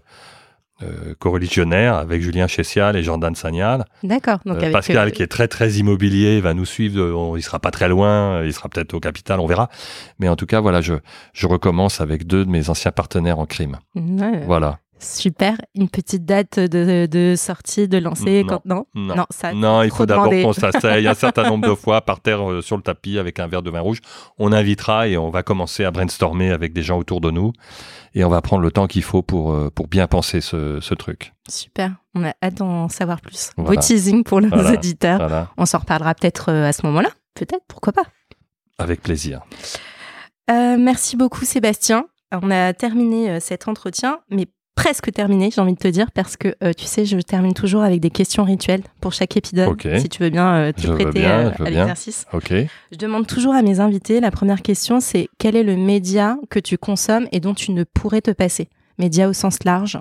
euh, 0.84 1.13
coreligionnaires, 1.19 1.93
avec 1.95 2.23
Julien 2.23 2.47
Chessial 2.47 2.95
et 2.95 3.03
Jordan 3.03 3.36
Sagnal. 3.36 3.86
D'accord. 4.01 4.39
Euh, 4.47 4.71
Pascal, 4.71 5.11
qui 5.11 5.21
est 5.21 5.27
très 5.27 5.47
très 5.47 5.73
immobilier, 5.73 6.41
va 6.41 6.55
nous 6.55 6.65
suivre. 6.65 7.03
on- 7.03 7.36
il 7.38 7.43
sera 7.43 7.59
pas 7.59 7.69
très 7.69 7.88
loin, 7.88 8.43
il 8.43 8.51
sera 8.51 8.67
peut-être 8.67 8.93
au 8.95 8.99
capital, 8.99 9.39
on 9.39 9.45
verra. 9.45 9.69
Mais 10.17 10.27
en 10.27 10.36
tout 10.36 10.47
cas, 10.47 10.59
voilà, 10.59 10.82
je, 10.82 10.95
je 11.34 11.45
recommence 11.45 12.01
avec 12.01 12.25
deux 12.25 12.45
de 12.45 12.49
mes 12.49 12.69
anciens 12.71 12.91
partenaires 12.91 13.38
en 13.38 13.45
crime. 13.45 13.77
ouais, 13.95 14.41
Voilà. 14.47 14.79
Super. 15.02 15.58
Une 15.76 15.89
petite 15.89 16.26
date 16.26 16.60
de, 16.60 17.08
de 17.08 17.36
sortie, 17.36 17.88
de 17.88 17.97
lancer 17.97 18.43
Non. 18.43 18.47
quand 18.49 18.66
non? 18.66 18.86
Non. 18.93 19.26
ça. 19.32 19.52
Non, 19.54 19.82
il 19.84 19.91
faut 19.91 20.06
d'abord 20.06 20.30
qu'on 20.30 20.54
s'asseye 20.54 21.08
un 21.08 21.14
certain 21.16 21.49
nombre 21.49 21.68
de 21.68 21.74
fois 21.76 22.02
par 22.02 22.20
terre 22.22 22.49
euh, 22.49 22.62
sur 22.62 22.78
le 22.78 22.84
tapis 22.84 23.18
avec 23.18 23.39
un 23.39 23.47
verre 23.47 23.64
de 23.64 23.70
vin 23.72 23.80
rouge. 23.82 23.99
On 24.38 24.52
invitera 24.52 25.08
et 25.08 25.18
on 25.18 25.30
va 25.30 25.41
commencer 25.43 25.84
à 25.84 25.91
brainstormer 25.91 26.52
avec 26.52 26.72
des 26.74 26.84
gens 26.84 26.97
autour 26.99 27.20
de 27.20 27.32
nous 27.32 27.52
et 28.14 28.24
on 28.24 28.30
va 28.30 28.41
prendre 28.41 28.62
le 28.62 28.72
temps 28.72 28.88
qu'il 28.88 29.04
faut 29.04 29.22
pour, 29.24 29.52
euh, 29.54 29.70
pour 29.74 29.88
bien 29.88 30.06
penser 30.08 30.39
ce, 30.41 30.80
ce 30.82 30.93
truc. 30.93 31.34
Super. 31.49 31.91
On 32.14 32.24
a 32.24 32.34
hâte 32.43 32.56
d'en 32.56 32.88
savoir 32.88 33.22
plus. 33.22 33.52
Voilà. 33.58 33.72
Beau 33.76 33.82
teasing 33.82 34.24
pour 34.24 34.39
nos 34.41 34.49
Voilà. 34.49 34.74
auditeurs. 34.74 35.18
Voilà, 35.18 35.49
On 35.58 35.66
s'en 35.66 35.80
reparlera 35.80 36.14
peut-être 36.14 36.49
euh, 36.52 36.68
à 36.68 36.74
ce 36.74 36.86
moment-là. 36.86 37.10
Peut-être, 37.34 37.64
pourquoi 37.68 37.93
pas. 37.93 38.04
avec 38.78 39.02
plaisir. 39.02 39.41
Merci 40.49 41.16
beaucoup 41.16 41.45
Sébastien. 41.45 42.06
On 42.34 42.52
a 42.52 42.74
terminé 42.74 43.39
cet 43.39 43.68
entretien, 43.70 44.20
mais 44.30 44.47
presque 44.76 45.11
terminé, 45.11 45.51
j'ai 45.51 45.61
envie 45.61 45.74
de 45.74 45.80
te 45.80 45.88
dire, 45.88 46.11
parce 46.11 46.38
que 46.38 46.55
euh, 46.63 46.74
tu 46.74 46.86
sais, 46.86 47.05
je 47.05 47.17
termine 47.17 47.53
toujours 47.53 47.84
avec 47.84 47.99
des 47.99 48.09
questions 48.09 48.43
rituelles 48.43 48.84
pour 48.99 49.13
chaque 49.13 49.38
épisode. 49.38 49.80
Si 49.99 50.09
tu 50.09 50.24
veux 50.24 50.30
bien 50.30 50.55
euh, 50.55 50.72
te 50.72 50.82
Je 50.82 50.93
prêter 50.93 51.11
bien, 51.11 51.47
euh, 51.47 51.51
à 51.59 51.69
l'exercice. 51.69 52.26
Je 52.91 52.97
demande 52.97 53.28
toujours 53.28 53.53
à 53.53 53.61
mes 53.61 53.80
invités, 53.80 54.19
la 54.19 54.32
première 54.32 54.61
question, 54.61 54.99
c'est 54.99 55.30
quel 55.38 55.55
est 55.55 55.63
le 55.63 55.76
média 55.76 56.38
que 56.49 56.59
tu 56.59 56.78
consommes 56.78 57.28
et 57.32 57.39
dont 57.39 57.53
tu 57.53 57.72
ne 57.72 57.84
pourrais 57.84 58.22
te 58.22 58.32
passer? 58.32 58.69
Média 58.97 59.30
au 59.30 59.34
sens 59.34 59.63
large. 59.63 59.99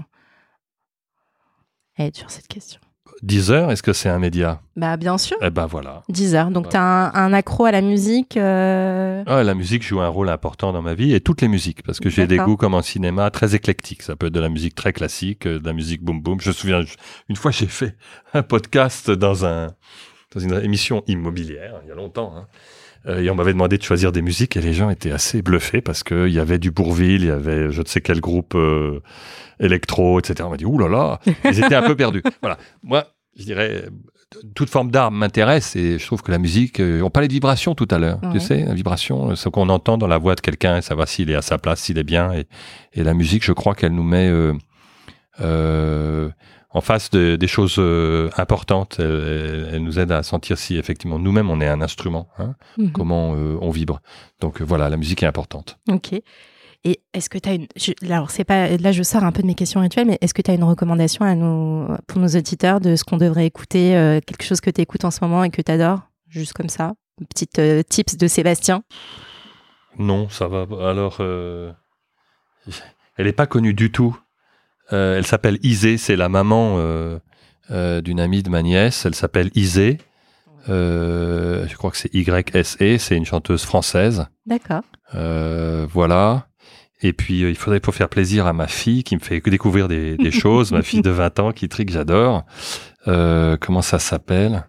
Elle 1.96 2.06
est 2.06 2.14
dure 2.14 2.30
cette 2.30 2.48
question. 2.48 2.80
Deezer, 3.22 3.70
est-ce 3.70 3.82
que 3.82 3.92
c'est 3.92 4.08
un 4.08 4.18
média? 4.18 4.60
Bah 4.76 4.96
bien 4.96 5.18
sûr, 5.18 5.36
Eh 5.42 5.50
ben 5.50 5.66
voilà. 5.66 6.02
Deezer. 6.08 6.50
Donc 6.50 6.70
tu 6.70 6.76
as 6.76 6.82
un, 6.82 7.12
un 7.14 7.32
accro 7.32 7.64
à 7.66 7.70
la 7.72 7.82
musique. 7.82 8.36
euh, 8.36 9.22
Ah, 9.26 9.42
la 9.42 9.54
musique 9.54 9.82
joue 9.82 10.00
un 10.00 10.08
rôle 10.08 10.28
important 10.30 10.72
dans 10.72 10.80
ma 10.82 10.94
vie 10.94 11.14
et 11.14 11.20
toutes 11.20 11.42
les 11.42 11.48
musiques 11.48 11.82
parce 11.82 12.00
que 12.00 12.08
j'ai 12.08 12.26
des 12.26 12.38
goûts 12.38 12.56
comme 12.56 12.74
en 12.74 12.82
cinéma 12.82 13.30
très 13.30 13.54
éclectiques. 13.54 14.02
Ça 14.02 14.16
peut 14.16 14.26
être 14.28 14.32
de 14.32 14.40
la 14.40 14.48
musique 14.48 14.74
très 14.74 14.92
classique, 14.92 15.46
euh, 15.46 15.58
de 15.58 15.66
la 15.66 15.72
musique 15.74 16.02
boom 16.02 16.20
boom. 16.22 16.40
Je 16.40 16.48
me 16.48 16.54
souviens 16.54 16.80
une 17.28 17.36
fois 17.36 17.50
j'ai 17.50 17.66
fait 17.66 17.94
un 18.32 18.42
podcast 18.42 19.10
dans 19.10 19.44
un 19.44 19.68
dans 20.34 20.40
une 20.40 20.54
émission 20.64 21.02
immobilière 21.06 21.80
il 21.84 21.88
y 21.88 21.92
a 21.92 21.94
longtemps. 21.94 22.32
hein. 22.36 22.46
Euh, 23.06 23.22
et 23.22 23.30
on 23.30 23.34
m'avait 23.34 23.52
demandé 23.52 23.78
de 23.78 23.82
choisir 23.82 24.12
des 24.12 24.20
musiques 24.22 24.56
et 24.56 24.60
les 24.60 24.74
gens 24.74 24.90
étaient 24.90 25.10
assez 25.12 25.40
bluffés 25.42 25.80
parce 25.80 26.02
qu'il 26.04 26.28
y 26.28 26.38
avait 26.38 26.58
du 26.58 26.70
Bourville, 26.70 27.22
il 27.22 27.28
y 27.28 27.30
avait 27.30 27.70
je 27.72 27.80
ne 27.80 27.86
sais 27.86 28.00
quel 28.02 28.20
groupe 28.20 28.54
euh, 28.54 29.00
électro, 29.58 30.18
etc. 30.18 30.34
On 30.46 30.50
m'a 30.50 30.56
dit 30.58 30.66
ouh 30.66 30.78
là 30.78 30.88
là, 30.88 31.20
ils 31.44 31.58
étaient 31.64 31.74
un 31.74 31.82
peu 31.82 31.96
perdus. 31.96 32.22
Voilà, 32.42 32.58
moi 32.82 33.06
je 33.38 33.44
dirais 33.44 33.84
toute 34.54 34.70
forme 34.70 34.90
d'art 34.92 35.10
m'intéresse 35.10 35.74
et 35.76 35.98
je 35.98 36.06
trouve 36.06 36.22
que 36.22 36.30
la 36.30 36.38
musique, 36.38 36.78
euh, 36.78 37.00
on 37.02 37.10
parlait 37.10 37.26
de 37.26 37.32
vibration 37.32 37.74
tout 37.74 37.88
à 37.90 37.98
l'heure, 37.98 38.20
Ouais. 38.22 38.32
tu 38.32 38.40
sais, 38.40 38.62
la 38.64 38.74
vibration, 38.74 39.34
ce 39.34 39.48
qu'on 39.48 39.68
entend 39.70 39.98
dans 39.98 40.06
la 40.06 40.18
voix 40.18 40.34
de 40.36 40.40
quelqu'un 40.40 40.76
et 40.76 40.82
savoir 40.82 41.08
s'il 41.08 41.30
est 41.30 41.34
à 41.34 41.42
sa 41.42 41.58
place, 41.58 41.80
s'il 41.80 41.98
est 41.98 42.04
bien. 42.04 42.32
Et, 42.34 42.46
et 42.92 43.02
la 43.02 43.12
musique, 43.14 43.44
je 43.44 43.52
crois 43.52 43.74
qu'elle 43.74 43.92
nous 43.92 44.04
met 44.04 44.30
euh, 45.40 46.28
en 46.72 46.80
face 46.80 47.10
de- 47.10 47.36
des 47.36 47.46
choses 47.48 47.76
euh, 47.78 48.30
importantes. 48.36 48.96
Elle, 49.00 49.06
elle- 49.06 49.70
elle 49.74 49.82
nous 49.82 49.98
aide 49.98 50.12
à 50.12 50.22
sentir 50.22 50.56
si 50.58 50.76
effectivement 50.76 51.18
nous-mêmes 51.18 51.50
on 51.50 51.60
est 51.60 51.68
un 51.68 51.80
instrument, 51.82 52.28
hein, 52.38 52.54
mhm. 52.78 52.92
comment 52.92 53.34
euh, 53.34 53.56
on 53.60 53.70
vibre. 53.70 54.00
Donc 54.40 54.60
euh, 54.60 54.64
voilà, 54.64 54.88
la 54.88 54.96
musique 54.96 55.22
est 55.22 55.26
importante. 55.26 55.78
Ok. 55.90 56.12
Et 56.82 57.00
est-ce 57.12 57.28
que 57.28 57.36
tu 57.36 57.46
as 57.48 57.52
une. 57.54 57.66
je- 57.76 57.92
alors, 58.10 58.30
c'est 58.30 58.44
pas. 58.44 58.68
Là, 58.78 58.90
je 58.92 59.02
sors 59.02 59.22
un 59.22 59.32
peu 59.32 59.42
de 59.42 59.46
mes 59.46 59.54
questions 59.54 59.80
rituelles, 59.82 60.06
mais 60.06 60.16
est-ce 60.22 60.32
que 60.32 60.40
tu 60.40 60.50
as 60.50 60.54
une 60.54 60.64
recommandation 60.64 61.26
à 61.26 61.34
nous, 61.34 61.86
pour 62.06 62.20
nos 62.20 62.28
auditeurs 62.28 62.80
de 62.80 62.96
ce 62.96 63.04
qu'on 63.04 63.18
devrait 63.18 63.44
écouter, 63.44 63.94
euh, 63.96 64.20
quelque 64.26 64.44
chose 64.44 64.62
que 64.62 64.70
tu 64.70 64.80
écoutes 64.80 65.04
en 65.04 65.10
ce 65.10 65.18
moment 65.22 65.44
et 65.44 65.50
que 65.50 65.60
tu 65.60 65.70
adores 65.70 66.00
Juste 66.28 66.54
comme 66.54 66.70
ça. 66.70 66.92
Petite 67.28 67.58
euh, 67.58 67.82
tips 67.82 68.16
de 68.16 68.26
Sébastien? 68.28 68.82
Non, 69.98 70.30
ça 70.30 70.48
va. 70.48 70.66
Alors, 70.88 71.18
euh, 71.20 71.70
elle 73.16 73.26
n'est 73.26 73.32
pas 73.32 73.46
connue 73.46 73.74
du 73.74 73.90
tout. 73.92 74.18
Euh, 74.92 75.18
elle 75.18 75.26
s'appelle 75.26 75.58
Isée, 75.62 75.98
c'est 75.98 76.16
la 76.16 76.28
maman 76.28 76.76
euh, 76.78 77.18
euh, 77.70 78.00
d'une 78.00 78.20
amie 78.20 78.42
de 78.42 78.50
ma 78.50 78.62
nièce. 78.62 79.04
Elle 79.06 79.14
s'appelle 79.14 79.50
Isée. 79.54 79.98
Je 80.68 81.74
crois 81.76 81.90
que 81.90 81.96
c'est 81.96 82.14
Y-S-E, 82.14 82.98
c'est 82.98 83.16
une 83.16 83.24
chanteuse 83.24 83.64
française. 83.64 84.26
D'accord. 84.46 84.82
Voilà. 85.12 86.46
Et 87.02 87.12
puis, 87.14 87.40
il 87.40 87.56
faudrait 87.56 87.80
pour 87.80 87.94
faire 87.94 88.10
plaisir 88.10 88.46
à 88.46 88.52
ma 88.52 88.66
fille 88.66 89.04
qui 89.04 89.16
me 89.16 89.20
fait 89.20 89.40
découvrir 89.40 89.88
des, 89.88 90.16
des 90.16 90.30
choses, 90.42 90.70
ma 90.70 90.82
fille 90.82 91.00
de 91.02 91.10
20 91.10 91.38
ans 91.40 91.52
qui 91.52 91.68
trique, 91.68 91.90
j'adore. 91.90 92.44
Euh, 93.08 93.56
comment 93.58 93.82
ça 93.82 93.98
s'appelle? 93.98 94.66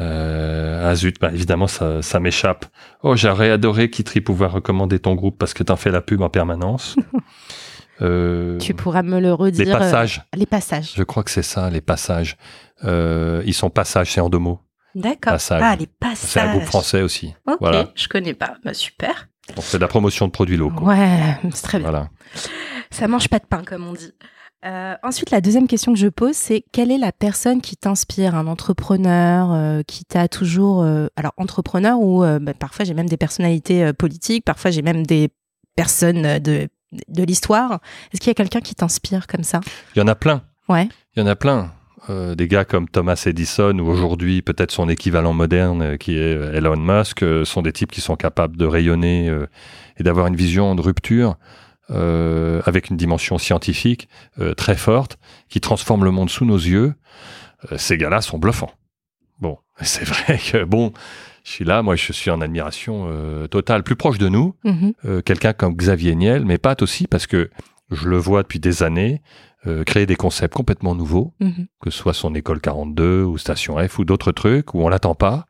Euh, 0.00 0.88
Ah 0.90 0.94
zut, 0.94 1.20
bah, 1.20 1.30
évidemment, 1.32 1.66
ça, 1.66 2.00
ça 2.02 2.20
m'échappe. 2.20 2.66
Oh, 3.02 3.16
j'aurais 3.16 3.50
adoré, 3.50 3.90
Kitri, 3.90 4.20
pouvoir 4.20 4.52
recommander 4.52 4.98
ton 4.98 5.14
groupe 5.14 5.38
parce 5.38 5.54
que 5.54 5.62
t'en 5.62 5.76
fais 5.76 5.90
la 5.90 6.00
pub 6.00 6.22
en 6.22 6.30
permanence. 6.30 6.96
Euh, 8.02 8.58
Tu 8.58 8.74
pourras 8.74 9.02
me 9.02 9.20
le 9.20 9.32
redire. 9.32 9.64
les 9.66 9.72
passages, 9.72 10.22
euh, 10.34 10.38
les 10.38 10.46
passages. 10.46 10.92
je 10.94 11.02
crois 11.02 11.22
que 11.22 11.30
c'est 11.30 11.42
ça, 11.42 11.70
les 11.70 11.80
passages. 11.80 12.36
Euh, 12.84 13.42
ils 13.46 13.54
sont 13.54 13.70
passages, 13.70 14.12
c'est 14.12 14.20
en 14.20 14.28
deux 14.28 14.38
mots. 14.38 14.60
D'accord. 14.94 15.36
Ah, 15.50 15.76
les 15.76 15.86
passages. 15.86 16.16
C'est 16.30 16.40
un 16.40 16.52
groupe 16.52 16.64
français 16.64 17.02
aussi. 17.02 17.34
Ok, 17.46 17.56
Voilà. 17.60 17.90
je 17.94 18.08
connais 18.08 18.34
pas. 18.34 18.54
Bah, 18.64 18.74
super. 18.74 19.28
On 19.56 19.60
fait 19.60 19.78
de 19.78 19.82
la 19.82 19.88
promotion 19.88 20.26
de 20.26 20.32
produits 20.32 20.56
locaux. 20.56 20.84
Ouais, 20.84 21.36
c'est 21.52 21.62
très 21.62 21.78
bien. 21.78 21.90
Voilà. 21.90 22.08
Ça 22.90 23.06
mange 23.08 23.28
pas 23.28 23.38
de 23.38 23.44
pain, 23.46 23.62
comme 23.64 23.86
on 23.86 23.92
dit. 23.92 24.12
Ensuite, 25.02 25.30
la 25.30 25.40
deuxième 25.40 25.68
question 25.68 25.92
que 25.92 25.98
je 25.98 26.08
pose, 26.08 26.34
c'est 26.34 26.64
quelle 26.72 26.90
est 26.90 26.98
la 26.98 27.12
personne 27.12 27.60
qui 27.60 27.76
t'inspire? 27.76 28.34
Un 28.34 28.48
entrepreneur 28.48 29.84
qui 29.86 30.04
t'a 30.04 30.26
toujours... 30.26 30.82
alors, 31.14 31.32
entrepreneur 31.36 32.00
ou 32.00 32.22
bah, 32.40 32.52
parfois 32.54 32.84
j'ai 32.84 32.94
même 32.94 33.08
des 33.08 33.16
personnalités 33.16 33.92
politiques, 33.92 34.44
parfois 34.44 34.72
j'ai 34.72 34.82
même 34.82 35.06
des 35.06 35.28
personnes 35.76 36.38
de, 36.40 36.68
de 37.08 37.22
l'histoire. 37.22 37.80
Est-ce 38.12 38.20
qu'il 38.20 38.28
y 38.28 38.30
a 38.30 38.34
quelqu'un 38.34 38.60
qui 38.60 38.74
t'inspire 38.74 39.26
comme 39.26 39.44
ça? 39.44 39.60
Il 39.94 39.98
y 39.98 40.02
en 40.02 40.08
a 40.08 40.14
plein. 40.14 40.42
Ouais. 40.68 40.88
Il 41.14 41.20
y 41.20 41.22
en 41.22 41.26
a 41.26 41.36
plein. 41.36 41.72
Euh, 42.08 42.34
des 42.36 42.46
gars 42.46 42.64
comme 42.64 42.88
Thomas 42.88 43.20
Edison 43.26 43.76
ou 43.78 43.88
aujourd'hui 43.88 44.40
peut-être 44.40 44.70
son 44.70 44.88
équivalent 44.88 45.32
moderne 45.32 45.82
euh, 45.82 45.96
qui 45.96 46.16
est 46.16 46.36
euh, 46.36 46.52
Elon 46.52 46.76
Musk 46.76 47.24
euh, 47.24 47.44
sont 47.44 47.62
des 47.62 47.72
types 47.72 47.90
qui 47.90 48.00
sont 48.00 48.14
capables 48.14 48.56
de 48.56 48.64
rayonner 48.64 49.32
et 49.98 50.02
d'avoir 50.02 50.26
une 50.28 50.36
vision 50.36 50.74
de 50.74 50.82
rupture 50.82 51.36
avec 51.88 52.90
une 52.90 52.96
dimension 52.96 53.38
scientifique 53.38 54.08
très 54.56 54.74
forte 54.74 55.18
qui 55.48 55.60
transforme 55.60 56.04
le 56.04 56.10
monde 56.10 56.30
sous 56.30 56.44
nos 56.44 56.56
yeux. 56.56 56.94
Ces 57.76 57.96
gars-là 57.96 58.20
sont 58.20 58.38
bluffants. 58.38 58.72
Bon, 59.38 59.58
c'est 59.82 60.04
vrai 60.04 60.38
que 60.38 60.64
bon, 60.64 60.92
je 61.46 61.52
suis 61.52 61.64
là, 61.64 61.80
moi 61.82 61.94
je 61.94 62.12
suis 62.12 62.30
en 62.30 62.40
admiration 62.40 63.06
euh, 63.08 63.46
totale, 63.46 63.84
plus 63.84 63.94
proche 63.94 64.18
de 64.18 64.28
nous, 64.28 64.56
Mhm. 64.64 64.92
euh, 65.04 65.22
quelqu'un 65.22 65.52
comme 65.52 65.74
Xavier 65.76 66.16
Niel, 66.16 66.44
mais 66.44 66.58
Pat 66.58 66.82
aussi 66.82 67.06
parce 67.06 67.28
que 67.28 67.50
je 67.92 68.08
le 68.08 68.16
vois 68.16 68.42
depuis 68.42 68.58
des 68.58 68.82
années 68.82 69.22
euh, 69.68 69.84
créer 69.84 70.06
des 70.06 70.16
concepts 70.16 70.54
complètement 70.54 70.94
nouveaux, 70.96 71.34
Mhm. 71.40 71.66
que 71.82 71.90
ce 71.90 71.98
soit 71.98 72.14
son 72.14 72.34
école 72.34 72.60
42 72.60 73.22
ou 73.24 73.38
Station 73.38 73.76
F 73.88 73.98
ou 74.00 74.04
d'autres 74.04 74.32
trucs 74.32 74.74
où 74.74 74.82
on 74.82 74.88
l'attend 74.88 75.14
pas, 75.14 75.46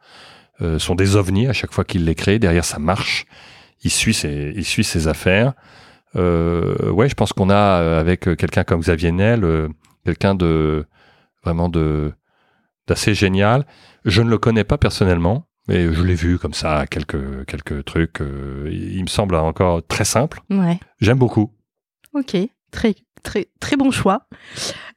sont 0.79 0.95
des 0.95 1.17
ovnis 1.17 1.47
à 1.49 1.53
chaque 1.53 1.73
fois 1.73 1.85
qu'il 1.85 2.07
les 2.07 2.15
crée. 2.15 2.39
Derrière, 2.39 2.65
ça 2.65 2.79
marche. 2.79 3.27
Il 3.83 3.91
suit 3.91 4.15
ses, 4.15 4.55
il 4.57 4.65
suit 4.65 4.85
ses 4.85 5.07
affaires. 5.07 5.53
Ouais, 6.15 7.09
je 7.11 7.15
pense 7.15 7.35
qu'on 7.35 7.51
a 7.51 7.99
avec 7.99 8.21
quelqu'un 8.37 8.65
comme 8.65 8.81
Xavier 8.81 9.13
Niel, 9.13 9.69
quelqu'un 10.07 10.35
de 10.35 10.87
vraiment 11.45 11.69
de 11.69 12.13
d'assez 12.87 13.13
génial. 13.15 13.67
Je 14.07 14.23
ne 14.23 14.31
le 14.31 14.39
connais 14.39 14.65
pas 14.65 14.79
personnellement, 14.79 15.47
mais 15.69 15.93
je 15.93 16.03
l'ai 16.03 16.15
vu 16.15 16.39
comme 16.39 16.55
ça 16.55 16.87
quelques 16.87 17.45
quelques 17.47 17.85
trucs. 17.85 18.21
euh, 18.21 18.69
il 18.71 19.03
me 19.03 19.09
semble 19.09 19.35
encore 19.37 19.87
très 19.87 20.05
simple. 20.05 20.41
Ouais. 20.51 20.79
J'aime 21.01 21.19
beaucoup. 21.19 21.51
Ok. 22.15 22.37
Très, 22.71 22.95
très, 23.23 23.49
très 23.61 23.77
bon 23.77 23.91
choix. 23.91 24.27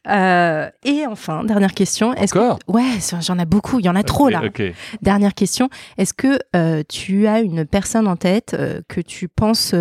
Euh, 0.07 0.69
et 0.83 1.05
enfin, 1.05 1.43
dernière 1.43 1.73
question. 1.73 2.13
Est-ce 2.13 2.33
que... 2.33 2.39
Encore? 2.39 2.59
Ouais, 2.67 2.97
j'en 3.21 3.37
ai 3.37 3.45
beaucoup. 3.45 3.79
Il 3.79 3.85
y 3.85 3.89
en 3.89 3.95
a 3.95 4.03
trop 4.03 4.29
là. 4.29 4.41
Dernière 5.01 5.33
question. 5.33 5.69
Est-ce 5.97 6.13
que 6.13 6.39
euh, 6.55 6.83
tu 6.87 7.27
as 7.27 7.41
une 7.41 7.65
personne 7.65 8.07
en 8.07 8.15
tête 8.15 8.55
que 8.87 9.01
tu 9.01 9.27
penses 9.27 9.75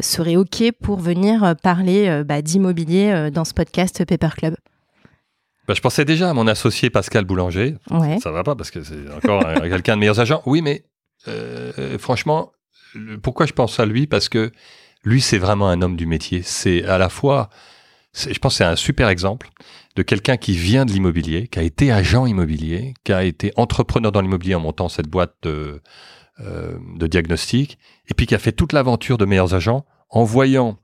serait 0.00 0.36
OK 0.36 0.64
pour 0.82 0.98
venir 0.98 1.54
parler 1.62 2.22
bah, 2.24 2.42
d'immobilier 2.42 3.30
dans 3.32 3.44
ce 3.44 3.54
podcast 3.54 4.04
Paper 4.04 4.30
Club? 4.36 4.56
Bah, 5.66 5.74
je 5.74 5.80
pensais 5.80 6.04
déjà 6.04 6.30
à 6.30 6.34
mon 6.34 6.46
associé 6.46 6.90
Pascal 6.90 7.24
Boulanger. 7.24 7.76
Ouais. 7.90 8.18
Ça 8.20 8.30
va 8.30 8.42
pas 8.44 8.54
parce 8.54 8.70
que 8.70 8.82
c'est 8.82 9.10
encore 9.14 9.46
un- 9.46 9.60
quelqu'un 9.68 9.94
de 9.96 10.00
meilleurs 10.00 10.20
agents. 10.20 10.42
Oui, 10.46 10.60
mais 10.62 10.84
euh, 11.28 11.98
franchement, 11.98 12.52
le- 12.94 13.18
pourquoi 13.18 13.46
je 13.46 13.52
pense 13.52 13.80
à 13.80 13.86
lui? 13.86 14.06
Parce 14.06 14.28
que 14.28 14.52
lui, 15.04 15.20
c'est 15.20 15.38
vraiment 15.38 15.68
un 15.68 15.80
homme 15.82 15.96
du 15.96 16.06
métier. 16.06 16.42
C'est 16.42 16.84
à 16.84 16.98
la 16.98 17.08
fois, 17.08 17.48
je 18.14 18.38
pense, 18.38 18.56
c'est 18.56 18.64
un 18.64 18.76
super 18.76 19.08
exemple 19.08 19.48
de 19.96 20.02
quelqu'un 20.02 20.36
qui 20.36 20.54
vient 20.54 20.84
de 20.84 20.92
l'immobilier, 20.92 21.46
qui 21.48 21.58
a 21.58 21.62
été 21.62 21.92
agent 21.92 22.26
immobilier, 22.26 22.94
qui 23.04 23.12
a 23.12 23.22
été 23.24 23.52
entrepreneur 23.56 24.12
dans 24.12 24.20
l'immobilier 24.20 24.54
en 24.56 24.60
montant 24.60 24.88
cette 24.88 25.08
boîte 25.08 25.34
de, 25.42 25.80
euh, 26.40 26.76
de 26.96 27.06
diagnostic, 27.06 27.78
et 28.08 28.14
puis 28.14 28.26
qui 28.26 28.34
a 28.34 28.38
fait 28.38 28.52
toute 28.52 28.72
l'aventure 28.72 29.18
de 29.18 29.24
meilleurs 29.24 29.54
agents 29.54 29.86
en 30.10 30.24
voyant 30.24 30.76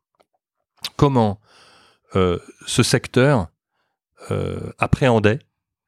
comment 0.97 1.41
euh, 2.17 2.39
ce 2.67 2.83
secteur 2.83 3.41
euh, 3.41 3.45
appréhendait 4.79 5.39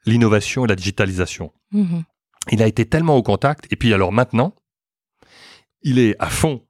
l'innovation 0.07 0.65
et 0.65 0.69
la 0.69 0.77
digitalisation. 0.77 1.53
Mhm. 1.73 2.05
Il 2.51 2.63
a 2.63 2.67
été 2.67 2.87
tellement 2.87 3.17
au 3.17 3.23
contact, 3.23 3.67
et 3.71 3.77
puis 3.77 3.95
alors 3.95 4.13
maintenant, 4.13 4.55
il 5.83 5.99
est 5.99 6.17
à 6.19 6.29
fond 6.29 6.63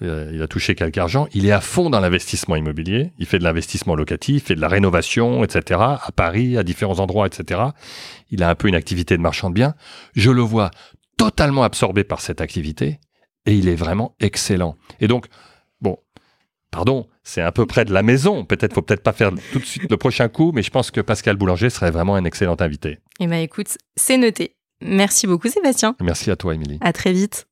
il 0.00 0.42
a 0.42 0.46
touché 0.46 0.74
quelque 0.74 0.98
argent, 0.98 1.26
il 1.32 1.46
est 1.46 1.52
à 1.52 1.60
fond 1.60 1.88
dans 1.88 2.00
l'investissement 2.00 2.56
immobilier, 2.56 3.12
il 3.18 3.26
fait 3.26 3.38
de 3.38 3.44
l'investissement 3.44 3.94
locatif, 3.94 4.42
il 4.42 4.46
fait 4.46 4.54
de 4.54 4.60
la 4.60 4.68
rénovation, 4.68 5.42
etc., 5.42 5.80
à 5.80 6.10
Paris, 6.14 6.58
à 6.58 6.62
différents 6.62 7.00
endroits, 7.00 7.26
etc. 7.26 7.60
Il 8.30 8.42
a 8.42 8.50
un 8.50 8.54
peu 8.54 8.68
une 8.68 8.74
activité 8.74 9.16
de 9.16 9.22
marchand 9.22 9.48
de 9.48 9.54
biens. 9.54 9.74
Je 10.14 10.30
le 10.30 10.42
vois 10.42 10.70
totalement 11.16 11.62
absorbé 11.62 12.04
par 12.04 12.20
cette 12.20 12.42
activité 12.42 13.00
et 13.46 13.54
il 13.54 13.68
est 13.68 13.74
vraiment 13.74 14.14
excellent. 14.20 14.76
Et 15.00 15.08
donc, 15.08 15.26
bon, 15.80 15.96
pardon, 16.70 17.08
c'est 17.26 17.42
à 17.42 17.50
peu 17.50 17.66
près 17.66 17.84
de 17.84 17.92
la 17.92 18.04
maison. 18.04 18.44
Peut-être 18.44 18.72
faut 18.72 18.82
peut-être 18.82 19.02
pas 19.02 19.12
faire 19.12 19.32
tout 19.52 19.58
de 19.58 19.64
suite 19.64 19.90
le 19.90 19.96
prochain 19.96 20.28
coup, 20.28 20.52
mais 20.54 20.62
je 20.62 20.70
pense 20.70 20.92
que 20.92 21.00
Pascal 21.00 21.36
Boulanger 21.36 21.70
serait 21.70 21.90
vraiment 21.90 22.14
un 22.14 22.24
excellent 22.24 22.56
invité. 22.60 23.00
Eh 23.18 23.26
bien, 23.26 23.40
écoute, 23.40 23.76
c'est 23.96 24.16
noté. 24.16 24.54
Merci 24.80 25.26
beaucoup, 25.26 25.48
Sébastien. 25.48 25.96
Merci 26.00 26.30
à 26.30 26.36
toi, 26.36 26.54
Émilie. 26.54 26.78
À 26.80 26.92
très 26.92 27.12
vite. 27.12 27.48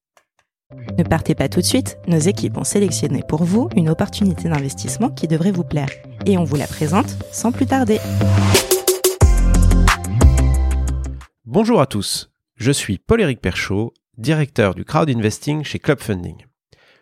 Ne 0.96 1.02
partez 1.02 1.34
pas 1.34 1.48
tout 1.48 1.60
de 1.60 1.64
suite, 1.64 1.98
nos 2.06 2.18
équipes 2.18 2.56
ont 2.56 2.64
sélectionné 2.64 3.22
pour 3.28 3.44
vous 3.44 3.68
une 3.76 3.88
opportunité 3.88 4.48
d'investissement 4.48 5.10
qui 5.10 5.26
devrait 5.26 5.52
vous 5.52 5.64
plaire. 5.64 5.90
Et 6.24 6.38
on 6.38 6.44
vous 6.44 6.56
la 6.56 6.66
présente 6.66 7.16
sans 7.32 7.50
plus 7.50 7.66
tarder. 7.66 7.98
Bonjour 11.44 11.80
à 11.80 11.86
tous, 11.86 12.30
je 12.56 12.70
suis 12.70 12.98
Paul-Éric 12.98 13.40
Perchaud, 13.40 13.92
directeur 14.18 14.74
du 14.74 14.84
crowd 14.84 15.10
investing 15.10 15.64
chez 15.64 15.78
Club 15.78 16.00
Funding. 16.00 16.46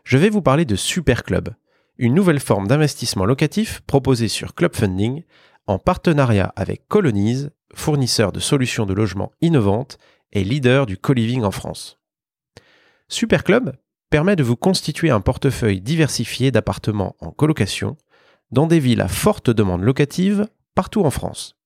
Je 0.05 0.19
vais 0.19 0.31
vous 0.31 0.43
parler 0.43 0.65
de 0.65 0.77
Super 0.77 1.23
Club, 1.23 1.55
une 2.03 2.15
nouvelle 2.15 2.41
forme 2.41 2.67
d'investissement 2.67 3.25
locatif 3.25 3.81
proposée 3.87 4.27
sur 4.27 4.57
Club 4.57 4.75
Funding 4.75 5.23
en 5.69 5.79
partenariat 5.79 6.53
avec 6.57 6.89
Colonize, 6.89 7.53
fournisseur 7.75 8.33
de 8.33 8.41
solutions 8.41 8.87
de 8.87 8.93
logement 8.93 9.31
innovantes 9.41 9.99
et 10.33 10.43
leader 10.43 10.87
du 10.87 10.99
co-living 10.99 11.45
en 11.45 11.53
France. 11.53 12.01
Superclub 13.07 13.77
permet 14.11 14.35
de 14.35 14.43
vous 14.43 14.57
constituer 14.57 15.11
un 15.11 15.21
portefeuille 15.21 15.81
diversifié 15.81 16.51
d'appartements 16.51 17.15
en 17.21 17.31
colocation 17.31 17.97
dans 18.51 18.67
des 18.67 18.81
villes 18.81 19.01
à 19.01 19.07
forte 19.07 19.51
demande 19.51 19.83
locative 19.83 20.49
partout 20.75 21.03
en 21.05 21.11
France. 21.11 21.57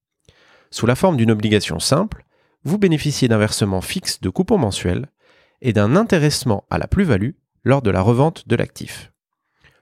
Sous 0.70 0.84
la 0.84 0.96
forme 0.96 1.16
d'une 1.16 1.30
obligation 1.30 1.78
simple, 1.78 2.26
vous 2.62 2.76
bénéficiez 2.76 3.26
d'un 3.26 3.38
versement 3.38 3.80
fixe 3.80 4.20
de 4.20 4.28
coupons 4.28 4.58
mensuels 4.58 5.08
et 5.62 5.72
d'un 5.72 5.96
intéressement 5.96 6.66
à 6.68 6.76
la 6.76 6.88
plus-value 6.88 7.30
lors 7.64 7.80
de 7.80 7.90
la 7.90 8.02
revente 8.02 8.46
de 8.46 8.54
l'actif. 8.54 9.12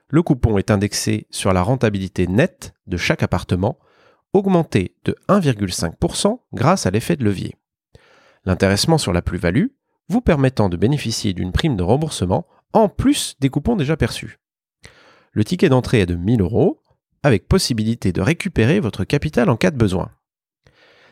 Le 0.09 0.21
coupon 0.21 0.57
est 0.57 0.71
indexé 0.71 1.27
sur 1.31 1.51
la 1.53 1.61
rentabilité 1.61 2.27
nette 2.27 2.73
de 2.87 2.97
chaque 2.97 3.23
appartement, 3.23 3.79
augmenté 4.33 4.95
de 5.05 5.15
1,5% 5.29 6.39
grâce 6.53 6.85
à 6.85 6.91
l'effet 6.91 7.15
de 7.15 7.23
levier. 7.23 7.55
L'intéressement 8.45 8.97
sur 8.97 9.13
la 9.13 9.21
plus-value 9.21 9.67
vous 10.07 10.21
permettant 10.21 10.69
de 10.69 10.77
bénéficier 10.77 11.33
d'une 11.33 11.51
prime 11.51 11.75
de 11.75 11.83
remboursement 11.83 12.45
en 12.73 12.89
plus 12.89 13.35
des 13.39 13.49
coupons 13.49 13.75
déjà 13.75 13.97
perçus. 13.97 14.39
Le 15.31 15.43
ticket 15.43 15.69
d'entrée 15.69 16.01
est 16.01 16.05
de 16.05 16.15
1000 16.15 16.41
euros, 16.41 16.81
avec 17.23 17.47
possibilité 17.47 18.11
de 18.11 18.21
récupérer 18.21 18.79
votre 18.79 19.03
capital 19.03 19.49
en 19.49 19.57
cas 19.57 19.71
de 19.71 19.77
besoin. 19.77 20.11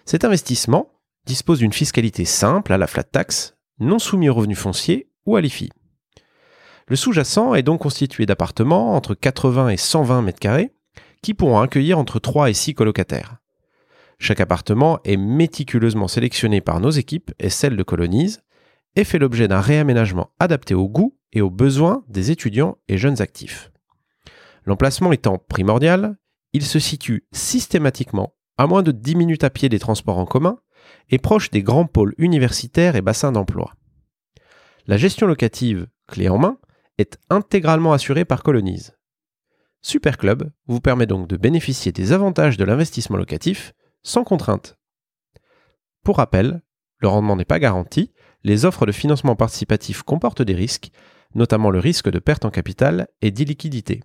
Cet 0.06 0.26
investissement 0.26 0.92
dispose 1.26 1.60
d'une 1.60 1.74
fiscalité 1.74 2.26
simple 2.26 2.74
à 2.74 2.78
la 2.78 2.88
flat 2.88 3.04
tax, 3.04 3.56
non 3.80 3.98
soumis 3.98 4.30
aux 4.30 4.34
revenus 4.34 4.60
fonciers 4.60 5.10
ou 5.26 5.36
à 5.36 5.42
l'IFI. 5.42 5.72
Le 6.88 6.96
sous-jacent 6.96 7.54
est 7.54 7.64
donc 7.64 7.82
constitué 7.82 8.26
d'appartements 8.26 8.96
entre 8.96 9.14
80 9.14 9.70
et 9.70 9.78
120 9.78 10.26
m2 10.26 10.70
qui 11.22 11.34
pourront 11.34 11.60
accueillir 11.60 11.98
entre 11.98 12.20
3 12.20 12.50
et 12.50 12.54
6 12.54 12.74
colocataires. 12.74 13.38
Chaque 14.20 14.42
appartement 14.42 15.00
est 15.04 15.18
méticuleusement 15.18 16.08
sélectionné 16.08 16.62
par 16.62 16.80
nos 16.80 16.92
équipes 16.92 17.32
et 17.40 17.50
celles 17.50 17.78
de 17.78 17.84
Colonise 17.84 18.42
et 18.96 19.04
fait 19.04 19.20
l'objet 19.20 19.48
d'un 19.48 19.62
réaménagement 19.62 20.32
adapté 20.40 20.74
aux 20.74 20.88
goûts 20.88 21.18
et 21.32 21.42
aux 21.42 21.50
besoins 21.50 22.04
des 22.10 22.32
étudiants 22.32 22.78
et 22.88 22.98
jeunes 22.98 23.22
actifs. 23.22 23.72
L'emplacement 24.66 25.12
étant 25.12 25.38
primordial, 25.38 26.18
il 26.54 26.64
se 26.64 26.80
situe 26.80 27.26
systématiquement 27.32 28.36
à 28.58 28.68
moins 28.68 28.84
de 28.84 28.92
10 28.92 29.16
minutes 29.16 29.44
à 29.44 29.50
pied 29.50 29.68
des 29.68 29.80
transports 29.80 30.20
en 30.20 30.26
commun 30.26 30.60
et 31.10 31.18
proche 31.18 31.50
des 31.50 31.64
grands 31.64 31.88
pôles 31.88 32.14
universitaires 32.18 32.96
et 32.96 33.02
bassins 33.02 33.32
d'emploi. 33.32 33.74
La 34.86 34.98
gestion 34.98 35.28
locative, 35.28 35.88
clé 36.08 36.30
en 36.30 36.38
main, 36.38 36.58
est 36.98 37.18
intégralement 37.30 37.94
assurée 37.94 38.26
par 38.26 38.44
Colonise. 38.44 38.96
Superclub 39.82 40.50
vous 40.68 40.80
permet 40.80 41.06
donc 41.06 41.28
de 41.28 41.38
bénéficier 41.38 41.92
des 41.92 42.14
avantages 42.14 42.58
de 42.58 42.64
l'investissement 42.64 43.18
locatif 43.18 43.74
sans 44.02 44.24
contrainte. 44.24 44.78
Pour 46.04 46.18
rappel, 46.18 46.62
le 47.00 47.08
rendement 47.08 47.36
n'est 47.36 47.46
pas 47.46 47.60
garanti, 47.60 48.12
les 48.44 48.66
offres 48.66 48.86
de 48.86 48.92
financement 48.92 49.36
participatif 49.36 50.04
comportent 50.04 50.42
des 50.42 50.56
risques, 50.56 50.92
notamment 51.36 51.70
le 51.70 51.80
risque 51.80 52.10
de 52.10 52.20
perte 52.20 52.46
en 52.46 52.50
capital 52.50 53.08
et 53.22 53.32
d'illiquidité. 53.32 54.02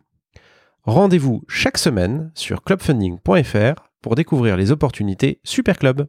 Rendez-vous 0.82 1.44
chaque 1.48 1.78
semaine 1.78 2.32
sur 2.34 2.62
clubfunding.fr 2.62 3.88
pour 4.00 4.14
découvrir 4.14 4.56
les 4.56 4.72
opportunités 4.72 5.40
Super 5.44 5.78
Club. 5.78 6.08